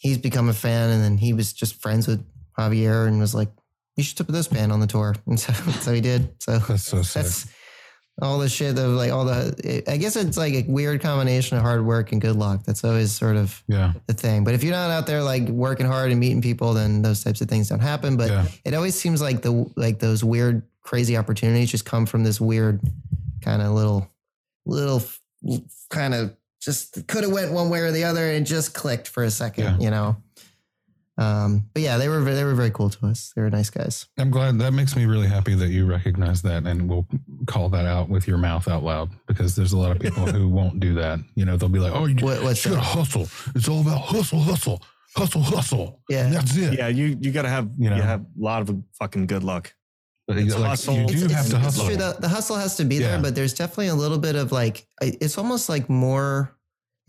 he's 0.00 0.18
become 0.18 0.48
a 0.48 0.52
fan, 0.54 0.90
and 0.90 1.02
then 1.02 1.16
he 1.18 1.32
was 1.32 1.52
just 1.52 1.80
friends 1.80 2.06
with 2.06 2.24
Javier 2.58 3.06
and 3.06 3.18
was 3.20 3.34
like, 3.34 3.48
"You 3.96 4.02
should 4.04 4.16
put 4.16 4.28
this 4.32 4.48
band 4.48 4.72
on 4.72 4.80
the 4.80 4.86
tour," 4.86 5.14
and 5.26 5.38
so 5.38 5.52
so 5.80 5.92
he 5.94 6.00
did. 6.00 6.34
So 6.42 6.58
That's 6.58 6.82
so 6.82 7.02
sick. 7.02 7.22
that's 7.22 7.46
all 8.22 8.38
the 8.38 8.48
shit 8.48 8.78
of 8.78 8.92
like 8.92 9.12
all 9.12 9.24
the. 9.26 9.82
I 9.90 9.96
guess 9.98 10.16
it's 10.16 10.36
like 10.38 10.54
a 10.54 10.64
weird 10.66 11.02
combination 11.02 11.56
of 11.56 11.62
hard 11.62 11.84
work 11.84 12.12
and 12.12 12.20
good 12.20 12.36
luck. 12.36 12.62
That's 12.64 12.82
always 12.82 13.12
sort 13.12 13.36
of 13.36 13.62
yeah. 13.68 13.92
the 14.06 14.14
thing. 14.14 14.42
But 14.44 14.54
if 14.54 14.64
you're 14.64 14.72
not 14.72 14.90
out 14.90 15.06
there 15.06 15.22
like 15.22 15.48
working 15.48 15.86
hard 15.86 16.10
and 16.10 16.18
meeting 16.18 16.40
people, 16.40 16.72
then 16.72 17.02
those 17.02 17.22
types 17.22 17.40
of 17.42 17.48
things 17.48 17.68
don't 17.68 17.80
happen. 17.80 18.16
But 18.16 18.30
Yeah. 18.30 18.46
it 18.64 18.74
always 18.74 18.94
seems 18.94 19.20
like 19.20 19.42
the 19.42 19.70
like 19.76 19.98
those 19.98 20.24
weird, 20.24 20.62
crazy 20.80 21.16
opportunities 21.16 21.70
just 21.70 21.84
come 21.84 22.06
from 22.06 22.24
this 22.24 22.40
weird 22.40 22.80
kind 23.42 23.60
of 23.60 23.72
little, 23.72 24.10
little 24.64 25.02
kind 25.90 26.14
of 26.14 26.34
just 26.60 27.06
could 27.06 27.22
have 27.22 27.32
went 27.32 27.52
one 27.52 27.68
way 27.70 27.80
or 27.80 27.92
the 27.92 28.04
other 28.04 28.30
and 28.30 28.46
just 28.46 28.72
clicked 28.74 29.08
for 29.08 29.24
a 29.24 29.30
second, 29.30 29.64
Yeah. 29.64 29.78
you 29.78 29.90
know. 29.90 30.16
Um, 31.18 31.68
but 31.72 31.82
yeah, 31.82 31.96
they 31.96 32.08
were 32.08 32.20
they 32.22 32.44
were 32.44 32.54
very 32.54 32.70
cool 32.70 32.90
to 32.90 33.06
us. 33.06 33.32
They 33.34 33.40
were 33.42 33.48
nice 33.50 33.70
guys. 33.70 34.06
I'm 34.18 34.30
glad 34.30 34.58
that 34.58 34.72
makes 34.72 34.94
me 34.94 35.06
really 35.06 35.28
happy 35.28 35.54
that 35.54 35.68
you 35.68 35.86
recognize 35.86 36.42
that 36.42 36.66
and 36.66 36.88
will 36.88 37.06
call 37.46 37.68
that 37.70 37.86
out 37.86 38.08
with 38.10 38.28
your 38.28 38.36
mouth 38.36 38.68
out 38.68 38.82
loud 38.82 39.10
because 39.26 39.56
there's 39.56 39.72
a 39.72 39.78
lot 39.78 39.92
of 39.92 39.98
people 39.98 40.26
who 40.26 40.48
won't 40.48 40.78
do 40.78 40.92
that. 40.94 41.18
You 41.34 41.46
know, 41.46 41.56
they'll 41.56 41.70
be 41.70 41.78
like, 41.78 41.94
"Oh, 41.94 42.04
you, 42.04 42.16
What, 42.24 42.42
what's 42.42 42.64
you 42.64 42.72
gotta 42.72 42.82
hustle. 42.82 43.28
It's 43.54 43.66
all 43.68 43.80
about 43.80 44.02
hustle, 44.02 44.40
hustle, 44.40 44.82
hustle, 45.16 45.40
hustle. 45.42 46.00
Yeah. 46.10 46.28
That's 46.28 46.54
it. 46.56 46.74
Yeah, 46.78 46.88
you 46.88 47.16
you 47.20 47.32
got 47.32 47.42
to 47.42 47.48
have 47.48 47.70
You 47.78 47.84
you, 47.84 47.90
know. 47.96 48.02
have 48.02 48.20
a 48.20 48.26
lot 48.36 48.60
of 48.68 48.76
fucking 48.98 49.26
good 49.26 49.42
luck. 49.42 49.72
But 50.28 50.38
It's 50.38 50.54
like, 50.56 50.68
hustle. 50.70 50.96
you 50.96 51.06
do 51.06 51.24
It's- 51.26 51.32
have 51.32 51.48
to 51.50 51.56
it's 51.56 51.64
hustle. 51.64 51.86
True, 51.86 51.96
the, 51.96 52.16
the 52.18 52.28
hustle 52.28 52.56
has 52.56 52.76
to 52.76 52.84
be 52.84 52.96
Yeah. 52.96 53.12
there, 53.12 53.22
but 53.22 53.34
there's 53.34 53.54
definitely 53.54 53.88
a 53.88 53.94
little 53.94 54.18
bit 54.18 54.34
of 54.34 54.52
like 54.52 54.86
it's 55.00 55.38
almost 55.38 55.68
like 55.70 55.88
more. 55.88 56.52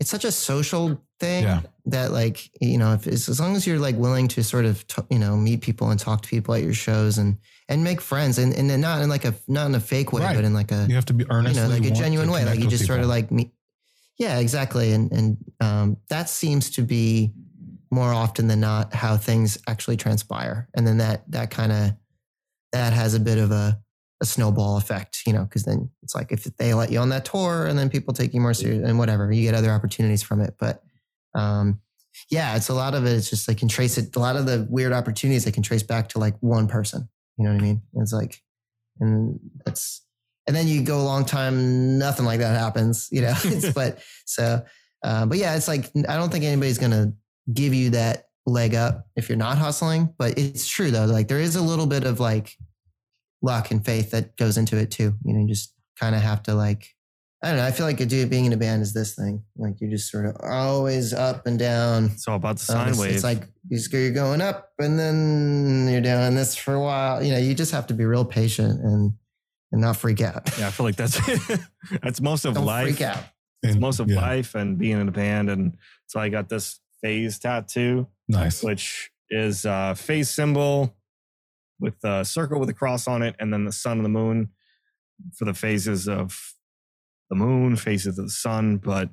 It's 0.00 0.10
such 0.10 0.24
a 0.24 0.30
social 0.32 1.02
thing 1.18 1.42
Yeah. 1.42 1.62
that 1.86 2.12
like 2.12 2.50
you 2.60 2.78
know 2.78 2.92
if 2.94 3.06
as 3.08 3.40
long 3.40 3.56
as 3.56 3.66
you're 3.66 3.80
like 3.80 3.96
willing 3.96 4.28
to 4.28 4.44
sort 4.44 4.64
of 4.64 4.86
t- 4.86 5.02
you 5.10 5.18
know 5.18 5.36
meet 5.36 5.60
people 5.60 5.90
and 5.90 5.98
talk 5.98 6.22
to 6.22 6.28
people 6.28 6.54
at 6.54 6.62
your 6.62 6.74
shows 6.74 7.18
and 7.18 7.36
and 7.68 7.82
make 7.82 8.00
friends 8.00 8.38
and 8.38 8.54
and 8.54 8.70
then 8.70 8.80
not 8.80 9.02
in 9.02 9.08
like 9.08 9.24
a 9.24 9.34
not 9.48 9.66
in 9.66 9.74
a 9.74 9.80
fake 9.80 10.12
way 10.12 10.22
Right. 10.22 10.36
but 10.36 10.44
in 10.44 10.54
like 10.54 10.70
a 10.70 10.86
You 10.88 10.94
have 10.94 11.06
to 11.06 11.12
be 11.14 11.24
you 11.24 11.54
know 11.54 11.68
like 11.68 11.84
a 11.84 11.90
genuine 11.90 12.30
way 12.30 12.44
like 12.44 12.60
you 12.60 12.68
just 12.68 12.86
sort 12.86 13.00
of 13.00 13.06
like 13.06 13.32
meet 13.32 13.50
yeah 14.18 14.38
exactly 14.38 14.92
and 14.92 15.10
and 15.12 15.36
um, 15.60 15.96
that 16.08 16.28
seems 16.28 16.70
to 16.70 16.82
be 16.82 17.32
more 17.90 18.12
often 18.12 18.46
than 18.48 18.60
not 18.60 18.94
how 18.94 19.16
things 19.16 19.58
actually 19.66 19.96
transpire 19.96 20.68
and 20.74 20.86
then 20.86 20.98
that 20.98 21.28
that 21.32 21.50
kind 21.50 21.72
of 21.72 21.92
that 22.72 22.92
has 22.92 23.14
a 23.14 23.20
bit 23.20 23.38
of 23.38 23.50
a 23.50 23.80
a 24.20 24.24
snowball 24.24 24.76
effect, 24.76 25.22
you 25.26 25.32
know, 25.32 25.44
because 25.44 25.64
then 25.64 25.90
it's 26.02 26.14
like 26.14 26.32
if 26.32 26.44
they 26.44 26.74
let 26.74 26.90
you 26.90 26.98
on 26.98 27.08
that 27.10 27.24
tour 27.24 27.66
and 27.66 27.78
then 27.78 27.88
people 27.88 28.12
take 28.12 28.34
you 28.34 28.40
more 28.40 28.54
serious 28.54 28.86
and 28.86 28.98
whatever, 28.98 29.30
you 29.30 29.42
get 29.42 29.54
other 29.54 29.70
opportunities 29.70 30.22
from 30.22 30.40
it. 30.40 30.54
But 30.58 30.82
um, 31.34 31.80
yeah, 32.30 32.56
it's 32.56 32.68
a 32.68 32.74
lot 32.74 32.94
of 32.94 33.06
it. 33.06 33.12
It's 33.12 33.30
just 33.30 33.46
like 33.46 33.58
can 33.58 33.68
trace 33.68 33.96
it. 33.96 34.14
A 34.16 34.18
lot 34.18 34.36
of 34.36 34.46
the 34.46 34.66
weird 34.68 34.92
opportunities 34.92 35.46
I 35.46 35.50
can 35.50 35.62
trace 35.62 35.82
back 35.82 36.08
to 36.10 36.18
like 36.18 36.36
one 36.40 36.66
person. 36.66 37.08
You 37.36 37.44
know 37.44 37.52
what 37.52 37.60
I 37.60 37.64
mean? 37.64 37.82
It's 37.94 38.12
like, 38.12 38.42
and 38.98 39.38
it's, 39.66 40.04
and 40.48 40.56
then 40.56 40.66
you 40.66 40.82
go 40.82 40.98
a 40.98 41.02
long 41.02 41.24
time, 41.24 41.98
nothing 41.98 42.24
like 42.24 42.40
that 42.40 42.58
happens. 42.58 43.08
You 43.12 43.22
know, 43.22 43.34
it's, 43.44 43.72
but 43.72 44.02
so, 44.24 44.64
uh, 45.04 45.26
but 45.26 45.38
yeah, 45.38 45.54
it's 45.54 45.68
like 45.68 45.90
I 46.08 46.16
don't 46.16 46.30
think 46.30 46.44
anybody's 46.44 46.78
gonna 46.78 47.12
give 47.52 47.72
you 47.72 47.90
that 47.90 48.24
leg 48.46 48.74
up 48.74 49.06
if 49.14 49.28
you're 49.28 49.38
not 49.38 49.58
hustling. 49.58 50.12
But 50.18 50.38
it's 50.38 50.66
true 50.66 50.90
though. 50.90 51.04
Like 51.04 51.28
there 51.28 51.40
is 51.40 51.54
a 51.54 51.62
little 51.62 51.86
bit 51.86 52.04
of 52.04 52.18
like 52.18 52.56
luck 53.42 53.70
and 53.70 53.84
faith 53.84 54.10
that 54.10 54.36
goes 54.36 54.56
into 54.58 54.76
it 54.76 54.90
too. 54.90 55.14
You 55.24 55.34
know, 55.34 55.40
you 55.40 55.48
just 55.48 55.72
kind 55.98 56.14
of 56.14 56.22
have 56.22 56.42
to 56.44 56.54
like, 56.54 56.86
I 57.42 57.48
don't 57.48 57.56
know. 57.58 57.64
I 57.66 57.70
feel 57.70 57.86
like 57.86 58.00
a 58.00 58.06
dude 58.06 58.30
being 58.30 58.46
in 58.46 58.52
a 58.52 58.56
band 58.56 58.82
is 58.82 58.92
this 58.92 59.14
thing. 59.14 59.44
Like 59.56 59.80
you're 59.80 59.90
just 59.90 60.10
sort 60.10 60.26
of 60.26 60.36
always 60.42 61.14
up 61.14 61.46
and 61.46 61.56
down. 61.58 62.06
It's 62.06 62.26
all 62.26 62.36
about 62.36 62.58
the 62.58 62.72
Um, 62.72 62.78
sine 62.78 62.88
it's, 62.90 62.98
wave. 62.98 63.14
it's 63.14 63.24
like 63.24 63.44
you 63.68 63.76
just- 63.78 63.92
you're 63.92 64.10
going 64.10 64.40
up 64.40 64.70
and 64.80 64.98
then 64.98 65.88
you're 65.90 66.00
doing 66.00 66.34
this 66.34 66.56
for 66.56 66.74
a 66.74 66.80
while. 66.80 67.22
You 67.22 67.32
know, 67.32 67.38
you 67.38 67.54
just 67.54 67.72
have 67.72 67.86
to 67.88 67.94
be 67.94 68.04
real 68.04 68.24
patient 68.24 68.80
and 68.80 69.12
and 69.70 69.82
not 69.82 69.96
freak 69.98 70.20
out. 70.22 70.48
yeah, 70.58 70.68
I 70.68 70.70
feel 70.70 70.86
like 70.86 70.96
that's 70.96 71.20
that's 72.02 72.20
most 72.20 72.44
of 72.44 72.54
Don't 72.54 72.64
life. 72.64 72.86
freak 72.88 73.02
out. 73.02 73.22
It's 73.62 73.72
And- 73.72 73.80
most 73.80 74.00
of 74.00 74.08
yeah, 74.10 74.20
life 74.20 74.54
and 74.54 74.78
being 74.78 74.98
in 75.00 75.08
a 75.08 75.12
band. 75.12 75.50
And 75.50 75.76
so 76.06 76.18
I 76.20 76.28
got 76.30 76.48
this 76.48 76.80
phase 77.02 77.38
tattoo, 77.38 78.06
Nice. 78.28 78.62
which 78.62 79.10
is 79.30 79.64
a 79.64 79.94
phase 79.94 80.30
symbol 80.30 80.96
with 81.80 82.02
a 82.04 82.24
circle 82.24 82.58
with 82.60 82.68
a 82.68 82.74
cross 82.74 83.06
on 83.06 83.22
it, 83.22 83.36
and 83.38 83.52
then 83.52 83.64
the 83.64 83.72
sun 83.72 83.98
and 83.98 84.04
the 84.04 84.08
moon 84.10 84.48
for 85.36 85.44
the 85.44 85.54
phases 85.54 86.08
of 86.08 86.54
the 87.30 87.36
moon, 87.36 87.76
phases 87.76 88.18
of 88.18 88.24
the 88.26 88.30
sun. 88.30 88.76
But 88.78 89.10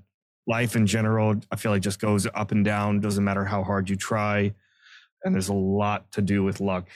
life 0.47 0.75
in 0.75 0.85
general, 0.87 1.35
I 1.51 1.55
feel 1.55 1.71
like 1.71 1.81
just 1.81 1.99
goes 1.99 2.27
up 2.33 2.51
and 2.51 2.63
down. 2.63 2.99
Doesn't 2.99 3.23
matter 3.23 3.45
how 3.45 3.63
hard 3.63 3.89
you 3.89 3.95
try. 3.95 4.53
And 5.23 5.33
there's 5.33 5.49
a 5.49 5.53
lot 5.53 6.11
to 6.13 6.21
do 6.21 6.43
with 6.43 6.59
luck. 6.59 6.87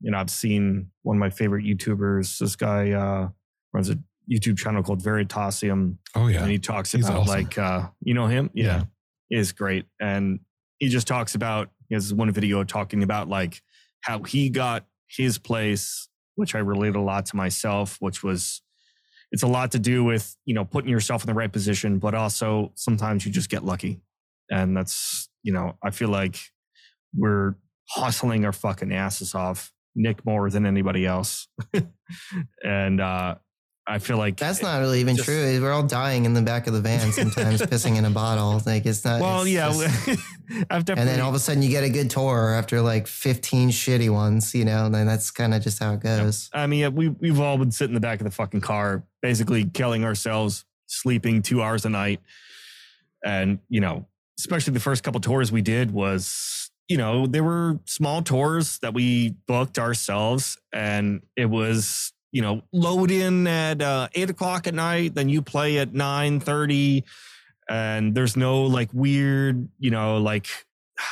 You 0.00 0.10
know, 0.10 0.18
I've 0.18 0.30
seen 0.30 0.90
one 1.02 1.16
of 1.16 1.20
my 1.20 1.30
favorite 1.30 1.64
YouTubers, 1.64 2.38
this 2.38 2.56
guy 2.56 2.92
uh, 2.92 3.28
runs 3.72 3.90
a 3.90 3.98
YouTube 4.30 4.58
channel 4.58 4.82
called 4.82 5.02
Veritasium 5.02 5.96
Oh 6.14 6.28
yeah. 6.28 6.42
and 6.42 6.50
he 6.50 6.58
talks 6.58 6.92
He's 6.92 7.08
about 7.08 7.22
awesome. 7.22 7.34
like 7.34 7.58
uh 7.58 7.88
you 8.00 8.14
know 8.14 8.28
him 8.28 8.48
Yeah. 8.54 8.84
he 9.28 9.36
is 9.36 9.50
great 9.50 9.86
and 10.00 10.38
he 10.78 10.88
just 10.88 11.08
talks 11.08 11.34
about 11.34 11.70
he 11.88 11.96
has 11.96 12.14
one 12.14 12.30
video 12.30 12.62
talking 12.62 13.02
about 13.02 13.28
like 13.28 13.60
how 14.02 14.22
he 14.22 14.48
got 14.48 14.86
his 15.16 15.38
place 15.38 16.08
which 16.40 16.54
I 16.54 16.58
related 16.58 16.96
a 16.96 17.02
lot 17.02 17.26
to 17.26 17.36
myself, 17.36 17.98
which 18.00 18.22
was 18.22 18.62
it's 19.30 19.42
a 19.42 19.46
lot 19.46 19.72
to 19.72 19.78
do 19.78 20.02
with 20.02 20.36
you 20.46 20.54
know 20.54 20.64
putting 20.64 20.90
yourself 20.90 21.22
in 21.22 21.28
the 21.28 21.34
right 21.34 21.52
position, 21.52 21.98
but 21.98 22.14
also 22.14 22.72
sometimes 22.74 23.24
you 23.24 23.30
just 23.30 23.50
get 23.50 23.64
lucky, 23.64 24.00
and 24.50 24.76
that's 24.76 25.28
you 25.42 25.52
know 25.52 25.76
I 25.84 25.90
feel 25.90 26.08
like 26.08 26.38
we're 27.14 27.54
hustling 27.90 28.44
our 28.44 28.52
fucking 28.52 28.92
asses 28.92 29.34
off, 29.34 29.72
Nick 29.94 30.24
more 30.24 30.50
than 30.50 30.66
anybody 30.66 31.06
else, 31.06 31.46
and 32.64 33.00
uh, 33.00 33.34
I 33.86 33.98
feel 33.98 34.18
like 34.18 34.36
That's 34.36 34.62
not 34.62 34.78
really 34.80 35.00
even 35.00 35.16
just- 35.16 35.26
true. 35.26 35.60
We're 35.60 35.72
all 35.72 35.82
dying 35.82 36.24
in 36.24 36.34
the 36.34 36.42
back 36.42 36.66
of 36.66 36.74
the 36.74 36.80
van 36.80 37.10
sometimes, 37.12 37.60
pissing 37.62 37.96
in 37.96 38.04
a 38.04 38.10
bottle. 38.10 38.62
Like 38.64 38.86
it's 38.86 39.04
not. 39.04 39.20
Well, 39.20 39.42
it's 39.42 39.50
yeah, 39.50 39.68
just- 39.72 40.08
I've 40.70 40.84
definitely. 40.84 41.00
and 41.00 41.08
then 41.08 41.20
all 41.20 41.30
of 41.30 41.34
a 41.34 41.38
sudden 41.38 41.62
you 41.62 41.70
get 41.70 41.82
a 41.82 41.88
good 41.88 42.10
tour 42.10 42.54
after 42.54 42.80
like 42.80 43.06
15 43.06 43.70
shitty 43.70 44.10
ones, 44.10 44.54
you 44.54 44.64
know, 44.64 44.86
and 44.86 44.94
then 44.94 45.06
that's 45.06 45.30
kind 45.30 45.54
of 45.54 45.62
just 45.62 45.82
how 45.82 45.94
it 45.94 46.00
goes. 46.00 46.50
I 46.52 46.66
mean, 46.66 46.94
we 46.94 47.08
we've 47.08 47.40
all 47.40 47.56
been 47.58 47.72
sitting 47.72 47.90
in 47.90 47.94
the 47.94 48.00
back 48.00 48.20
of 48.20 48.24
the 48.24 48.30
fucking 48.30 48.60
car, 48.60 49.02
basically 49.22 49.64
killing 49.64 50.04
ourselves, 50.04 50.64
sleeping 50.86 51.42
two 51.42 51.62
hours 51.62 51.84
a 51.84 51.88
night, 51.90 52.20
and 53.24 53.58
you 53.68 53.80
know, 53.80 54.06
especially 54.38 54.72
the 54.74 54.80
first 54.80 55.02
couple 55.02 55.20
tours 55.20 55.50
we 55.50 55.62
did 55.62 55.90
was, 55.90 56.70
you 56.88 56.96
know, 56.96 57.26
there 57.26 57.44
were 57.44 57.78
small 57.86 58.22
tours 58.22 58.78
that 58.80 58.94
we 58.94 59.30
booked 59.46 59.78
ourselves, 59.78 60.58
and 60.72 61.22
it 61.36 61.46
was, 61.46 62.12
you 62.32 62.42
know, 62.42 62.62
load 62.72 63.10
in 63.10 63.46
at 63.46 63.82
uh, 63.82 64.08
eight 64.14 64.30
o'clock 64.30 64.66
at 64.66 64.74
night, 64.74 65.14
then 65.14 65.28
you 65.28 65.42
play 65.42 65.78
at 65.78 65.92
nine 65.92 66.40
thirty, 66.40 67.04
and 67.68 68.14
there's 68.14 68.36
no 68.36 68.62
like 68.62 68.90
weird, 68.92 69.68
you 69.78 69.90
know, 69.90 70.18
like 70.18 70.46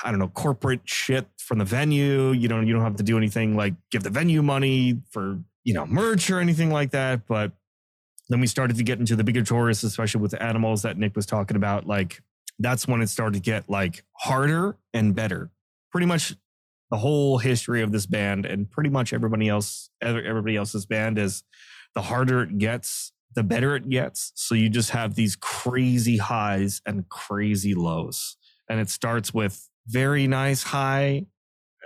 I 0.05 0.11
don't 0.11 0.21
know, 0.21 0.29
corporate 0.29 0.81
shit 0.85 1.27
from 1.39 1.59
the 1.59 1.65
venue. 1.65 2.33
You 2.33 2.49
don't 2.49 2.67
you 2.67 2.73
don't 2.73 2.83
have 2.83 2.97
to 2.97 3.03
do 3.03 3.17
anything 3.17 3.57
like 3.57 3.75
give 3.91 4.03
the 4.03 4.11
venue 4.11 4.43
money 4.43 5.01
for, 5.11 5.39
you 5.65 5.75
know, 5.75 5.87
merch 5.87 6.31
or 6.31 6.41
anything 6.41 6.71
like 6.71 6.91
that. 6.93 7.27
But 7.27 7.53
then 8.29 8.41
we 8.41 8.47
started 8.47 8.77
to 8.77 8.83
get 8.83 8.99
into 8.99 9.17
the 9.17 9.25
bigger 9.25 9.43
tours, 9.43 9.83
especially 9.83 10.21
with 10.21 10.33
the 10.33 10.43
animals 10.43 10.83
that 10.83 10.99
Nick 10.99 11.17
was 11.17 11.27
talking 11.27 11.57
about. 11.57 11.87
Like 11.87 12.23
that's 12.59 12.87
when 12.87 13.01
it 13.01 13.09
started 13.09 13.35
to 13.35 13.41
get 13.41 13.69
like 13.69 14.05
harder 14.13 14.77
and 14.93 15.15
better. 15.15 15.51
Pretty 15.91 16.07
much 16.07 16.37
the 16.91 16.97
whole 16.97 17.39
history 17.39 17.83
of 17.83 17.93
this 17.93 18.07
band 18.07 18.47
and 18.47 18.71
pretty 18.71 18.91
much 18.91 19.13
everybody 19.13 19.49
else, 19.49 19.91
everybody 20.01 20.57
else's 20.57 20.87
band 20.87 21.19
is 21.19 21.43
the 21.95 22.03
harder 22.03 22.43
it 22.43 22.59
gets, 22.59 23.13
the 23.35 23.43
better 23.43 23.77
it 23.77 23.89
gets. 23.89 24.33
So 24.35 24.55
you 24.55 24.69
just 24.69 24.91
have 24.91 25.15
these 25.15 25.37
crazy 25.37 26.17
highs 26.17 26.81
and 26.87 27.09
crazy 27.09 27.75
lows. 27.75 28.37
And 28.71 28.81
it 28.81 28.91
starts 28.91 29.35
with 29.35 29.69
very 29.87 30.27
nice 30.27 30.63
high, 30.63 31.27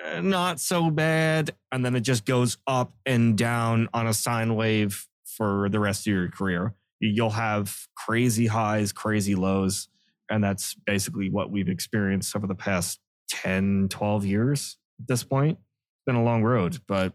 uh, 0.04 0.20
not 0.20 0.60
so 0.60 0.90
bad. 0.90 1.52
And 1.70 1.84
then 1.84 1.96
it 1.96 2.00
just 2.00 2.24
goes 2.24 2.58
up 2.66 2.92
and 3.04 3.36
down 3.36 3.88
on 3.92 4.06
a 4.06 4.14
sine 4.14 4.54
wave 4.54 5.06
for 5.24 5.68
the 5.68 5.80
rest 5.80 6.06
of 6.06 6.12
your 6.12 6.28
career. 6.28 6.74
You'll 7.00 7.30
have 7.30 7.76
crazy 7.96 8.46
highs, 8.46 8.92
crazy 8.92 9.34
lows. 9.34 9.88
And 10.30 10.42
that's 10.42 10.74
basically 10.74 11.28
what 11.28 11.50
we've 11.50 11.68
experienced 11.68 12.34
over 12.36 12.46
the 12.46 12.54
past 12.54 13.00
10, 13.28 13.88
12 13.90 14.24
years 14.26 14.76
at 15.02 15.08
this 15.08 15.24
point. 15.24 15.58
It's 15.58 16.04
been 16.06 16.16
a 16.16 16.22
long 16.24 16.42
road, 16.42 16.78
but 16.88 17.12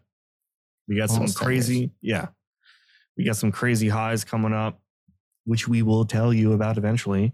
we 0.87 0.95
got 0.97 1.09
some 1.09 1.19
Almost 1.19 1.37
10 1.37 1.45
crazy, 1.45 1.91
yeah. 2.01 2.27
We 3.17 3.25
got 3.25 3.35
some 3.35 3.51
crazy 3.51 3.89
highs 3.89 4.23
coming 4.23 4.53
up, 4.53 4.79
which 5.45 5.67
we 5.67 5.81
will 5.81 6.05
tell 6.05 6.33
you 6.33 6.53
about 6.53 6.77
eventually. 6.77 7.33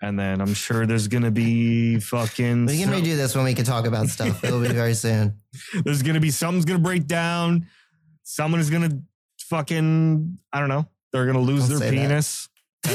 And 0.00 0.18
then 0.18 0.40
I'm 0.40 0.54
sure 0.54 0.86
there's 0.86 1.08
gonna 1.08 1.30
be 1.30 1.98
fucking. 2.00 2.66
We 2.66 2.78
can 2.78 2.88
some- 2.92 3.02
redo 3.02 3.16
this 3.16 3.34
when 3.34 3.44
we 3.44 3.54
can 3.54 3.64
talk 3.64 3.86
about 3.86 4.08
stuff. 4.08 4.42
It'll 4.44 4.60
be 4.60 4.68
very 4.68 4.94
soon. 4.94 5.38
there's 5.84 6.02
gonna 6.02 6.20
be 6.20 6.30
something's 6.30 6.64
gonna 6.64 6.78
break 6.78 7.06
down. 7.06 7.66
Someone 8.24 8.60
is 8.60 8.70
gonna 8.70 9.00
fucking 9.40 10.38
I 10.52 10.60
don't 10.60 10.68
know. 10.68 10.86
They're 11.12 11.26
gonna 11.26 11.40
lose 11.40 11.68
Don't 11.68 11.80
their 11.80 11.90
penis. 11.90 12.48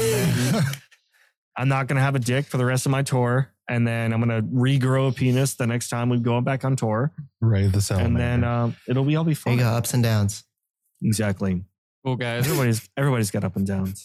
I'm 1.56 1.68
not 1.68 1.86
gonna 1.86 2.00
have 2.00 2.14
a 2.14 2.18
dick 2.20 2.46
for 2.46 2.56
the 2.56 2.64
rest 2.64 2.86
of 2.86 2.92
my 2.92 3.02
tour. 3.02 3.52
And 3.68 3.86
then 3.86 4.12
I'm 4.12 4.20
gonna 4.20 4.42
regrow 4.42 5.10
a 5.10 5.12
penis 5.12 5.54
the 5.56 5.66
next 5.66 5.88
time 5.90 6.08
we 6.08 6.18
go 6.18 6.40
back 6.40 6.64
on 6.64 6.74
tour. 6.76 7.12
Right, 7.40 7.70
the 7.70 7.80
same. 7.82 7.98
And 8.06 8.16
then 8.16 8.44
uh, 8.44 8.72
it'll 8.88 9.04
be 9.04 9.14
all 9.16 9.24
be 9.24 9.34
There 9.34 9.36
fun. 9.36 9.52
you 9.54 9.58
go, 9.60 9.66
ups 9.66 9.92
and 9.94 10.02
downs. 10.02 10.44
Exactly. 11.02 11.62
Cool 12.04 12.16
guys. 12.16 12.46
Everybody's 12.46 12.88
everybody's 12.96 13.30
got 13.30 13.44
up 13.44 13.56
and 13.56 13.66
downs. 13.66 14.04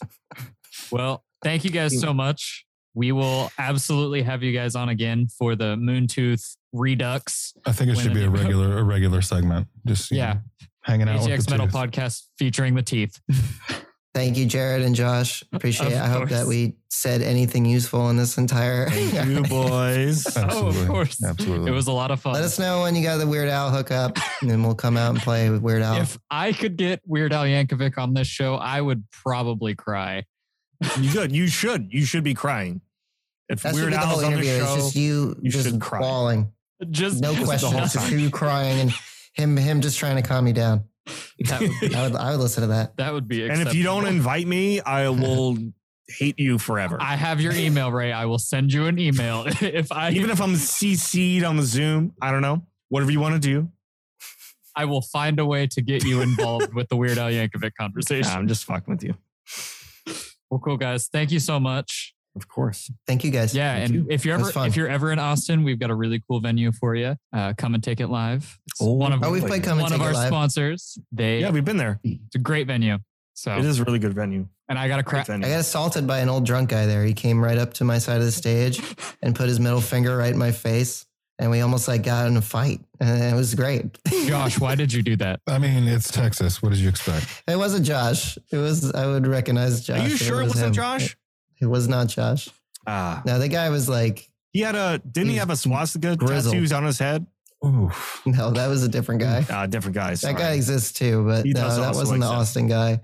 Well, 0.91 1.23
thank 1.43 1.63
you 1.63 1.69
guys 1.71 1.99
so 1.99 2.13
much. 2.13 2.65
We 2.95 3.11
will 3.11 3.51
absolutely 3.57 4.21
have 4.21 4.43
you 4.43 4.51
guys 4.51 4.75
on 4.75 4.89
again 4.89 5.27
for 5.27 5.55
the 5.55 5.75
Moontooth 5.75 6.57
Redux. 6.73 7.53
I 7.65 7.71
think 7.71 7.89
it 7.89 7.97
should 7.97 8.13
be 8.13 8.23
a 8.23 8.29
regular 8.29 8.77
a 8.77 8.83
regular 8.83 9.21
segment. 9.21 9.67
Just 9.87 10.11
Yeah. 10.11 10.33
know, 10.33 10.39
hanging 10.83 11.07
out 11.09 11.27
with 11.27 11.45
the 11.45 11.51
Metal 11.51 11.67
tooth. 11.67 11.75
Podcast 11.75 12.23
featuring 12.37 12.75
the 12.75 12.83
teeth. 12.83 13.19
Thank 14.13 14.37
you, 14.37 14.45
Jared 14.45 14.83
and 14.83 14.93
Josh. 14.93 15.43
Appreciate 15.53 15.87
Of 15.87 15.93
it. 15.93 15.99
I 15.99 16.07
hope 16.07 16.29
that 16.29 16.45
we 16.45 16.75
said 16.89 17.23
anything 17.23 17.65
useful 17.65 18.11
in 18.11 18.17
this 18.17 18.37
entire. 18.37 18.87
Thank 18.89 19.27
you, 19.27 19.41
boys. 19.43 20.27
Oh, 20.37 20.67
of 20.67 20.87
course. 20.87 21.23
Absolutely. 21.23 21.71
It 21.71 21.73
was 21.73 21.87
a 21.87 21.91
lot 21.91 22.11
of 22.11 22.19
fun. 22.19 22.33
Let 22.33 22.43
us 22.43 22.59
know 22.59 22.81
when 22.81 22.95
you 22.95 23.01
got 23.01 23.17
the 23.17 23.25
Weird 23.25 23.49
Al 23.49 23.71
hookup, 23.71 24.17
and 24.41 24.51
then 24.51 24.61
we'll 24.61 24.75
come 24.75 24.97
out 24.97 25.11
and 25.15 25.19
play 25.19 25.49
with 25.49 25.61
Weird 25.61 25.81
Al. 25.81 25.97
If 25.97 26.17
I 26.29 26.51
could 26.53 26.77
get 26.77 27.01
Weird 27.07 27.33
Al 27.33 27.45
Yankovic 27.45 27.97
on 27.97 28.13
this 28.13 28.27
show, 28.27 28.55
I 28.55 28.81
would 28.81 29.03
probably 29.11 29.73
cry. 29.73 30.25
You 30.99 31.11
good. 31.11 31.31
You 31.31 31.47
should. 31.47 31.91
You 31.91 32.05
should 32.05 32.23
be 32.23 32.35
crying. 32.35 32.81
If 33.49 33.63
That 33.63 33.69
should 33.73 33.81
Weird 33.81 33.91
be 33.93 33.97
the 33.97 34.03
Al's 34.03 34.23
on 34.23 34.31
the 34.31 34.37
interview. 34.37 34.51
It's 34.51 34.65
show, 34.65 34.75
just 34.75 34.95
you, 34.95 35.35
you 35.41 35.49
just 35.49 35.69
should 35.69 35.81
cry. 35.81 35.99
bawling. 36.01 36.51
Just 36.91 37.21
No 37.21 37.29
Just 37.33 37.39
the 37.39 37.45
questions. 37.45 37.73
Just 37.93 37.95
time. 37.95 38.19
you 38.19 38.29
crying 38.29 38.79
and 38.79 38.93
him 39.33 39.57
him 39.57 39.81
just 39.81 39.97
trying 39.97 40.21
to 40.21 40.27
calm 40.27 40.45
you 40.45 40.53
down. 40.53 40.83
That 41.45 41.59
would 41.59 41.71
be, 41.81 41.95
I 41.95 42.03
would 42.03 42.15
I 42.15 42.31
would 42.31 42.39
listen 42.39 42.61
to 42.61 42.67
that. 42.67 42.95
that 42.97 43.11
would 43.11 43.27
be 43.27 43.45
and 43.45 43.61
if 43.61 43.73
you 43.73 43.83
don't 43.83 44.05
invite 44.05 44.47
me, 44.47 44.79
I 44.79 45.09
will 45.09 45.57
hate 46.07 46.39
you 46.39 46.57
forever. 46.57 46.97
I 47.01 47.15
have 47.15 47.41
your 47.41 47.53
email, 47.53 47.91
Ray. 47.91 48.13
I 48.13 48.25
will 48.25 48.39
send 48.39 48.71
you 48.71 48.85
an 48.85 48.97
email 48.97 49.45
if 49.61 49.91
I 49.91 50.11
Even 50.11 50.29
if 50.29 50.41
I'm 50.41 50.53
CC'd 50.53 51.43
on 51.43 51.57
the 51.57 51.63
Zoom, 51.63 52.13
I 52.21 52.31
don't 52.31 52.41
know. 52.41 52.65
Whatever 52.89 53.11
you 53.11 53.19
want 53.19 53.33
to 53.33 53.39
do. 53.39 53.69
I 54.75 54.85
will 54.85 55.01
find 55.01 55.39
a 55.39 55.45
way 55.45 55.67
to 55.67 55.81
get 55.81 56.03
you 56.03 56.21
involved 56.21 56.73
with 56.73 56.89
the 56.89 56.95
Weird 56.95 57.17
Al 57.17 57.29
Yankovic 57.29 57.73
conversation. 57.79 58.31
I'm 58.31 58.47
just 58.47 58.65
fucking 58.65 58.93
with 58.93 59.03
you. 59.03 59.15
Well, 60.49 60.59
cool 60.59 60.77
guys. 60.77 61.07
Thank 61.07 61.31
you 61.31 61.39
so 61.39 61.59
much. 61.59 62.13
Of 62.35 62.47
course. 62.47 62.89
Thank 63.05 63.23
you 63.23 63.29
guys. 63.31 63.53
Yeah, 63.53 63.73
Thank 63.75 63.85
and 63.85 63.95
you. 63.95 64.07
if 64.09 64.25
you're 64.25 64.35
ever 64.39 64.65
if 64.65 64.75
you're 64.75 64.87
ever 64.87 65.11
in 65.11 65.19
Austin, 65.19 65.63
we've 65.63 65.77
got 65.79 65.91
a 65.91 65.95
really 65.95 66.21
cool 66.27 66.39
venue 66.39 66.71
for 66.71 66.95
you. 66.95 67.15
Uh, 67.31 67.53
come 67.57 67.75
and 67.75 67.83
take 67.83 67.99
it 67.99 68.07
live. 68.07 68.59
It's 68.67 68.81
Oh, 68.81 68.93
one 68.93 69.13
of 69.13 69.23
Oh, 69.23 69.31
we've 69.31 69.45
played 69.45 69.63
Come 69.63 69.73
and 69.73 69.81
one 69.83 69.91
Take 69.91 69.99
of 69.99 70.05
It 70.05 70.07
our 70.09 70.13
Live. 70.13 70.27
sponsors. 70.29 70.97
They 71.11 71.41
Yeah, 71.41 71.51
we've 71.51 71.63
been 71.65 71.77
there. 71.77 71.99
it's 72.03 72.35
a 72.35 72.39
great 72.39 72.65
venue. 72.67 72.97
So 73.35 73.55
It 73.57 73.65
is 73.65 73.79
a 73.79 73.83
really 73.83 73.99
good 73.99 74.13
venue. 74.13 74.47
and 74.69 74.77
I 74.79 74.87
got 74.87 74.99
a 74.99 75.03
Great 75.03 75.25
crap. 75.25 75.37
I 75.43 75.49
got 75.49 75.59
assaulted 75.59 76.07
by 76.07 76.19
an 76.19 76.29
old 76.29 76.45
drunk 76.45 76.69
guy 76.69 76.85
there. 76.87 77.03
He 77.05 77.13
came 77.13 77.43
right 77.43 77.57
up 77.57 77.73
to 77.75 77.83
my 77.83 77.97
side 77.99 78.17
of 78.17 78.25
the 78.25 78.31
stage 78.31 78.81
and 79.21 79.35
put 79.35 79.47
his 79.47 79.59
middle 79.59 79.81
finger 79.81 80.17
right 80.17 80.31
in 80.33 80.37
my 80.39 80.51
face. 80.51 81.05
And 81.39 81.49
we 81.49 81.61
almost 81.61 81.87
like 81.87 82.03
got 82.03 82.27
in 82.27 82.37
a 82.37 82.41
fight. 82.41 82.79
And 82.99 83.23
it 83.33 83.35
was 83.35 83.55
great. 83.55 83.97
Josh, 84.27 84.59
why 84.59 84.75
did 84.75 84.93
you 84.93 85.01
do 85.01 85.15
that? 85.17 85.39
I 85.47 85.57
mean, 85.57 85.87
it's 85.87 86.11
Texas. 86.11 86.61
What 86.61 86.69
did 86.69 86.77
you 86.79 86.89
expect? 86.89 87.43
It 87.47 87.57
wasn't 87.57 87.85
Josh. 87.87 88.37
It 88.51 88.57
was 88.57 88.91
I 88.93 89.07
would 89.07 89.25
recognize 89.27 89.83
Josh. 89.83 89.99
Are 89.99 90.07
you 90.09 90.15
sure 90.17 90.41
it 90.41 90.45
wasn't 90.47 90.67
him. 90.67 90.73
Josh? 90.73 91.17
It, 91.63 91.65
it 91.65 91.67
was 91.67 91.87
not 91.87 92.07
Josh. 92.07 92.49
Ah, 92.85 93.21
No, 93.25 93.39
the 93.39 93.47
guy 93.47 93.69
was 93.69 93.87
like, 93.87 94.29
he 94.51 94.59
had 94.61 94.75
a. 94.75 94.99
Didn't 94.99 95.27
he 95.29 95.33
He's 95.33 95.39
have 95.39 95.49
a 95.49 95.55
swastika 95.55 96.15
grizzled. 96.15 96.53
tattoos 96.53 96.71
on 96.73 96.83
his 96.85 96.99
head? 96.99 97.25
Oof. 97.65 98.21
no, 98.25 98.51
that 98.51 98.67
was 98.67 98.83
a 98.83 98.89
different 98.89 99.21
guy. 99.21 99.45
Ah, 99.49 99.65
different 99.65 99.95
guys. 99.95 100.21
That 100.21 100.37
guy 100.37 100.51
exists 100.51 100.91
too, 100.91 101.25
but 101.25 101.45
He 101.45 101.53
no, 101.53 101.61
does 101.61 101.77
that 101.77 101.87
also 101.87 101.99
wasn't 102.01 102.19
the 102.19 102.25
exist. 102.27 102.39
Austin 102.41 102.67
guy. 102.67 102.99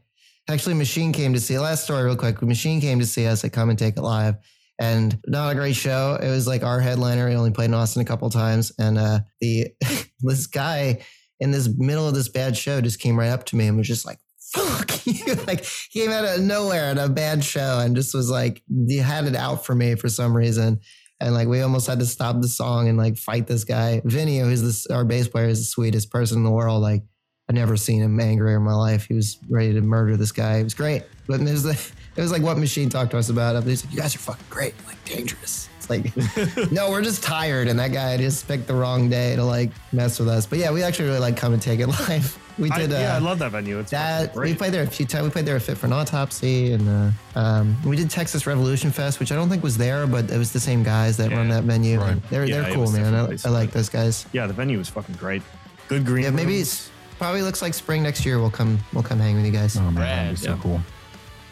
Actually, 0.50 0.76
Machine 0.76 1.12
came 1.14 1.34
to 1.34 1.40
see. 1.40 1.58
Last 1.58 1.84
story, 1.86 2.04
real 2.04 2.16
quick. 2.18 2.42
Machine 2.42 2.82
came 2.82 3.00
to 3.00 3.06
see 3.06 3.26
us 3.26 3.44
at 3.46 3.54
Come 3.54 3.70
and 3.70 3.80
Take 3.80 3.96
It 3.98 4.02
Live, 4.02 4.36
and 4.80 5.18
not 5.28 5.52
a 5.52 5.56
great 5.56 5.76
show. 5.76 6.20
It 6.22 6.30
was 6.30 6.46
like 6.46 6.64
our 6.64 6.80
headliner. 6.82 7.30
He 7.30 7.36
only 7.36 7.52
played 7.52 7.66
in 7.66 7.74
Austin 7.74 8.02
a 8.02 8.06
couple 8.06 8.30
times, 8.30 8.72
and 8.78 8.98
uh, 8.98 9.20
the 9.40 9.68
this 10.20 10.46
guy 10.48 11.00
in 11.40 11.52
this 11.52 11.70
middle 11.78 12.08
of 12.08 12.14
this 12.14 12.28
bad 12.30 12.58
show 12.58 12.82
just 12.82 13.00
came 13.00 13.18
right 13.18 13.30
up 13.30 13.46
to 13.46 13.56
me 13.56 13.68
and 13.68 13.78
was 13.78 13.88
just 13.88 14.06
like, 14.06 14.20
"Fuck 14.52 15.06
you!" 15.06 15.36
like 15.48 15.66
came 15.92 16.12
out 16.12 16.26
of 16.26 16.42
nowhere 16.42 16.92
in 16.92 16.98
a 16.98 17.10
bad 17.10 17.44
show 17.44 17.80
and 17.80 17.96
just 17.96 18.14
was 18.14 18.30
like, 18.30 18.64
he 18.88 18.98
had 18.98 19.26
it 19.26 19.36
out 19.36 19.66
for 19.66 19.76
me 19.76 19.96
for 19.96 20.10
some 20.10 20.36
reason. 20.36 20.80
And 21.22 21.34
like 21.34 21.48
we 21.48 21.62
almost 21.62 21.88
had 21.88 22.00
to 22.00 22.06
stop 22.06 22.42
the 22.42 22.48
song 22.48 22.88
and 22.88 22.98
like 22.98 23.18
fight 23.18 23.48
this 23.48 23.64
guy. 23.64 24.02
Vinny, 24.06 24.40
who's 24.40 24.62
this 24.62 24.88
our 24.88 25.04
bass 25.04 25.28
player, 25.28 25.48
is 25.48 25.60
the 25.60 25.66
sweetest 25.66 26.10
person 26.10 26.38
in 26.38 26.44
the 26.44 26.52
world. 26.52 26.82
Like 26.82 27.04
I've 27.50 27.56
never 27.56 27.76
seen 27.78 28.02
him 28.02 28.20
angrier 28.20 28.58
in 28.58 28.64
my 28.64 28.74
life. 28.74 29.08
He 29.08 29.16
was 29.16 29.38
ready 29.50 29.74
to 29.74 29.82
murder 29.82 30.16
this 30.16 30.32
guy. 30.32 30.58
It 30.58 30.64
was 30.64 30.74
great. 30.74 31.04
But 31.28 31.42
it 31.42 31.44
was 31.44 31.66
like 31.66 31.80
it 32.16 32.22
was 32.22 32.32
like 32.32 32.42
what 32.42 32.58
Machine 32.58 32.90
talked 32.90 33.12
to 33.12 33.18
us 33.18 33.30
about. 33.30 33.62
He's 33.64 33.86
like, 33.86 33.94
You 33.94 34.02
guys 34.02 34.16
are 34.16 34.20
fucking 34.20 34.46
great, 34.50 34.74
like 34.88 35.04
dangerous. 35.06 35.69
It's 35.90 36.58
like 36.58 36.72
no, 36.72 36.90
we're 36.90 37.02
just 37.02 37.24
tired. 37.24 37.68
And 37.68 37.80
that 37.80 37.92
guy 37.92 38.18
just 38.18 38.48
picked 38.48 38.68
the 38.68 38.74
wrong 38.74 39.10
day 39.10 39.36
to 39.36 39.44
like 39.44 39.72
mess 39.92 40.20
with 40.20 40.30
us. 40.30 40.46
But 40.46 40.60
yeah, 40.60 40.72
we 40.72 40.84
actually 40.84 41.06
really 41.06 41.20
like 41.20 41.38
come 41.38 41.54
and 41.54 41.62
take 41.62 41.80
it 41.80 41.88
live. 41.88 42.38
We 42.60 42.70
I, 42.72 42.80
did 42.80 42.92
yeah, 42.92 43.14
I 43.14 43.18
uh, 43.18 43.22
love 43.22 43.40
that 43.40 43.52
venue. 43.52 43.80
It's 43.80 43.92
that 43.92 44.34
fucking 44.34 44.42
we 44.42 44.54
played 44.54 44.74
there 44.74 44.84
a 44.84 44.86
few 44.86 45.06
times. 45.06 45.24
We 45.24 45.30
played 45.30 45.46
there 45.46 45.56
at 45.56 45.62
Fit 45.62 45.78
for 45.78 45.86
an 45.86 45.94
Autopsy, 45.94 46.74
and 46.74 46.90
uh, 46.90 47.40
um, 47.40 47.78
we 47.86 47.96
did 47.96 48.10
Texas 48.10 48.46
Revolution 48.46 48.92
Fest, 48.92 49.22
which 49.22 49.32
I 49.32 49.36
don't 49.36 49.48
think 49.48 49.64
was 49.64 49.78
there, 49.78 50.06
but 50.06 50.30
it 50.30 50.38
was 50.38 50.52
the 50.52 50.60
same 50.60 50.84
guys 50.84 51.16
that 51.18 51.32
run 51.32 51.48
that 51.48 51.64
venue. 51.64 52.02
Right. 52.02 52.18
They're 52.30 52.44
Yeah, 52.44 52.64
they're 52.64 52.74
cool, 52.74 52.92
man. 52.92 53.16
I, 53.16 53.38
I 53.46 53.50
like 53.50 53.72
those 53.72 53.88
guys. 53.88 54.26
yeah, 54.34 54.46
the 54.46 54.52
venue 54.52 54.78
was 54.78 54.90
fucking 54.90 55.16
great. 55.16 55.42
Good 55.88 56.06
green. 56.06 56.26
Yeah, 56.26 56.32
maybe 56.32 56.60
it's 56.60 56.90
probably 57.18 57.44
looks 57.44 57.62
like 57.62 57.74
spring 57.74 58.04
next 58.04 58.26
year. 58.26 58.40
We'll 58.40 58.52
come 58.52 58.78
we'll 58.92 59.04
come 59.04 59.20
hang 59.20 59.38
with 59.38 59.46
you 59.46 59.54
guys. 59.54 59.78
Oh 59.78 59.84
man, 59.84 59.96
Rad, 59.96 60.18
that'd 60.18 60.32
be 60.32 60.42
so 60.42 60.56
yeah. 60.56 60.62
cool. 60.62 60.82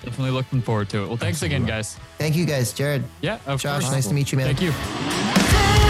Definitely 0.08 0.32
looking 0.32 0.62
forward 0.62 0.88
to 0.91 1.03
it. 1.03 1.08
Well, 1.10 1.18
thanks 1.18 1.43
Absolutely. 1.43 1.58
again, 1.58 1.68
guys. 1.68 1.97
Thank 2.18 2.38
you, 2.38 2.45
guys. 2.45 2.72
Jared. 2.72 3.03
Yeah, 3.20 3.39
Josh, 3.45 3.64
course. 3.64 3.91
nice 3.91 4.08
to 4.08 4.14
meet 4.14 4.32
you, 4.32 4.38
man. 4.38 4.55
Thank 4.55 4.62
you. 4.62 5.87